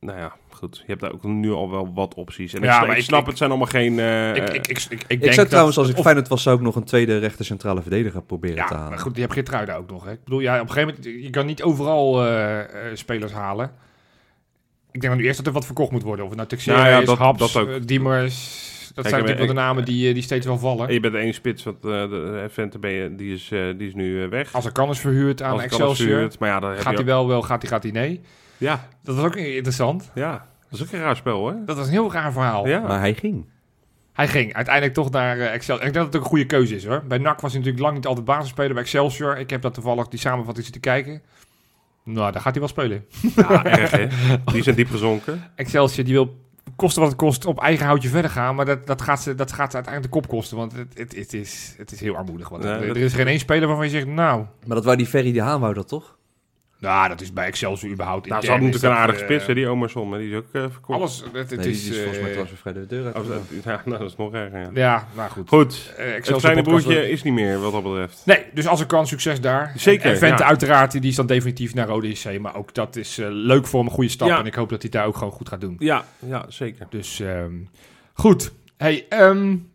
Nou 0.01 0.19
ja, 0.19 0.33
goed. 0.51 0.77
Je 0.77 0.85
hebt 0.87 1.01
daar 1.01 1.13
ook 1.13 1.23
nu 1.25 1.53
al 1.53 1.71
wel 1.71 1.93
wat 1.95 2.15
opties. 2.15 2.55
En 2.55 2.63
Ja, 2.63 2.75
ik, 2.81 2.81
maar 2.87 2.91
ik 2.91 2.97
ik- 3.03 3.05
snap, 3.09 3.21
ik- 3.21 3.27
het 3.27 3.37
zijn 3.39 3.51
allemaal 3.51 3.69
geen... 3.69 3.99
eh, 3.99 4.35
ik, 4.37 4.49
ik, 4.49 4.67
ik, 4.67 4.69
ik, 4.69 4.91
ik 4.91 5.05
Ik 5.09 5.21
denk 5.21 5.33
zou 5.33 5.47
trouwens, 5.47 5.77
dat, 5.77 5.85
als 5.85 5.93
ik 5.93 5.99
of- 5.99 6.05
Feyenoord 6.05 6.29
was, 6.29 6.43
zou 6.43 6.57
ik 6.57 6.63
nog 6.63 6.77
een 6.77 6.85
tweede 6.85 7.19
rechter 7.19 7.45
centrale 7.45 7.81
verdediger 7.83 8.23
proberen 8.23 8.57
te 8.57 8.63
Ja, 8.63 8.77
halen. 8.77 8.89
maar 8.91 8.99
goed, 8.99 9.15
je 9.15 9.21
hebt 9.21 9.33
Geertruida 9.33 9.77
ook 9.77 9.91
nog. 9.91 10.05
Hè. 10.05 10.13
Ik 10.13 10.25
bedoel, 10.25 10.41
ja, 10.41 10.55
op 10.61 10.69
een 10.69 10.73
gegeven 10.73 10.95
moment, 11.05 11.23
je 11.25 11.31
kan 11.31 11.47
niet 11.47 11.63
overal 11.63 12.25
eh, 12.27 12.61
eh, 12.61 12.67
spelers 12.95 13.33
halen. 13.33 13.73
Ik 14.93 15.01
denk 15.01 15.13
dan 15.13 15.17
nu 15.17 15.25
eerst 15.25 15.37
dat 15.39 15.47
er 15.47 15.53
wat 15.53 15.67
verkocht 15.67 15.91
moet 15.91 16.03
worden. 16.03 16.23
Of 16.25 16.29
het 16.31 16.37
nou 16.39 16.51
Texera 16.51 16.77
Nou 16.77 16.89
ja, 16.89 16.99
is, 17.01 17.07
dat- 17.07 17.19
Haps, 17.19 17.39
dat 17.39 17.57
ook. 17.63 17.69
eh, 17.69 17.75
Diemers. 17.85 18.61
Dat 18.95 19.05
Kijk, 19.05 19.09
zijn 19.09 19.21
natuurlijk 19.21 19.39
wel 19.39 19.65
de 19.65 19.69
namen 19.69 19.85
die, 19.85 20.09
eh, 20.09 20.15
die 20.15 20.23
steeds 20.23 20.47
wel 20.47 20.59
vallen. 20.59 20.89
En 20.89 20.95
je 20.95 21.01
bent 21.01 21.13
de 21.13 21.19
ene 21.19 21.33
spits, 21.33 21.63
want 21.63 21.77
eh, 21.77 21.91
de 21.91 22.47
Vente 22.51 22.79
ben 22.79 22.91
je, 22.91 23.15
die, 23.15 23.35
is, 23.35 23.51
eh, 23.53 23.61
die 23.79 23.89
is 23.89 23.95
nu 23.95 24.23
eh, 24.23 24.29
weg. 24.29 24.53
Als 24.53 24.65
er 24.65 24.73
kan 24.73 24.91
is 24.91 24.99
verhuurd 24.99 25.43
aan 25.43 25.61
Excelsior. 25.61 26.09
verhuurd, 26.09 26.39
Maar 26.39 26.49
ja, 26.49 26.61
dan 26.61 26.71
heb 26.71 26.81
Gaat 26.81 26.95
hij 26.95 27.05
wel, 27.05 27.29
wel, 27.29 27.43
gaat 27.43 27.63
hij, 27.63 27.71
gaat 27.71 27.83
hij 27.83 27.93
nee. 27.93 28.21
Ja, 28.57 28.89
Dat 29.05 29.17
was 29.17 29.25
ook 29.25 29.37
interessant. 29.37 30.11
ja. 30.15 30.47
Dat 30.71 30.81
is 30.81 30.87
ook 30.87 30.93
een 30.93 31.01
raar 31.01 31.17
spel, 31.17 31.39
hoor. 31.39 31.57
Dat 31.67 31.77
was 31.77 31.87
een 31.87 31.93
heel 31.93 32.13
raar 32.13 32.33
verhaal. 32.33 32.67
Ja. 32.69 32.81
Maar 32.81 32.99
hij 33.01 33.15
ging. 33.15 33.47
Hij 34.13 34.29
ging 34.29 34.55
uiteindelijk 34.55 34.95
toch 34.95 35.11
naar 35.11 35.39
Excelsior. 35.39 35.87
Ik 35.87 35.93
denk 35.93 35.95
dat 35.95 36.05
het 36.07 36.17
ook 36.17 36.23
een 36.23 36.29
goede 36.29 36.47
keuze 36.47 36.75
is 36.75 36.87
hoor. 36.87 37.03
Bij 37.09 37.19
NAC 37.19 37.41
was 37.41 37.51
hij 37.51 37.59
natuurlijk 37.61 37.85
lang 37.85 37.95
niet 37.97 38.07
altijd 38.07 38.27
basisspeler. 38.27 38.73
Bij 38.75 38.83
Excelsior, 38.83 39.39
ik 39.39 39.51
heb 39.51 39.63
dat 39.63 39.75
toevallig 39.75 40.09
die 40.09 40.19
samenvatting 40.21 40.65
zitten 40.65 40.83
kijken. 40.83 41.23
Nou, 42.05 42.33
daar 42.33 42.41
gaat 42.41 42.53
hij 42.53 42.61
wel 42.61 42.69
spelen. 42.69 43.05
Ja, 43.37 43.65
erg, 43.79 43.91
hè? 43.91 44.07
Die 44.53 44.63
zijn 44.63 44.77
diep 44.77 44.91
gezonken. 44.91 45.43
Excelsior 45.55 46.05
die 46.05 46.15
wil 46.15 46.41
kosten 46.77 47.01
wat 47.01 47.11
het 47.11 47.21
kost 47.21 47.45
op 47.45 47.61
eigen 47.61 47.87
houtje 47.87 48.09
verder 48.09 48.31
gaan. 48.31 48.55
Maar 48.55 48.65
dat, 48.65 48.87
dat, 48.87 49.03
gaat, 49.03 49.23
ze, 49.23 49.35
dat 49.35 49.53
gaat 49.53 49.71
ze 49.71 49.77
uiteindelijk 49.77 50.15
de 50.15 50.21
kop 50.21 50.31
kosten. 50.31 50.57
Want 50.57 50.73
het, 50.73 50.99
het, 50.99 51.17
het, 51.17 51.33
is, 51.33 51.75
het 51.77 51.93
is 51.93 52.01
heel 52.01 52.17
armoedig. 52.17 52.49
Want 52.49 52.63
Nee, 52.63 52.73
er, 52.73 52.89
er 52.89 52.97
is 52.97 53.15
geen 53.15 53.27
één 53.27 53.39
speler 53.39 53.69
waarvan 53.69 53.85
je 53.87 53.91
zegt, 53.91 54.07
nou... 54.07 54.45
Maar 54.67 54.77
dat 54.77 54.85
wou 54.85 54.97
die 54.97 55.07
Ferry 55.07 55.33
de 55.33 55.41
Haan 55.43 55.61
wou 55.61 55.75
dat 55.75 55.89
toch? 55.89 56.17
Nou, 56.83 57.09
dat 57.09 57.21
is 57.21 57.33
bij 57.33 57.47
Excelsior 57.47 57.93
überhaupt 57.93 58.29
Nou, 58.29 58.41
ze 58.41 58.47
intern 58.47 58.63
hadden 58.63 58.69
is 58.69 58.83
natuurlijk 58.83 59.01
een 59.01 59.17
dat, 59.17 59.19
aardige 59.19 59.35
eh, 59.35 59.41
spits, 59.41 59.47
hè, 59.47 59.55
die 59.55 59.69
Omerson. 59.69 60.09
Maar 60.09 60.19
die 60.19 60.31
is 60.31 60.37
ook 60.37 60.47
eh, 60.53 60.63
verkocht. 60.71 60.99
Alles, 60.99 61.25
het, 61.33 61.51
het 61.51 61.61
nee, 61.61 61.71
is... 61.71 61.83
die 61.83 61.91
is 61.93 61.99
volgens 61.99 62.19
mij 62.19 62.29
eh, 62.29 62.35
transfervrij 62.35 62.73
de 62.73 62.87
deur 62.87 63.05
uit. 63.05 63.17
Oh, 63.17 63.29
dat- 63.29 63.43
ja, 63.65 63.83
nou, 63.85 63.99
dat 63.99 64.11
is 64.11 64.17
nog 64.17 64.33
erger, 64.33 64.61
ja. 64.61 64.71
ja, 64.75 65.07
nou 65.17 65.31
goed. 65.31 65.49
Goed, 65.49 65.93
Eh, 65.97 66.13
het 66.15 66.37
kleine 66.37 66.63
broertje 66.63 67.11
is 67.11 67.23
niet 67.23 67.33
meer, 67.35 67.61
wat 67.61 67.73
dat 67.73 67.83
betreft. 67.83 68.23
Nee, 68.25 68.45
dus 68.55 68.67
als 68.67 68.81
er 68.81 68.87
kan, 68.87 69.07
succes 69.07 69.41
daar. 69.41 69.73
Zeker, 69.77 70.07
En, 70.07 70.13
en 70.13 70.19
Vente 70.19 70.43
ja. 70.43 70.49
uiteraard, 70.49 70.93
die 70.93 71.11
is 71.11 71.17
dan 71.17 71.27
definitief 71.27 71.75
naar 71.75 71.87
Rode 71.87 72.09
JC. 72.09 72.41
Maar 72.41 72.57
ook 72.57 72.75
dat 72.75 72.97
is 72.97 73.19
eh, 73.19 73.27
leuk 73.31 73.67
voor 73.67 73.79
hem, 73.79 73.89
een 73.89 73.95
goede 73.95 74.11
stap. 74.11 74.29
Ja. 74.29 74.39
En 74.39 74.47
ik 74.47 74.55
hoop 74.55 74.69
dat 74.69 74.83
hij 74.83 74.91
daar 74.91 75.07
ook 75.07 75.17
gewoon 75.17 75.33
goed 75.33 75.49
gaat 75.49 75.61
doen. 75.61 75.77
Ja, 75.79 76.05
ja, 76.19 76.45
zeker. 76.49 76.87
Dus 76.91 77.21
ehm, 77.21 77.55
goed. 78.15 78.53
Hey, 78.77 79.07
ehm, 79.09 79.47
moeten 79.49 79.69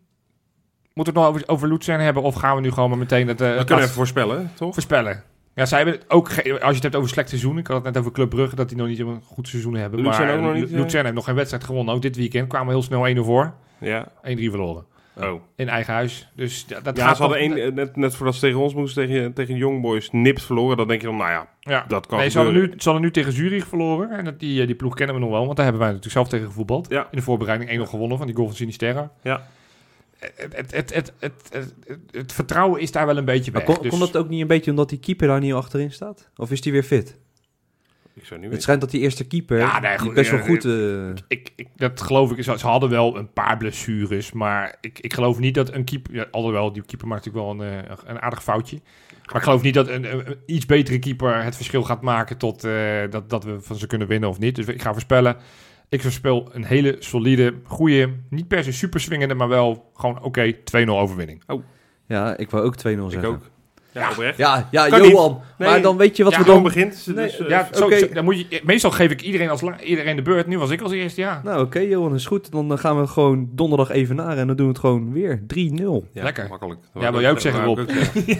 we 0.94 1.02
het 1.04 1.14
nog 1.14 1.26
over, 1.26 1.42
over 1.46 1.68
Luzern 1.68 2.00
hebben? 2.00 2.22
Of 2.22 2.34
gaan 2.34 2.54
we 2.54 2.60
nu 2.60 2.70
gewoon 2.70 2.88
maar 2.88 2.98
meteen 2.98 3.28
het, 3.28 3.40
eh, 3.40 3.56
We 3.56 3.64
kunnen 3.64 3.84
even 3.84 3.94
voorspellen, 3.96 4.50
toch? 4.54 4.72
voorspellen? 4.72 5.22
Ja, 5.58 5.66
zij 5.66 5.78
hebben 5.78 5.94
het 5.94 6.10
ook, 6.10 6.28
als 6.28 6.44
je 6.44 6.54
het 6.74 6.82
hebt 6.82 6.96
over 6.96 7.08
slecht 7.08 7.28
seizoen. 7.28 7.58
Ik 7.58 7.66
had 7.66 7.76
het 7.76 7.84
net 7.84 7.98
over 7.98 8.12
Club 8.12 8.30
Brugge, 8.30 8.56
dat 8.56 8.68
die 8.68 8.78
nog 8.78 8.86
niet 8.86 8.98
een 8.98 9.20
goed 9.24 9.48
seizoen 9.48 9.74
hebben. 9.74 10.00
Luzern 10.00 10.26
maar 10.26 10.36
ook 10.36 10.42
nog 10.42 10.54
niet, 10.54 10.72
eh? 10.72 10.80
Luzern 10.80 11.02
heeft 11.02 11.14
nog 11.16 11.24
geen 11.24 11.34
wedstrijd 11.34 11.64
gewonnen. 11.64 11.94
Ook 11.94 12.02
dit 12.02 12.16
weekend 12.16 12.48
kwamen 12.48 12.68
heel 12.68 12.82
snel 12.82 13.08
1-0 13.16 13.18
voor. 13.24 13.54
Ja. 13.80 14.06
1-3 14.08 14.10
verloren. 14.22 14.84
Oh. 15.16 15.40
In 15.56 15.68
eigen 15.68 15.94
huis. 15.94 16.30
Dus 16.34 16.64
ja, 16.68 16.80
dat 16.80 16.96
Ja, 16.96 17.06
gaat 17.06 17.16
ze 17.16 17.22
hadden 17.22 17.40
één, 17.40 17.56
eh, 17.56 17.72
net, 17.72 17.96
net 17.96 18.14
voordat 18.16 18.34
ze 18.34 18.40
tegen 18.40 18.58
ons 18.60 18.74
moesten, 18.74 19.06
tegen, 19.06 19.32
tegen 19.32 19.56
Young 19.56 19.82
Boys, 19.82 20.10
nipt 20.10 20.42
verloren. 20.42 20.76
Dan 20.76 20.88
denk 20.88 21.00
je 21.00 21.06
dan, 21.06 21.16
nou 21.16 21.30
ja, 21.30 21.48
Ja. 21.60 21.84
dat 21.88 22.06
kan 22.06 22.18
Nee, 22.18 22.28
ze 22.28 22.36
hadden, 22.38 22.54
nu, 22.56 22.72
ze 22.76 22.84
hadden 22.84 23.02
nu 23.02 23.10
tegen 23.10 23.32
Zurich 23.32 23.66
verloren. 23.66 24.10
En 24.10 24.24
dat, 24.24 24.40
die, 24.40 24.60
eh, 24.60 24.66
die 24.66 24.76
ploeg 24.76 24.94
kennen 24.94 25.14
we 25.14 25.20
nog 25.20 25.30
wel, 25.30 25.44
want 25.44 25.56
daar 25.56 25.64
hebben 25.64 25.82
wij 25.82 25.92
natuurlijk 25.92 26.16
zelf 26.16 26.28
tegen 26.28 26.46
gevoetbald. 26.46 26.88
Ja. 26.90 27.00
In 27.10 27.16
de 27.18 27.22
voorbereiding 27.22 27.70
1-0 27.70 27.86
gewonnen 27.86 28.16
van 28.18 28.26
die 28.26 28.36
goal 28.36 28.46
van 28.46 28.56
Sinisterra. 28.56 29.10
Ja. 29.22 29.46
Het, 30.18 30.74
het, 30.74 30.94
het, 30.94 31.12
het, 31.18 31.42
het, 32.10 32.32
vertrouwen 32.32 32.80
is 32.80 32.92
daar 32.92 33.06
wel 33.06 33.16
een 33.16 33.24
beetje 33.24 33.50
weg. 33.50 33.64
kon, 33.64 33.78
Dus 33.82 33.90
kon 33.90 33.98
dat 33.98 34.16
ook 34.16 34.28
niet 34.28 34.40
een 34.40 34.46
beetje 34.46 34.70
omdat 34.70 34.88
die 34.88 34.98
keeper 34.98 35.26
daar 35.28 35.40
niet 35.40 35.52
achterin 35.52 35.92
staat? 35.92 36.30
Of 36.36 36.50
is 36.50 36.60
die 36.60 36.72
weer 36.72 36.82
fit? 36.82 37.16
Ik 38.14 38.24
zou 38.24 38.40
niet 38.40 38.50
Het 38.52 38.62
schijnt 38.62 38.80
dat 38.80 38.90
die 38.90 39.00
eerste 39.00 39.26
keeper 39.26 39.58
Ja, 39.58 39.80
nee, 39.80 39.98
goed, 39.98 40.14
best 40.14 40.30
wel 40.30 40.40
goed... 40.40 40.64
eh, 40.64 41.08
ik, 41.28 41.52
ik, 41.56 41.68
dat 41.76 42.00
geloof 42.00 42.32
ik. 42.32 42.44
Ze 42.44 42.58
ze 42.58 42.66
hadden 42.66 42.90
wel 42.90 43.16
een 43.16 43.32
paar 43.32 43.56
blessures, 43.56 44.32
maar 44.32 44.76
ik, 44.80 44.98
ik 44.98 45.14
geloof 45.14 45.38
niet 45.38 45.54
dat 45.54 45.72
een 45.72 45.84
keeper... 45.84 46.14
Ja, 46.14 46.26
alhoewel, 46.30 46.72
die 46.72 46.82
keeper 46.84 47.08
maakt 47.08 47.24
natuurlijk 47.24 47.58
wel 47.58 47.66
een, 47.68 47.84
eh, 47.88 47.96
een 48.06 48.20
aardig 48.20 48.42
foutje. 48.42 48.80
Maar 49.26 49.36
ik 49.36 49.42
geloof 49.42 49.62
niet 49.62 49.74
dat 49.74 49.88
een, 49.88 50.12
een- 50.12 50.28
een 50.28 50.36
iets 50.46 50.66
betere 50.66 50.98
keeper 50.98 51.42
het 51.44 51.56
verschil 51.56 51.82
gaat 51.82 52.02
maken 52.02 52.36
tot 52.36 52.64
eh, 52.64 52.72
dat, 53.10 53.30
dat 53.30 53.44
we 53.44 53.60
van 53.60 53.76
ze 53.76 53.86
kunnen 53.86 54.08
winnen 54.08 54.28
of 54.28 54.38
niet. 54.38 54.54
Dus 54.56 54.66
ik 54.66 54.82
ga 54.82 54.92
voorspellen. 54.92 55.36
Ik 55.88 56.02
voorspel 56.02 56.48
een 56.52 56.64
hele 56.64 56.96
solide, 56.98 57.54
goede, 57.64 58.12
niet 58.30 58.48
per 58.48 58.64
se 58.64 58.72
super 58.72 59.00
swingende, 59.00 59.34
maar 59.34 59.48
wel 59.48 59.90
gewoon 59.94 60.22
oké, 60.22 60.52
2-0 60.54 60.58
overwinning. 60.86 61.42
ja, 62.06 62.36
ik 62.36 62.50
wou 62.50 62.64
ook 62.64 62.74
2-0 62.76 62.78
Ik 62.80 63.10
zeggen. 63.10 63.24
ook. 63.28 63.50
Ja, 63.92 64.00
Ja. 64.00 64.10
oprecht. 64.10 64.38
Ja, 64.38 64.68
ja 64.70 64.88
Johan. 64.88 65.40
Nee. 65.58 65.68
Maar 65.68 65.82
dan 65.82 65.96
weet 65.96 66.16
je 66.16 66.24
wat 66.24 66.32
Ja, 66.32 66.38
we 66.38 66.44
dan... 66.44 66.62
begint. 66.62 67.06
Nee, 67.06 67.14
dus, 67.26 67.38
eh, 67.38 67.48
ja, 67.48 67.68
zo, 67.72 67.90
dan 68.12 68.24
moet 68.24 68.38
je, 68.38 68.60
meestal 68.64 68.90
geef 68.90 69.10
ik 69.10 69.22
iedereen, 69.22 69.48
als, 69.50 69.62
iedereen 69.84 70.16
de 70.16 70.22
beurt. 70.22 70.46
Nu 70.46 70.58
was 70.58 70.70
ik 70.70 70.80
als 70.80 70.92
eerste, 70.92 71.20
ja. 71.20 71.40
Nou, 71.44 71.62
oké 71.62 71.78
Johan, 71.78 72.14
is 72.14 72.26
goed. 72.26 72.50
Dan 72.52 72.72
eh, 72.72 72.78
gaan 72.78 73.00
we 73.00 73.06
gewoon 73.06 73.48
donderdag 73.52 73.90
even 73.90 74.16
naar 74.16 74.36
en 74.38 74.46
dan 74.46 74.56
doen 74.56 74.66
we 74.66 74.72
het 74.72 74.80
gewoon 74.80 75.12
weer. 75.12 75.42
3-0. 75.46 76.08
ja, 76.12 76.22
lekker. 76.22 76.46
Makkelijk. 76.48 76.80
Dat 76.80 76.90
Ja, 76.92 77.00
wou 77.00 77.12
wil 77.12 77.20
jij 77.20 77.30
ook 77.30 77.40
zeggen. 77.40 77.62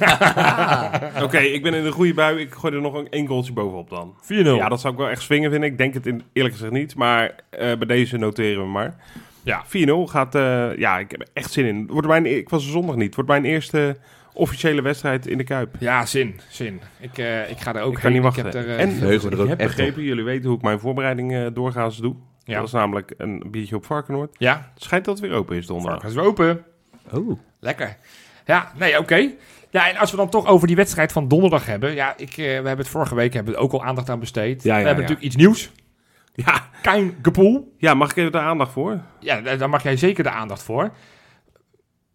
Ah. 0.01 1.22
Oké, 1.24 1.38
ik 1.38 1.62
ben 1.62 1.74
in 1.74 1.84
een 1.84 1.92
goede 1.92 2.14
bui. 2.14 2.38
Ik 2.40 2.53
gooi 2.55 2.74
er 2.74 2.80
nog 2.80 2.94
een 2.94 3.09
één 3.11 3.26
goaltje 3.26 3.53
bovenop 3.53 3.90
dan. 3.90 4.14
4-0. 4.22 4.26
Ja, 4.28 4.68
dat 4.68 4.80
zou 4.80 4.92
ik 4.92 4.99
wel 4.99 5.09
echt 5.09 5.22
swingen 5.22 5.51
vinden. 5.51 5.70
Ik 5.70 5.78
denk 5.78 5.94
het 5.94 6.07
in, 6.07 6.22
eerlijk 6.32 6.55
gezegd 6.55 6.72
niet. 6.72 6.94
Maar 6.94 7.34
eh, 7.51 7.59
bij 7.59 7.86
deze 7.86 8.16
noteren 8.16 8.62
we 8.62 8.68
maar. 8.68 8.96
Ja. 9.42 9.64
4-0 9.66 9.90
gaat... 10.05 10.34
eh, 10.34 10.76
ja, 10.76 10.99
ik 10.99 11.11
heb 11.11 11.20
er 11.20 11.28
echt 11.32 11.53
zin 11.53 11.64
in. 11.66 11.86
Wordt 11.86 12.07
mijn, 12.09 12.26
ik 12.36 12.49
was 12.49 12.64
er 12.64 12.70
zondag 12.70 12.96
niet. 12.96 13.14
Wordt 13.14 13.30
mijn 13.30 13.44
eerste 13.44 13.96
officiële 14.39 14.82
wedstrijd 14.82 15.26
in 15.26 15.39
de 15.39 15.45
Kuip. 15.45 15.74
Ja, 15.78 16.07
zin, 16.07 16.41
zin. 16.49 16.80
Ik, 17.01 17.18
eh, 17.18 17.51
ik 17.51 17.59
ga 17.59 17.74
er 17.74 17.82
ook 17.82 17.93
Ik 17.97 18.01
kan 18.03 18.12
heen. 18.12 18.22
niet 18.22 18.36
Ik 18.36 18.43
wachten. 18.43 18.61
heb 18.61 18.68
er, 18.68 18.76
eh, 18.76 18.82
en 18.82 19.03
er 19.03 19.14
ook 19.14 19.43
ik 19.43 19.49
heb 19.49 19.59
echt 19.59 19.76
begrepen, 19.76 20.03
jullie 20.03 20.24
weten 20.24 20.49
hoe 20.49 20.57
ik 20.57 20.62
mijn 20.64 20.80
voorbereiding 20.80 21.32
eh, 21.34 21.47
doorgaans 21.53 21.97
doe. 21.97 22.16
ja. 22.45 22.57
Dat 22.59 22.66
is 22.66 22.72
namelijk 22.72 23.14
een 23.16 23.45
biertje 23.51 23.76
op 23.76 23.84
Varkenoord. 23.86 24.34
ja, 24.39 24.70
Het 24.74 24.82
schijnt 24.82 25.05
dat 25.05 25.18
het 25.18 25.28
weer 25.28 25.36
open 25.39 25.57
is 25.57 25.66
donderdag. 25.66 26.01
Varkens 26.01 26.14
weer 26.20 26.24
open. 26.30 26.64
Oh. 27.12 27.41
Lekker. 27.61 27.97
Ja, 28.45 28.72
nee, 28.78 28.99
oké. 28.99 29.30
Ja, 29.70 29.89
en 29.91 29.97
als 29.97 30.11
we 30.11 30.16
dan 30.16 30.28
toch 30.30 30.47
over 30.47 30.66
die 30.66 30.76
wedstrijd 30.76 31.12
van 31.12 31.28
donderdag 31.28 31.66
hebben. 31.66 31.95
Ja, 31.95 32.14
ik, 32.16 32.30
eh, 32.30 32.36
we 32.36 32.43
hebben 32.43 32.76
het 32.78 32.89
vorige 32.89 33.14
week 33.14 33.32
hebben 33.34 33.53
we 33.53 33.59
er 33.59 33.64
ook 33.64 33.72
al 33.72 33.84
aandacht 33.84 34.09
aan 34.11 34.18
besteed. 34.20 34.62
Ja, 34.62 34.76
ja, 34.76 34.80
we 34.80 34.86
hebben 34.86 35.05
ja. 35.05 35.09
natuurlijk 35.11 35.26
iets 35.26 35.36
nieuws. 35.36 35.70
Ja, 36.34 36.68
Kein 36.82 37.14
gepoel. 37.22 37.74
ja, 37.78 37.95
mag 37.95 38.11
ik 38.11 38.16
even 38.16 38.32
de 38.32 38.39
aandacht 38.39 38.72
voor? 38.72 39.01
Ja, 39.20 39.41
daar 39.41 39.59
daar 39.59 39.68
mag 39.68 39.82
jij 39.82 39.97
zeker 39.97 40.22
de 40.24 40.30
aandacht 40.30 40.62
voor. 40.62 40.91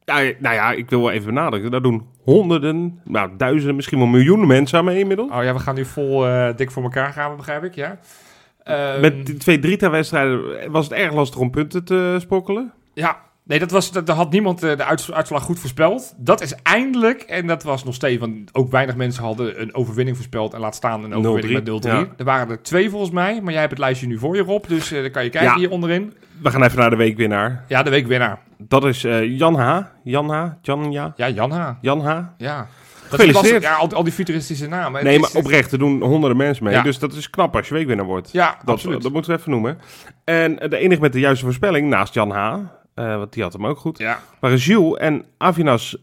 Ja, 0.05 0.15
nou 0.39 0.55
ja, 0.55 0.71
ik 0.71 0.89
wil 0.89 0.99
wel 1.01 1.11
even 1.11 1.25
benadrukken. 1.33 1.71
Daar 1.71 1.81
doen 1.81 2.07
honderden, 2.23 2.99
nou 3.03 3.31
duizenden, 3.37 3.75
misschien 3.75 3.97
wel 3.97 4.07
miljoenen 4.07 4.47
mensen 4.47 4.77
aan 4.77 4.85
mee 4.85 4.99
inmiddels. 4.99 5.31
Oh 5.31 5.43
ja, 5.43 5.53
we 5.53 5.59
gaan 5.59 5.75
nu 5.75 5.85
vol 5.85 6.27
eh, 6.27 6.55
dik 6.55 6.71
voor 6.71 6.83
elkaar 6.83 7.13
gaan, 7.13 7.37
begrijp 7.37 7.63
ik, 7.63 7.75
ja. 7.75 7.99
Ehm, 8.63 9.01
Met 9.01 9.25
die 9.25 9.37
twee 9.37 9.59
Drita-wedstrijden 9.59 10.71
was 10.71 10.89
het 10.89 10.97
erg 10.97 11.13
lastig 11.13 11.39
om 11.39 11.51
punten 11.51 11.83
te 11.83 12.17
sprokkelen. 12.19 12.73
Ja, 12.93 13.17
nee, 13.43 13.59
dat 13.59 13.71
was, 13.71 13.91
dat, 13.91 14.05
daar 14.07 14.15
had 14.15 14.31
niemand 14.31 14.63
eh, 14.63 14.77
de 14.77 14.83
uits- 14.83 15.11
uitslag 15.11 15.43
goed 15.43 15.59
voorspeld. 15.59 16.13
Dat 16.17 16.41
is 16.41 16.53
eindelijk, 16.63 17.21
en 17.21 17.47
dat 17.47 17.63
was 17.63 17.83
nog 17.83 17.93
steeds, 17.95 18.19
want 18.19 18.49
ook 18.55 18.71
weinig 18.71 18.95
mensen 18.95 19.23
hadden 19.23 19.61
een 19.61 19.75
overwinning 19.75 20.15
voorspeld 20.17 20.53
en 20.53 20.59
laat 20.59 20.75
staan 20.75 21.03
een 21.03 21.13
overwinning 21.13 21.59
0-3, 21.59 21.63
met 21.73 21.83
0-3. 21.85 21.87
ja. 21.89 22.07
Er 22.17 22.25
waren 22.25 22.49
er 22.49 22.61
twee 22.61 22.89
volgens 22.89 23.11
mij, 23.11 23.41
maar 23.41 23.51
jij 23.51 23.59
hebt 23.61 23.71
het 23.73 23.81
lijstje 23.81 24.07
nu 24.07 24.17
voor 24.17 24.35
je, 24.35 24.41
Rob, 24.41 24.67
dus 24.67 24.91
eh, 24.91 25.01
dan 25.01 25.11
kan 25.11 25.23
je 25.23 25.29
kijken 25.29 25.51
Ja. 25.51 25.57
hier 25.57 25.69
onderin. 25.71 26.13
We 26.41 26.49
gaan 26.49 26.63
even 26.63 26.77
naar 26.79 26.89
de 26.89 26.95
weekwinnaar. 26.95 27.63
Ja, 27.67 27.83
de 27.83 27.89
weekwinnaar. 27.89 28.39
Dat 28.57 28.85
is 28.85 29.03
eh, 29.03 29.37
Jan 29.37 29.55
H. 29.55 29.79
Jan 30.03 30.29
H. 30.29 30.45
Jan, 30.61 30.91
ja. 30.91 31.13
Ja, 31.15 31.29
Jan 31.29 31.51
H. 31.51 31.69
Jan 31.81 32.01
H. 32.05 32.19
Ja. 32.37 32.67
Gefeliciteerd. 33.09 33.63
was- 33.63 33.71
ja, 33.71 33.77
al, 33.77 33.91
al 33.93 34.03
die 34.03 34.13
futuristische 34.13 34.67
namen. 34.67 35.03
Nee, 35.03 35.19
maar 35.19 35.29
oprecht, 35.33 35.71
er 35.71 35.79
doen 35.79 36.01
honderden 36.01 36.37
mensen 36.37 36.63
mee. 36.63 36.73
Ja. 36.73 36.81
Dus 36.81 36.99
dat 36.99 37.13
is 37.13 37.29
knap 37.29 37.55
als 37.55 37.67
je 37.67 37.73
weekwinnaar 37.73 38.05
wordt. 38.05 38.31
Ja, 38.31 38.55
Dat, 38.65 38.75
absoluut. 38.75 39.01
dat 39.01 39.11
moeten 39.11 39.31
we 39.31 39.37
even 39.37 39.51
noemen. 39.51 39.77
En 40.23 40.55
de 40.55 40.77
enige 40.77 41.01
met 41.01 41.13
de 41.13 41.19
juiste 41.19 41.45
voorspelling, 41.45 41.89
naast 41.89 42.13
Jan 42.13 42.31
H., 42.31 42.55
eh, 42.93 43.15
want 43.17 43.33
die 43.33 43.43
had 43.43 43.53
hem 43.53 43.65
ook 43.65 43.77
goed, 43.77 43.97
Ja, 43.97 44.19
waren 44.39 44.57
Jules 44.57 44.97
en 44.99 45.25
Avinas 45.37 45.97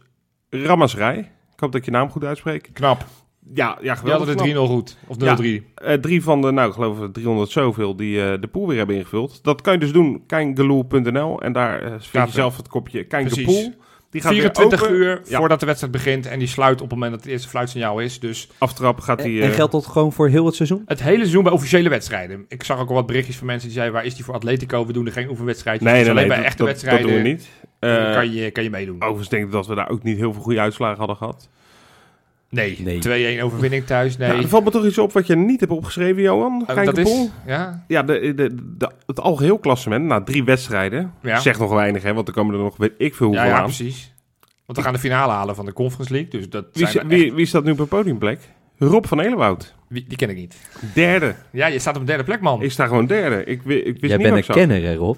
Ramasrij. 0.49 1.17
Ik 1.53 1.59
hoop 1.59 1.71
dat 1.71 1.75
ik 1.81 1.85
je 1.85 1.91
naam 1.91 2.09
goed 2.09 2.23
uitspreek. 2.23 2.69
knap. 2.73 3.05
Ja, 3.53 3.65
ja 3.65 3.77
Je 3.81 3.89
had 3.89 3.97
geweldig. 3.97 4.27
het 4.27 4.37
knap. 4.41 4.47
3-0 4.47 4.69
goed. 4.69 4.97
Of 5.07 5.17
0-3. 5.17 5.19
Ja. 5.19 5.59
Eh, 5.75 5.93
drie 5.97 6.23
van 6.23 6.41
de, 6.41 6.51
nou, 6.51 6.67
ik 6.67 6.73
geloof 6.73 7.01
ik 7.01 7.13
300 7.13 7.49
zoveel 7.51 7.95
die 7.95 8.23
eh, 8.31 8.41
de 8.41 8.47
pool 8.47 8.67
weer 8.67 8.77
hebben 8.77 8.95
ingevuld. 8.95 9.43
Dat 9.43 9.61
kan 9.61 9.73
je 9.73 9.79
dus 9.79 9.91
doen, 9.91 10.23
kijngeloel.nl. 10.27 11.41
En 11.41 11.53
daar 11.53 11.79
vind 11.99 12.27
je 12.27 12.33
zelf 12.33 12.57
het 12.57 12.67
kopje 12.67 13.03
Precies. 13.03 13.33
Kijngepool. 13.45 13.73
Die 14.11 14.21
gaat 14.21 14.31
24 14.31 14.79
weer 14.79 14.89
open. 14.89 15.01
uur 15.01 15.21
Ja. 15.25 15.37
voordat 15.37 15.59
de 15.59 15.65
wedstrijd 15.65 15.93
begint. 15.93 16.25
En 16.25 16.39
die 16.39 16.47
sluit 16.47 16.73
op 16.81 16.89
het 16.89 16.91
moment 16.91 17.11
dat 17.11 17.21
het 17.21 17.29
eerste 17.31 17.49
fluitsignaal 17.49 17.99
is. 17.99 18.19
Dus 18.19 18.49
Aftrap 18.57 18.99
gaat 18.99 19.19
En, 19.19 19.25
die... 19.25 19.41
en 19.41 19.49
eh, 19.49 19.55
geldt 19.55 19.71
dat 19.71 19.85
gewoon 19.85 20.13
voor 20.13 20.27
heel 20.29 20.45
het 20.45 20.55
seizoen? 20.55 20.81
het 20.85 21.01
hele 21.03 21.17
seizoen 21.17 21.43
bij 21.43 21.51
officiële 21.51 21.89
wedstrijden. 21.89 22.45
Ik 22.47 22.63
zag 22.63 22.79
ook 22.79 22.89
al 22.89 22.95
wat 22.95 23.05
berichtjes 23.05 23.37
van 23.37 23.47
mensen 23.47 23.67
die 23.67 23.77
zeiden... 23.77 23.95
waar 23.95 24.05
is 24.05 24.15
die 24.15 24.23
voor 24.25 24.33
Atletico? 24.33 24.85
We 24.85 24.93
doen 24.93 25.05
er 25.05 25.11
geen 25.11 25.29
oefenwedstrijdjes. 25.29 25.89
Nee, 25.91 25.97
Dus 26.03 26.07
nee, 26.07 26.17
alleen 26.17 26.27
nee, 26.27 26.37
bij 26.37 26.43
dat, 26.43 26.51
echte 26.51 26.63
dat, 26.63 26.67
wedstrijden 26.71 27.05
dat 27.07 27.11
doen 27.15 27.23
we 27.23 27.29
niet. 27.29 27.49
eh, 27.79 28.07
Eh, 28.09 28.13
kan, 28.15 28.31
je, 28.31 28.51
kan 28.51 28.63
je 28.63 28.69
meedoen. 28.69 28.95
Overigens 29.01 29.29
denk 29.29 29.45
ik 29.45 29.51
dat 29.51 29.67
we 29.67 29.75
daar 29.75 29.89
ook 29.89 30.03
niet 30.03 30.17
heel 30.17 30.33
veel 30.33 30.41
goede 30.41 30.59
uitslagen 30.59 30.97
hadden 30.97 31.15
gehad. 31.15 31.49
Nee, 32.51 32.77
Nee. 32.81 33.37
2-1 33.39 33.43
overwinning 33.43 33.85
thuis. 33.85 34.17
Nee. 34.17 34.27
Nou, 34.29 34.41
er 34.41 34.47
valt 34.49 34.63
me 34.63 34.71
toch 34.71 34.85
iets 34.85 34.97
op 34.97 35.11
wat 35.13 35.27
je 35.27 35.35
niet 35.35 35.59
hebt 35.59 35.71
opgeschreven, 35.71 36.21
Johan. 36.21 36.63
Kijk 36.65 36.85
dat 36.85 36.97
is... 36.97 37.29
Ja, 37.45 37.83
Ja, 37.87 38.03
de, 38.03 38.33
de, 38.35 38.55
de, 38.77 38.89
het 39.05 39.19
algeheel 39.19 39.57
klassement 39.59 40.05
na 40.05 40.23
drie 40.23 40.43
wedstrijden. 40.43 41.13
Ja. 41.21 41.39
Zegt 41.39 41.59
nog 41.59 41.73
weinig, 41.73 42.03
hè, 42.03 42.13
want 42.13 42.27
er 42.27 42.33
komen 42.33 42.55
er 42.55 42.61
nog 42.61 42.77
weet 42.77 42.93
ik 42.97 43.15
veel 43.15 43.31
ja, 43.31 43.33
hoeveel 43.33 43.51
ja, 43.55 43.57
aan. 43.59 43.65
precies. 43.65 44.13
Want 44.65 44.77
we 44.77 44.83
gaan 44.83 44.93
de 44.93 44.99
finale 44.99 45.31
halen 45.31 45.55
van 45.55 45.65
de 45.65 45.73
Conference 45.73 46.13
League. 46.13 46.29
Dus 46.31 46.49
dat 46.49 46.65
Wie, 46.73 46.87
zijn 46.87 47.07
wie, 47.07 47.25
echt- 47.25 47.33
wie 47.35 47.45
staat 47.45 47.63
nu 47.63 47.71
op 47.71 47.79
een 47.79 47.87
podiumplek? 47.87 48.39
Rob 48.77 49.05
van 49.05 49.19
Elewoud. 49.19 49.75
wie- 49.87 50.05
die 50.07 50.17
ken 50.17 50.29
ik 50.29 50.35
niet. 50.35 50.55
Derde. 50.93 51.35
Ja, 51.51 51.67
je 51.67 51.79
staat 51.79 51.93
op 51.95 52.01
de 52.01 52.07
derde 52.07 52.23
plek, 52.23 52.41
man. 52.41 52.61
Ik 52.61 52.71
sta 52.71 52.87
gewoon 52.87 53.05
derde. 53.05 53.35
Ik, 53.43 53.47
ik 53.47 53.63
wist 53.63 53.99
Jij 54.01 54.17
niet 54.17 54.29
bent 54.31 54.47
een 54.47 54.53
kenner, 54.55 54.81
hè, 54.83 54.95
Rob? 54.95 55.17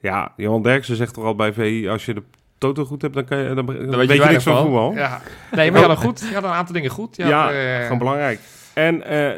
Ja, 0.00 0.32
Johan 0.36 0.62
Derksen 0.62 0.96
zegt 0.96 1.14
toch 1.14 1.24
al 1.24 1.34
bij 1.34 1.52
VI, 1.52 1.88
als 1.88 2.04
je 2.04 2.14
de 2.14 2.22
toto 2.58 2.84
goed 2.84 3.02
hebt, 3.02 3.14
dan, 3.14 3.24
kan 3.24 3.38
je, 3.38 3.54
dan, 3.54 3.66
dan 3.66 3.66
Daar 3.90 3.98
weet 4.06 4.12
je 4.12 4.24
niks 4.24 4.42
van 4.44 4.56
voetbal. 4.62 4.92
Ja, 4.92 4.98
Ja. 4.98 5.20
Nee, 5.56 5.70
maar 5.70 5.80
je 5.80 5.86
had 5.86 5.96
een 5.96 6.02
goed. 6.04 6.20
Je 6.28 6.34
had 6.34 6.44
een 6.44 6.50
aantal 6.50 6.74
dingen 6.74 6.90
goed. 6.90 7.16
Je 7.16 7.22
had, 7.32 7.50
eh, 7.52 7.82
gewoon 7.82 7.98
belangrijk. 7.98 8.40
En 8.74 9.02
eh, 9.04 9.30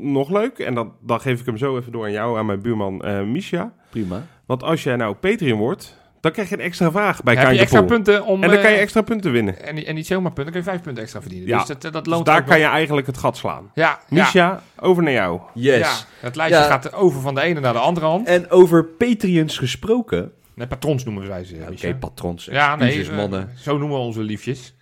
nog 0.00 0.30
leuk, 0.30 0.58
en 0.58 0.74
dat, 0.74 0.86
dan 1.00 1.20
geef 1.20 1.40
ik 1.40 1.46
hem 1.46 1.56
zo 1.56 1.78
even 1.78 1.92
door 1.92 2.04
aan 2.04 2.12
jou, 2.12 2.38
aan 2.38 2.46
mijn 2.46 2.60
buurman 2.60 3.02
eh 3.02 3.20
Misha. 3.22 3.72
Prima. 3.90 4.22
Want 4.46 4.62
als 4.62 4.82
jij 4.82 4.96
nou 4.96 5.14
Patreon 5.14 5.58
wordt, 5.58 5.96
dan 6.20 6.32
krijg 6.32 6.48
je 6.48 6.54
een 6.54 6.60
extra 6.60 6.90
vraag 6.90 7.22
bij 7.22 7.34
heb 7.34 7.52
je 7.52 7.58
extra 7.58 7.82
punten 7.82 8.24
om... 8.24 8.42
En 8.42 8.50
dan 8.50 8.60
kan 8.60 8.70
je 8.70 8.76
extra 8.76 9.00
punten 9.02 9.32
winnen. 9.32 9.62
En, 9.62 9.74
niet- 9.74 9.84
en 9.84 9.94
niet 9.94 10.06
zomaar 10.06 10.32
punten, 10.32 10.44
dan 10.44 10.52
kun 10.52 10.62
je 10.62 10.68
vijf 10.70 10.82
punten 10.82 11.02
extra 11.02 11.20
verdienen. 11.20 11.48
Ja. 11.48 11.58
Dus 11.58 11.66
dat, 11.66 11.82
dat 11.82 12.04
Dus 12.04 12.12
loont 12.12 12.26
daar 12.26 12.38
ook 12.38 12.46
kan 12.46 12.58
wel. 12.58 12.66
je 12.66 12.70
eigenlijk 12.72 13.06
het 13.06 13.18
gat 13.18 13.36
slaan. 13.36 13.70
Ja, 13.74 13.98
ja, 14.08 14.22
Misha, 14.22 14.62
over 14.80 15.02
naar 15.02 15.12
jou. 15.12 15.40
Yes. 15.54 15.78
ja, 15.78 16.26
het 16.26 16.36
lijstje 16.36 16.60
Ja. 16.62 16.66
gaat 16.68 16.92
over 16.94 17.20
van 17.20 17.34
de 17.34 17.40
ene 17.40 17.60
naar 17.60 17.72
de 17.72 17.78
andere 17.78 18.06
hand. 18.06 18.26
En 18.26 18.50
over 18.50 18.84
Patreons 18.84 19.58
gesproken. 19.58 20.32
Nee, 20.56 20.66
patrons 20.66 21.04
noemen 21.04 21.28
wij 21.28 21.44
ze, 21.44 21.56
Oké, 21.70 21.94
patrons. 21.96 22.44
Ja, 22.44 22.76
nee, 22.76 23.02
eh, 23.08 23.16
mannen. 23.16 23.50
zo 23.56 23.78
noemen 23.78 23.96
we 23.98 24.02
onze 24.04 24.22
liefjes. 24.22 24.74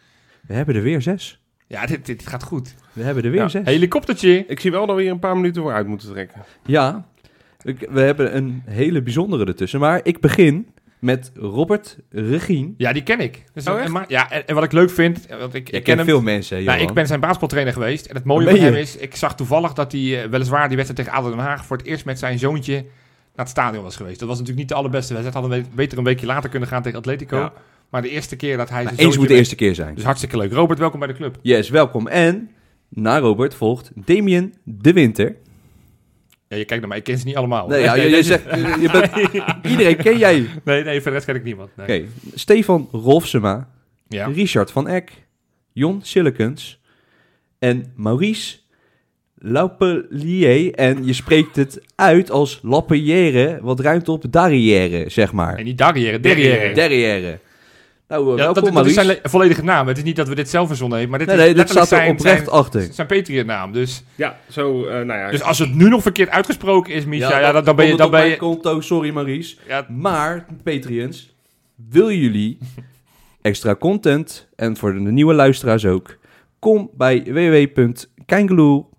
We 0.46 0.54
hebben 0.54 0.74
er 0.74 0.82
weer 0.82 1.02
zes. 1.02 1.40
Ja, 1.66 1.86
dit, 1.86 2.06
dit 2.06 2.26
gaat 2.26 2.42
goed. 2.42 2.74
We 2.92 3.02
hebben 3.02 3.24
er 3.24 3.30
weer 3.30 3.40
Ja. 3.40 3.48
zes. 3.48 3.62
Helikoptertje. 3.64 4.44
Ik 4.46 4.60
zie 4.60 4.70
wel 4.70 4.86
dat 4.86 4.96
we 4.96 5.02
hier 5.02 5.10
een 5.10 5.18
paar 5.18 5.36
minuten 5.36 5.62
voor 5.62 5.72
uit 5.72 5.86
moeten 5.86 6.08
trekken. 6.12 6.40
Ja, 6.66 7.06
ik- 7.62 7.86
we 7.90 8.00
hebben 8.00 8.36
een 8.36 8.62
hele 8.66 9.02
bijzondere 9.02 9.44
ertussen. 9.44 9.80
Maar 9.80 10.00
ik 10.02 10.20
begin 10.20 10.68
met 10.98 11.30
Robert 11.34 11.98
Regien. 12.10 12.74
Ja, 12.76 12.92
die 12.92 13.02
ken 13.02 13.20
ik. 13.20 13.44
Dus 13.54 13.68
Oh, 13.68 13.80
echt? 13.80 13.88
maar- 13.88 14.04
ja, 14.08 14.30
en, 14.30 14.46
en 14.46 14.54
wat 14.54 14.64
ik 14.64 14.72
leuk 14.72 14.90
vind, 14.90 15.26
eh, 15.26 15.38
want 15.38 15.54
ik, 15.54 15.70
ik 15.70 15.82
ken 15.84 15.96
hem. 15.96 16.06
veel 16.06 16.20
mensen, 16.22 16.56
hè, 16.56 16.62
Nou, 16.64 16.80
ik 16.80 16.92
ben 16.92 17.06
zijn 17.06 17.20
basketbaltrainer 17.20 17.72
geweest. 17.72 18.06
En 18.06 18.14
het 18.14 18.24
mooie 18.24 18.50
van 18.50 18.58
hem 18.58 18.74
is, 18.74 18.96
ik 18.96 19.16
zag 19.16 19.34
toevallig 19.36 19.72
dat 19.72 19.92
hij 19.92 20.22
eh, 20.22 20.28
weliswaar 20.30 20.68
die 20.68 20.76
wedstrijd 20.76 21.06
tegen 21.08 21.20
ADO 21.22 21.30
Den 21.36 21.44
Haag 21.44 21.64
voor 21.64 21.76
het 21.76 21.86
eerst 21.86 22.04
met 22.04 22.18
zijn 22.18 22.38
zoontje 22.38 22.84
naar 23.34 23.44
het 23.46 23.48
stadion 23.48 23.82
was 23.82 23.96
geweest. 23.96 24.18
Dat 24.18 24.28
was 24.28 24.38
natuurlijk 24.38 24.66
niet 24.66 24.68
de 24.76 24.80
allerbeste 24.80 25.14
wedstrijd. 25.14 25.44
Hadden 25.44 25.62
we 25.62 25.74
beter 25.76 25.98
een 25.98 26.04
weekje 26.04 26.26
later 26.26 26.50
kunnen 26.50 26.68
gaan 26.68 26.82
tegen 26.82 26.98
Atletico. 26.98 27.36
Ja. 27.36 27.52
Maar 27.90 28.02
de 28.02 28.08
eerste 28.08 28.36
keer 28.36 28.56
dat 28.56 28.68
hij 28.70 28.86
eens 28.96 29.16
moet 29.16 29.28
de 29.28 29.34
eerste 29.34 29.54
keer 29.54 29.74
zijn. 29.74 29.94
Dus 29.94 30.04
hartstikke 30.04 30.36
leuk. 30.36 30.52
Robert, 30.52 30.78
welkom 30.78 30.98
bij 30.98 31.08
de 31.08 31.14
club. 31.14 31.38
Yes, 31.42 31.68
welkom. 31.68 32.08
En 32.08 32.50
na 32.88 33.18
Robert 33.18 33.54
volgt 33.54 33.90
Damien 33.94 34.54
de 34.64 34.92
Winter. 34.92 35.36
Ja, 36.48 36.56
je 36.56 36.64
kijkt 36.64 36.80
naar 36.80 36.88
mij, 36.88 36.98
ik 36.98 37.04
ken 37.04 37.18
ze 37.18 37.26
niet 37.26 37.36
allemaal. 37.36 37.68
Nee, 37.68 37.82
ja, 37.82 37.94
je, 38.02 38.08
je 38.08 38.22
zegt, 38.22 38.44
je, 38.80 38.88
bent, 38.92 39.66
iedereen 39.72 39.96
ken 39.96 40.18
jij. 40.18 40.46
Nee, 40.64 40.84
nee, 40.84 41.00
voor 41.00 41.10
de 41.10 41.16
rest 41.16 41.26
ken 41.26 41.34
ik 41.34 41.44
niemand. 41.44 41.70
Nee. 41.76 42.08
Stefan 42.34 42.88
Rolfsema, 42.92 43.68
Ja. 44.08 44.26
Richard 44.26 44.70
van 44.70 44.88
Eck, 44.88 45.12
Jon 45.72 46.00
Sillekens 46.02 46.80
en 47.58 47.92
Maurice 47.96 48.56
Laupelier. 49.46 50.74
En 50.74 51.06
je 51.06 51.12
spreekt 51.12 51.56
het 51.56 51.80
uit 51.94 52.30
als 52.30 52.60
Lapelière, 52.62 53.58
wat 53.62 53.80
ruimt 53.80 54.08
op 54.08 54.24
Darrière, 54.30 55.04
zeg 55.10 55.32
maar. 55.32 55.54
En 55.54 55.64
niet 55.64 55.78
Darrière, 55.78 56.20
Derrière. 56.20 56.74
Derrière. 56.74 57.38
Nou, 58.08 58.30
eh, 58.32 58.36
Ja, 58.38 58.44
dat, 58.44 58.54
welkom 58.54 58.74
dat 58.74 58.86
is 58.86 58.94
zijn 58.94 59.06
le- 59.06 59.18
volledige 59.22 59.64
naam. 59.64 59.86
Het 59.88 59.96
is 59.96 60.02
niet 60.02 60.16
dat 60.16 60.28
we 60.28 60.34
dit 60.34 60.48
zelf 60.48 60.66
verzonnen 60.68 60.98
hebben, 60.98 61.18
maar 61.18 61.26
dit 61.26 61.36
nee, 61.36 61.48
is 61.48 61.54
nee, 61.54 61.66
staat 61.66 61.80
er 61.82 61.86
zijn, 61.86 62.10
oprecht 62.10 62.36
zijn, 62.44 62.48
achter. 62.50 62.88
zijn 62.92 63.06
Patreon-naam. 63.06 63.72
Dus, 63.72 64.02
Ja, 64.14 64.38
zo, 64.50 64.84
eh, 64.86 64.92
nou 64.94 65.18
ja. 65.20 65.30
dus 65.30 65.42
als 65.42 65.58
het 65.58 65.74
nu 65.74 65.88
nog 65.88 66.02
verkeerd 66.02 66.28
uitgesproken 66.28 66.94
is, 66.94 67.04
Misha, 67.04 67.40
ja, 67.40 67.52
dan, 67.52 67.64
dan 67.64 67.76
ben 67.76 67.86
je... 67.86 67.96
Dan 67.96 68.10
ben 68.10 68.26
je 68.28 68.36
konto, 68.36 68.80
sorry 68.80 69.10
Maurice. 69.10 69.56
ja, 69.68 69.86
Maar, 69.88 70.46
Patreons, 70.62 71.34
wil 71.90 72.10
jullie 72.12 72.58
extra 73.42 73.74
content, 73.74 74.48
en 74.56 74.76
voor 74.76 74.92
de 74.92 75.00
nieuwe 75.00 75.34
luisteraars 75.34 75.86
ook, 75.86 76.18
kom 76.58 76.90
bij 76.96 77.22
www.kangaloo.nl 77.24 78.92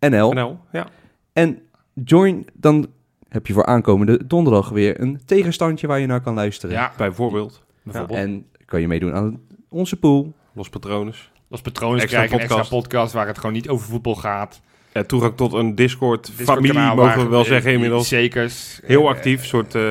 NL, 0.00 0.58
ja. 0.72 0.86
en 1.32 1.58
join, 2.04 2.46
dan 2.52 2.86
heb 3.28 3.46
je 3.46 3.52
voor 3.52 3.66
aankomende 3.66 4.26
donderdag 4.26 4.68
weer 4.68 5.00
een 5.00 5.20
tegenstandje 5.24 5.86
waar 5.86 6.00
je 6.00 6.06
naar 6.06 6.20
kan 6.20 6.34
luisteren. 6.34 6.74
ja, 6.76 6.92
Bijvoorbeeld. 6.96 7.62
bijvoorbeeld. 7.82 8.18
En 8.18 8.46
kan 8.64 8.80
je 8.80 8.88
meedoen 8.88 9.14
aan 9.14 9.40
onze 9.68 9.96
pool. 9.96 10.32
Los 10.52 10.68
Patronus. 10.68 11.30
Als 11.50 11.60
patronen 11.60 12.00
Extra 12.00 12.16
krijgen 12.16 12.36
een 12.36 12.42
extra 12.42 12.76
podcast. 12.76 13.12
waar 13.12 13.26
het 13.26 13.38
gewoon 13.38 13.52
niet 13.52 13.68
over 13.68 13.86
voetbal 13.88 14.14
gaat. 14.14 14.60
Ja, 14.92 15.04
toegang 15.04 15.36
tot 15.36 15.52
een 15.52 15.74
Discord-familie, 15.74 16.94
mogen 16.94 17.22
we 17.22 17.28
wel 17.28 17.44
zeggen 17.44 17.72
inmiddels. 17.72 18.08
Zekers. 18.08 18.80
Heel 18.84 19.02
Eh, 19.02 19.08
actief, 19.08 19.44
soort 19.46 19.74
eh, 19.74 19.82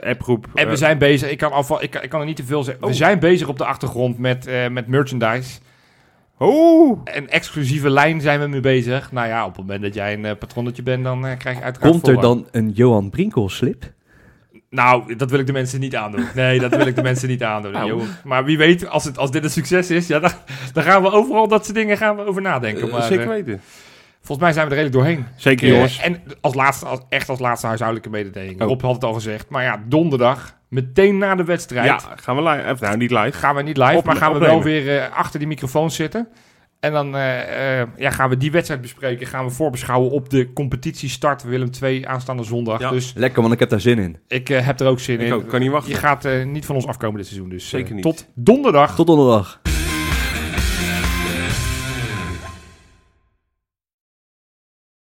appgroep. 0.00 0.46
En 0.54 0.66
we 0.66 0.72
Eh, 0.72 0.76
zijn 0.78 0.98
bezig, 0.98 1.30
ik 1.30 1.38
kan, 1.38 1.52
alvast, 1.52 1.82
ik, 1.82 1.90
kan- 1.90 2.02
ik 2.02 2.08
kan 2.10 2.20
er 2.20 2.26
niet 2.26 2.36
te 2.36 2.44
veel 2.44 2.62
zeggen. 2.62 2.82
We 2.82 2.88
Oh. 2.90 2.94
zijn 2.96 3.18
bezig 3.18 3.48
op 3.48 3.58
de 3.58 3.64
achtergrond 3.64 4.18
met, 4.18 4.46
eh, 4.46 4.68
met 4.68 4.86
merchandise. 4.86 5.60
Oh! 6.38 7.00
Een 7.04 7.28
exclusieve 7.30 7.90
lijn 7.90 8.20
zijn 8.20 8.40
we 8.40 8.46
mee 8.46 8.60
bezig. 8.60 9.12
Nou 9.12 9.28
ja, 9.28 9.42
op 9.42 9.56
het 9.56 9.60
moment 9.60 9.82
dat 9.82 9.94
jij 9.94 10.12
een 10.12 10.24
eh, 10.24 10.36
patronnetje 10.38 10.82
bent, 10.82 11.04
dan 11.04 11.26
eh, 11.26 11.38
krijg 11.38 11.56
je 11.56 11.62
uiteraard 11.62 11.92
Komt 11.92 12.08
er 12.08 12.20
dan 12.20 12.46
een 12.50 12.70
Johan 12.70 13.10
Brinkel 13.10 13.48
slip? 13.48 13.92
Nou, 14.70 15.16
dat 15.16 15.30
wil 15.30 15.38
ik 15.38 15.46
de 15.46 15.52
mensen 15.52 15.80
niet 15.80 15.96
aandoen. 15.96 16.26
Nee, 16.34 16.58
dat 16.60 16.76
wil 16.76 16.86
ik 16.86 16.94
de 16.96 17.02
mensen 17.12 17.28
niet 17.28 17.42
aandoen. 17.42 17.72
Nou. 17.72 18.02
Maar 18.24 18.44
wie 18.44 18.58
weet, 18.58 18.88
als, 18.88 19.04
het, 19.04 19.18
als 19.18 19.30
dit 19.30 19.44
een 19.44 19.50
succes 19.50 19.90
is, 19.90 20.06
ja, 20.06 20.18
dan, 20.18 20.30
dan 20.72 20.82
gaan 20.82 21.02
we 21.02 21.10
overal 21.10 21.48
dat 21.48 21.64
soort 21.64 21.76
dingen 21.76 21.96
gaan 21.96 22.16
we 22.16 22.26
over 22.26 22.42
nadenken. 22.42 22.86
Eh, 22.86 22.92
Maar, 22.92 23.02
zeker 23.02 23.28
weten. 23.28 23.60
volgens 24.16 24.38
mij 24.38 24.52
zijn 24.52 24.68
we 24.68 24.74
er 24.74 24.82
redelijk 24.82 25.04
doorheen. 25.04 25.26
Zeker 25.36 25.68
jongens. 25.68 25.98
en 25.98 26.22
als 26.40 26.54
laatste, 26.54 26.86
als, 26.86 27.00
echt 27.08 27.28
als 27.28 27.38
laatste 27.38 27.66
huishoudelijke 27.66 28.10
mededeling. 28.10 28.60
Oh. 28.62 28.68
Rob 28.68 28.80
had 28.82 28.94
het 28.94 29.04
al 29.04 29.12
gezegd. 29.12 29.48
Maar 29.48 29.62
ja, 29.62 29.82
donderdag, 29.86 30.56
meteen 30.74 31.18
na 31.18 31.34
de 31.34 31.44
wedstrijd, 31.44 31.86
Ja, 31.86 31.98
gaan 32.16 32.36
we 32.36 32.42
live. 32.42 32.72
Of, 32.72 32.80
nou, 32.80 32.96
niet 32.96 33.10
live. 33.10 33.32
gaan 33.38 33.54
we 33.54 33.62
niet 33.62 33.76
live, 33.76 33.96
Op- 33.96 34.04
maar 34.04 34.16
gaan 34.16 34.32
we 34.32 34.38
wel 34.38 34.62
weer 34.62 34.98
eh, 34.98 35.16
achter 35.16 35.38
die 35.38 35.48
microfoon 35.48 35.90
zitten. 35.90 36.28
En 36.80 36.92
dan 36.92 37.16
eh, 37.16 37.80
eh, 37.80 37.88
ja, 37.96 38.10
gaan 38.10 38.28
we 38.28 38.36
die 38.36 38.50
wedstrijd 38.50 38.80
bespreken. 38.80 39.26
Gaan 39.26 39.44
we 39.44 39.50
voorbeschouwen 39.50 40.10
op 40.10 40.30
de 40.30 40.52
competitiestart 40.52 41.42
Willem 41.42 41.70
2 41.70 42.08
aanstaande 42.08 42.44
zondag. 42.44 42.80
Ja. 42.80 42.90
Dus 42.90 43.12
Lekker, 43.16 43.40
want 43.42 43.54
ik 43.54 43.58
heb 43.60 43.68
daar 43.68 43.80
zin 43.80 43.98
in. 43.98 44.16
ik 44.28 44.48
eh, 44.50 44.66
heb 44.66 44.80
er 44.80 44.86
ook 44.86 45.00
zin 45.00 45.20
Ik 45.20 45.26
in. 45.26 45.32
ook, 45.32 45.48
kan 45.48 45.60
niet 45.60 45.70
wachten. 45.70 45.90
Je 45.92 45.96
gaat 45.98 46.24
eh, 46.24 46.44
niet 46.44 46.66
van 46.66 46.74
ons 46.74 46.86
afkomen 46.86 47.16
dit 47.16 47.26
seizoen. 47.26 47.48
Dus 47.48 47.64
eh, 47.64 47.70
Zeker 47.70 47.94
niet. 47.94 48.02
tot 48.02 48.26
donderdag. 48.34 48.94
Tot 48.94 49.06
donderdag. 49.06 49.60